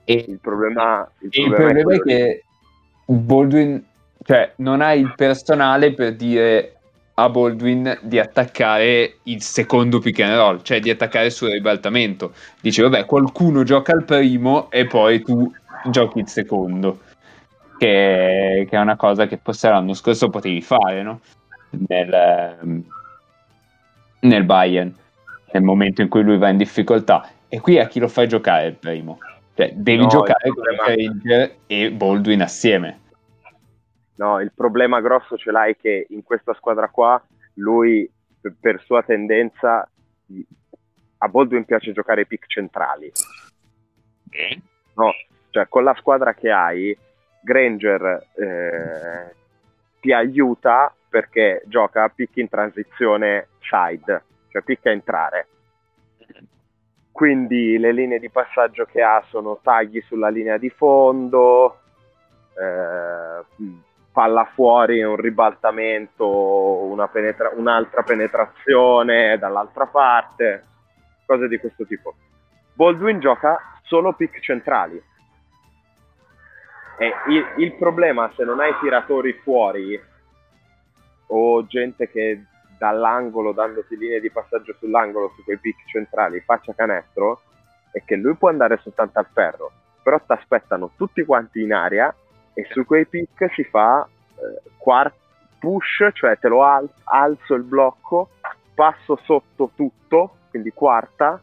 E, 0.04 0.24
il 0.28 0.38
problema, 0.40 1.10
il 1.20 1.28
problema, 1.30 1.56
il 1.56 1.72
problema 1.74 1.92
è, 1.92 1.96
è, 1.96 2.00
che 2.00 2.44
Baldwin, 3.06 3.84
cioè, 4.24 4.52
non 4.56 4.80
ha 4.80 4.92
il 4.94 5.12
personale 5.16 5.92
per 5.92 6.14
dire 6.14 6.72
a 7.14 7.28
Baldwin 7.28 7.98
di 8.02 8.18
attaccare 8.18 9.16
il 9.24 9.42
secondo 9.42 9.98
pick 9.98 10.20
and 10.20 10.34
roll, 10.34 10.62
cioè 10.62 10.80
di 10.80 10.90
attaccare 10.90 11.30
sul 11.30 11.50
ribaltamento. 11.50 12.32
Dice, 12.60 12.82
vabbè, 12.82 13.04
qualcuno 13.04 13.62
gioca 13.62 13.94
il 13.94 14.04
primo 14.04 14.70
e 14.70 14.86
poi 14.86 15.22
tu 15.22 15.50
giochi 15.90 16.20
il 16.20 16.28
secondo 16.28 17.00
che, 17.76 18.66
che, 18.68 18.76
è 18.76 18.80
una 18.80 18.96
cosa 18.96 19.26
che 19.26 19.38
forse 19.42 19.68
l'anno 19.68 19.94
scorso 19.94 20.28
potevi 20.28 20.60
fare 20.62 21.02
no? 21.02 21.20
nel, 21.70 22.12
ehm, 22.12 22.84
nel 24.20 24.44
Bayern, 24.44 24.94
nel 25.52 25.62
momento 25.62 26.02
in 26.02 26.08
cui 26.08 26.22
lui 26.22 26.38
va 26.38 26.48
in 26.48 26.56
difficoltà. 26.56 27.28
E 27.48 27.60
qui 27.60 27.78
a 27.78 27.86
chi 27.86 28.00
lo 28.00 28.08
fai 28.08 28.28
giocare 28.28 28.66
il 28.66 28.74
primo? 28.74 29.18
Cioè, 29.54 29.72
devi 29.74 30.02
no, 30.02 30.08
giocare 30.08 30.50
con 30.50 30.64
Ranger 30.64 31.56
e 31.66 31.90
Baldwin 31.92 32.42
assieme. 32.42 33.00
No, 34.16 34.40
il 34.40 34.52
problema 34.54 35.00
grosso 35.00 35.36
ce 35.36 35.50
l'hai 35.50 35.76
che 35.76 36.06
in 36.10 36.22
questa 36.22 36.54
squadra 36.54 36.88
qua 36.88 37.22
lui 37.54 38.10
per 38.60 38.82
sua 38.82 39.02
tendenza 39.02 39.88
a 41.18 41.28
Baldwin 41.28 41.64
piace 41.64 41.92
giocare 41.92 42.22
i 42.22 42.26
pick 42.26 42.46
centrali. 42.46 43.10
No, 44.94 45.10
cioè 45.50 45.68
con 45.68 45.84
la 45.84 45.94
squadra 45.98 46.34
che 46.34 46.50
hai 46.50 46.96
Granger 47.40 48.26
eh, 48.34 49.34
ti 50.00 50.12
aiuta 50.12 50.94
perché 51.08 51.62
gioca 51.66 52.04
a 52.04 52.08
pick 52.08 52.36
in 52.36 52.48
transizione 52.48 53.48
side, 53.60 54.22
cioè 54.56 54.62
pick 54.62 54.86
a 54.86 54.90
entrare. 54.90 55.48
Quindi 57.12 57.78
le 57.78 57.92
linee 57.92 58.18
di 58.18 58.30
passaggio 58.30 58.84
che 58.84 59.02
ha 59.02 59.22
sono 59.28 59.58
tagli 59.62 60.00
sulla 60.02 60.28
linea 60.28 60.58
di 60.58 60.68
fondo, 60.70 61.80
eh, 62.58 63.44
palla 64.12 64.50
fuori, 64.54 65.02
un 65.02 65.16
ribaltamento, 65.16 66.26
una 66.26 67.08
penetra- 67.08 67.52
un'altra 67.54 68.02
penetrazione 68.02 69.38
dall'altra 69.38 69.86
parte, 69.86 70.64
cose 71.24 71.48
di 71.48 71.58
questo 71.58 71.86
tipo. 71.86 72.14
Baldwin 72.74 73.18
gioca 73.20 73.58
solo 73.82 74.12
pick 74.12 74.40
centrali 74.40 75.02
e 76.98 77.12
il, 77.28 77.46
il 77.58 77.74
problema 77.74 78.30
se 78.34 78.44
non 78.44 78.60
hai 78.60 78.74
tiratori 78.80 79.32
fuori 79.42 79.98
o 81.28 81.66
gente 81.66 82.10
che 82.10 82.44
dall'angolo, 82.78 83.52
dandoti 83.52 83.96
linee 83.96 84.20
di 84.20 84.30
passaggio 84.30 84.74
sull'angolo 84.78 85.32
su 85.34 85.44
quei 85.44 85.58
pick 85.58 85.88
centrali, 85.88 86.40
faccia 86.40 86.74
canestro, 86.74 87.40
è 87.90 88.02
che 88.04 88.16
lui 88.16 88.34
può 88.34 88.48
andare 88.48 88.78
soltanto 88.82 89.18
al 89.18 89.26
ferro, 89.32 89.72
però 90.02 90.18
ti 90.18 90.32
aspettano 90.32 90.92
tutti 90.96 91.24
quanti 91.24 91.62
in 91.62 91.72
aria 91.72 92.14
e 92.52 92.66
su 92.70 92.84
quei 92.84 93.06
pick 93.06 93.52
si 93.54 93.64
fa 93.64 94.06
eh, 94.06 94.70
quart- 94.76 95.14
push, 95.58 96.08
cioè 96.12 96.38
te 96.38 96.48
lo 96.48 96.62
al- 96.62 96.88
alzo 97.04 97.54
il 97.54 97.62
blocco, 97.62 98.30
passo 98.74 99.16
sotto 99.22 99.70
tutto, 99.74 100.36
quindi 100.50 100.70
quarta, 100.72 101.40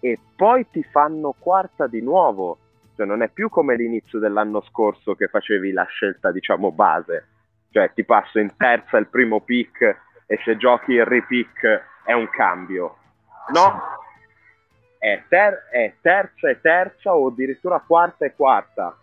e 0.00 0.18
poi 0.36 0.68
ti 0.70 0.82
fanno 0.82 1.34
quarta 1.38 1.86
di 1.86 2.00
nuovo 2.00 2.58
cioè 2.94 3.06
non 3.06 3.22
è 3.22 3.28
più 3.28 3.48
come 3.48 3.74
l'inizio 3.76 4.18
dell'anno 4.18 4.62
scorso 4.62 5.14
che 5.14 5.28
facevi 5.28 5.72
la 5.72 5.84
scelta, 5.84 6.30
diciamo, 6.30 6.72
base. 6.72 7.28
Cioè 7.70 7.92
ti 7.94 8.04
passo 8.04 8.38
in 8.38 8.54
terza 8.56 8.98
il 8.98 9.08
primo 9.08 9.40
pick 9.40 9.96
e 10.32 10.40
se 10.44 10.56
giochi 10.56 10.92
il 10.92 11.04
repick 11.04 11.84
è 12.04 12.14
un 12.14 12.26
cambio. 12.30 12.96
No, 13.52 13.82
è, 14.96 15.22
ter- 15.28 15.68
è 15.70 15.96
terza 16.00 16.48
e 16.48 16.58
terza 16.58 17.14
o 17.14 17.26
addirittura 17.26 17.84
quarta 17.86 18.24
e 18.24 18.34
quarta. 18.34 18.96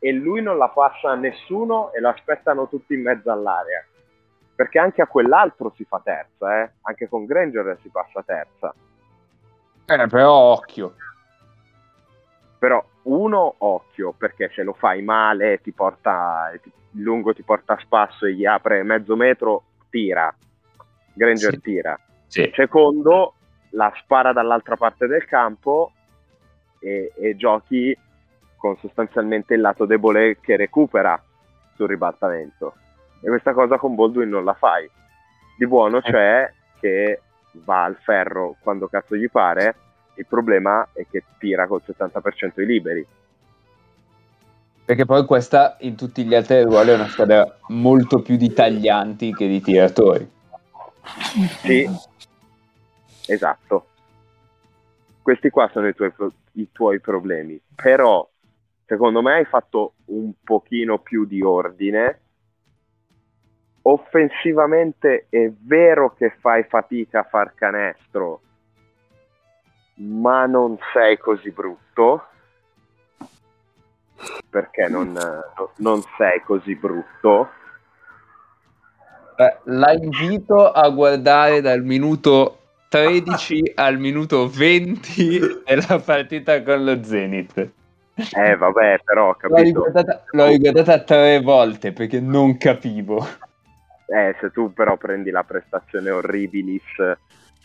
E 0.00 0.10
lui 0.10 0.42
non 0.42 0.58
la 0.58 0.68
passa 0.68 1.10
a 1.10 1.14
nessuno 1.14 1.92
e 1.92 2.00
lo 2.00 2.08
aspettano 2.08 2.68
tutti 2.68 2.94
in 2.94 3.02
mezzo 3.02 3.30
all'area. 3.30 3.84
Perché 4.56 4.80
anche 4.80 5.00
a 5.00 5.06
quell'altro 5.06 5.72
si 5.76 5.84
fa 5.84 6.00
terza, 6.02 6.62
eh? 6.62 6.70
Anche 6.82 7.08
con 7.08 7.24
Granger 7.24 7.78
si 7.80 7.88
passa 7.90 8.20
terza. 8.24 8.74
Eh, 9.86 10.06
però 10.08 10.32
occhio. 10.32 10.94
Però 12.58 12.84
uno, 13.02 13.54
occhio, 13.58 14.12
perché 14.12 14.50
se 14.52 14.64
lo 14.64 14.72
fai 14.72 15.02
male, 15.02 15.60
ti 15.60 15.70
porta, 15.70 16.50
il 16.52 17.00
lungo 17.00 17.32
ti 17.32 17.44
porta 17.44 17.74
a 17.74 17.78
spasso 17.78 18.26
e 18.26 18.34
gli 18.34 18.44
apre 18.44 18.82
mezzo 18.82 19.14
metro, 19.14 19.62
tira. 19.88 20.34
Granger 21.18 21.52
sì. 21.52 21.60
tira. 21.60 22.00
Sì. 22.26 22.50
Secondo, 22.54 23.34
la 23.70 23.92
spara 23.96 24.32
dall'altra 24.32 24.76
parte 24.76 25.06
del 25.06 25.26
campo 25.26 25.92
e, 26.78 27.12
e, 27.14 27.36
giochi 27.36 27.96
con 28.56 28.76
sostanzialmente 28.78 29.54
il 29.54 29.60
lato 29.60 29.84
debole 29.84 30.38
che 30.40 30.56
recupera 30.56 31.22
sul 31.74 31.88
ribaltamento. 31.88 32.74
E 33.20 33.28
questa 33.28 33.52
cosa 33.52 33.76
con 33.76 33.94
Baldwin 33.94 34.28
non 34.28 34.44
la 34.44 34.54
fai. 34.54 34.88
Di 35.58 35.66
buono 35.66 35.98
eh. 35.98 36.02
c'è 36.02 36.52
che 36.80 37.20
va 37.64 37.84
al 37.84 37.96
ferro 37.96 38.56
quando 38.60 38.88
cazzo 38.88 39.16
gli 39.16 39.28
pare 39.28 39.74
il 40.18 40.26
problema 40.26 40.88
è 40.92 41.06
che 41.08 41.24
tira 41.38 41.66
col 41.66 41.82
70% 41.84 42.60
i 42.60 42.66
liberi. 42.66 43.06
Perché 44.84 45.04
poi 45.04 45.24
questa 45.24 45.76
in 45.80 45.96
tutti 45.96 46.24
gli 46.24 46.34
altri 46.34 46.62
ruoli 46.62 46.90
è 46.90 46.94
una 46.94 47.08
squadra 47.08 47.58
molto 47.68 48.20
più 48.20 48.36
di 48.36 48.52
taglianti 48.52 49.32
che 49.34 49.46
di 49.46 49.60
tiratori. 49.60 50.28
Sì, 51.62 51.88
esatto. 53.26 53.86
Questi 55.22 55.50
qua 55.50 55.68
sono 55.72 55.88
i 55.88 55.94
tuoi, 55.94 56.12
i 56.52 56.68
tuoi 56.72 57.00
problemi. 57.00 57.60
Però, 57.74 58.28
secondo 58.86 59.22
me 59.22 59.34
hai 59.34 59.44
fatto 59.44 59.94
un 60.06 60.32
pochino 60.42 60.98
più 60.98 61.24
di 61.24 61.42
ordine 61.42 62.20
offensivamente 63.90 65.26
è 65.30 65.50
vero 65.50 66.14
che 66.14 66.36
fai 66.40 66.64
fatica 66.64 67.20
a 67.20 67.24
far 67.24 67.54
canestro, 67.54 68.42
ma 69.94 70.44
non 70.46 70.76
sei 70.92 71.18
così 71.18 71.50
brutto. 71.50 72.26
Perché 74.50 74.88
non, 74.88 75.16
non 75.76 76.02
sei 76.16 76.42
così 76.42 76.74
brutto? 76.74 77.50
Eh, 79.40 79.56
La 79.64 79.92
invito 79.92 80.70
a 80.72 80.88
guardare 80.90 81.60
dal 81.60 81.82
minuto 81.82 82.58
13 82.88 83.72
al 83.76 83.98
minuto 83.98 84.48
20 84.48 85.38
della 85.64 86.00
partita 86.04 86.60
con 86.62 86.84
lo 86.84 87.02
Zenith. 87.04 87.70
Eh, 88.36 88.56
vabbè, 88.56 89.00
però 89.04 89.28
ho 89.28 89.36
L'ho 89.40 89.54
capito. 89.54 89.62
riguardata, 89.62 90.24
l'ho 90.32 90.46
riguardata 90.46 90.98
tre 91.04 91.40
volte 91.40 91.92
perché 91.92 92.18
non 92.20 92.56
capivo. 92.56 93.24
Eh, 94.06 94.34
se 94.40 94.50
tu 94.50 94.72
però 94.72 94.96
prendi 94.96 95.30
la 95.30 95.44
prestazione 95.44 96.10
orribilis. 96.10 96.82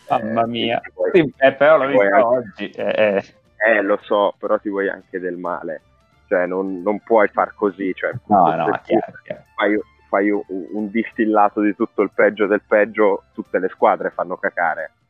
Mamma 0.10 0.44
eh, 0.44 0.48
mia. 0.48 0.82
vuoi- 0.94 1.10
Sì, 1.14 1.34
eh, 1.38 1.54
però 1.54 1.78
l'ho 1.78 1.88
vista 1.88 2.16
anche- 2.16 2.22
oggi. 2.28 2.70
eh, 2.70 3.16
eh. 3.16 3.24
Eh, 3.66 3.82
lo 3.82 3.98
so, 4.04 4.36
però 4.38 4.60
ti 4.60 4.70
vuoi 4.70 4.90
anche 4.90 5.20
del 5.20 5.38
male. 5.38 5.82
Cioè, 6.28 6.46
non, 6.46 6.82
non 6.84 7.00
puoi 7.00 7.30
far 7.30 7.56
così. 7.56 7.92
Cioè, 7.96 8.12
No, 8.28 8.54
no, 8.56 8.80
chiaro, 8.84 9.14
chiaro. 9.24 9.44
fai, 9.56 9.80
fai 10.14 10.30
un, 10.30 10.44
un 10.48 10.92
distillato 10.92 11.60
di 11.62 11.76
tutto 11.76 12.04
il 12.04 12.12
peggio 12.14 12.46
del 12.46 12.62
peggio, 12.62 13.24
tutte 13.34 13.58
le 13.58 13.68
squadre 13.70 14.12
fanno 14.12 14.38
cacare. 14.38 14.92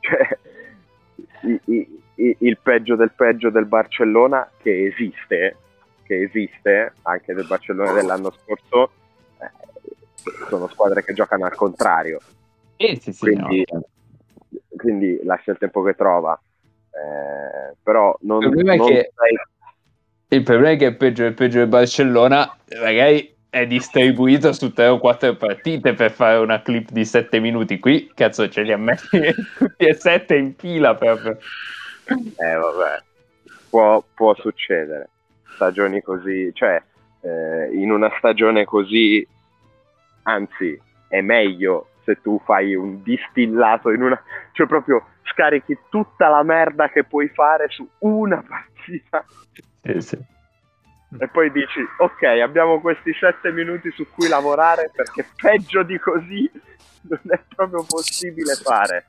Cioè, 0.00 0.38
i- 1.42 1.60
i- 1.66 2.02
i- 2.16 2.36
il 2.40 2.58
peggio 2.58 2.96
del 2.96 3.12
peggio 3.14 3.50
del 3.50 3.66
Barcellona, 3.66 4.50
che 4.60 4.86
esiste, 4.86 5.56
che 6.02 6.22
esiste, 6.22 6.94
anche 7.02 7.34
del 7.34 7.46
Barcellona 7.46 7.92
dell'anno 7.92 8.30
scorso, 8.32 8.90
eh, 9.38 9.50
sono 10.48 10.66
squadre 10.68 11.04
che 11.04 11.12
giocano 11.12 11.44
al 11.44 11.54
contrario. 11.54 12.18
Sì, 12.76 12.96
sì, 13.00 13.12
sì, 13.12 13.20
Quindi- 13.26 13.64
no. 13.70 13.82
quindi 14.76 15.20
lascia 15.22 15.52
il 15.52 15.58
tempo 15.58 15.82
che 15.82 15.94
trova. 15.94 16.40
Eh, 16.90 17.76
però 17.82 18.16
non, 18.22 18.42
Il 18.42 18.48
problema 18.48 18.72
è 18.72 18.76
non 18.76 18.86
che- 18.88 19.12
sei- 19.14 19.38
Il 20.30 20.42
problema 20.42 20.74
è 20.74 20.76
che 20.76 20.84
il 20.84 20.96
peggio 20.96 21.22
del 21.22 21.32
peggio 21.32 21.58
del 21.58 21.68
Barcellona 21.68 22.54
magari 22.82 23.34
è 23.48 23.66
distribuito 23.66 24.52
su 24.52 24.74
tre 24.74 24.88
o 24.88 24.98
quattro 24.98 25.34
partite 25.36 25.94
per 25.94 26.10
fare 26.10 26.36
una 26.36 26.60
clip 26.60 26.90
di 26.90 27.06
sette 27.06 27.40
minuti. 27.40 27.78
Qui, 27.78 28.10
cazzo, 28.14 28.46
ce 28.50 28.60
li 28.60 28.72
ha 28.72 28.76
messi 28.76 29.18
tutti 29.56 29.86
e 29.86 29.94
sette 29.94 30.36
in 30.36 30.54
fila 30.54 30.94
proprio. 30.94 31.38
Eh, 32.08 32.54
vabbè, 32.54 33.02
può, 33.70 34.04
può 34.14 34.34
succedere. 34.34 35.08
Stagioni 35.54 36.02
così, 36.02 36.50
cioè, 36.52 36.80
eh, 37.22 37.70
in 37.72 37.90
una 37.90 38.12
stagione 38.18 38.66
così, 38.66 39.26
anzi, 40.24 40.78
è 41.08 41.22
meglio 41.22 41.88
se 42.04 42.20
tu 42.20 42.38
fai 42.44 42.74
un 42.74 43.02
distillato 43.02 43.90
in 43.90 44.02
una, 44.02 44.22
cioè 44.52 44.66
proprio 44.66 45.06
scarichi 45.24 45.78
tutta 45.88 46.28
la 46.28 46.42
merda 46.42 46.90
che 46.90 47.04
puoi 47.04 47.28
fare 47.28 47.68
su 47.70 47.88
una 48.00 48.44
partita 48.46 48.77
Sì, 49.82 50.00
sì. 50.00 50.18
e 51.18 51.28
poi 51.28 51.50
dici, 51.52 51.80
ok, 51.98 52.22
abbiamo 52.42 52.80
questi 52.80 53.12
sette 53.14 53.50
minuti 53.52 53.90
su 53.92 54.06
cui 54.14 54.28
lavorare 54.28 54.90
perché 54.94 55.26
peggio 55.34 55.82
di 55.82 55.98
così 55.98 56.50
non 57.02 57.20
è 57.28 57.40
proprio 57.54 57.84
possibile 57.88 58.54
fare. 58.54 59.06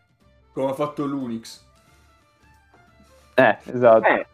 Come 0.54 0.72
ha 0.72 0.74
fatto 0.74 1.06
l'Unix. 1.06 1.64
Eh, 3.36 3.58
esatto. 3.66 4.08
Eh, 4.08 4.28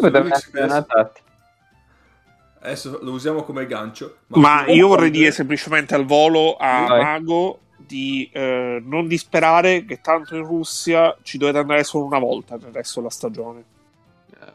L'Unix 0.00 0.32
essere 0.32 0.62
una 0.64 0.76
adesso, 0.76 0.86
tattica. 0.86 1.30
adesso 2.60 2.98
lo 3.02 3.12
usiamo 3.12 3.42
come 3.42 3.66
gancio. 3.66 4.18
Ma 4.28 4.62
prima 4.62 4.76
io 4.78 4.88
vorrei 4.88 5.10
dire 5.10 5.30
semplicemente 5.32 5.94
al 5.94 6.04
volo 6.04 6.56
a 6.56 6.86
Vai. 6.86 7.02
Mago 7.02 7.60
di 7.86 8.30
eh, 8.32 8.80
non 8.84 9.06
disperare 9.06 9.84
che 9.84 10.00
tanto 10.00 10.36
in 10.36 10.44
Russia 10.44 11.16
ci 11.22 11.38
dovete 11.38 11.58
andare 11.58 11.84
solo 11.84 12.04
una 12.04 12.18
volta 12.18 12.56
nel 12.56 12.72
resto 12.72 13.00
della 13.00 13.12
stagione. 13.12 13.64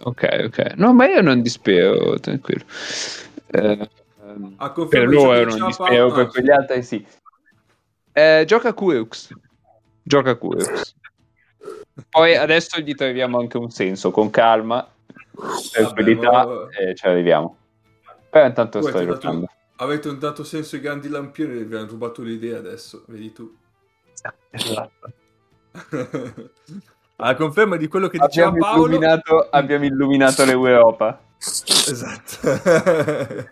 Ok, 0.03 0.43
ok. 0.45 0.73
No, 0.75 0.93
ma 0.93 1.07
io 1.07 1.21
non 1.21 1.41
dispero, 1.41 2.19
tranquillo. 2.19 2.63
Eh, 3.47 3.89
A 4.57 4.69
per 4.71 5.07
loro 5.07 5.33
non 5.33 5.45
diceva 5.45 5.67
dispero, 5.67 6.11
per 6.11 6.27
quegli 6.27 6.49
altri 6.49 6.83
sì. 6.83 7.05
Eh, 8.11 8.43
gioca 8.47 8.73
Kurux. 8.73 9.29
Gioca 10.03 10.35
Kurux. 10.35 10.95
Poi 12.09 12.35
adesso 12.35 12.79
gli 12.79 12.93
troviamo 12.93 13.39
anche 13.39 13.57
un 13.57 13.69
senso, 13.69 14.11
con 14.11 14.29
calma, 14.29 14.85
tranquillità, 15.71 16.31
ma- 16.31 16.67
e 16.77 16.95
ci 16.95 17.05
arriviamo. 17.07 17.57
Però 18.29 18.45
intanto 18.45 18.79
Voi 18.79 18.89
sto 18.89 19.05
giocando. 19.05 19.49
Avete 19.77 20.07
un 20.07 20.19
dato 20.19 20.43
senso 20.43 20.75
ai 20.75 20.81
grandi 20.81 21.09
lampioni 21.09 21.59
e 21.59 21.65
vi 21.65 21.75
hanno 21.75 21.87
rubato 21.87 22.21
l'idea 22.21 22.57
adesso, 22.57 23.03
vedi 23.07 23.33
tu. 23.33 23.55
Esatto. 24.49 25.13
A 27.17 27.33
conferma 27.35 27.77
di 27.77 27.87
quello 27.87 28.07
che 28.09 28.17
diceva 28.17 28.47
Abbiamo 28.47 28.65
Paolo. 28.65 28.87
illuminato, 28.87 29.47
abbiamo 29.49 29.85
illuminato 29.85 30.43
l'Europa. 30.43 31.21
Esatto. 31.37 32.39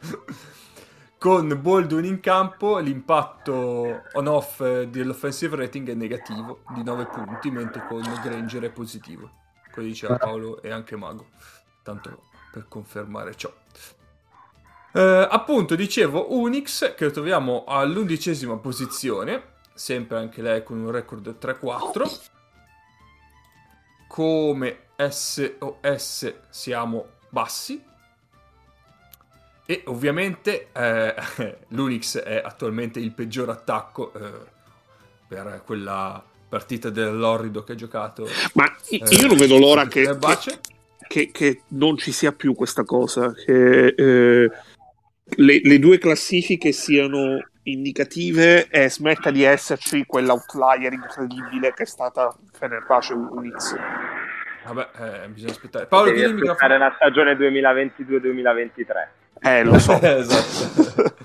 Con 1.18 1.58
Baldwin 1.62 2.04
in 2.04 2.20
campo 2.20 2.80
l'impatto 2.80 4.02
on-off 4.12 4.62
dell'offensive 4.62 5.56
rating 5.56 5.90
è 5.90 5.94
negativo 5.94 6.64
di 6.74 6.84
9 6.84 7.06
punti, 7.06 7.50
mentre 7.50 7.86
con 7.88 8.02
Granger 8.22 8.64
è 8.64 8.70
positivo. 8.70 9.32
Come 9.72 9.88
diceva 9.88 10.18
Paolo 10.18 10.62
e 10.62 10.70
anche 10.70 10.98
Mago. 10.98 11.28
Tanto 11.82 12.24
per 12.52 12.68
confermare 12.68 13.36
ciò. 13.36 13.50
Eh, 14.96 15.28
appunto, 15.30 15.76
dicevo, 15.76 16.34
Unix 16.34 16.94
che 16.96 17.06
lo 17.06 17.12
troviamo 17.12 17.64
all'undicesima 17.68 18.58
posizione, 18.58 19.42
sempre 19.74 20.18
anche 20.18 20.42
lei 20.42 20.64
con 20.64 20.80
un 20.80 20.92
record 20.92 21.36
3-4. 21.40 22.20
Come 24.08 24.78
SOS 24.98 26.34
siamo 26.50 27.08
bassi. 27.30 27.84
E 29.66 29.82
ovviamente 29.86 30.68
eh, 30.74 31.16
l'Unix 31.70 32.18
è 32.20 32.42
attualmente 32.44 33.00
il 33.00 33.12
peggior 33.12 33.50
attacco 33.50 34.14
eh, 34.14 34.32
per 35.28 35.62
quella 35.66 36.22
partita 36.48 36.92
dell'orrido 36.92 37.64
che 37.64 37.72
ha 37.72 37.76
giocato. 37.76 38.28
Ma 38.54 38.66
eh, 38.90 38.98
io 38.98 39.28
non 39.28 39.38
vedo 39.38 39.58
l'ora 39.58 39.88
che, 39.88 40.04
Fenerbahce. 40.04 40.60
che- 41.08 41.32
che 41.32 41.62
non 41.70 41.98
ci 41.98 42.12
sia 42.12 42.32
più 42.34 42.54
questa 42.54 42.84
cosa, 42.84 43.34
che 43.34 43.88
eh, 43.88 44.52
le, 45.38 45.60
le 45.64 45.80
due 45.80 45.98
classifiche 45.98 46.72
siano 46.72 47.40
indicative 47.64 48.68
e 48.68 48.90
smetta 48.90 49.32
di 49.32 49.44
esserci 49.44 50.06
quell'outlier 50.06 50.92
incredibile 50.92 51.74
che 51.74 51.84
è 51.84 51.86
stata 51.86 52.36
Fenerbahce 52.52 53.14
Unix. 53.14 53.76
Vabbè, 54.66 54.90
eh, 55.24 55.28
bisogna 55.30 55.52
aspettare. 55.52 55.86
Paolo, 55.88 56.12
devi 56.12 56.22
il 56.22 56.50
aspettare 56.50 56.78
la 56.78 56.94
stagione 56.96 57.34
2022-2023. 57.34 59.08
Eh, 59.42 59.64
lo 59.64 59.78
so. 59.78 60.00
esatto. 60.02 61.16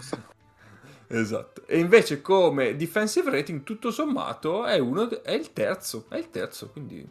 esatto. 1.08 1.62
E 1.66 1.78
invece 1.78 2.20
come 2.20 2.76
defensive 2.76 3.30
rating 3.30 3.62
tutto 3.62 3.90
sommato 3.90 4.64
è 4.66 4.78
uno 4.78 5.22
è 5.22 5.32
il 5.32 5.52
terzo, 5.52 6.06
è 6.08 6.16
il 6.16 6.30
terzo, 6.30 6.70
quindi 6.70 7.06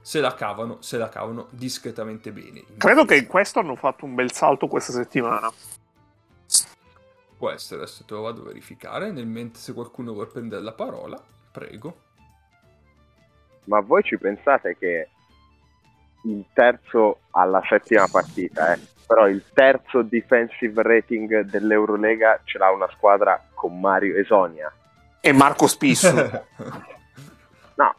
se 0.00 0.20
la 0.20 0.34
cavano, 0.34 0.78
se 0.80 0.96
la 0.96 1.08
cavano 1.08 1.48
discretamente 1.50 2.32
bene. 2.32 2.64
Credo 2.78 3.04
che 3.04 3.16
in 3.16 3.26
questo 3.26 3.60
hanno 3.60 3.76
fatto 3.76 4.06
un 4.06 4.14
bel 4.14 4.32
salto 4.32 4.66
questa 4.66 4.92
settimana. 4.92 5.52
Può 7.40 7.50
essere, 7.50 7.80
adesso 7.80 8.04
te 8.04 8.12
lo 8.12 8.20
vado 8.20 8.42
a 8.42 8.44
verificare, 8.48 9.10
nel 9.10 9.26
mentre 9.26 9.62
se 9.62 9.72
qualcuno 9.72 10.12
vuole 10.12 10.28
prendere 10.28 10.60
la 10.60 10.72
parola, 10.72 11.18
prego. 11.50 11.96
Ma 13.64 13.80
voi 13.80 14.02
ci 14.02 14.18
pensate 14.18 14.76
che 14.78 15.08
il 16.24 16.44
terzo 16.52 17.20
alla 17.30 17.62
settima 17.66 18.06
partita, 18.12 18.74
eh, 18.74 18.78
però 19.06 19.26
il 19.26 19.42
terzo 19.54 20.02
defensive 20.02 20.82
rating 20.82 21.40
dell'Eurolega 21.40 22.42
ce 22.44 22.58
l'ha 22.58 22.70
una 22.72 22.90
squadra 22.90 23.42
con 23.54 23.80
Mario 23.80 24.16
e 24.16 24.24
Sonia? 24.24 24.70
E 25.22 25.32
Marco 25.32 25.66
Spissu. 25.66 26.08
No, 27.80 27.94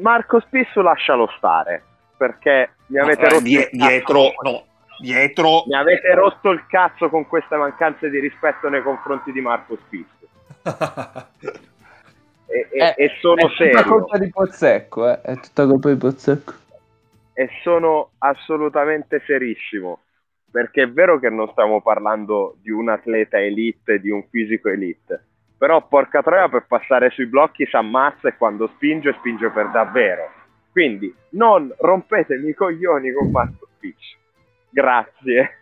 Marco 0.00 0.40
Spissu 0.40 0.80
lascialo 0.80 1.32
stare, 1.36 1.80
perché 2.16 2.70
mi 2.86 2.98
avete 2.98 3.26
Eh, 3.26 3.28
rotto 3.28 3.40
dietro, 3.70 4.32
no, 4.42 4.64
dietro 5.00 5.64
Mi 5.66 5.74
avete 5.74 6.14
rotto 6.14 6.50
il 6.50 6.66
cazzo 6.66 7.08
con 7.08 7.26
queste 7.26 7.56
mancanze 7.56 8.10
di 8.10 8.18
rispetto 8.20 8.68
nei 8.68 8.82
confronti 8.82 9.32
di 9.32 9.40
Marco 9.40 9.76
Spissu. 9.76 10.26
E, 12.52 12.68
e- 12.72 12.94
Eh, 12.96 13.04
e 13.04 13.10
sono 13.20 13.46
è 13.46 13.54
tutta 13.54 13.82
serio. 13.82 13.84
colpa 13.84 14.18
di 14.18 14.28
Pozzecco, 14.28 15.08
eh. 15.08 15.20
È 15.20 15.38
tutta 15.38 15.66
colpa 15.66 15.88
di 15.90 15.96
Pozzecco. 15.96 16.54
e 17.32 17.48
sono 17.62 18.12
assolutamente 18.18 19.22
serissimo. 19.24 20.00
Perché 20.50 20.82
è 20.82 20.90
vero 20.90 21.18
che 21.20 21.30
non 21.30 21.48
stiamo 21.52 21.80
parlando 21.80 22.56
di 22.60 22.70
un 22.70 22.88
atleta 22.88 23.38
elite, 23.40 24.00
di 24.00 24.10
un 24.10 24.24
fisico 24.28 24.68
elite, 24.68 25.24
però 25.56 25.86
porca 25.86 26.22
troia 26.22 26.48
per 26.48 26.66
passare 26.66 27.10
sui 27.10 27.26
blocchi 27.26 27.66
si 27.66 27.76
ammazza 27.76 28.26
e 28.28 28.36
quando 28.36 28.66
spinge, 28.74 29.12
spinge 29.18 29.48
per 29.50 29.70
davvero. 29.70 30.28
Quindi 30.72 31.14
non 31.30 31.72
rompetemi 31.78 32.48
i 32.48 32.54
coglioni 32.54 33.12
con 33.12 33.30
Marco 33.30 33.68
Spitch. 33.76 34.18
Grazie. 34.70 35.60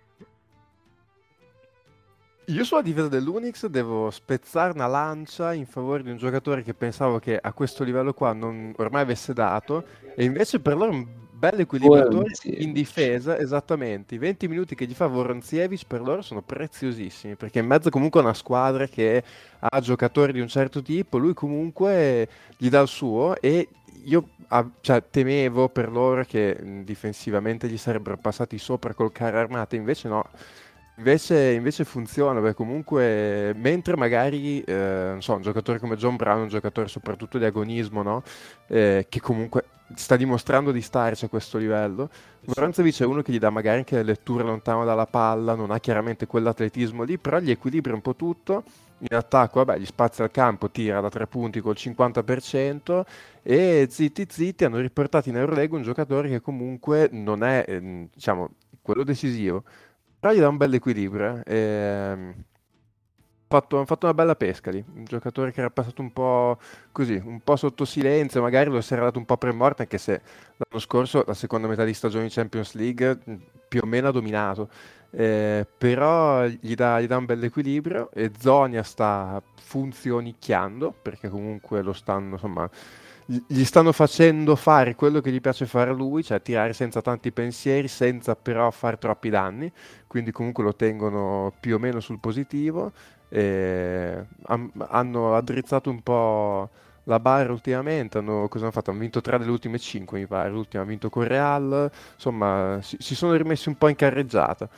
Io 2.49 2.65
sulla 2.65 2.81
difesa 2.81 3.09
dell'Unix 3.09 3.67
devo 3.67 4.11
spezzare 4.11 4.73
una 4.73 4.87
lancia 4.87 5.53
in 5.53 5.67
favore 5.67 6.03
di 6.03 6.11
un 6.11 6.17
giocatore 6.17 6.63
che 6.63 6.73
pensavo 6.73 7.19
che 7.19 7.37
a 7.37 7.53
questo 7.53 7.85
livello 7.85 8.15
qua 8.15 8.33
non 8.33 8.73
ormai 8.79 9.03
avesse 9.03 9.35
dato 9.35 9.85
e 10.15 10.25
invece 10.25 10.59
per 10.59 10.75
loro 10.75 10.93
un 11.39 11.51
bel 11.51 11.60
equilibratore 11.60 12.15
Voronzievic. 12.15 12.60
in 12.60 12.73
difesa, 12.73 13.39
esattamente. 13.39 14.16
I 14.16 14.19
20 14.19 14.48
minuti 14.48 14.74
che 14.74 14.86
gli 14.86 14.94
fa 14.94 15.06
Voronziewicz 15.06 15.85
per 15.85 16.01
loro 16.01 16.20
sono 16.20 16.43
preziosissimi 16.43 17.36
perché 17.36 17.60
in 17.60 17.66
mezzo 17.66 17.90
comunque 17.90 18.20
a 18.20 18.24
una 18.24 18.35
squadra 18.35 18.86
che 18.89 19.23
ha 19.59 19.81
giocatori 19.81 20.32
di 20.32 20.40
un 20.40 20.48
certo 20.48 20.82
tipo, 20.82 21.16
lui 21.16 21.35
comunque 21.35 22.28
gli 22.56 22.69
dà 22.69 22.81
il 22.81 22.89
suo 22.89 23.40
e 23.40 23.69
io 24.05 24.28
ah, 24.48 24.69
cioè, 24.81 25.02
temevo 25.09 25.69
per 25.69 25.90
loro 25.90 26.24
che 26.24 26.82
difensivamente 26.85 27.69
gli 27.69 27.78
sarebbero 27.78 28.16
passati 28.16 28.59
sopra 28.59 28.93
col 28.93 29.12
carro 29.12 29.39
armato, 29.39 29.77
invece 29.77 30.09
no. 30.09 30.24
Invece, 30.97 31.52
invece 31.52 31.85
funziona 31.85 32.40
perché 32.40 32.56
comunque 32.56 33.52
mentre 33.55 33.97
magari 33.97 34.60
eh, 34.62 34.74
non 34.74 35.23
so, 35.23 35.35
un 35.35 35.43
giocatore 35.43 35.78
come 35.78 35.94
John 35.94 36.16
Brown, 36.16 36.43
un 36.43 36.48
giocatore 36.48 36.89
soprattutto 36.89 37.39
di 37.39 37.44
agonismo, 37.44 38.02
no? 38.02 38.24
Eh, 38.66 39.06
che 39.09 39.20
comunque 39.20 39.62
sta 39.94 40.16
dimostrando 40.16 40.73
di 40.73 40.82
starci 40.82 41.24
a 41.24 41.28
questo 41.28 41.59
livello, 41.59 42.10
Voronzovic 42.44 43.01
è 43.01 43.05
uno 43.05 43.23
che 43.23 43.32
gli 43.32 43.39
dà 43.39 43.51
magari 43.51 43.78
anche 43.78 43.97
le 43.97 44.02
letture 44.02 44.44
lontano 44.44 44.85
dalla 44.85 45.06
palla, 45.06 45.55
non 45.55 45.70
ha 45.70 45.78
chiaramente 45.81 46.27
quell'atletismo 46.27 47.02
lì, 47.02 47.19
però 47.19 47.39
gli 47.39 47.51
equilibra 47.51 47.94
un 47.94 48.02
po' 48.02 48.15
tutto. 48.15 48.65
In 49.01 49.15
attacco, 49.16 49.62
vabbè, 49.65 49.78
gli 49.78 49.86
spazia 49.86 50.24
al 50.24 50.32
campo, 50.32 50.70
tira 50.70 51.01
da 51.01 51.09
tre 51.09 51.27
punti 51.28 51.60
col 51.60 51.77
50% 51.77 53.05
e 53.43 53.86
zitti 53.89 54.27
zitti 54.28 54.65
hanno 54.65 54.78
riportato 54.78 55.28
in 55.28 55.36
Eurolega 55.36 55.77
un 55.77 55.82
giocatore 55.82 56.28
che 56.28 56.40
comunque 56.40 57.09
non 57.12 57.44
è, 57.44 57.65
ehm, 57.66 58.09
diciamo, 58.12 58.51
quello 58.82 59.05
decisivo, 59.05 59.62
però 60.19 60.32
gli 60.35 60.40
dà 60.40 60.48
un 60.48 60.56
bel 60.56 60.74
equilibrio. 60.74 61.43
eh. 61.44 62.35
Fatto, 63.51 63.77
hanno 63.77 63.87
fatto 63.87 64.05
una 64.05 64.15
bella 64.15 64.37
pesca 64.37 64.70
lì, 64.70 64.85
un 64.95 65.05
giocatore 65.05 65.53
che 65.53 65.61
era 65.61 65.70
passato 65.70 66.03
un 66.03 66.12
po' 66.12 66.59
così, 66.93 67.15
un 67.25 67.41
po' 67.41 67.57
sotto 67.57 67.87
silenzio, 67.87 68.43
magari 68.43 68.69
lo 68.69 68.83
si 68.83 68.93
era 68.93 69.05
dato 69.05 69.19
un 69.19 69.25
po' 69.25 69.39
per 69.39 69.55
morto, 69.55 69.81
anche 69.81 69.97
se 69.97 70.20
l'anno 70.59 70.79
scorso, 70.79 71.25
la 71.27 71.33
seconda 71.33 71.66
metà 71.66 71.85
di 71.85 71.95
stagione 71.95 72.25
di 72.25 72.31
Champions 72.31 72.75
League, 72.75 73.19
più 73.66 73.81
o 73.83 73.87
meno 73.87 74.09
ha 74.09 74.11
dominato. 74.11 74.69
Eh, 75.11 75.66
però 75.79 76.45
gli 76.45 76.75
dà, 76.75 77.01
gli 77.01 77.07
dà 77.07 77.16
un 77.16 77.25
bel 77.25 77.43
equilibrio 77.43 78.11
e 78.12 78.31
Zonia 78.39 78.83
sta 78.83 79.43
funzionicchiando 79.62 80.95
perché 81.01 81.31
comunque 81.31 81.81
lo 81.81 81.95
stanno, 81.95 82.35
insomma, 82.35 82.69
gli 83.25 83.65
stanno 83.65 83.93
facendo 83.93 84.57
fare 84.57 84.95
quello 84.95 85.20
che 85.20 85.31
gli 85.31 85.41
piace 85.41 85.66
fare 85.66 85.91
a 85.91 85.93
lui, 85.93 86.23
cioè 86.23 86.41
tirare 86.41 86.73
senza 86.73 87.03
tanti 87.03 87.31
pensieri, 87.33 87.89
senza 87.89 88.35
però 88.37 88.70
fare 88.70 88.99
troppi 88.99 89.29
danni, 89.31 89.70
quindi 90.07 90.33
comunque 90.33 90.65
lo 90.65 90.75
tengono 90.75 91.53
più 91.61 91.77
o 91.77 91.79
meno 91.79 92.01
sul 92.01 92.19
positivo. 92.20 92.93
Han- 93.31 94.73
hanno 94.89 95.35
addrizzato 95.35 95.91
un 95.91 96.03
po' 96.03 96.71
la 97.05 97.19
barra 97.21 97.53
ultimamente, 97.53 98.19
hanno, 98.19 98.49
cosa 98.49 98.65
hanno 98.65 98.73
fatto? 98.73 98.91
Hanno 98.91 99.01
vinto 99.01 99.21
tre 99.21 99.39
delle 99.39 99.51
ultime 99.51 99.79
cinque, 99.79 100.19
mi 100.19 100.27
pare, 100.27 100.51
l'ultima 100.51 100.83
ha 100.83 100.87
vinto 100.87 101.09
con 101.09 101.25
Real, 101.27 101.91
insomma 102.15 102.79
si, 102.83 102.97
si 103.01 103.15
sono 103.15 103.35
rimessi 103.35 103.69
un 103.69 103.77
po' 103.79 103.89
in 103.89 103.97
carreggiata. 103.97 104.69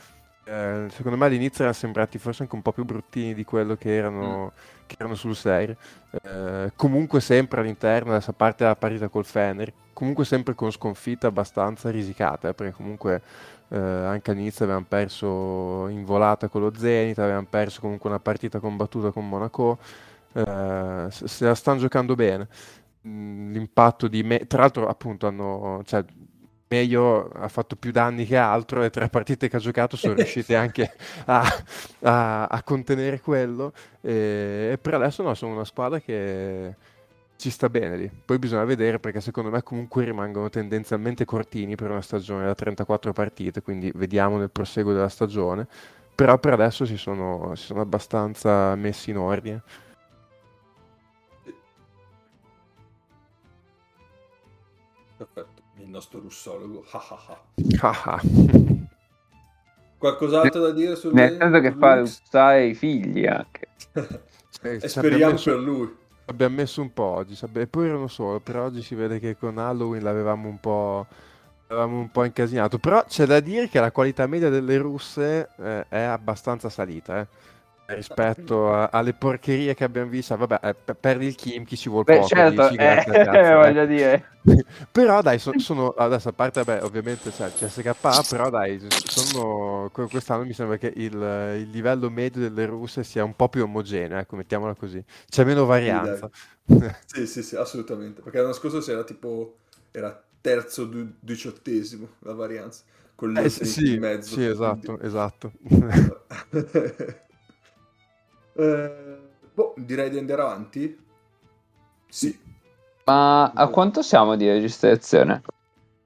Eh, 0.43 0.87
secondo 0.89 1.17
me 1.17 1.25
all'inizio 1.25 1.59
erano 1.59 1.73
sembrati 1.73 2.17
forse 2.17 2.43
anche 2.43 2.55
un 2.55 2.61
po' 2.61 2.71
più 2.71 2.83
bruttini 2.83 3.33
di 3.33 3.43
quello 3.43 3.75
che 3.75 3.95
erano, 3.95 4.53
che 4.85 4.95
erano 4.97 5.15
sul 5.15 5.35
serio. 5.35 5.75
Eh, 6.23 6.71
comunque 6.75 7.19
sempre 7.19 7.61
all'interno, 7.61 8.15
a 8.15 8.33
parte 8.35 8.63
la 8.63 8.75
partita 8.75 9.07
col 9.09 9.25
Fener, 9.25 9.71
comunque 9.93 10.25
sempre 10.25 10.55
con 10.55 10.71
sconfitte 10.71 11.27
abbastanza 11.27 11.89
risicate, 11.91 12.49
eh, 12.49 12.53
perché 12.53 12.73
comunque 12.73 13.21
eh, 13.71 13.77
anche 13.79 14.31
all'inizio 14.31 14.65
avevano 14.65 14.85
perso 14.87 15.87
in 15.89 16.03
volata 16.05 16.49
con 16.49 16.61
lo 16.61 16.73
Zenit, 16.75 17.19
avevano 17.19 17.47
perso 17.49 17.81
comunque 17.81 18.09
una 18.09 18.19
partita 18.19 18.59
combattuta 18.59 19.11
con 19.11 19.27
Monaco, 19.27 19.79
eh, 20.33 21.07
se 21.09 21.45
la 21.45 21.55
stanno 21.55 21.79
giocando 21.79 22.15
bene. 22.15 22.47
Mm, 23.07 23.51
L'impatto 23.53 24.07
di 24.07 24.23
me, 24.23 24.45
tra 24.47 24.61
l'altro 24.61 24.87
appunto 24.87 25.27
hanno, 25.27 25.81
cioè, 25.85 26.03
meglio 26.67 27.27
ha 27.29 27.47
fatto 27.49 27.75
più 27.75 27.91
danni 27.91 28.25
che 28.25 28.37
altro, 28.37 28.79
le 28.81 28.89
tre 28.89 29.09
partite 29.09 29.49
che 29.49 29.55
ha 29.57 29.59
giocato 29.59 29.97
sono 29.97 30.13
riuscite 30.15 30.55
anche 30.55 30.93
a, 31.25 31.43
a- 32.01 32.45
a 32.47 32.63
contenere 32.63 33.19
quello 33.19 33.73
e, 34.01 34.69
e 34.73 34.77
per 34.79 34.93
adesso 34.95 35.23
no, 35.23 35.33
sono 35.33 35.53
una 35.53 35.65
squadra 35.65 35.99
che 35.99 36.75
ci 37.41 37.49
sta 37.49 37.69
bene 37.69 37.97
lì. 37.97 38.11
Poi 38.23 38.37
bisogna 38.37 38.63
vedere 38.65 38.99
perché 38.99 39.19
secondo 39.19 39.49
me 39.49 39.63
comunque 39.63 40.03
rimangono 40.05 40.49
tendenzialmente 40.49 41.25
cortini 41.25 41.75
per 41.75 41.89
una 41.89 42.01
stagione 42.01 42.45
da 42.45 42.53
34 42.53 43.13
partite, 43.13 43.61
quindi 43.63 43.91
vediamo 43.95 44.37
nel 44.37 44.51
proseguo 44.51 44.93
della 44.93 45.09
stagione. 45.09 45.67
Però 46.13 46.37
per 46.37 46.53
adesso 46.53 46.85
si 46.85 46.97
sono, 46.97 47.55
si 47.55 47.65
sono 47.65 47.81
abbastanza 47.81 48.75
messi 48.75 49.09
in 49.09 49.17
ordine. 49.17 49.63
Perfetto, 55.17 55.63
il 55.77 55.87
nostro 55.87 56.19
russologo. 56.19 56.83
Qualcos'altro 59.97 60.61
da 60.61 60.71
dire 60.71 60.95
sul 60.95 61.13
Nel 61.13 61.37
senso 61.39 61.59
che 61.59 61.71
fa 61.73 61.95
Lux? 61.95 62.21
usare 62.23 62.65
i 62.67 62.75
figli 62.75 63.25
anche. 63.25 63.69
E 64.63 64.87
speriamo 64.87 65.39
per 65.41 65.57
lui. 65.57 66.00
Abbiamo 66.31 66.55
messo 66.55 66.81
un 66.81 66.93
po' 66.93 67.03
oggi, 67.03 67.37
e 67.53 67.67
poi 67.67 67.87
erano 67.87 68.07
solo, 68.07 68.39
però 68.39 68.65
oggi 68.65 68.81
si 68.81 68.95
vede 68.95 69.19
che 69.19 69.37
con 69.37 69.57
Halloween 69.57 70.01
l'avevamo 70.01 70.47
un 70.47 70.59
po', 70.59 71.05
l'avevamo 71.67 71.99
un 71.99 72.09
po' 72.09 72.23
incasinato. 72.23 72.79
Però 72.79 73.03
c'è 73.05 73.25
da 73.25 73.39
dire 73.41 73.67
che 73.67 73.79
la 73.79 73.91
qualità 73.91 74.25
media 74.27 74.49
delle 74.49 74.77
russe 74.77 75.49
eh, 75.57 75.85
è 75.89 76.01
abbastanza 76.01 76.69
salita, 76.69 77.19
eh, 77.19 77.27
rispetto 77.87 78.71
a- 78.73 78.89
alle 78.91 79.13
porcherie 79.13 79.73
che 79.73 79.83
abbiamo 79.83 80.09
visto. 80.09 80.35
Vabbè, 80.37 80.59
eh, 80.63 80.75
per- 80.75 80.95
perdi 80.95 81.25
il 81.27 81.35
Kim, 81.35 81.63
chi 81.65 81.77
ci 81.77 81.89
vuole 81.89 82.05
Beh, 82.05 82.21
poco, 82.21 82.43
certo, 82.43 82.43
dici, 82.43 82.75
eh, 82.75 83.03
cazzo, 83.19 83.53
eh. 83.55 83.55
voglio 83.55 83.85
dire. 83.85 84.29
Però 84.91 85.21
dai, 85.21 85.37
so- 85.39 85.53
sono 85.57 85.89
adesso 85.89 86.29
a 86.29 86.33
parte, 86.33 86.63
vabbè, 86.63 86.83
ovviamente 86.83 87.29
c'è 87.31 87.51
CSKA, 87.53 88.23
però 88.23 88.49
dai, 88.49 88.79
sono, 89.05 89.89
que- 89.93 90.07
quest'anno 90.09 90.45
mi 90.45 90.53
sembra 90.53 90.77
che 90.77 90.91
il, 90.95 91.13
il 91.13 91.69
livello 91.69 92.09
medio 92.09 92.41
delle 92.41 92.65
russe 92.65 93.03
sia 93.03 93.23
un 93.23 93.35
po' 93.35 93.49
più 93.49 93.63
omogeneo, 93.63 94.17
ecco, 94.17 94.35
mettiamola 94.35 94.73
così. 94.75 95.03
C'è 95.27 95.43
meno 95.43 95.65
varianza. 95.65 96.29
Sì, 97.05 97.27
sì, 97.27 97.43
sì, 97.43 97.55
assolutamente. 97.55 98.21
Perché 98.21 98.39
l'anno 98.39 98.53
scorso 98.53 98.89
era 98.89 99.03
tipo, 99.03 99.57
era 99.91 100.23
terzo, 100.39 100.85
du- 100.85 101.13
diciottesimo 101.19 102.15
la 102.19 102.33
varianza. 102.33 102.83
Con 103.15 103.33
Eh, 103.33 103.49
l'I 103.49 103.49
sì, 103.49 103.93
in 103.93 103.99
mezzo. 103.99 104.39
sì, 104.39 104.45
esatto, 104.45 104.99
esatto. 104.99 105.51
Eh, 108.53 109.19
boh, 109.53 109.73
direi 109.77 110.09
di 110.09 110.17
andare 110.17 110.41
avanti. 110.41 111.05
Sì, 112.07 112.37
Ma 113.05 113.51
a 113.51 113.67
quanto 113.69 114.01
siamo 114.01 114.35
di 114.35 114.47
registrazione? 114.47 115.43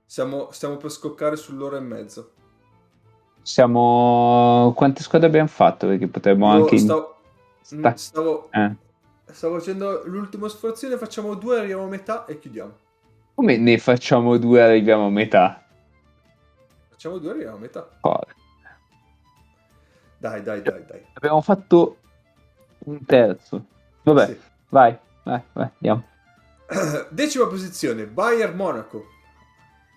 siamo, 0.05 0.51
stiamo 0.51 0.77
per 0.77 0.91
scoccare 0.91 1.35
sull'ora 1.35 1.77
e 1.77 1.81
mezzo. 1.81 2.31
Siamo... 3.41 4.73
Quante 4.75 5.03
squadre 5.03 5.27
abbiamo 5.27 5.47
fatto? 5.47 5.87
Perché 5.87 6.07
potremmo 6.07 6.51
Io 6.55 6.63
anche... 6.63 6.77
stavo, 6.77 7.15
sta- 7.61 7.91
mm, 7.91 7.93
stavo, 7.93 8.51
eh. 8.51 8.75
stavo 9.25 9.59
facendo 9.59 10.03
l'ultimo 10.05 10.47
sforzo, 10.47 10.87
ne 10.87 10.97
facciamo 10.97 11.35
due, 11.35 11.57
arriviamo 11.57 11.83
a 11.83 11.87
metà 11.87 12.25
e 12.25 12.39
chiudiamo. 12.39 12.77
Come 13.35 13.57
ne 13.57 13.77
facciamo 13.77 14.37
due 14.37 14.61
arriviamo 14.61 15.07
a 15.07 15.09
metà? 15.09 15.63
Facciamo 16.89 17.17
due, 17.17 17.31
arriviamo 17.31 17.57
a 17.57 17.59
metà. 17.59 17.81
Porca. 17.81 18.33
Dai, 20.17 20.41
dai, 20.41 20.61
dai, 20.61 20.85
dai. 20.85 21.05
Abbiamo 21.13 21.41
fatto 21.41 21.97
un 22.85 23.05
terzo. 23.05 23.65
Vabbè, 24.03 24.25
Sì. 24.27 24.39
vai, 24.69 24.97
vai, 25.23 25.41
vai, 25.53 25.69
andiamo. 25.75 26.03
Decima 27.09 27.47
posizione, 27.47 28.05
Bayern 28.07 28.55
Monaco, 28.55 29.05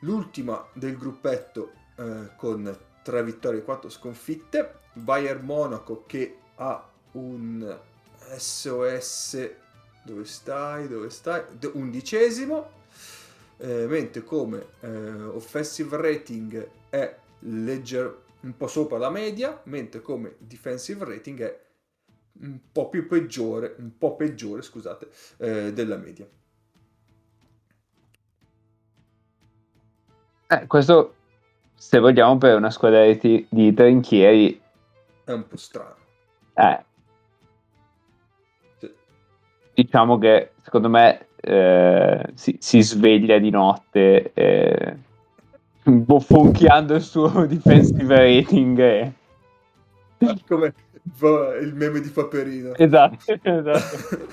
l'ultima 0.00 0.64
del 0.74 0.96
gruppetto 0.96 1.72
eh, 1.96 2.30
con 2.36 2.76
3 3.02 3.24
vittorie 3.24 3.60
e 3.60 3.64
4 3.64 3.88
sconfitte. 3.88 4.74
Bayern 4.92 5.44
Monaco 5.44 6.04
che 6.06 6.38
ha 6.56 6.84
un 7.12 7.78
SOS, 8.36 9.50
dove 10.02 10.24
stai, 10.24 10.88
dove 10.88 11.08
stai? 11.10 11.42
Undicesimo, 11.72 12.70
eh, 13.58 13.86
mentre 13.86 14.24
come 14.24 14.66
eh, 14.80 14.88
offensive 15.12 15.96
rating 15.96 16.68
è 16.90 17.16
leggero, 17.40 18.24
un 18.40 18.56
po' 18.56 18.66
sopra 18.66 18.98
la 18.98 19.10
media, 19.10 19.60
mentre 19.64 20.00
come 20.00 20.34
defensive 20.38 21.04
rating 21.04 21.40
è 21.42 21.60
un 22.40 22.58
po' 22.72 22.88
più 22.88 23.06
peggiore, 23.08 23.74
un 23.78 23.96
po' 23.98 24.16
peggiore, 24.16 24.62
scusate, 24.62 25.08
eh, 25.38 25.72
della 25.72 25.96
media. 25.96 26.26
Eh, 30.50 30.66
questo, 30.66 31.14
se 31.74 31.98
vogliamo, 31.98 32.38
per 32.38 32.56
una 32.56 32.70
squadra 32.70 33.04
di, 33.12 33.46
di 33.50 33.74
trinchieri, 33.74 34.60
È 35.24 35.32
un 35.32 35.46
po' 35.46 35.56
strano. 35.56 35.96
eh, 36.54 36.84
Sì. 38.78 38.90
diciamo 39.74 40.16
che 40.18 40.52
secondo 40.62 40.88
me 40.88 41.26
eh, 41.40 42.30
si, 42.34 42.56
si 42.60 42.80
sveglia 42.80 43.38
di 43.38 43.50
notte 43.50 44.32
eh, 44.32 44.96
bofonchiando 45.82 46.94
il 46.94 47.02
suo 47.02 47.44
defensive 47.46 48.14
rating. 48.16 48.78
eh. 48.78 49.12
Come 50.48 50.74
il 51.60 51.74
meme 51.74 52.00
di 52.00 52.08
Paperino. 52.10 52.74
Esatto, 52.74 53.32
esatto. 53.42 54.26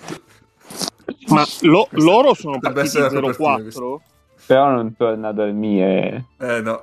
Ma 1.28 1.44
lo- 1.62 1.88
loro 1.92 2.34
sono 2.34 2.60
partiti 2.60 2.86
essere 2.86 3.04
la 3.04 3.20
copertina, 3.22 3.56
04? 3.58 4.02
Però 4.48 4.70
non 4.70 4.96
torna 4.96 5.32
dal 5.32 5.54
mie. 5.54 6.26
Eh 6.40 6.62
no. 6.62 6.82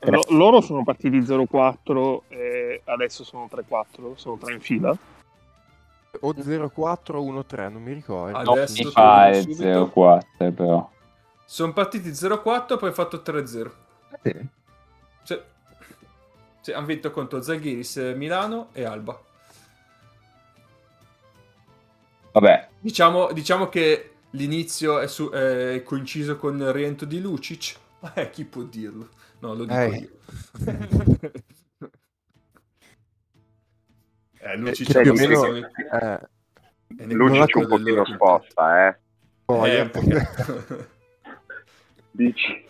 Lo- 0.00 0.24
loro 0.30 0.60
sono 0.60 0.82
partiti 0.84 1.22
04 1.22 2.22
e 2.28 2.80
adesso 2.84 3.24
sono 3.24 3.48
3-4, 3.50 4.14
sono 4.14 4.36
tre 4.38 4.54
in 4.54 4.60
fila. 4.60 4.96
O 6.20 6.32
0413, 6.32 7.72
non 7.72 7.82
mi 7.82 7.92
ricordo. 7.92 8.40
No, 8.42 8.52
Adesso 8.52 8.84
mi 8.84 8.90
fa 8.90 9.00
torno 9.24 9.36
il 9.36 9.42
subito. 9.42 9.90
04 9.92 10.52
però. 10.52 10.90
Sono 11.44 11.72
partiti 11.72 12.08
0-4, 12.10 12.78
poi 12.78 12.92
fatto 12.92 13.22
3-0. 13.24 13.70
Sì. 14.22 14.48
Sì. 15.24 15.40
Sì, 16.64 16.72
hanno 16.72 16.86
vinto 16.86 17.10
contro 17.10 17.42
Zaghiris, 17.42 17.98
eh, 17.98 18.14
Milano 18.14 18.70
e 18.72 18.84
Alba. 18.84 19.20
Vabbè, 22.32 22.68
Diciamo, 22.80 23.30
diciamo 23.32 23.68
che 23.68 24.14
l'inizio 24.30 24.98
è, 24.98 25.06
su- 25.06 25.28
è 25.28 25.82
coinciso 25.84 26.38
con 26.38 26.58
il 26.58 26.72
rientro 26.72 27.04
di 27.06 27.20
Lucic. 27.20 27.76
Eh, 28.14 28.30
chi 28.30 28.44
può 28.46 28.62
dirlo? 28.62 29.08
No, 29.40 29.52
lo 29.54 29.64
dico 29.64 29.74
Eh. 29.80 29.96
io. 29.98 30.10
eh, 34.40 34.56
Lucic 34.56 34.90
che 34.90 34.98
è 35.00 35.02
più 35.02 35.12
meno- 35.12 35.44
Eh, 35.56 35.66
è 36.96 37.04
nel 37.04 37.14
Lucic 37.16 37.56
un 37.56 37.66
pochino 37.66 38.04
sposta, 38.06 38.88
eh. 38.88 38.98
poi, 39.44 39.70
Eh, 39.70 39.78
eh, 39.80 39.88
pochino. 39.90 40.20
Dici, 42.10 42.64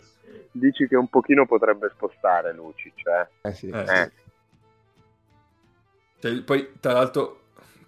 dici 0.57 0.87
che 0.87 0.97
un 0.97 1.09
pochino 1.09 1.47
potrebbe 1.47 1.91
spostare 1.95 2.53
Lucic, 2.55 3.07
eh. 3.07 3.49
eh 3.49 3.53
sì. 3.53 3.69
Eh, 3.69 3.85
Eh. 4.01 4.13
Cioè, 6.21 6.43
poi, 6.43 6.73
tra 6.81 6.93
l'altro, 6.93 7.41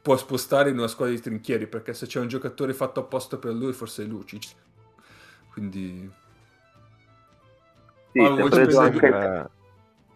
può 0.02 0.16
spostare 0.16 0.70
in 0.70 0.78
una 0.78 0.88
squadra 0.88 1.14
di 1.14 1.20
trinchieri 1.20 1.66
perché 1.66 1.94
se 1.94 2.06
c'è 2.06 2.20
un 2.20 2.28
giocatore 2.28 2.74
fatto 2.74 3.00
apposta 3.00 3.38
per 3.38 3.52
lui, 3.52 3.72
forse 3.72 4.02
è 4.02 4.06
Lucic. 4.06 4.54
Quindi, 5.52 6.10
Sì, 8.12 8.20
Ah, 8.20 8.26
si 8.26 8.32
è 8.32 8.36
vuoi 8.36 8.50
preso, 8.50 8.80
anche, 8.80 9.06
Eh, 9.06 9.46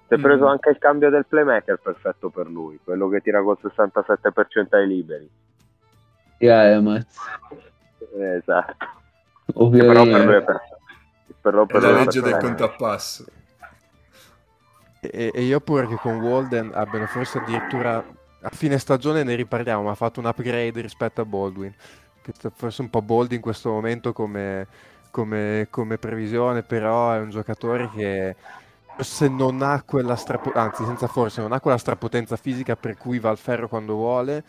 si 0.08 0.14
è 0.14 0.18
preso 0.18 0.44
Mm. 0.44 0.48
anche 0.48 0.70
il 0.70 0.78
cambio 0.78 1.10
del 1.10 1.26
playmaker 1.26 1.78
perfetto 1.78 2.30
per 2.30 2.48
lui, 2.48 2.78
quello 2.82 3.08
che 3.08 3.20
tira 3.20 3.42
col 3.42 3.58
67% 3.60 4.76
ai 4.76 4.86
liberi. 4.86 5.30
Yamaz. 6.38 7.04
Eh, 8.14 8.36
Esatto. 8.36 8.76
Che 9.46 9.52
Ovviamente. 9.54 9.92
però 10.02 10.16
per 10.16 10.24
lui 10.26 10.34
è 10.36 10.42
perfetto. 10.44 10.78
Però 11.40 11.62
è 11.62 11.66
per 11.66 11.82
la 11.82 11.92
legge 11.92 12.20
del 12.20 12.36
contapasso. 12.36 13.24
E, 15.00 15.30
e 15.32 15.42
io 15.42 15.60
pure 15.60 15.86
che 15.86 15.96
con 15.96 16.20
Walden 16.20 16.72
abbiano 16.74 17.06
forse 17.06 17.38
addirittura 17.38 18.04
a 18.42 18.50
fine 18.50 18.78
stagione 18.78 19.22
ne 19.22 19.34
riparliamo, 19.34 19.82
ma 19.82 19.90
ha 19.92 19.94
fatto 19.94 20.20
un 20.20 20.26
upgrade 20.26 20.80
rispetto 20.80 21.20
a 21.20 21.24
Baldwin. 21.24 21.74
Che 22.22 22.32
sta 22.34 22.50
forse 22.54 22.82
un 22.82 22.90
po' 22.90 23.02
bold 23.02 23.32
in 23.32 23.40
questo 23.40 23.70
momento 23.70 24.12
come, 24.12 24.66
come- 25.10 25.66
come 25.70 25.98
previsione, 25.98 26.62
però 26.62 27.12
è 27.12 27.18
un 27.18 27.30
giocatore 27.30 27.90
che 27.94 28.36
forse 28.94 29.28
non 29.28 29.62
ha 29.62 29.82
quella 29.82 30.16
strapotenza, 30.16 30.60
anzi 30.60 30.84
senza 30.84 31.06
forse, 31.06 31.40
non 31.40 31.52
ha 31.52 31.60
quella 31.60 31.78
strapotenza 31.78 32.36
fisica 32.36 32.76
per 32.76 32.98
cui 32.98 33.18
va 33.18 33.30
al 33.30 33.38
ferro 33.38 33.68
quando 33.68 33.94
vuole, 33.94 34.44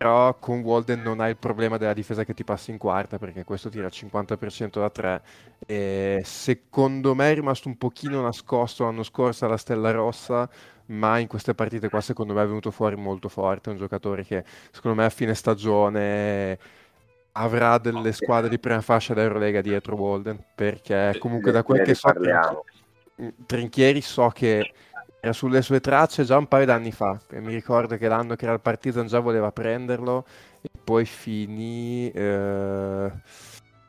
però 0.00 0.34
con 0.38 0.60
Walden 0.60 1.02
non 1.02 1.20
ha 1.20 1.28
il 1.28 1.36
problema 1.36 1.76
della 1.76 1.92
difesa 1.92 2.24
che 2.24 2.32
ti 2.32 2.42
passa 2.42 2.70
in 2.70 2.78
quarta, 2.78 3.18
perché 3.18 3.44
questo 3.44 3.68
tira 3.68 3.84
il 3.84 3.92
50% 3.94 4.80
da 4.80 4.88
3 4.88 5.22
e 5.66 6.22
secondo 6.24 7.14
me 7.14 7.30
è 7.30 7.34
rimasto 7.34 7.68
un 7.68 7.76
pochino 7.76 8.22
nascosto 8.22 8.84
l'anno 8.84 9.02
scorso 9.02 9.44
alla 9.44 9.58
Stella 9.58 9.90
Rossa, 9.90 10.48
ma 10.86 11.18
in 11.18 11.26
queste 11.26 11.54
partite 11.54 11.90
qua 11.90 12.00
secondo 12.00 12.32
me 12.32 12.42
è 12.42 12.46
venuto 12.46 12.70
fuori 12.70 12.96
molto 12.96 13.28
forte. 13.28 13.68
Un 13.68 13.76
giocatore 13.76 14.24
che 14.24 14.42
secondo 14.70 14.96
me 14.96 15.04
a 15.04 15.10
fine 15.10 15.34
stagione 15.34 16.58
avrà 17.32 17.76
delle 17.76 18.12
squadre 18.12 18.48
di 18.48 18.58
prima 18.58 18.80
fascia 18.80 19.12
d'Eurolega 19.12 19.60
dietro 19.60 19.96
Walden, 19.96 20.42
perché 20.54 21.14
comunque 21.18 21.52
da 21.52 21.62
quel 21.62 21.82
che 21.82 21.92
so. 21.92 22.10
Trinchieri 23.44 24.00
so 24.00 24.28
che 24.28 24.72
era 25.20 25.32
sulle 25.32 25.62
sue 25.62 25.80
tracce 25.80 26.24
già 26.24 26.36
un 26.36 26.46
paio 26.46 26.66
d'anni 26.66 26.92
fa. 26.92 27.18
E 27.30 27.40
mi 27.40 27.52
ricordo 27.52 27.96
che 27.96 28.08
l'anno 28.08 28.36
che 28.36 28.44
era 28.44 28.54
il 28.54 28.60
Partizan 28.60 29.06
già 29.06 29.20
voleva 29.20 29.52
prenderlo 29.52 30.24
e 30.60 30.68
poi 30.82 31.04
finì. 31.04 32.10
eh, 32.10 33.12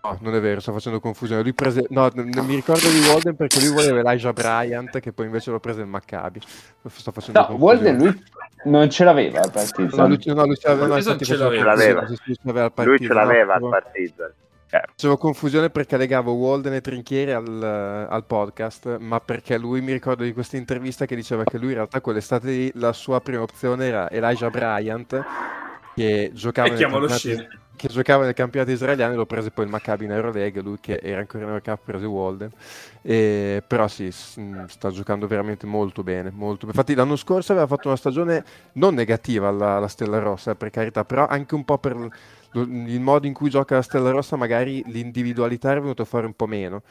No, 0.04 0.18
non 0.22 0.34
è 0.34 0.40
vero, 0.42 0.60
sto 0.60 0.72
facendo 0.72 1.00
confusione. 1.00 1.44
Lui 1.44 1.54
prese... 1.54 1.86
No, 1.90 2.10
non 2.12 2.44
mi 2.48 2.56
ricordo 2.56 2.90
di 2.90 2.98
Walden 3.08 3.36
perché 3.36 3.60
lui 3.60 3.70
voleva 3.70 4.00
Elijah 4.00 4.34
Bryant, 4.34 5.00
che 5.00 5.14
poi 5.14 5.28
invece 5.28 5.52
lo 5.52 5.60
prese 5.60 5.82
il 5.82 5.86
Maccabi. 5.86 6.42
Sto 6.88 7.12
facendo 7.12 7.40
No, 7.40 7.46
confusione. 7.46 7.92
Walden 7.92 7.98
lui 7.98 8.24
non 8.64 8.90
ce 8.90 9.04
l'aveva 9.04 9.42
al 9.42 9.52
partito. 9.52 9.96
No, 9.96 10.08
lui, 10.08 10.20
no, 10.26 10.46
lui 10.46 10.56
ce 10.56 10.68
l'aveva, 10.70 10.88
no, 10.88 10.94
Partizan 11.04 11.20
ce 11.20 11.36
l'aveva. 11.38 12.08
sì, 12.08 12.16
sì, 12.16 12.34
ce 12.34 12.40
l'aveva 12.42 12.66
al 12.66 12.72
Lui 12.74 12.86
Partizan, 12.86 13.08
ce 13.08 13.14
l'aveva 13.14 13.54
al 13.54 13.70
Partizan. 13.70 14.34
Facevo 14.72 15.18
confusione 15.18 15.70
perché 15.70 15.98
legavo 15.98 16.32
Walden 16.32 16.74
e 16.74 16.82
Trinchieri 16.82 17.32
al, 17.32 18.08
al 18.10 18.26
podcast, 18.26 19.00
ma 19.00 19.20
perché 19.20 19.58
lui 19.58 19.82
mi 19.82 19.92
ricordo 19.92 20.24
di 20.24 20.32
questa 20.32 20.56
intervista 20.56 21.06
che 21.06 21.16
diceva 21.16 21.44
che 21.44 21.58
lui 21.58 21.70
in 21.70 21.76
realtà 21.76 22.00
quell'estate 22.00 22.48
lì 22.48 22.72
la 22.76 22.94
sua 22.94 23.20
prima 23.20 23.42
opzione 23.42 23.86
era 23.86 24.10
Elijah 24.10 24.50
Bryant, 24.50 25.26
che 25.94 26.32
giocava, 26.34 26.70
nel 26.70 26.80
campionato, 26.80 27.48
che 27.76 27.88
giocava 27.90 28.24
nel 28.24 28.34
campionato 28.34 28.72
israeliano 28.72 29.12
e 29.12 29.18
lo 29.18 29.26
prese 29.26 29.52
poi 29.52 29.66
il 29.66 29.72
Maccabi 29.72 30.06
in 30.06 30.12
Eurolega, 30.12 30.62
lui 30.62 30.78
che 30.80 31.02
era 31.04 31.20
ancora 31.20 31.44
in 31.44 31.50
Eurocup 31.50 31.80
prese 31.84 32.06
Walden. 32.06 32.52
E, 33.02 33.62
però 33.68 33.90
sì, 33.90 34.06
mh, 34.06 34.68
sta 34.68 34.90
giocando 34.90 35.28
veramente 35.28 35.66
molto 35.66 36.02
bene, 36.02 36.32
molto 36.32 36.66
bene. 36.66 36.78
Infatti 36.78 36.96
l'anno 36.96 37.18
scorso 37.18 37.52
aveva 37.52 37.68
fatto 37.68 37.90
una 37.90 37.98
stagione 37.98 38.46
non 38.74 38.94
negativa 38.94 39.50
alla, 39.50 39.72
alla 39.76 39.90
Stella 39.90 40.20
Rossa, 40.20 40.56
per 40.56 40.70
carità, 40.70 41.04
però 41.04 41.28
anche 41.28 41.56
un 41.56 41.66
po' 41.66 41.78
per 41.78 42.10
il 42.54 43.00
modo 43.00 43.28
in 43.28 43.34
cui 43.34 43.50
gioca 43.50 43.76
la 43.76 43.82
Stella 43.82 44.12
Rossa, 44.12 44.36
magari 44.36 44.84
l'individualità 44.88 45.72
è 45.72 45.80
venuta 45.80 46.06
fuori 46.06 46.26
un 46.26 46.34
po' 46.34 46.48
meno. 46.48 46.82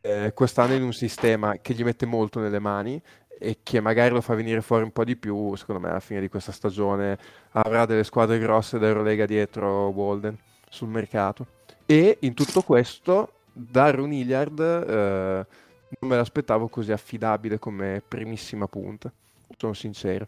Eh, 0.00 0.32
quest'anno 0.34 0.74
in 0.74 0.82
un 0.82 0.92
sistema 0.92 1.56
che 1.62 1.72
gli 1.72 1.82
mette 1.82 2.04
molto 2.04 2.40
nelle 2.40 2.58
mani 2.58 3.00
e 3.38 3.58
che 3.62 3.80
magari 3.80 4.12
lo 4.12 4.20
fa 4.20 4.34
venire 4.34 4.60
fuori 4.60 4.84
un 4.84 4.90
po' 4.90 5.04
di 5.04 5.16
più, 5.16 5.54
secondo 5.54 5.80
me 5.80 5.88
alla 5.90 6.00
fine 6.00 6.20
di 6.20 6.28
questa 6.28 6.52
stagione 6.52 7.18
avrà 7.52 7.86
delle 7.86 8.04
squadre 8.04 8.38
grosse 8.38 8.78
d'Eurolega 8.78 9.26
dietro 9.26 9.88
Walden 9.88 10.36
sul 10.68 10.88
mercato. 10.88 11.46
E 11.86 12.18
in 12.20 12.34
tutto 12.34 12.62
questo, 12.62 13.32
Darren 13.52 14.12
Hilliard 14.12 14.60
eh, 14.60 15.46
non 16.00 16.10
me 16.10 16.16
l'aspettavo 16.16 16.68
così 16.68 16.92
affidabile 16.92 17.58
come 17.58 18.02
primissima 18.06 18.66
punta, 18.66 19.12
sono 19.56 19.74
sincero. 19.74 20.26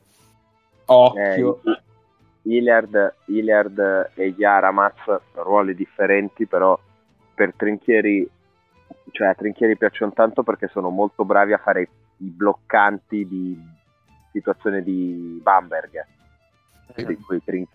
Occhio. 0.86 1.60
Eh, 1.64 1.82
Hilliard, 2.46 3.14
Hilliard 3.26 4.10
e 4.14 4.34
Yaramaz 4.36 4.94
ruoli 5.34 5.74
differenti, 5.74 6.46
però 6.46 6.78
per 7.34 7.52
Trinchieri, 7.56 8.28
cioè 9.10 9.28
a 9.28 9.34
Trinchieri 9.34 9.76
piacciono 9.76 10.12
tanto 10.12 10.42
perché 10.42 10.68
sono 10.68 10.88
molto 10.90 11.24
bravi 11.24 11.52
a 11.52 11.58
fare 11.58 11.88
i 12.18 12.24
bloccanti 12.30 13.26
di 13.26 13.58
situazione 14.32 14.82
di 14.82 15.38
Bamberg, 15.42 16.04
di 16.94 17.16
cui, 17.16 17.42
Trin- 17.44 17.66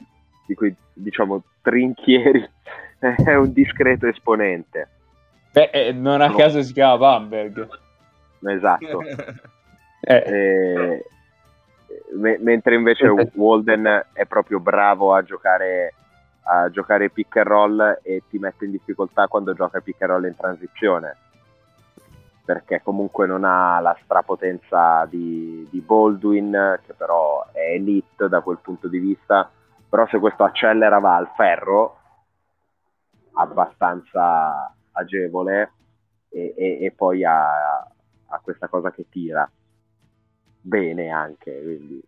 di 0.47 0.53
cui 0.55 0.73
diciamo 0.93 1.43
Trinchieri 1.61 2.47
è 2.99 3.35
un 3.35 3.51
discreto 3.51 4.07
esponente. 4.07 4.87
Beh, 5.51 5.69
eh, 5.73 5.91
non 5.91 6.21
a 6.21 6.27
No. 6.27 6.35
caso 6.37 6.61
si 6.61 6.71
chiama 6.71 6.97
Bamberg. 6.97 7.67
Esatto. 8.45 9.01
Eh, 10.03 10.15
Eh, 10.25 11.05
me- 12.13 12.37
mentre 12.39 12.75
invece 12.75 13.07
Walden 13.33 14.05
è 14.13 14.25
proprio 14.25 14.59
bravo 14.59 15.13
a 15.13 15.23
giocare 15.23 15.93
a 16.43 16.69
giocare 16.69 17.09
pick 17.09 17.37
and 17.37 17.45
roll 17.47 17.99
e 18.01 18.23
ti 18.29 18.39
mette 18.39 18.65
in 18.65 18.71
difficoltà 18.71 19.27
quando 19.27 19.53
gioca 19.53 19.79
pick 19.79 20.01
and 20.01 20.11
roll 20.11 20.25
in 20.25 20.35
transizione. 20.35 21.17
Perché 22.43 22.81
comunque 22.83 23.27
non 23.27 23.43
ha 23.43 23.79
la 23.79 23.95
strapotenza 24.03 25.05
di, 25.05 25.67
di 25.69 25.79
Baldwin 25.79 26.79
che 26.85 26.93
però 26.93 27.45
è 27.51 27.73
elite 27.73 28.27
da 28.27 28.41
quel 28.41 28.57
punto 28.61 28.87
di 28.87 28.97
vista. 28.97 29.49
Però 29.87 30.07
se 30.07 30.19
questo 30.19 30.43
accelera 30.43 30.99
va 30.99 31.15
al 31.15 31.31
ferro 31.35 31.97
abbastanza 33.33 34.73
agevole 34.93 35.71
e, 36.29 36.53
e- 36.57 36.85
e 36.85 36.91
poi 36.91 37.23
ha, 37.23 37.77
ha 37.77 38.39
questa 38.41 38.67
cosa 38.67 38.91
che 38.91 39.05
tira 39.09 39.49
bene 40.61 41.09
anche 41.09 41.59
quindi 41.61 42.01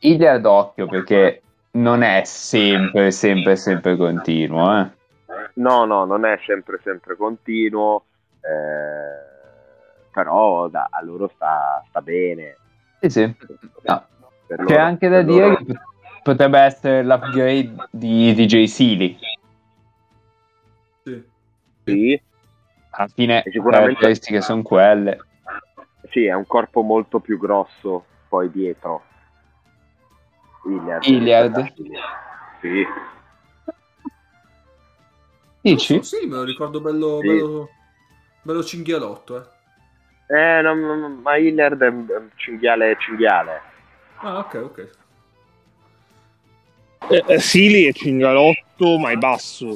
Hilliard 0.00 0.44
occhio 0.46 0.86
perché 0.86 1.42
non 1.72 2.02
è 2.02 2.22
sempre, 2.24 3.10
sempre, 3.10 3.56
sempre 3.56 3.96
continuo. 3.96 4.80
Eh. 4.80 4.90
no 5.54 5.84
no 5.84 6.04
non 6.04 6.24
è 6.24 6.38
sempre 6.46 6.80
sempre 6.82 7.16
continuo 7.16 8.04
eh, 8.40 10.10
però 10.12 10.68
da- 10.68 10.88
a 10.90 11.02
loro 11.02 11.30
sta, 11.34 11.82
sta 11.88 12.00
bene 12.00 12.56
Sì, 13.00 13.10
sì. 13.10 13.34
No. 13.82 14.06
Per 14.46 14.56
C'è 14.56 14.62
loro- 14.74 14.78
anche 14.82 15.08
da 15.08 15.22
dire 15.22 15.40
loro- 15.48 15.56
che 15.56 15.64
pot- 15.64 15.80
potrebbe 16.22 16.58
essere 16.60 17.02
l'upgrade 17.04 17.74
di 17.90 18.34
DJ 18.34 18.64
Sealy. 18.64 19.18
Sì. 21.04 21.24
sì, 21.84 22.22
Alla 22.90 23.08
fine 23.08 23.42
le 23.44 23.62
caratteristiche 23.62 24.40
sono 24.40 24.62
quelle. 24.62 25.18
Sì, 26.10 26.24
è 26.24 26.34
un 26.34 26.46
corpo 26.46 26.82
molto 26.82 27.20
più 27.20 27.38
grosso 27.38 28.04
poi 28.28 28.50
dietro. 28.50 29.02
Iliad. 30.66 31.04
Iliad. 31.04 31.72
Sì. 32.60 32.86
Dici? 35.60 36.02
Sì, 36.02 36.26
me 36.26 36.36
lo 36.36 36.44
ricordo 36.44 36.80
bello, 36.80 37.20
Sì. 37.20 37.26
bello, 37.26 37.70
bello 38.42 38.64
cinghialotto, 38.64 39.36
eh. 39.36 39.56
Eh, 40.36 40.60
no, 40.62 40.74
no, 40.74 41.08
ma 41.08 41.36
Iliad 41.36 41.80
è 41.80 41.88
un 41.88 42.30
cinghiale 42.36 42.96
cinghiale. 42.98 43.62
Ah, 44.16 44.38
ok, 44.38 44.54
ok. 44.54 44.90
Eh, 47.10 47.24
eh, 47.26 47.38
Sili 47.38 47.84
è 47.84 47.92
cingalotto, 47.92 48.98
ma 48.98 49.10
è 49.10 49.16
basso. 49.16 49.74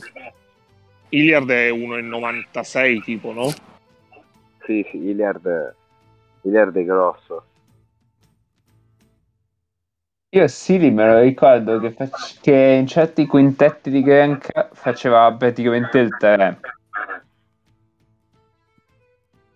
Iliard 1.10 1.50
è 1.50 1.70
1,96 1.70 3.02
tipo, 3.02 3.32
no? 3.32 3.48
Sì, 4.64 4.86
sì, 4.90 4.96
Iliad, 4.96 5.74
Iliad 6.42 6.74
è 6.76 6.84
grosso. 6.84 7.44
Io 10.34 10.48
Sili 10.48 10.90
me 10.90 11.06
lo 11.06 11.20
ricordo 11.20 11.78
che, 11.78 11.92
fac- 11.92 12.40
che 12.40 12.76
in 12.80 12.86
certi 12.86 13.26
quintetti 13.26 13.90
di 13.90 14.02
Grank 14.02 14.70
faceva 14.72 15.30
praticamente 15.34 15.98
il 15.98 16.16
3. 16.16 16.60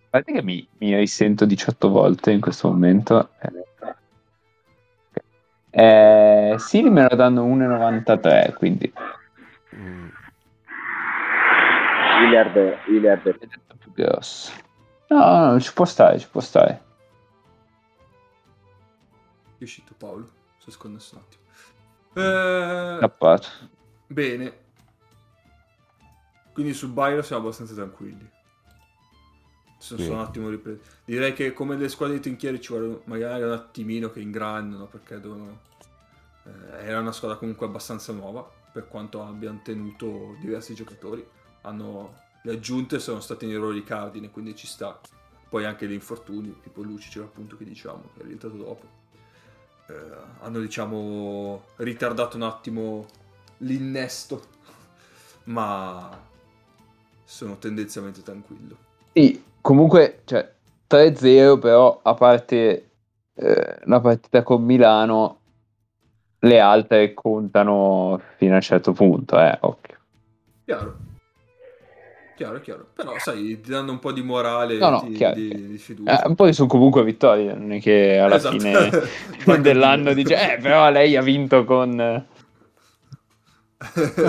Guardate 0.09 0.33
che 0.33 0.43
mi, 0.43 0.67
mi 0.77 0.95
risento 0.95 1.45
18 1.45 1.89
volte 1.89 2.31
in 2.31 2.39
questo 2.39 2.69
momento. 2.69 3.29
Eh, 5.71 6.55
Sili 6.57 6.89
me 6.89 7.07
lo 7.09 7.15
danno 7.15 7.43
1,93, 7.45 8.53
quindi 8.55 8.93
Mm. 9.75 10.07
Iliad, 12.23 12.77
Iliad 12.87 13.27
è 13.27 13.47
più 13.77 13.91
grosso. 13.93 14.51
No, 15.09 15.51
no, 15.51 15.59
ci 15.59 15.73
può 15.73 15.85
stare, 15.85 16.19
ci 16.19 16.27
può 16.27 16.41
stare. 16.41 16.83
È 19.57 19.63
uscito 19.63 19.93
Paolo. 19.97 20.29
Si 20.57 20.69
è 20.69 20.71
sconnesso 20.71 21.15
un 21.15 21.21
attimo. 21.21 21.43
Eh, 22.13 22.97
Scappato. 22.99 23.47
Bene. 24.07 24.65
Quindi 26.53 26.73
su 26.73 26.91
Byro 26.91 27.21
siamo 27.21 27.43
abbastanza 27.43 27.73
tranquilli. 27.73 28.29
Sono, 29.77 29.99
Sì. 29.99 30.05
sono 30.07 30.19
un 30.19 30.25
attimo 30.25 30.49
ripreso. 30.49 30.81
Direi 31.05 31.33
che 31.33 31.53
come 31.53 31.75
le 31.77 31.87
squadre 31.87 32.15
di 32.15 32.21
trinchieri 32.21 32.59
ci 32.59 32.73
vuole 32.73 33.01
magari 33.05 33.43
un 33.43 33.51
attimino 33.51 34.09
che 34.11 34.19
ingrandano 34.19 34.87
perché 34.87 35.19
devono... 35.19 35.59
eh, 36.43 36.85
era 36.85 36.99
una 36.99 37.11
squadra 37.11 37.37
comunque 37.37 37.65
abbastanza 37.67 38.11
nuova 38.11 38.49
per 38.73 38.87
quanto 38.87 39.23
abbiano 39.23 39.61
tenuto 39.63 40.35
diversi 40.39 40.73
giocatori. 40.73 41.25
Hanno... 41.61 42.25
Le 42.47 42.53
aggiunte 42.53 42.99
sono 42.99 43.19
state 43.19 43.45
nei 43.45 43.55
ruoli 43.55 43.83
cardine, 43.83 44.31
quindi 44.31 44.55
ci 44.55 44.67
sta. 44.67 44.97
Poi 45.49 45.65
anche 45.65 45.85
gli 45.85 45.91
infortuni, 45.91 46.57
tipo 46.63 46.81
Lucic 46.81 47.21
appunto 47.21 47.57
che 47.57 47.65
diciamo, 47.65 48.03
che 48.15 48.21
è 48.21 48.25
rientrato 48.25 48.55
dopo. 48.55 48.85
Eh, 49.89 49.93
hanno 50.39 50.61
diciamo 50.61 51.63
ritardato 51.75 52.37
un 52.37 52.43
attimo 52.43 53.05
l'innesto, 53.57 54.43
ma 55.45 56.17
sono 57.25 57.57
tendenzialmente 57.57 58.23
tranquillo. 58.23 58.77
Sì, 59.11 59.43
comunque, 59.59 60.21
cioè, 60.23 60.49
3-0 60.89 61.59
però, 61.59 61.99
a 62.01 62.13
parte 62.13 62.91
eh, 63.33 63.79
la 63.83 63.99
partita 63.99 64.43
con 64.43 64.63
Milano, 64.63 65.39
le 66.39 66.59
altre 66.61 67.13
contano 67.13 68.21
fino 68.37 68.53
a 68.53 68.55
un 68.55 68.61
certo 68.61 68.93
punto, 68.93 69.37
eh, 69.37 69.57
occhio. 69.59 69.97
Chiaro. 70.63 71.06
Chiaro, 72.37 72.59
chiaro. 72.61 72.85
Però, 72.93 73.17
sai, 73.17 73.59
ti 73.61 73.71
danno 73.71 73.93
un 73.93 73.99
po' 73.99 74.11
di 74.11 74.21
morale, 74.21 74.77
No, 74.77 74.91
no, 74.91 75.05
di, 75.09 75.15
chiaro, 75.17 75.33
di- 75.33 75.47
chiaro. 75.47 75.65
di 75.65 75.77
fiducia. 75.79 76.23
Eh, 76.23 76.35
poi 76.35 76.53
sono 76.53 76.67
comunque 76.67 77.03
vittorie, 77.03 77.51
non 77.53 77.71
è 77.71 77.81
che 77.81 78.19
alla 78.19 78.35
Esatto. 78.35 78.59
fine 78.59 78.89
dell'anno 79.61 80.13
dice, 80.13 80.53
eh, 80.53 80.57
però 80.59 80.91
lei 80.91 81.15
ha 81.15 81.23
vinto 81.23 81.65
con... 81.65 81.99
Eh, 81.99 82.25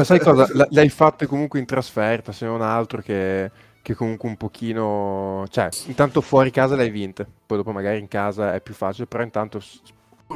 sai 0.05 0.19
cosa? 0.21 0.45
L- 0.45 0.69
le 0.71 0.81
hai 0.81 0.89
fatte 0.89 1.27
comunque 1.27 1.59
in 1.59 1.67
trasferta, 1.67 2.33
se 2.33 2.47
non 2.47 2.63
altro 2.63 3.03
che, 3.03 3.51
che 3.83 3.95
comunque 3.95 4.27
un 4.29 4.39
pochino... 4.39 5.45
Cioè, 5.51 5.69
intanto 5.87 6.23
fuori 6.23 6.51
casa 6.51 6.77
le 6.77 6.85
hai 6.85 6.91
vinte, 6.91 7.27
poi 7.47 7.59
dopo 7.59 7.73
magari 7.73 7.99
in 7.99 8.09
casa 8.09 8.55
è 8.55 8.63
più 8.63 8.73
facile, 8.73 9.07
però 9.07 9.23
intanto 9.23 9.61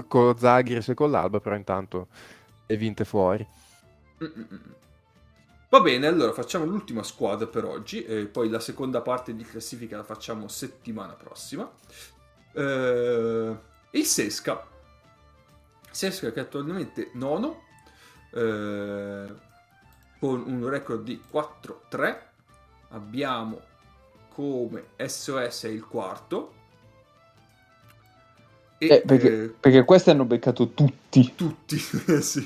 con 0.08 0.26
lo 0.26 0.36
Zaghiris 0.36 0.90
e 0.90 0.94
con 0.94 1.10
l'Alba, 1.10 1.40
però 1.40 1.56
intanto 1.56 2.08
le 2.66 2.74
hai 2.74 2.76
vinte 2.76 3.06
fuori. 3.06 3.46
Mm-mm-mm. 4.20 4.60
Va 5.72 5.80
bene, 5.80 6.06
allora 6.06 6.34
facciamo 6.34 6.66
l'ultima 6.66 7.02
squadra 7.02 7.46
per 7.46 7.64
oggi 7.64 8.04
e 8.04 8.26
poi 8.26 8.50
la 8.50 8.60
seconda 8.60 9.00
parte 9.00 9.34
di 9.34 9.42
classifica 9.42 9.96
la 9.96 10.02
facciamo 10.04 10.46
settimana 10.46 11.14
prossima. 11.14 11.66
Eh, 12.52 13.56
il 13.92 14.04
Sesca. 14.04 14.66
Sesca 15.90 16.30
che 16.30 16.40
è 16.40 16.42
attualmente 16.42 17.08
nono 17.14 17.62
eh, 18.34 19.32
con 20.20 20.44
un 20.46 20.68
record 20.68 21.04
di 21.04 21.18
4-3. 21.32 22.18
Abbiamo 22.90 23.58
come 24.28 24.88
SOS 25.02 25.62
il 25.62 25.86
quarto. 25.86 26.52
E 28.76 28.88
Eh, 28.88 29.02
perché, 29.06 29.44
eh, 29.44 29.48
perché 29.48 29.84
questi 29.84 30.10
hanno 30.10 30.26
beccato 30.26 30.68
tutti. 30.68 31.32
tutti, 31.34 31.78
sì. 32.20 32.42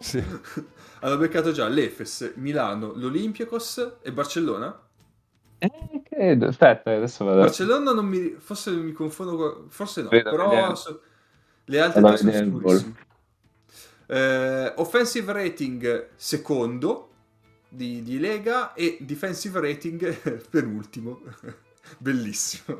Sì. 0.00 0.22
Hanno 1.00 1.16
beccato 1.16 1.52
già 1.52 1.68
l'Efes, 1.68 2.32
Milano, 2.36 2.92
l'Olympiakos 2.94 3.96
e 4.02 4.12
Barcellona. 4.12 4.86
Eh, 5.58 6.02
credo, 6.04 6.46
aspetta, 6.46 6.94
adesso 6.94 7.24
vado. 7.24 7.40
Barcellona 7.40 7.92
non 7.92 8.06
mi... 8.06 8.36
forse 8.38 8.70
mi 8.72 8.92
confondo, 8.92 9.36
con- 9.36 9.70
forse 9.70 10.02
no, 10.02 10.08
Vedo, 10.08 10.30
però 10.30 10.74
so- 10.74 11.00
le 11.64 11.80
altre 11.80 12.00
Vado 12.00 12.16
tre 12.16 12.32
sono 12.32 12.44
sicurissime. 12.44 13.06
Eh, 14.06 14.72
offensive 14.76 15.32
rating 15.32 16.08
secondo 16.16 17.10
di, 17.68 18.02
di 18.02 18.18
Lega 18.18 18.72
e 18.72 18.96
defensive 19.00 19.60
rating 19.60 20.16
penultimo. 20.48 21.20
Bellissimo. 21.98 22.78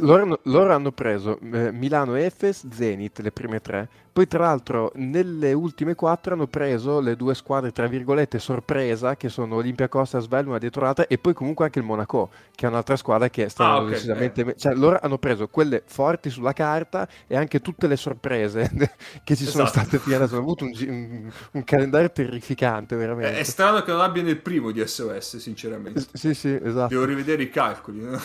Loro, 0.00 0.22
hanno- 0.22 0.38
loro 0.44 0.72
hanno 0.72 0.92
preso 0.92 1.38
eh, 1.40 1.72
Milano 1.72 2.14
Efes, 2.14 2.68
Zenit, 2.70 3.18
le 3.20 3.32
prime 3.32 3.60
tre. 3.60 3.88
Poi, 4.14 4.28
tra 4.28 4.38
l'altro, 4.44 4.92
nelle 4.94 5.52
ultime 5.52 5.96
quattro 5.96 6.34
hanno 6.34 6.46
preso 6.46 7.00
le 7.00 7.16
due 7.16 7.34
squadre, 7.34 7.72
tra 7.72 7.88
virgolette, 7.88 8.38
sorpresa, 8.38 9.16
che 9.16 9.28
sono 9.28 9.56
Olympiacos 9.56 10.14
e 10.14 10.18
Asvel, 10.18 10.46
una 10.46 10.58
dietro 10.58 10.82
l'altra, 10.82 11.08
e 11.08 11.18
poi 11.18 11.34
comunque 11.34 11.64
anche 11.64 11.80
il 11.80 11.84
Monaco, 11.84 12.30
che 12.54 12.66
è 12.66 12.68
un'altra 12.68 12.94
squadra 12.94 13.28
che 13.28 13.48
sta 13.48 13.64
Ah, 13.64 13.66
andando 13.66 13.88
ok, 13.88 13.94
decisamente... 13.94 14.40
eh. 14.42 14.44
me- 14.44 14.54
Cioè, 14.56 14.74
loro 14.74 14.98
hanno 15.02 15.18
preso 15.18 15.48
quelle 15.48 15.82
forti 15.84 16.30
sulla 16.30 16.52
carta 16.52 17.08
e 17.26 17.36
anche 17.36 17.60
tutte 17.60 17.88
le 17.88 17.96
sorprese 17.96 18.70
che 19.24 19.34
ci 19.34 19.44
sono 19.46 19.64
Esatto. 19.64 19.80
state 19.80 19.98
fino 19.98 20.14
adesso. 20.16 20.34
Hanno 20.34 20.42
avuto 20.44 20.64
un, 20.64 20.72
un- 20.88 21.32
un 21.52 21.64
calendario 21.64 22.12
terrificante, 22.12 22.94
È, 22.94 22.98
veramente. 22.98 23.38
è 23.40 23.42
strano 23.42 23.82
che 23.82 23.90
non 23.90 24.00
abbiano 24.00 24.28
il 24.28 24.40
primo 24.40 24.70
di 24.70 24.86
SOS, 24.86 25.38
sinceramente. 25.38 26.04
Sì, 26.12 26.34
sì, 26.34 26.56
esatto. 26.62 26.94
Devo 26.94 27.04
rivedere 27.04 27.42
i 27.42 27.50
calcoli. 27.50 28.00
no? 28.00 28.20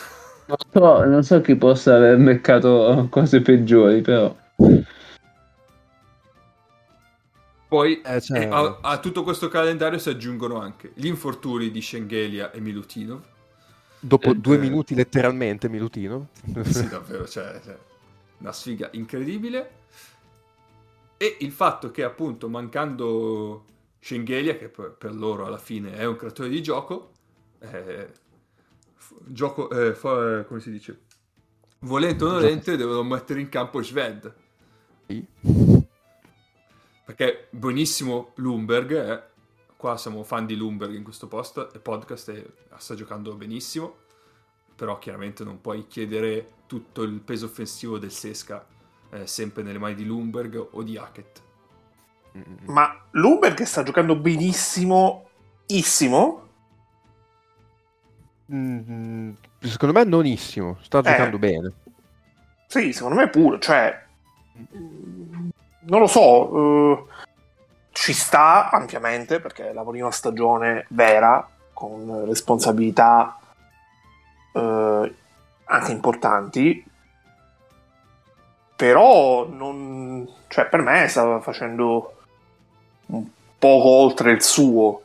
Non 0.49 0.57
so, 0.73 1.05
non 1.05 1.23
so 1.23 1.39
chi 1.41 1.55
possa 1.55 1.95
aver 1.95 2.17
beccato 2.17 3.07
cose 3.09 3.41
peggiori, 3.41 4.01
però. 4.01 4.35
Poi 7.67 8.01
Eh, 8.01 8.19
cioè- 8.21 8.41
eh, 8.41 8.47
a, 8.49 8.79
a 8.81 8.99
tutto 8.99 9.23
questo 9.23 9.47
calendario 9.47 9.99
si 9.99 10.09
aggiungono 10.09 10.59
anche 10.59 10.91
gli 10.95 11.05
infortuni 11.05 11.69
di 11.71 11.81
Schengelia 11.81 12.51
e 12.51 12.59
Milutinov. 12.59 13.21
Dopo 14.01 14.33
Eh, 14.33 14.35
due 14.35 14.55
eh. 14.55 14.57
minuti 14.57 14.95
letteralmente, 14.95 15.69
Milutino. 15.69 16.29
Sì, 16.63 16.87
davvero, 16.87 17.27
cioè, 17.27 17.59
cioè, 17.63 17.77
una 18.37 18.51
sfiga 18.53 18.89
incredibile. 18.93 19.71
E 21.17 21.37
il 21.41 21.51
fatto 21.51 21.91
che 21.91 22.03
appunto 22.03 22.47
mancando 22.49 23.65
Schengelia, 23.99 24.55
che 24.57 24.69
per, 24.69 24.91
per 24.97 25.13
loro 25.13 25.45
alla 25.45 25.57
fine 25.57 25.93
è 25.93 26.05
un 26.05 26.15
creatore 26.15 26.49
di 26.49 26.61
gioco, 26.63 27.11
eh, 27.59 28.09
gioco, 29.25 29.69
eh, 29.69 29.93
fa- 29.93 30.43
come 30.45 30.59
si 30.59 30.71
dice, 30.71 31.01
volente 31.79 32.23
o 32.23 32.31
nolente 32.31 32.77
devono 32.77 33.03
mettere 33.03 33.41
in 33.41 33.49
campo 33.49 33.81
Sved. 33.81 34.33
Sì. 35.07 35.25
Perché 37.05 37.47
buonissimo 37.51 38.33
Lumberg, 38.35 38.91
eh. 38.91 39.23
qua 39.75 39.97
siamo 39.97 40.23
fan 40.23 40.45
di 40.45 40.55
Lumberg 40.55 40.93
in 40.93 41.03
questo 41.03 41.27
post, 41.27 41.71
e 41.73 41.79
podcast 41.79 42.29
e 42.29 42.53
sta 42.77 42.95
giocando 42.95 43.35
benissimo, 43.35 43.95
però 44.75 44.99
chiaramente 44.99 45.43
non 45.43 45.59
puoi 45.59 45.87
chiedere 45.87 46.57
tutto 46.67 47.01
il 47.01 47.19
peso 47.19 47.45
offensivo 47.45 47.97
del 47.97 48.11
Sesca 48.11 48.65
eh, 49.11 49.25
sempre 49.25 49.63
nelle 49.63 49.79
mani 49.79 49.95
di 49.95 50.05
Lumberg 50.05 50.67
o 50.71 50.83
di 50.83 50.97
Hackett. 50.97 51.41
Ma 52.65 53.05
Lumberg 53.11 53.63
sta 53.63 53.83
giocando 53.83 54.15
benissimo, 54.15 55.29
issimo. 55.67 56.48
Mm, 58.51 59.31
secondo 59.59 59.97
me 59.97 60.03
nonissimo, 60.05 60.77
sta 60.81 60.99
Eh. 60.99 61.03
giocando 61.03 61.37
bene. 61.37 61.71
Sì, 62.67 62.93
secondo 62.93 63.15
me 63.17 63.29
pure, 63.29 63.59
cioè... 63.59 64.03
mm, 64.75 65.49
Non 65.81 65.99
lo 66.01 66.07
so, 66.07 66.91
eh, 66.91 67.03
ci 67.91 68.13
sta 68.13 68.69
ampiamente 68.69 69.39
perché 69.39 69.71
lavori 69.73 70.01
una 70.01 70.11
stagione 70.11 70.85
vera, 70.89 71.47
con 71.73 72.25
responsabilità 72.25 73.39
eh, 74.53 75.13
anche 75.65 75.91
importanti, 75.91 76.83
però 78.75 79.47
non, 79.47 80.27
cioè, 80.47 80.65
per 80.67 80.81
me 80.81 81.07
stava 81.07 81.39
facendo 81.39 82.13
un 83.07 83.25
poco 83.57 83.87
oltre 83.89 84.31
il 84.31 84.41
suo. 84.43 85.01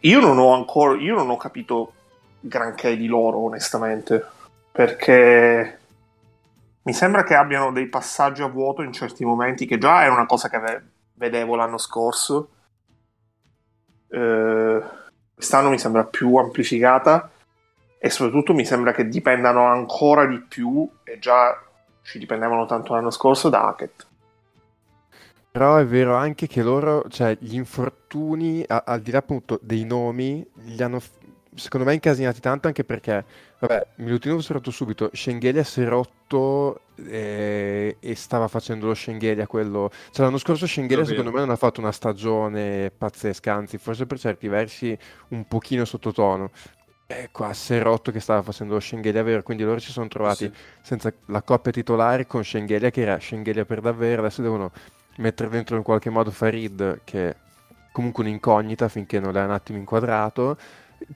Io 0.00 0.20
non 0.20 0.38
ho 0.38 0.54
ancora, 0.54 0.96
io 0.96 1.14
non 1.16 1.28
ho 1.30 1.36
capito 1.36 1.92
granché 2.40 2.96
di 2.96 3.06
loro, 3.06 3.38
onestamente, 3.38 4.24
perché 4.70 5.78
mi 6.82 6.92
sembra 6.92 7.24
che 7.24 7.34
abbiano 7.34 7.72
dei 7.72 7.88
passaggi 7.88 8.42
a 8.42 8.46
vuoto 8.46 8.82
in 8.82 8.92
certi 8.92 9.24
momenti, 9.24 9.66
che 9.66 9.78
già 9.78 10.04
è 10.04 10.08
una 10.08 10.26
cosa 10.26 10.48
che 10.48 10.58
ve- 10.58 10.82
vedevo 11.14 11.56
l'anno 11.56 11.78
scorso. 11.78 12.50
Eh, 14.08 14.82
quest'anno 15.34 15.70
mi 15.70 15.78
sembra 15.78 16.04
più 16.04 16.36
amplificata 16.36 17.30
e 17.98 18.10
soprattutto 18.10 18.54
mi 18.54 18.64
sembra 18.64 18.92
che 18.92 19.08
dipendano 19.08 19.66
ancora 19.66 20.24
di 20.26 20.40
più, 20.40 20.88
e 21.02 21.18
già 21.18 21.60
ci 22.02 22.18
dipendevano 22.18 22.64
tanto 22.66 22.94
l'anno 22.94 23.10
scorso, 23.10 23.48
da 23.48 23.66
Hackett. 23.66 24.07
Però 25.50 25.76
è 25.76 25.86
vero 25.86 26.14
anche 26.14 26.46
che 26.46 26.62
loro, 26.62 27.04
cioè 27.08 27.36
gli 27.40 27.54
infortuni, 27.54 28.62
a- 28.66 28.84
al 28.86 29.00
di 29.00 29.10
là 29.10 29.18
appunto 29.18 29.58
dei 29.62 29.84
nomi, 29.84 30.46
li 30.64 30.82
hanno 30.82 31.00
f- 31.00 31.10
secondo 31.54 31.86
me 31.86 31.94
incasinati 31.94 32.38
tanto 32.40 32.68
anche 32.68 32.84
perché, 32.84 33.24
vabbè, 33.58 33.86
Milutinov 33.96 34.40
si 34.40 34.50
è 34.52 34.54
rotto 34.54 34.70
subito, 34.70 35.10
Schengelia 35.12 35.64
si 35.64 35.82
è 35.82 35.86
rotto 35.88 36.82
eh, 36.96 37.96
e 37.98 38.14
stava 38.14 38.46
facendo 38.46 38.86
lo 38.86 38.94
Schengelia 38.94 39.46
quello... 39.48 39.90
Cioè 40.12 40.24
l'anno 40.26 40.38
scorso 40.38 40.66
Schengelia 40.66 41.04
Davvero. 41.04 41.06
secondo 41.06 41.32
me 41.32 41.40
non 41.40 41.50
ha 41.50 41.56
fatto 41.56 41.80
una 41.80 41.92
stagione 41.92 42.90
pazzesca, 42.96 43.52
anzi 43.52 43.78
forse 43.78 44.06
per 44.06 44.18
certi 44.20 44.46
versi 44.48 44.96
un 45.28 45.46
pochino 45.48 45.84
sottotono. 45.84 46.50
E 47.10 47.30
qua 47.32 47.52
si 47.54 47.74
è 47.74 47.82
rotto 47.82 48.12
che 48.12 48.20
stava 48.20 48.42
facendo 48.42 48.74
lo 48.74 48.80
Schengelia 48.80 49.22
vero, 49.22 49.42
quindi 49.42 49.64
loro 49.64 49.78
si 49.80 49.90
sono 49.92 50.08
trovati 50.08 50.44
Sì. 50.46 50.52
senza 50.82 51.12
la 51.26 51.42
coppia 51.42 51.72
titolare 51.72 52.26
con 52.26 52.44
Schengelia 52.44 52.90
che 52.90 53.00
era 53.00 53.18
Schengelia 53.18 53.64
per 53.64 53.80
davvero, 53.80 54.20
adesso 54.22 54.42
devono 54.42 54.70
mettere 55.18 55.48
dentro 55.48 55.76
in 55.76 55.82
qualche 55.82 56.10
modo 56.10 56.30
Farid 56.30 57.00
che 57.04 57.28
è 57.30 57.36
comunque 57.92 58.24
un'incognita 58.24 58.88
finché 58.88 59.20
non 59.20 59.32
l'ha 59.32 59.44
un 59.44 59.50
attimo 59.50 59.78
inquadrato. 59.78 60.56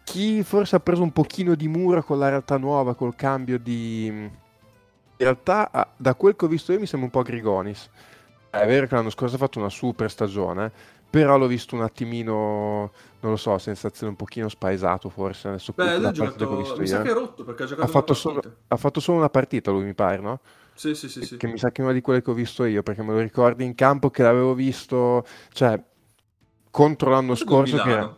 Chi 0.04 0.42
forse 0.42 0.76
ha 0.76 0.80
preso 0.80 1.02
un 1.02 1.12
pochino 1.12 1.54
di 1.54 1.66
muro 1.68 2.02
con 2.02 2.18
la 2.18 2.28
realtà 2.28 2.56
nuova, 2.56 2.94
col 2.94 3.16
cambio 3.16 3.58
di... 3.58 4.06
In 4.06 4.30
realtà, 5.16 5.92
da 5.96 6.14
quel 6.14 6.34
che 6.34 6.44
ho 6.44 6.48
visto 6.48 6.72
io, 6.72 6.80
mi 6.80 6.86
sembra 6.86 7.06
un 7.06 7.12
po' 7.12 7.22
Grigonis. 7.22 7.88
È 8.50 8.66
vero 8.66 8.86
che 8.86 8.94
l'anno 8.94 9.10
scorso 9.10 9.36
ha 9.36 9.38
fatto 9.38 9.58
una 9.58 9.68
super 9.68 10.10
stagione, 10.10 10.70
però 11.08 11.38
l'ho 11.38 11.46
visto 11.46 11.74
un 11.74 11.82
attimino, 11.82 12.90
non 13.20 13.30
lo 13.32 13.36
so, 13.36 13.56
sensazione 13.58 14.10
un 14.10 14.16
pochino 14.16 14.48
spaesato 14.48 15.08
forse, 15.08 15.48
adesso 15.48 15.72
Beh, 15.74 15.98
lui 15.98 16.06
ha 16.06 16.12
parte 16.12 16.18
che 16.18 16.22
ho 16.22 16.32
giocato. 16.32 16.56
visto 16.56 16.78
Mi 16.78 16.86
sa 16.86 17.02
che 17.02 17.10
è 17.10 17.14
rotto 17.14 17.44
perché 17.44 17.62
ha 17.62 17.66
giocato 17.66 17.86
Ha 17.86 17.90
fatto, 17.90 18.14
solo, 18.14 18.42
ha 18.68 18.76
fatto 18.76 19.00
solo 19.00 19.18
una 19.18 19.28
partita 19.28 19.70
lui, 19.70 19.84
mi 19.84 19.94
pare, 19.94 20.18
no? 20.18 20.40
Sì, 20.82 20.96
sì, 20.96 21.08
sì, 21.08 21.24
sì. 21.24 21.36
che 21.36 21.46
mi 21.46 21.58
sa 21.58 21.70
che 21.70 21.80
è 21.80 21.84
una 21.84 21.94
di 21.94 22.00
quelle 22.00 22.22
che 22.22 22.30
ho 22.30 22.34
visto 22.34 22.64
io, 22.64 22.82
perché 22.82 23.02
me 23.04 23.12
lo 23.12 23.20
ricordi 23.20 23.64
in 23.64 23.76
campo 23.76 24.10
che 24.10 24.24
l'avevo 24.24 24.52
visto, 24.52 25.24
cioè, 25.52 25.80
contro 26.72 27.10
l'anno 27.10 27.36
Forse 27.36 27.44
scorso 27.44 27.76
che 27.76 27.82
Milano. 27.84 28.16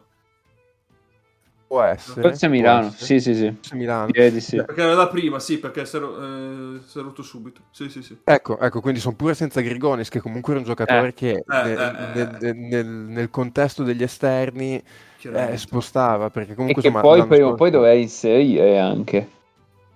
può 1.66 1.82
essere. 1.82 2.22
Forse 2.22 2.46
a 2.46 2.48
può 2.48 2.56
Milano, 2.56 2.86
essere. 2.86 3.04
sì, 3.04 3.20
sì, 3.20 3.34
sì. 3.34 3.52
Forse 3.52 3.74
Milano. 3.74 4.06
Direi 4.06 4.30
di 4.30 4.40
sì. 4.40 4.56
Perché 4.56 4.80
era 4.80 4.94
la 4.94 5.08
prima, 5.08 5.38
sì, 5.40 5.58
perché 5.58 5.84
si 5.84 5.96
è, 5.96 6.00
eh, 6.00 6.80
si 6.86 6.98
è 6.98 7.02
rotto 7.02 7.22
subito. 7.22 7.60
Sì, 7.70 7.90
sì, 7.90 8.02
sì. 8.02 8.16
Ecco, 8.24 8.58
ecco, 8.58 8.80
quindi 8.80 9.00
sono 9.00 9.14
pure 9.14 9.34
senza 9.34 9.60
Grigonis, 9.60 10.08
che 10.08 10.20
comunque 10.20 10.52
era 10.52 10.60
un 10.60 10.66
giocatore 10.66 11.08
Eh. 11.08 11.12
che 11.12 11.44
nel, 11.46 11.78
eh, 11.78 12.24
eh. 12.24 12.38
nel- 12.40 12.56
nel- 12.56 12.86
nel 12.86 13.28
contesto 13.28 13.82
degli 13.82 14.02
esterni 14.02 14.82
eh, 15.22 15.56
spostava, 15.58 16.30
perché 16.30 16.52
E 16.52 16.54
comunque 16.54 16.80
che 16.80 16.88
insomma, 16.88 17.02
poi 17.02 17.26
prima 17.26 17.48
o 17.48 17.54
poi 17.54 17.70
doveva 17.70 17.92
inserire 17.92 18.78
anche. 18.78 19.28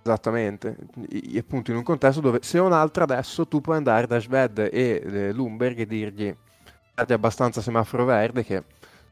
Esattamente, 0.09 0.77
I- 1.11 1.37
appunto 1.39 1.71
in 1.71 1.77
un 1.77 1.83
contesto 1.83 2.21
dove 2.23 2.39
se 2.43 2.59
un 2.59 2.73
altro 2.73 3.03
adesso 3.03 3.47
tu 3.47 3.61
puoi 3.61 3.77
andare 3.77 4.07
da 4.07 4.19
Sved 4.19 4.59
e 4.59 5.03
eh, 5.05 5.33
Lumberg 5.33 5.79
e 5.81 5.87
dirgli 5.87 6.35
dargli 6.95 7.13
abbastanza 7.13 7.61
semaforo 7.61 8.05
verde 8.07 8.43
che 8.45 8.65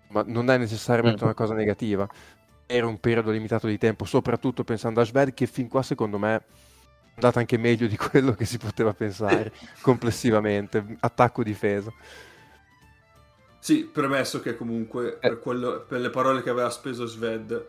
ma 0.09 0.24
non 0.27 0.48
è 0.51 0.56
necessariamente 0.56 1.23
Mm. 1.23 1.27
una 1.27 1.35
cosa 1.35 1.55
negativa 1.55 2.09
era 2.64 2.86
un 2.86 2.98
periodo 2.98 3.31
limitato 3.31 3.66
di 3.66 3.77
tempo 3.78 4.05
soprattutto 4.06 4.64
pensando 4.64 5.01
a 5.01 5.05
Sved 5.05 5.35
che 5.35 5.47
fin 5.47 5.68
qua 5.68 5.82
secondo 5.82 6.18
me 6.18 6.35
è 6.36 6.43
andata 7.16 7.40
anche 7.40 7.59
meglio 7.59 7.86
di 7.86 7.97
quello 7.97 8.32
che 8.32 8.47
si 8.47 8.56
poteva 8.59 8.94
pensare 8.94 9.52
complessivamente 9.82 10.97
attacco-difesa 11.01 11.93
Sì, 13.59 13.85
premesso 13.85 14.40
che 14.40 14.56
comunque 14.56 15.18
Eh. 15.20 15.28
per, 15.28 15.40
quello- 15.40 15.85
per 15.86 16.01
le 16.01 16.10
parole 16.10 16.43
che 16.43 16.51
aveva 16.51 16.70
speso 16.70 17.06
Sved 17.06 17.66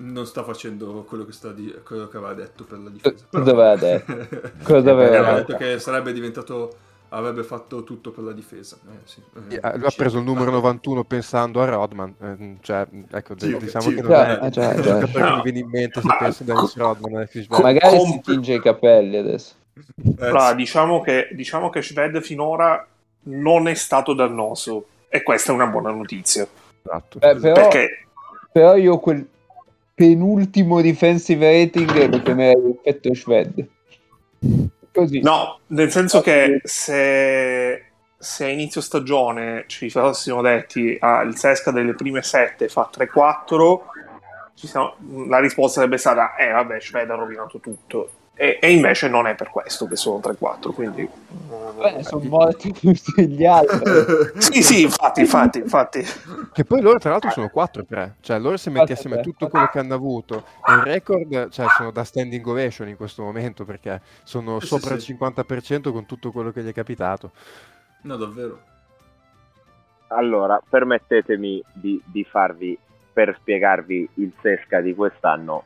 non 0.00 0.26
sta 0.26 0.42
facendo 0.44 1.04
quello 1.08 1.24
che, 1.24 1.32
sta 1.32 1.52
di- 1.52 1.74
quello 1.84 2.08
che 2.08 2.16
aveva 2.16 2.34
detto 2.34 2.64
per 2.64 2.78
la 2.78 2.90
difesa. 2.90 3.24
Cosa 3.30 3.50
aveva 3.50 3.76
detto? 3.76 4.12
Cosa 4.62 4.90
aveva 4.90 5.18
aveva 5.18 5.32
detto? 5.34 5.56
che 5.56 5.78
sarebbe 5.78 6.12
diventato 6.12 6.76
avrebbe 7.10 7.42
fatto 7.42 7.84
tutto 7.84 8.10
per 8.10 8.22
la 8.24 8.32
difesa. 8.32 8.76
Eh, 8.86 8.98
sì. 9.04 9.22
Eh, 9.48 9.54
Eh, 9.62 9.76
lui 9.78 9.86
ha 9.86 9.92
preso 9.96 10.18
il 10.18 10.24
numero 10.24 10.50
91 10.50 11.04
pensando 11.04 11.60
a 11.62 11.64
Rodman 11.64 12.14
eh, 12.20 12.56
cioè 12.60 12.86
ecco 13.10 13.34
Sì, 13.38 13.56
diciamo 13.56 13.84
sì, 13.88 13.94
che 13.94 14.02
non 14.02 14.10
Già, 14.10 14.38
è 14.40 14.46
eh, 14.46 14.50
già. 14.50 14.74
giocatore 14.80 15.10
che 15.12 15.18
No. 15.18 15.36
mi 15.36 15.42
viene 15.42 15.58
in 15.60 15.68
mente 15.70 16.00
se 16.00 16.06
Ma- 16.06 16.16
penso 16.18 16.42
a 16.42 16.46
Dennis 16.46 16.76
Rodman. 16.76 17.28
Magari 17.48 17.96
si 17.96 17.96
Com- 17.98 18.20
tinge 18.20 18.52
i 18.54 18.60
capelli 18.60 19.16
adesso. 19.16 19.54
Eh, 19.74 20.14
Allora, 20.26 20.48
sì. 20.50 20.54
diciamo 20.56 21.00
che, 21.00 21.28
diciamo 21.32 21.70
che 21.70 21.82
Shved 21.82 22.20
finora 22.20 22.86
non 23.22 23.68
è 23.68 23.74
stato 23.74 24.12
dannoso 24.14 24.86
e 25.08 25.22
questa 25.22 25.50
è 25.52 25.54
una 25.54 25.66
buona 25.66 25.90
notizia. 25.90 26.46
Esatto. 26.82 27.18
Beh, 27.18 27.36
però, 27.36 27.54
Perché 27.54 28.06
però 28.52 28.76
io 28.76 28.98
quel 28.98 29.26
penultimo 29.98 30.80
defensive 30.80 31.44
rating 31.44 32.08
lo 32.08 32.22
chiamerei 32.22 32.78
effetto 32.84 33.12
Shved. 33.12 33.68
Così. 34.92 35.20
No, 35.22 35.58
nel 35.66 35.90
senso 35.90 36.20
che 36.20 36.60
se, 36.62 37.84
se 38.16 38.44
a 38.44 38.48
inizio 38.48 38.80
stagione 38.80 39.64
ci 39.66 39.90
fossimo 39.90 40.40
detti 40.40 40.96
ah, 41.00 41.22
il 41.22 41.36
Sesca 41.36 41.72
delle 41.72 41.94
prime 41.94 42.22
sette 42.22 42.68
fa 42.68 42.88
3-4, 42.96 43.78
ci 44.54 44.68
siamo- 44.68 44.94
la 45.26 45.40
risposta 45.40 45.80
sarebbe 45.80 45.98
stata 45.98 46.36
eh 46.36 46.50
vabbè, 46.50 46.80
Shved 46.80 47.10
ha 47.10 47.14
rovinato 47.16 47.58
tutto. 47.58 48.10
E, 48.40 48.60
e 48.62 48.70
invece 48.70 49.08
non 49.08 49.26
è 49.26 49.34
per 49.34 49.50
questo 49.50 49.88
che 49.88 49.96
sono 49.96 50.20
3-4, 50.22 50.72
quindi... 50.72 51.10
Beh, 51.76 52.04
sono 52.04 52.22
morti 52.22 52.70
tutti 52.72 53.26
gli 53.26 53.44
altri. 53.44 53.80
Sì, 54.38 54.62
sì, 54.62 54.82
infatti, 54.82 55.22
infatti, 55.22 55.58
infatti. 55.58 56.04
Che 56.52 56.64
poi 56.64 56.80
loro 56.80 57.00
tra 57.00 57.10
l'altro 57.10 57.30
sono 57.30 57.50
4-3, 57.52 58.12
cioè 58.20 58.38
loro 58.38 58.56
se 58.56 58.70
metti 58.70 58.92
4-3. 58.92 58.94
assieme 58.94 59.20
tutto 59.22 59.48
quello 59.48 59.66
che 59.66 59.80
hanno 59.80 59.94
avuto 59.94 60.44
il 60.68 60.82
record, 60.84 61.48
cioè 61.48 61.66
sono 61.76 61.90
da 61.90 62.04
standing 62.04 62.46
ovation 62.46 62.86
in 62.88 62.96
questo 62.96 63.24
momento 63.24 63.64
perché 63.64 64.00
sono 64.22 64.60
Sì, 64.60 64.66
sopra 64.66 64.96
sì. 64.96 65.10
il 65.10 65.18
50% 65.18 65.90
con 65.90 66.06
tutto 66.06 66.30
quello 66.30 66.52
che 66.52 66.62
gli 66.62 66.68
è 66.68 66.72
capitato. 66.72 67.32
No, 68.02 68.16
davvero. 68.16 68.60
Allora, 70.10 70.62
permettetemi 70.66 71.60
di, 71.72 72.00
di 72.04 72.22
farvi, 72.22 72.78
per 73.12 73.36
spiegarvi 73.40 74.08
il 74.14 74.32
Sesca 74.40 74.80
di 74.80 74.94
quest'anno, 74.94 75.64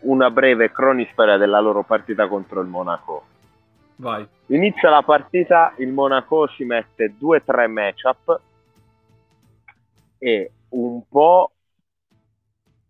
una 0.00 0.30
breve 0.30 0.70
cronistoria 0.70 1.36
della 1.36 1.60
loro 1.60 1.82
partita 1.82 2.28
contro 2.28 2.60
il 2.60 2.68
Monaco. 2.68 3.26
Vai. 3.96 4.26
Inizia 4.46 4.90
la 4.90 5.02
partita, 5.02 5.74
il 5.78 5.92
Monaco 5.92 6.48
ci 6.48 6.64
mette 6.64 7.14
2-3 7.18 7.70
matchup 7.70 8.40
e 10.18 10.52
un 10.70 11.02
po' 11.08 11.52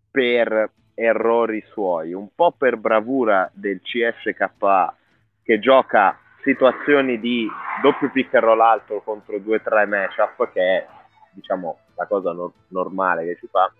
per 0.09 0.71
errori 0.93 1.63
suoi, 1.71 2.13
un 2.13 2.29
po' 2.33 2.51
per 2.51 2.77
bravura 2.77 3.49
del 3.53 3.81
CSKA 3.81 4.95
che 5.43 5.59
gioca 5.59 6.17
situazioni 6.41 7.19
di 7.19 7.47
doppio 7.81 8.09
pick 8.11 8.33
and 8.35 8.43
roll 8.43 8.61
alto 8.61 9.01
contro 9.01 9.37
2-3 9.37 9.87
matchup 9.87 10.51
che 10.51 10.61
è 10.61 10.87
diciamo 11.31 11.79
la 11.95 12.05
cosa 12.05 12.31
nor- 12.31 12.53
normale 12.69 13.25
che 13.25 13.37
si 13.39 13.47
fa 13.47 13.71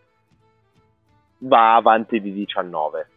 va 1.47 1.75
avanti 1.75 2.21
di 2.21 2.31
19 2.31 3.09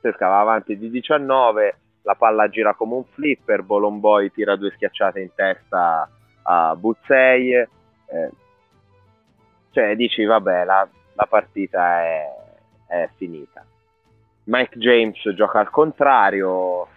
Sesca 0.00 0.28
va 0.28 0.40
avanti 0.40 0.78
di 0.78 0.90
19 0.90 1.78
la 2.02 2.14
palla 2.14 2.48
gira 2.48 2.74
come 2.74 2.94
un 2.94 3.04
flipper 3.04 3.62
Bolomboy 3.62 4.30
tira 4.30 4.56
due 4.56 4.70
schiacciate 4.70 5.20
in 5.20 5.34
testa 5.34 6.08
a 6.42 6.74
Buzzei 6.76 7.52
eh, 7.52 8.30
cioè 9.70 9.94
dici 9.94 10.24
vabbè 10.24 10.64
la, 10.64 10.88
la 11.14 11.26
partita 11.26 12.00
è, 12.02 12.26
è 12.86 13.08
finita. 13.16 13.64
Mike 14.44 14.78
James 14.78 15.34
gioca 15.34 15.60
al 15.60 15.70
contrario 15.70 16.88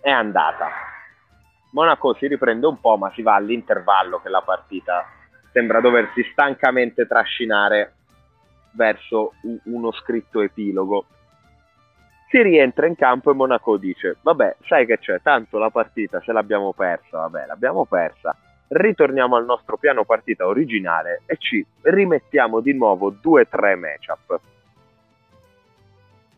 è 0.00 0.10
andata. 0.10 0.68
Monaco 1.72 2.14
si 2.14 2.26
riprende 2.26 2.66
un 2.66 2.80
po' 2.80 2.96
ma 2.96 3.10
si 3.14 3.22
va 3.22 3.34
all'intervallo 3.34 4.20
che 4.20 4.28
la 4.28 4.40
partita 4.40 5.04
sembra 5.52 5.80
doversi 5.80 6.22
stancamente 6.30 7.06
trascinare 7.06 7.95
verso 8.76 9.32
uno 9.64 9.90
scritto 9.92 10.40
epilogo. 10.40 11.06
Si 12.28 12.42
rientra 12.42 12.86
in 12.86 12.94
campo 12.94 13.30
e 13.30 13.34
Monaco 13.34 13.76
dice 13.76 14.16
vabbè 14.20 14.56
sai 14.66 14.84
che 14.84 14.98
c'è 14.98 15.20
tanto 15.22 15.58
la 15.58 15.70
partita 15.70 16.20
se 16.20 16.32
l'abbiamo 16.32 16.72
persa 16.72 17.18
vabbè 17.18 17.46
l'abbiamo 17.46 17.84
persa. 17.86 18.36
Ritorniamo 18.68 19.36
al 19.36 19.44
nostro 19.44 19.76
piano 19.76 20.04
partita 20.04 20.46
originale 20.46 21.22
e 21.26 21.36
ci 21.38 21.64
rimettiamo 21.82 22.60
di 22.60 22.72
nuovo 22.72 23.12
2-3 23.12 23.78
matchup. 23.78 24.40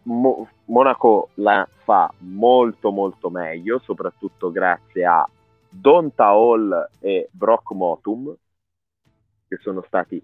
Mo- 0.02 0.48
Monaco 0.66 1.30
la 1.34 1.66
fa 1.84 2.12
molto 2.18 2.90
molto 2.90 3.30
meglio, 3.30 3.78
soprattutto 3.78 4.50
grazie 4.50 5.06
a 5.06 5.26
Donta 5.70 6.26
Hall 6.26 6.90
e 7.00 7.28
Brock 7.30 7.72
Motum, 7.72 8.34
che 9.48 9.56
sono 9.56 9.82
stati 9.86 10.22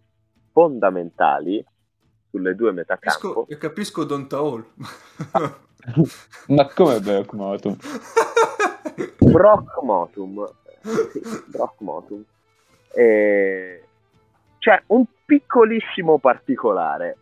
fondamentali 0.53 1.65
sulle 2.35 2.57
due 2.57 2.73
metacampo. 2.73 3.45
Capisco, 3.45 3.59
capisco 3.59 4.05
Donta 4.05 4.39
Hall. 4.39 4.65
Ma 6.49 6.67
come 6.67 7.01
Brock 7.01 7.33
Motum? 7.33 7.77
Brock 9.19 9.83
Motum. 9.83 10.53
Sì, 11.13 11.23
Brock 11.47 11.81
Motum. 11.81 12.25
E... 12.93 13.85
C'è 14.59 14.83
un 14.87 15.05
piccolissimo 15.25 16.19
particolare 16.19 17.17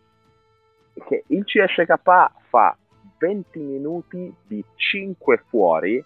che 1.06 1.24
il 1.26 1.44
CSK 1.44 2.30
fa 2.48 2.76
20 3.18 3.58
minuti 3.58 4.34
di 4.46 4.64
5 4.74 5.44
fuori 5.48 6.02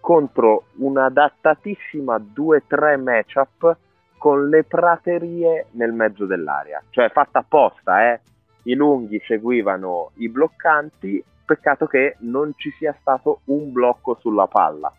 contro 0.00 0.64
un'adattatissima 0.76 2.16
2-3 2.16 3.02
matchup 3.02 3.76
con 4.20 4.50
le 4.50 4.64
praterie 4.64 5.68
nel 5.70 5.94
mezzo 5.94 6.26
dell'area, 6.26 6.82
cioè 6.90 7.08
fatta 7.08 7.38
apposta, 7.38 8.12
eh? 8.12 8.20
i 8.64 8.74
lunghi 8.74 9.18
seguivano 9.26 10.10
i 10.16 10.28
bloccanti, 10.28 11.24
peccato 11.42 11.86
che 11.86 12.16
non 12.18 12.52
ci 12.56 12.70
sia 12.76 12.94
stato 13.00 13.40
un 13.44 13.72
blocco 13.72 14.18
sulla 14.20 14.46
palla. 14.46 14.92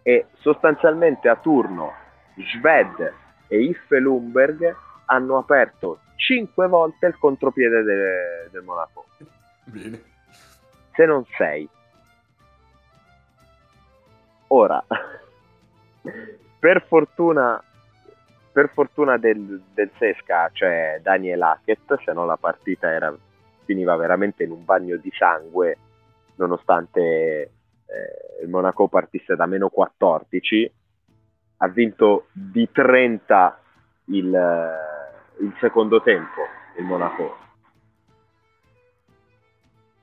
E 0.00 0.28
sostanzialmente 0.38 1.28
a 1.28 1.36
turno 1.36 1.92
Sved 2.36 3.12
e 3.48 3.62
Iffe 3.64 3.98
Lumberg 3.98 4.74
hanno 5.04 5.36
aperto 5.36 6.00
5 6.16 6.68
volte 6.68 7.06
il 7.06 7.18
contropiede 7.18 7.82
de- 7.82 8.48
del 8.50 8.62
Monaco. 8.62 9.04
Bene. 9.64 10.02
Se 10.94 11.04
non 11.04 11.22
6. 11.36 11.68
Ora, 14.46 14.82
per 16.58 16.82
fortuna, 16.88 17.62
per 18.52 18.70
fortuna 18.72 19.16
del, 19.16 19.62
del 19.72 19.90
Sesca, 19.98 20.50
cioè 20.52 21.00
Daniel 21.02 21.42
Hackett, 21.42 22.02
se 22.04 22.12
no 22.12 22.24
la 22.24 22.36
partita 22.36 22.90
era, 22.90 23.14
finiva 23.64 23.94
veramente 23.96 24.42
in 24.42 24.50
un 24.50 24.64
bagno 24.64 24.96
di 24.96 25.10
sangue, 25.16 25.76
nonostante 26.36 27.10
eh, 27.10 28.42
il 28.42 28.48
Monaco 28.48 28.88
partisse 28.88 29.36
da 29.36 29.46
meno 29.46 29.68
14, 29.68 30.72
ha 31.58 31.68
vinto 31.68 32.26
di 32.32 32.68
30 32.72 33.60
il, 34.06 34.34
eh, 34.34 35.42
il 35.44 35.54
secondo 35.60 36.02
tempo, 36.02 36.40
il 36.78 36.84
Monaco. 36.84 37.36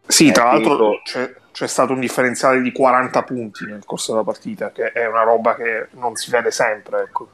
Sì, 0.07 0.31
tra 0.31 0.51
Eh, 0.51 0.53
l'altro 0.53 1.01
c'è, 1.03 1.35
c'è 1.51 1.67
stato 1.67 1.91
un 1.91 1.99
differenziale 1.99 2.61
di 2.61 2.71
40 2.71 3.23
punti 3.23 3.65
nel 3.65 3.83
corso 3.83 4.13
della 4.13 4.23
partita, 4.23 4.71
che 4.71 4.91
è 4.93 5.05
una 5.05 5.23
roba 5.23 5.55
che 5.55 5.89
non 5.91 6.15
si 6.15 6.31
vede 6.31 6.51
sempre. 6.51 7.01
Ecco. 7.01 7.29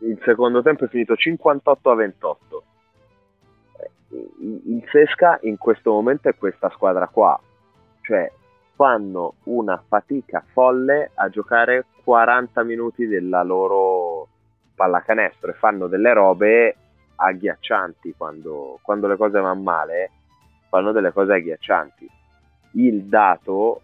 Il 0.00 0.20
secondo 0.24 0.62
tempo 0.62 0.84
è 0.84 0.88
finito 0.88 1.16
58 1.16 1.90
a 1.90 1.94
28. 1.94 2.62
Eh, 3.78 3.90
Il 4.40 4.84
Sesca 4.90 5.38
in 5.42 5.56
questo 5.56 5.92
momento 5.92 6.28
è 6.28 6.36
questa 6.36 6.70
squadra 6.70 7.06
qua, 7.08 7.38
cioè 8.02 8.30
fanno 8.74 9.34
una 9.44 9.82
fatica 9.86 10.42
folle 10.52 11.10
a 11.14 11.28
giocare 11.28 11.84
40 12.02 12.62
minuti 12.64 13.06
della 13.06 13.42
loro 13.42 14.28
pallacanestro 14.74 15.50
e 15.50 15.54
fanno 15.54 15.86
delle 15.86 16.14
robe 16.14 16.76
agghiaccianti 17.16 18.14
quando, 18.16 18.78
quando 18.80 19.06
le 19.06 19.16
cose 19.16 19.38
vanno 19.38 19.60
male, 19.60 20.10
fanno 20.70 20.92
delle 20.92 21.12
cose 21.12 21.34
agghiaccianti. 21.34 22.08
Il 22.72 23.04
dato, 23.04 23.82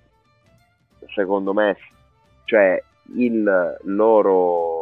secondo 1.09 1.53
me, 1.53 1.77
cioè 2.45 2.83
il 3.15 3.77
loro, 3.83 4.76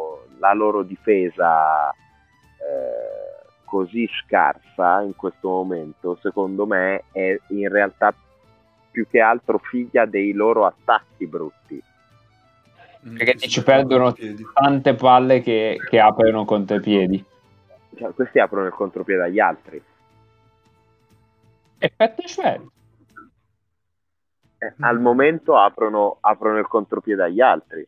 la 0.45 0.53
loro 0.53 0.83
difesa 0.83 1.89
eh, 1.89 3.35
così 3.63 4.07
scarsa 4.23 5.01
in 5.01 5.15
questo 5.15 5.49
momento, 5.49 6.17
secondo 6.21 6.65
me, 6.65 7.05
è 7.11 7.37
in 7.47 7.69
realtà 7.69 8.13
più 8.91 9.07
che 9.09 9.19
altro 9.19 9.57
figlia 9.57 10.05
dei 10.05 10.33
loro 10.33 10.65
attacchi 10.65 11.25
brutti. 11.25 11.81
Mm, 13.07 13.17
Perché 13.17 13.37
ci 13.47 13.63
perdono 13.63 14.15
tante 14.53 14.95
palle 14.95 15.41
che, 15.41 15.79
che 15.89 15.99
aprono 15.99 16.45
contro 16.45 16.77
i 16.77 16.81
piedi. 16.81 17.23
Cioè, 17.97 18.13
questi 18.13 18.39
aprono 18.39 18.67
il 18.67 18.73
contropiede 18.73 19.23
agli 19.23 19.39
altri. 19.39 19.81
Effetto 21.77 22.27
Schwed. 22.27 22.67
Eh, 24.57 24.73
al 24.79 24.99
momento 24.99 25.57
aprono, 25.57 26.17
aprono 26.21 26.59
il 26.59 26.67
contropiede 26.67 27.23
agli 27.23 27.41
altri. 27.41 27.87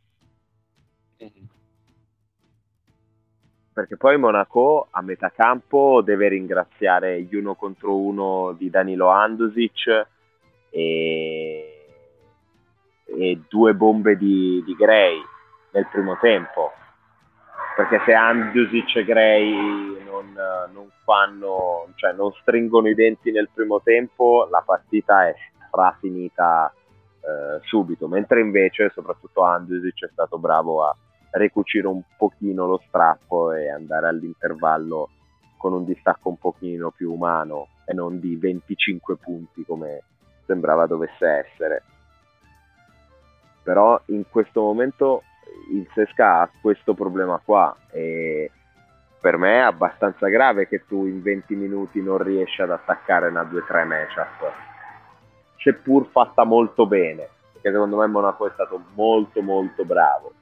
Perché 3.77 3.95
poi 3.95 4.17
Monaco 4.17 4.87
a 4.89 5.03
metà 5.03 5.29
campo 5.29 6.01
deve 6.01 6.29
ringraziare 6.29 7.21
gli 7.21 7.35
uno 7.35 7.53
contro 7.53 7.95
uno 7.95 8.55
di 8.57 8.71
Danilo 8.71 9.09
Andusic 9.09 10.07
e, 10.71 11.85
e 13.05 13.41
due 13.47 13.75
bombe 13.75 14.17
di, 14.17 14.63
di 14.65 14.73
Gray 14.73 15.21
nel 15.73 15.87
primo 15.91 16.17
tempo. 16.19 16.71
Perché 17.75 18.01
se 18.03 18.13
Andusic 18.15 18.95
e 18.95 19.05
Gray 19.05 20.03
non, 20.05 20.33
non 20.73 20.89
fanno, 21.03 21.89
cioè 21.97 22.13
non 22.13 22.31
stringono 22.31 22.89
i 22.89 22.95
denti 22.95 23.29
nel 23.29 23.49
primo 23.53 23.79
tempo, 23.83 24.47
la 24.49 24.63
partita 24.65 25.27
è 25.27 25.35
strafinita 25.67 26.73
eh, 26.73 27.59
subito. 27.67 28.07
Mentre 28.07 28.39
invece, 28.39 28.89
soprattutto 28.89 29.43
Andusic 29.43 30.05
è 30.05 30.09
stato 30.11 30.39
bravo 30.39 30.83
a 30.83 30.95
ricucire 31.31 31.87
un 31.87 32.01
pochino 32.17 32.65
lo 32.65 32.81
strappo 32.87 33.51
e 33.53 33.69
andare 33.69 34.07
all'intervallo 34.07 35.09
con 35.57 35.73
un 35.73 35.85
distacco 35.85 36.29
un 36.29 36.37
pochino 36.37 36.91
più 36.91 37.11
umano 37.11 37.67
e 37.85 37.93
non 37.93 38.19
di 38.19 38.35
25 38.35 39.17
punti 39.17 39.65
come 39.65 40.03
sembrava 40.45 40.85
dovesse 40.85 41.27
essere. 41.27 41.83
Però 43.63 43.99
in 44.07 44.23
questo 44.29 44.61
momento 44.61 45.23
il 45.71 45.87
Sesca 45.93 46.41
ha 46.41 46.49
questo 46.61 46.93
problema 46.93 47.39
qua 47.43 47.75
e 47.91 48.51
per 49.19 49.37
me 49.37 49.55
è 49.55 49.61
abbastanza 49.61 50.27
grave 50.27 50.67
che 50.67 50.85
tu 50.87 51.05
in 51.05 51.21
20 51.21 51.55
minuti 51.55 52.01
non 52.01 52.17
riesci 52.17 52.61
ad 52.61 52.71
attaccare 52.71 53.27
una 53.27 53.43
2-3 53.43 53.85
matchup 53.85 54.53
seppur 55.57 56.07
fatta 56.11 56.43
molto 56.43 56.85
bene 56.85 57.27
perché 57.53 57.71
secondo 57.71 57.97
me 57.97 58.07
Monaco 58.07 58.47
è 58.47 58.51
stato 58.53 58.79
molto 58.93 59.41
molto 59.41 59.83
bravo 59.83 60.33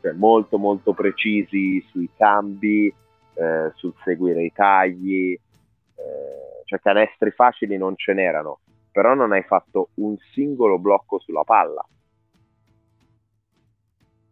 cioè 0.00 0.12
molto 0.12 0.58
molto 0.58 0.92
precisi 0.92 1.84
sui 1.90 2.08
cambi 2.16 2.92
eh, 3.34 3.72
sul 3.74 3.94
seguire 4.04 4.44
i 4.44 4.52
tagli 4.52 5.32
eh, 5.32 6.62
cioè 6.64 6.80
canestri 6.80 7.30
facili 7.30 7.76
non 7.76 7.94
ce 7.96 8.12
n'erano 8.12 8.60
però 8.98 9.14
non 9.14 9.30
hai 9.30 9.44
fatto 9.44 9.90
un 9.94 10.16
singolo 10.32 10.76
blocco 10.76 11.20
sulla 11.20 11.44
palla. 11.44 11.86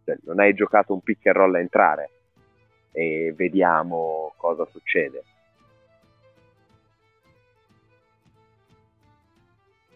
Cioè, 0.03 0.17
non 0.23 0.41
hai 0.41 0.53
giocato 0.53 0.93
un 0.93 0.99
pick 0.99 1.25
and 1.27 1.35
roll 1.37 1.55
a 1.55 1.59
entrare 1.59 2.09
e 2.91 3.33
vediamo 3.33 4.33
cosa 4.35 4.65
succede. 4.65 5.23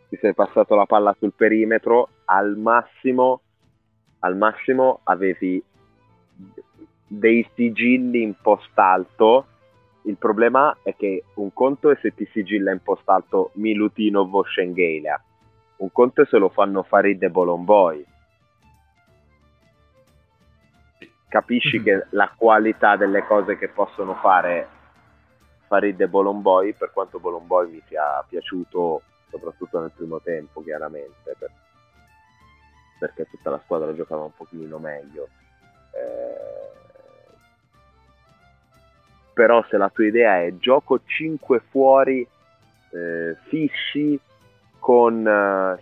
Ti 0.07 0.18
sei 0.22 0.34
passato 0.34 0.73
la 0.76 0.85
palla 0.85 1.14
sul 1.19 1.34
perimetro 1.34 2.07
al 2.23 2.56
massimo 2.56 3.41
al 4.22 4.35
massimo 4.38 5.02
avevi 5.03 5.64
dei 7.07 7.48
sigilli 7.56 8.22
in 8.22 8.35
post 8.41 8.72
alto 8.77 9.45
il 10.03 10.18
problema 10.18 10.76
è 10.81 10.95
che 10.95 11.26
un 11.35 11.53
conto 11.53 11.91
è 11.91 11.98
se 12.02 12.15
ti 12.15 12.27
sigilla 12.31 12.72
in 12.72 12.81
post 12.81 13.07
alto 13.07 13.52
Milutinov 13.53 14.34
o 14.34 14.43
Schengelia 14.45 15.22
un 15.77 15.91
conto 15.91 16.22
è 16.22 16.26
se 16.26 16.38
lo 16.38 16.49
fanno 16.49 16.84
fare 16.84 17.11
i 17.11 17.18
The 17.18 17.30
Bolon 17.30 17.64
Boy 17.65 18.06
capisci 21.27 21.77
Mhm. 21.77 21.84
che 21.84 22.06
la 22.11 22.31
qualità 22.35 22.95
delle 22.95 23.26
cose 23.26 23.57
che 23.57 23.69
possono 23.69 24.15
fare 24.15 24.68
fare 25.68 25.89
i 25.89 25.95
The 25.95 26.07
Bolon 26.07 26.41
Boy 26.41 26.73
per 26.73 26.91
quanto 26.91 27.19
Bolon 27.19 27.48
Boy 27.48 27.72
mi 27.72 27.81
sia 27.88 28.23
piaciuto 28.27 29.02
soprattutto 29.30 29.80
nel 29.80 29.91
primo 29.95 30.19
tempo 30.22 30.61
chiaramente 30.61 31.35
per- 31.38 31.52
perché 33.02 33.26
tutta 33.26 33.49
la 33.49 33.60
squadra 33.64 33.95
giocava 33.95 34.26
un 34.26 34.36
pochino 34.36 34.78
meglio 34.78 35.28
Eh, 35.91 36.60
però 39.34 39.65
se 39.68 39.78
la 39.78 39.90
tua 39.90 40.06
idea 40.06 40.44
è 40.44 40.56
gioco 40.57 41.02
5 41.03 41.64
fuori 41.72 42.22
eh, 42.91 43.36
fissi 43.48 44.19
con 44.78 45.28
eh, 45.28 45.80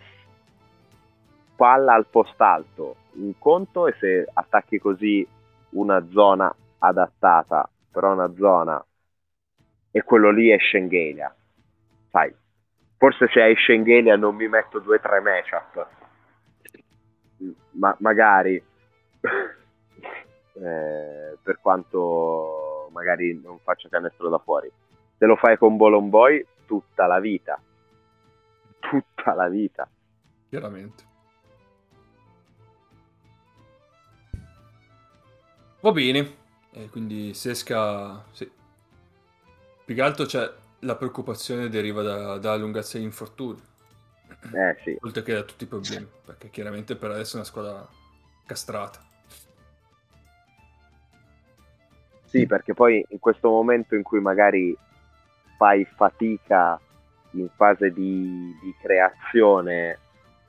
palla 1.58 1.94
al 1.94 2.06
post 2.06 2.40
alto 2.40 2.96
un 3.16 3.38
conto 3.38 3.88
è 3.88 3.94
se 4.00 4.26
attacchi 4.32 4.80
così 4.80 5.28
una 5.72 6.02
zona 6.10 6.56
adattata 6.78 7.70
però 7.92 8.14
una 8.14 8.34
zona 8.34 8.82
e 9.92 10.04
quello 10.04 10.32
lì 10.32 10.50
è 10.50 10.58
Schengelia 10.58 11.36
sai 12.12 12.34
Forse 13.00 13.30
se 13.32 13.42
hai 13.42 13.56
Schengelia 13.56 14.18
non 14.18 14.36
mi 14.36 14.50
metto 14.50 14.80
due 14.80 14.98
o 14.98 15.00
tre 15.00 15.22
matchup. 15.22 15.99
Ma 17.72 17.96
magari. 18.00 18.56
eh, 20.54 21.38
per 21.42 21.60
quanto 21.62 22.90
magari 22.92 23.40
non 23.42 23.60
faccia 23.60 23.90
canestro 23.90 24.30
da 24.30 24.40
fuori. 24.40 24.72
Se 25.18 25.26
lo 25.26 25.36
fai 25.36 25.58
con 25.58 25.78
Bolomboy, 25.78 26.46
tutta 26.66 27.06
la 27.06 27.20
vita. 27.20 27.60
Tutta 28.80 29.34
la 29.34 29.48
vita. 29.48 29.90
Chiaramente. 30.50 31.04
Va 35.82 35.92
bene. 35.92 36.38
E 36.72 36.90
quindi 36.90 37.34
Sesca... 37.34 38.24
Sì. 38.32 38.50
Più 39.86 39.96
che 39.96 40.02
altro 40.02 40.26
c'è 40.26 40.52
la 40.80 40.96
preoccupazione 40.96 41.68
deriva 41.70 42.02
da- 42.02 42.38
dalla 42.38 42.58
lunghezza 42.58 42.98
degli 42.98 43.06
infortuni. 43.06 43.62
Eh 44.54 44.78
sì. 44.84 44.98
Oltre 45.02 45.24
che 45.24 45.34
da 45.34 45.44
tutti 45.44 45.64
i 45.64 45.68
problemi. 45.68 46.08
Perché 46.26 46.50
chiaramente 46.50 46.96
per 46.96 47.12
adesso 47.12 47.34
è 47.34 47.36
una 47.36 47.46
squadra 47.46 47.88
castrata. 48.46 49.00
Sì, 52.26 52.46
perché 52.46 52.74
poi 52.74 53.04
in 53.10 53.20
questo 53.20 53.50
momento 53.50 53.96
in 53.96 54.04
cui 54.04 54.20
magari 54.20 54.78
fai 55.58 55.84
fatica 55.84 56.80
in 57.32 57.50
fase 57.56 57.92
di, 57.92 58.56
di 58.62 58.76
creazione 58.80 59.98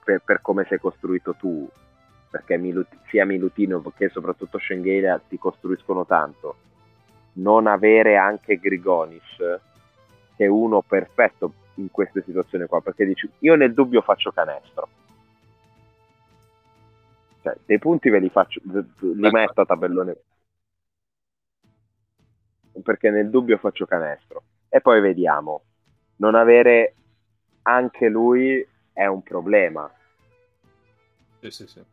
per, 0.04 0.20
per 0.24 0.40
come 0.42 0.66
sei 0.68 0.78
costruito 0.78 1.34
tu, 1.34 1.68
perché 2.30 2.56
Milut- 2.58 2.96
sia 3.08 3.24
Milutino 3.24 3.82
che 3.96 4.08
soprattutto 4.08 4.58
Schengelia 4.58 5.20
ti 5.26 5.38
costruiscono 5.38 6.04
tanto, 6.04 6.56
non 7.34 7.66
avere 7.66 8.16
anche 8.16 8.58
Grigonis, 8.58 9.36
che 10.36 10.44
è 10.44 10.46
uno 10.46 10.82
perfetto 10.82 11.52
in 11.74 11.90
queste 11.90 12.22
situazioni 12.24 12.66
qua, 12.66 12.80
perché 12.80 13.04
dici 13.04 13.28
io 13.40 13.54
nel 13.54 13.74
dubbio 13.74 14.02
faccio 14.02 14.32
canestro. 14.32 14.88
Cioè, 17.42 17.56
dei 17.64 17.78
punti 17.78 18.10
ve 18.10 18.18
li 18.18 18.28
faccio, 18.28 18.60
li 18.64 19.30
metto 19.30 19.62
a 19.62 19.64
tabellone 19.64 20.16
perché 22.82 23.10
nel 23.10 23.30
dubbio 23.30 23.58
faccio 23.58 23.86
canestro 23.86 24.42
e 24.68 24.80
poi 24.80 25.00
vediamo. 25.00 25.62
Non 26.16 26.34
avere 26.34 26.94
anche 27.62 28.08
lui 28.08 28.66
è 28.92 29.06
un 29.06 29.22
problema. 29.22 29.90
Sì, 31.40 31.50
sì, 31.50 31.66
sì. 31.66 31.84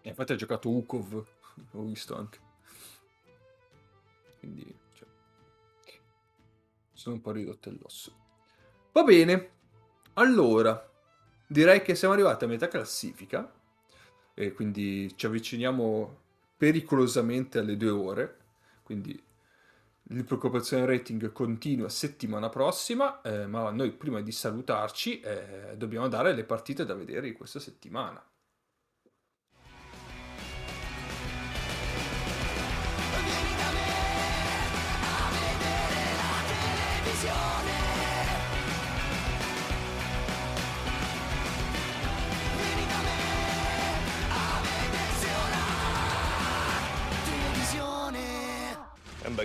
E 0.00 0.08
infatti 0.08 0.32
ha 0.32 0.36
giocato 0.36 0.70
Ukov, 0.70 1.12
ho 1.72 1.82
visto 1.82 2.16
anche. 2.16 2.38
Quindi, 4.38 4.77
sono 7.08 7.14
un 7.14 7.20
po' 7.20 7.32
ridotto 7.32 7.68
all'osso. 7.70 8.12
Va 8.92 9.02
bene, 9.02 9.50
allora, 10.14 10.90
direi 11.46 11.82
che 11.82 11.94
siamo 11.94 12.14
arrivati 12.14 12.44
a 12.44 12.48
metà 12.48 12.68
classifica, 12.68 13.50
e 14.34 14.52
quindi 14.52 15.16
ci 15.16 15.26
avviciniamo 15.26 16.20
pericolosamente 16.56 17.58
alle 17.58 17.76
due 17.76 17.90
ore, 17.90 18.36
quindi 18.82 19.20
il 20.10 20.24
preoccupazione 20.24 20.86
rating 20.86 21.32
continua 21.32 21.88
settimana 21.88 22.48
prossima, 22.48 23.20
eh, 23.22 23.46
ma 23.46 23.70
noi 23.70 23.92
prima 23.92 24.20
di 24.20 24.32
salutarci 24.32 25.20
eh, 25.20 25.74
dobbiamo 25.76 26.08
dare 26.08 26.34
le 26.34 26.44
partite 26.44 26.84
da 26.84 26.94
vedere 26.94 27.28
di 27.28 27.32
questa 27.32 27.60
settimana. 27.60 28.22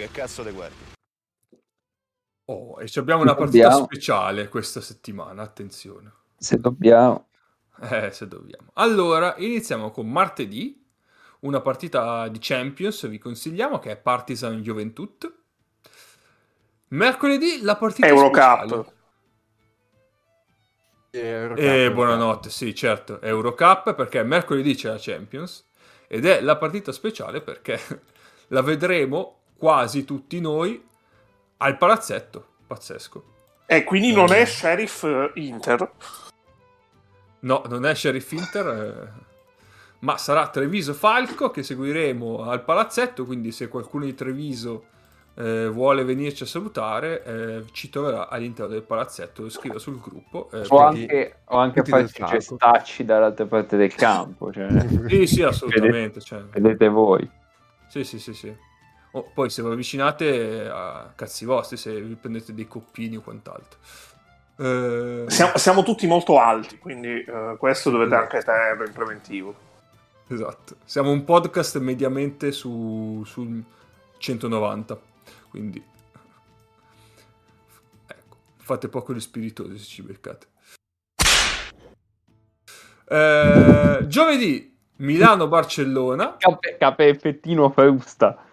Che 0.04 0.12
cazzo 0.12 0.44
te 0.44 0.52
guardi? 0.52 0.76
Oh, 2.46 2.82
e 2.82 2.90
ci 2.90 3.00
abbiamo 3.00 3.22
una 3.22 3.36
partita 3.36 3.70
Dobbiamo. 3.70 3.86
speciale 3.86 4.50
questa 4.50 4.82
settimana, 4.82 5.42
attenzione. 5.42 6.12
Se 6.38 6.60
dobbiamo. 6.60 7.30
Eh, 7.80 8.12
se 8.12 8.28
dobbiamo. 8.28 8.72
Allora, 8.74 9.36
iniziamo 9.38 9.92
con 9.92 10.10
martedì, 10.10 10.86
una 11.42 11.62
partita 11.62 12.28
di 12.28 12.38
Champions, 12.42 13.08
vi 13.08 13.18
consigliamo, 13.18 13.80
che 13.80 13.92
è 13.92 13.98
Partizan 13.98 14.62
Juventut. 14.62 15.43
Mercoledì 16.94 17.62
la 17.62 17.76
partita 17.76 18.08
Eurocup. 18.08 18.66
speciale. 18.66 18.92
Eurocup, 21.10 21.60
Eh, 21.60 21.92
buonanotte, 21.92 22.50
sì, 22.50 22.76
certo, 22.76 23.20
Eurocup 23.20 23.96
perché 23.96 24.24
mercoledì 24.24 24.76
c'è 24.76 24.90
la 24.90 24.98
Champions 25.00 25.68
ed 26.08 26.26
è 26.26 26.42
la 26.42 26.56
partita 26.56 26.92
speciale 26.92 27.42
perché 27.42 27.80
la 28.50 28.62
vedremo 28.62 29.42
quasi 29.58 30.06
tutti 30.06 30.40
noi 30.40 30.84
al 31.58 31.78
palazzetto, 31.78 32.48
pazzesco. 32.68 33.32
E 33.66 33.84
quindi 33.84 34.14
non 34.14 34.32
è 34.32 34.46
Sheriff 34.46 35.04
eh, 35.04 35.32
Inter. 35.36 35.92
No, 37.40 37.64
non 37.70 37.88
è 37.88 37.96
Sheriff 37.96 38.32
Inter, 38.34 38.68
eh, 38.68 39.26
ma 40.00 40.18
sarà 40.18 40.48
Treviso 40.50 40.94
Falco 40.94 41.50
che 41.50 41.64
seguiremo 41.64 42.44
al 42.44 42.64
palazzetto, 42.64 43.26
quindi 43.26 43.52
se 43.52 43.68
qualcuno 43.68 44.06
di 44.06 44.14
Treviso 44.14 44.92
eh, 45.36 45.68
vuole 45.68 46.04
venirci 46.04 46.44
a 46.44 46.46
salutare, 46.46 47.24
eh, 47.24 47.64
ci 47.72 47.90
troverà 47.90 48.30
all'interno 48.30 48.72
del 48.72 48.84
palazzetto, 48.84 49.42
lo 49.44 49.50
scrivo 49.50 49.80
sul 49.80 50.00
gruppo. 50.00 50.50
eh, 50.52 50.64
O 50.68 50.78
anche, 50.80 51.38
o 51.46 51.58
anche 51.58 51.84
farci 51.84 52.24
gestacci 52.24 53.04
dall'altra 53.06 53.46
parte 53.46 53.76
del 53.78 53.94
campo. 53.96 54.52
Cioè, 54.52 54.68
Sì, 55.10 55.26
sì, 55.28 55.42
assolutamente. 55.42 56.22
cioè. 56.22 56.44
vedete 56.44 56.88
voi. 56.88 57.28
Sì, 57.88 58.04
sì, 58.04 58.20
sì, 58.20 58.34
sì. 58.34 58.56
Oh, 59.16 59.30
poi 59.34 59.50
se 59.52 59.62
vi 59.62 59.70
avvicinate 59.70 60.68
a 60.68 61.12
cazzi 61.16 61.46
vostri, 61.46 61.78
se 61.78 62.02
vi 62.02 62.16
prendete 62.16 62.54
dei 62.54 62.68
coppini 62.68 63.18
o 63.18 63.22
quant'altro. 63.22 63.78
Eh, 64.56 65.26
Siamo, 65.28 65.58
siamo 65.58 65.84
tutti 65.84 66.06
molto 66.08 66.40
alti, 66.40 66.78
quindi 66.78 67.10
eh, 67.24 67.56
questo 67.58 67.90
dovete 67.90 68.16
anche 68.16 68.40
tenere 68.42 68.86
in 68.86 68.92
preventivo. 68.94 69.54
Esatto. 70.28 70.76
Siamo 70.86 71.12
un 71.12 71.24
podcast 71.24 71.78
mediamente 71.80 72.52
su, 72.52 73.22
sul 73.26 73.62
190, 74.18 75.00
quindi... 75.54 75.84
Ecco, 78.08 78.38
fate 78.58 78.90
poco 78.90 79.14
gli 79.14 79.20
spiritosi 79.20 79.78
se 79.78 79.86
ci 79.86 80.02
beccate. 80.02 80.48
Eh, 83.06 84.06
giovedì, 84.08 84.76
Milano-Barcellona. 84.96 86.38
Cape, 86.38 86.78
cape 86.80 87.08
effettino 87.10 87.70
Fausta. 87.70 88.48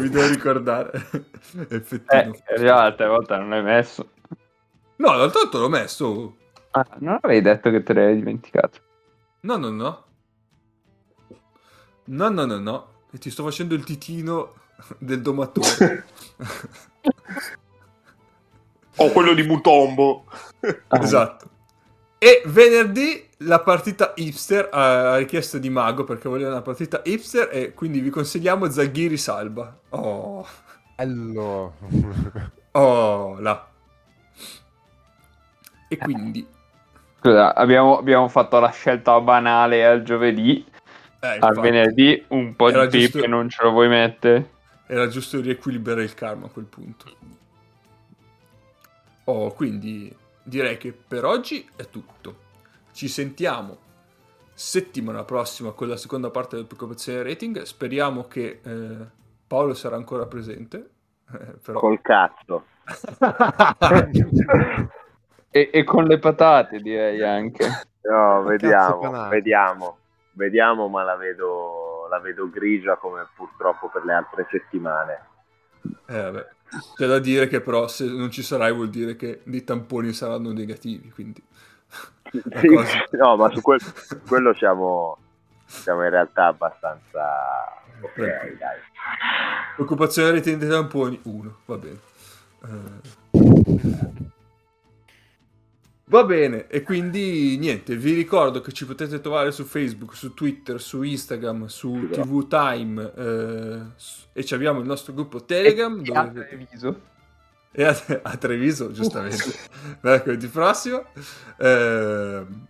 Mi 0.00 0.08
devo 0.08 0.26
ricordare. 0.26 1.08
Eh, 1.12 1.76
Effettino. 1.76 2.34
in 2.34 2.56
realtà 2.56 3.06
volta 3.06 3.38
non 3.38 3.50
l'hai 3.50 3.62
messo. 3.62 4.10
No, 4.96 5.16
d'altro 5.16 5.42
canto 5.42 5.60
l'ho 5.60 5.68
messo. 5.68 6.36
Ah, 6.72 6.84
non 6.98 7.18
avevi 7.20 7.42
detto 7.42 7.70
che 7.70 7.84
te 7.84 7.92
l'avevi 7.92 8.18
dimenticato. 8.18 8.80
No, 9.42 9.56
no, 9.56 9.70
no. 9.70 10.04
No, 12.06 12.28
no, 12.28 12.44
no, 12.44 12.58
no. 12.58 12.88
E 13.12 13.18
ti 13.18 13.30
sto 13.30 13.44
facendo 13.44 13.74
il 13.74 13.84
titino 13.84 14.54
del 14.98 15.20
domatore. 15.20 16.04
O 18.96 19.08
quello 19.12 19.32
di 19.32 19.42
Mutombo. 19.44 20.26
Ah, 20.88 21.02
esatto. 21.02 21.48
E 22.18 22.42
venerdì 22.44 23.26
la 23.38 23.60
partita 23.60 24.12
hipster 24.14 24.68
a 24.70 25.16
richiesta 25.16 25.56
di 25.56 25.70
Mago 25.70 26.04
perché 26.04 26.28
voleva 26.28 26.50
una 26.50 26.60
partita 26.60 27.00
hipster 27.02 27.48
e 27.50 27.72
quindi 27.72 28.00
vi 28.00 28.10
consigliamo 28.10 28.68
Zaghiri 28.68 29.16
Salba. 29.16 29.74
Oh, 29.90 30.46
Bello. 30.96 31.72
oh, 32.72 33.40
là. 33.40 33.68
E 35.88 35.96
quindi... 35.96 36.46
Scusa, 37.20 37.54
abbiamo, 37.54 37.98
abbiamo 37.98 38.28
fatto 38.28 38.60
la 38.60 38.70
scelta 38.70 39.18
banale 39.20 39.86
al 39.86 40.02
giovedì. 40.02 40.62
Eh, 41.20 41.26
Al 41.26 41.34
infatti, 41.36 41.60
venerdì 41.60 42.24
un 42.28 42.56
po' 42.56 42.68
Era 42.68 42.86
di 42.86 43.00
giusto- 43.00 43.18
pepe 43.18 43.30
non 43.30 43.48
ce 43.48 43.62
lo 43.62 43.70
vuoi 43.70 43.88
mettere. 43.88 44.50
Era 44.86 45.06
giusto 45.06 45.40
riequilibrare 45.40 46.02
il 46.02 46.14
karma 46.14 46.46
a 46.46 46.50
quel 46.50 46.64
punto. 46.64 47.04
Oh, 49.24 49.52
quindi 49.52 50.14
direi 50.42 50.76
che 50.78 50.92
per 50.92 51.24
oggi 51.24 51.68
è 51.76 51.88
tutto. 51.88 52.48
Ci 52.92 53.06
sentiamo 53.06 53.78
settimana 54.52 55.24
prossima 55.24 55.70
con 55.70 55.88
la 55.88 55.96
seconda 55.96 56.30
parte 56.30 56.56
del 56.56 56.66
preoccupazione 56.66 57.22
rating. 57.22 57.62
Speriamo 57.62 58.26
che 58.26 58.60
eh, 58.62 58.96
Paolo 59.46 59.74
sarà 59.74 59.96
ancora 59.96 60.26
presente. 60.26 60.90
eh, 61.32 61.54
però... 61.62 61.78
Col 61.78 62.00
cazzo. 62.00 62.64
e, 65.50 65.70
e 65.72 65.84
con 65.84 66.04
le 66.04 66.18
patate 66.18 66.80
direi 66.80 67.22
anche. 67.22 67.68
No, 68.02 68.42
vediamo, 68.42 69.28
vediamo, 69.28 69.98
vediamo, 70.32 70.88
ma 70.88 71.02
la 71.02 71.16
vedo, 71.16 72.06
la 72.08 72.18
vedo 72.18 72.48
grigia 72.50 72.96
come 72.96 73.26
purtroppo 73.34 73.88
per 73.88 74.04
le 74.04 74.12
altre 74.12 74.46
settimane. 74.50 75.26
Eh, 76.06 76.22
vabbè. 76.22 76.48
C'è 76.94 77.06
da 77.06 77.18
dire 77.18 77.48
che 77.48 77.60
però 77.60 77.88
se 77.88 78.06
non 78.06 78.30
ci 78.30 78.42
sarai 78.42 78.72
vuol 78.72 78.90
dire 78.90 79.16
che 79.16 79.42
i 79.44 79.64
tamponi 79.64 80.12
saranno 80.12 80.52
negativi, 80.52 81.10
quindi... 81.10 81.42
Sì, 82.30 83.16
no, 83.16 83.34
ma 83.34 83.50
su, 83.50 83.60
quel- 83.60 83.80
quello 84.24 84.54
siamo, 84.54 85.18
siamo 85.66 86.04
in 86.04 86.10
realtà 86.10 86.46
abbastanza 86.46 87.80
ok, 88.00 88.12
Tranquillo. 88.14 88.56
dai. 88.56 88.78
Occupazione 89.78 90.30
rete 90.30 90.56
dei 90.56 90.68
tamponi, 90.68 91.18
uno, 91.24 91.58
va 91.64 91.76
bene. 91.76 91.98
Eh, 92.62 94.19
Va 96.10 96.24
bene, 96.24 96.66
e 96.66 96.82
quindi 96.82 97.56
niente, 97.56 97.94
vi 97.94 98.14
ricordo 98.14 98.60
che 98.60 98.72
ci 98.72 98.84
potete 98.84 99.20
trovare 99.20 99.52
su 99.52 99.62
Facebook, 99.62 100.16
su 100.16 100.34
Twitter, 100.34 100.80
su 100.80 101.02
Instagram, 101.02 101.66
su 101.66 102.08
TV 102.10 102.48
Time 102.48 103.12
eh, 103.14 103.80
e 104.32 104.44
ci 104.44 104.54
abbiamo 104.54 104.80
il 104.80 104.86
nostro 104.86 105.12
gruppo 105.14 105.44
Telegram 105.44 106.02
E 106.04 106.12
a 106.12 106.24
dove... 106.24 106.48
Treviso. 106.48 107.00
E 107.70 107.84
a, 107.84 107.96
a 108.22 108.36
Treviso, 108.36 108.90
giustamente, 108.90 109.54
mercoledì 110.02 110.48
prossimo. 110.48 111.04
Ehm, 111.58 112.66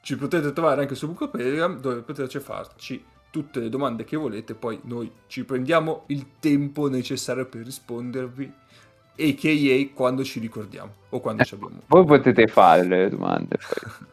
ci 0.00 0.16
potete 0.16 0.52
trovare 0.52 0.80
anche 0.80 0.96
su 0.96 1.06
Buco 1.06 1.30
Telegram 1.30 1.78
dove 1.78 2.00
potete 2.00 2.40
farci 2.40 3.04
tutte 3.30 3.60
le 3.60 3.68
domande 3.68 4.02
che 4.02 4.16
volete, 4.16 4.54
poi 4.54 4.80
noi 4.82 5.12
ci 5.28 5.44
prendiamo 5.44 6.06
il 6.08 6.38
tempo 6.40 6.88
necessario 6.88 7.46
per 7.46 7.62
rispondervi, 7.62 8.52
a.k.a. 9.16 9.94
quando 9.94 10.24
ci 10.24 10.40
ricordiamo 10.40 10.90
o 11.10 11.20
quando 11.20 11.44
ci 11.44 11.54
abbiamo. 11.54 11.80
Voi 11.86 12.04
potete 12.04 12.46
fare 12.46 12.82
le 12.84 13.08
domande. 13.08 13.56
poi. 13.58 13.92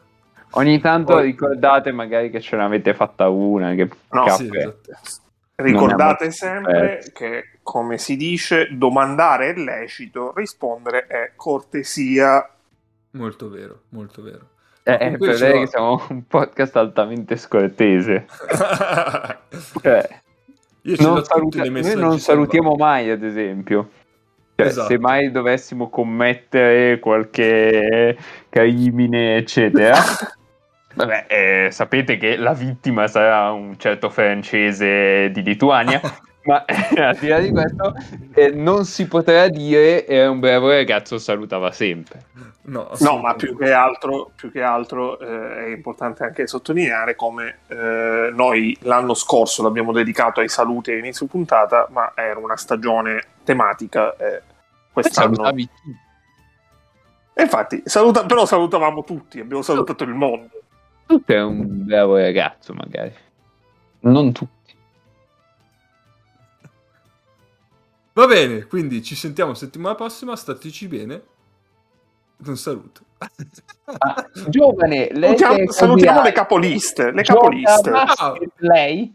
Ogni 0.54 0.80
tanto 0.80 1.14
Poi- 1.14 1.24
ricordate 1.24 1.92
magari 1.92 2.28
che 2.30 2.40
ce 2.40 2.56
n'avete 2.56 2.92
fatta 2.94 3.28
una. 3.30 3.74
Che 3.74 3.88
No, 4.10 4.24
caffè. 4.24 4.44
Sì, 4.44 4.56
esatto. 4.56 4.90
Ricordate 5.54 6.30
sempre 6.30 7.00
Eh. 7.00 7.12
che, 7.12 7.44
come 7.62 7.96
si 7.98 8.16
dice, 8.16 8.68
domandare 8.72 9.54
è 9.54 9.58
lecito, 9.58 10.32
rispondere 10.36 11.06
è 11.06 11.32
cortesia. 11.36 12.48
Molto 13.12 13.48
vero, 13.48 13.82
molto 13.90 14.22
vero. 14.22 14.46
Eh, 14.82 14.98
eh, 15.00 15.16
per 15.16 15.36
ce 15.36 15.48
l'ho. 15.52 15.58
che 15.60 15.66
siamo 15.68 16.02
un 16.08 16.26
podcast 16.26 16.76
altamente 16.76 17.36
scortese. 17.36 18.26
Cioè, 19.82 20.08
l'ho 20.82 21.12
non 21.14 21.24
saluta- 21.24 21.64
non 21.94 22.18
salutiamo 22.18 22.74
mai, 22.74 23.10
ad 23.10 23.22
esempio. 23.22 23.90
Cioè, 24.54 24.66
Esatto. 24.66 24.88
Se 24.88 24.98
mai 24.98 25.30
dovessimo 25.30 25.88
commettere 25.88 26.98
qualche 26.98 28.16
crimine, 28.48 29.36
eccetera, 29.36 29.96
vabbè, 30.94 31.26
eh, 31.28 31.68
sapete 31.70 32.16
che 32.16 32.36
la 32.36 32.52
vittima 32.52 33.06
sarà 33.06 33.50
un 33.50 33.78
certo 33.78 34.10
francese 34.10 35.30
di 35.30 35.42
Lituania. 35.42 36.00
Ma 36.44 36.64
al 36.66 37.16
di 37.18 37.28
là 37.28 37.38
di 37.38 37.50
questo, 37.50 37.94
eh, 38.34 38.50
non 38.50 38.84
si 38.84 39.06
potrà 39.06 39.48
dire 39.48 40.06
era 40.06 40.30
un 40.30 40.40
bravo 40.40 40.68
ragazzo, 40.70 41.18
salutava 41.18 41.70
sempre. 41.70 42.24
No, 42.64 42.90
No, 43.00 43.18
ma 43.18 43.34
più 43.34 43.56
che 43.56 43.72
altro, 43.72 44.30
più 44.36 44.50
che 44.52 44.62
altro 44.62 45.18
eh, 45.18 45.66
è 45.66 45.68
importante 45.68 46.22
anche 46.22 46.46
sottolineare 46.46 47.16
come 47.16 47.58
eh, 47.66 48.30
noi 48.32 48.76
l'anno 48.82 49.14
scorso 49.14 49.62
l'abbiamo 49.62 49.92
dedicato 49.92 50.40
ai 50.40 50.48
saluti 50.48 50.92
a 50.92 50.96
inizio 50.96 51.26
puntata, 51.26 51.88
ma 51.90 52.12
era 52.14 52.38
una 52.38 52.56
stagione 52.56 53.22
tematica. 53.44 54.16
eh, 54.16 54.42
quest'anno. 54.92 55.34
Salutavi. 55.34 55.68
E 57.34 57.42
infatti, 57.42 57.82
saluta- 57.84 58.26
però 58.26 58.44
salutavamo 58.44 59.04
tutti, 59.04 59.40
abbiamo 59.40 59.62
salutato 59.62 60.04
il 60.04 60.14
mondo. 60.14 60.50
Tu 61.06 61.22
sei 61.26 61.40
un 61.40 61.84
bravo 61.84 62.16
ragazzo, 62.16 62.74
magari. 62.74 63.12
Non 64.00 64.32
tutti. 64.32 64.61
Va 68.14 68.26
bene, 68.26 68.66
quindi 68.66 69.02
ci 69.02 69.14
sentiamo 69.14 69.54
settimana 69.54 69.94
prossima, 69.94 70.36
stateci 70.36 70.86
bene. 70.88 71.22
Un 72.44 72.56
saluto. 72.56 73.00
Ah, 73.98 74.26
giovane, 74.48 75.10
lei 75.12 75.36
Salutiamo, 75.68 76.22
le 76.22 76.32
capoliste. 76.32 77.12
Le 77.12 77.22
Gioca 77.22 77.40
capoliste. 77.40 77.90
basket, 77.90 78.52
lei? 78.56 79.14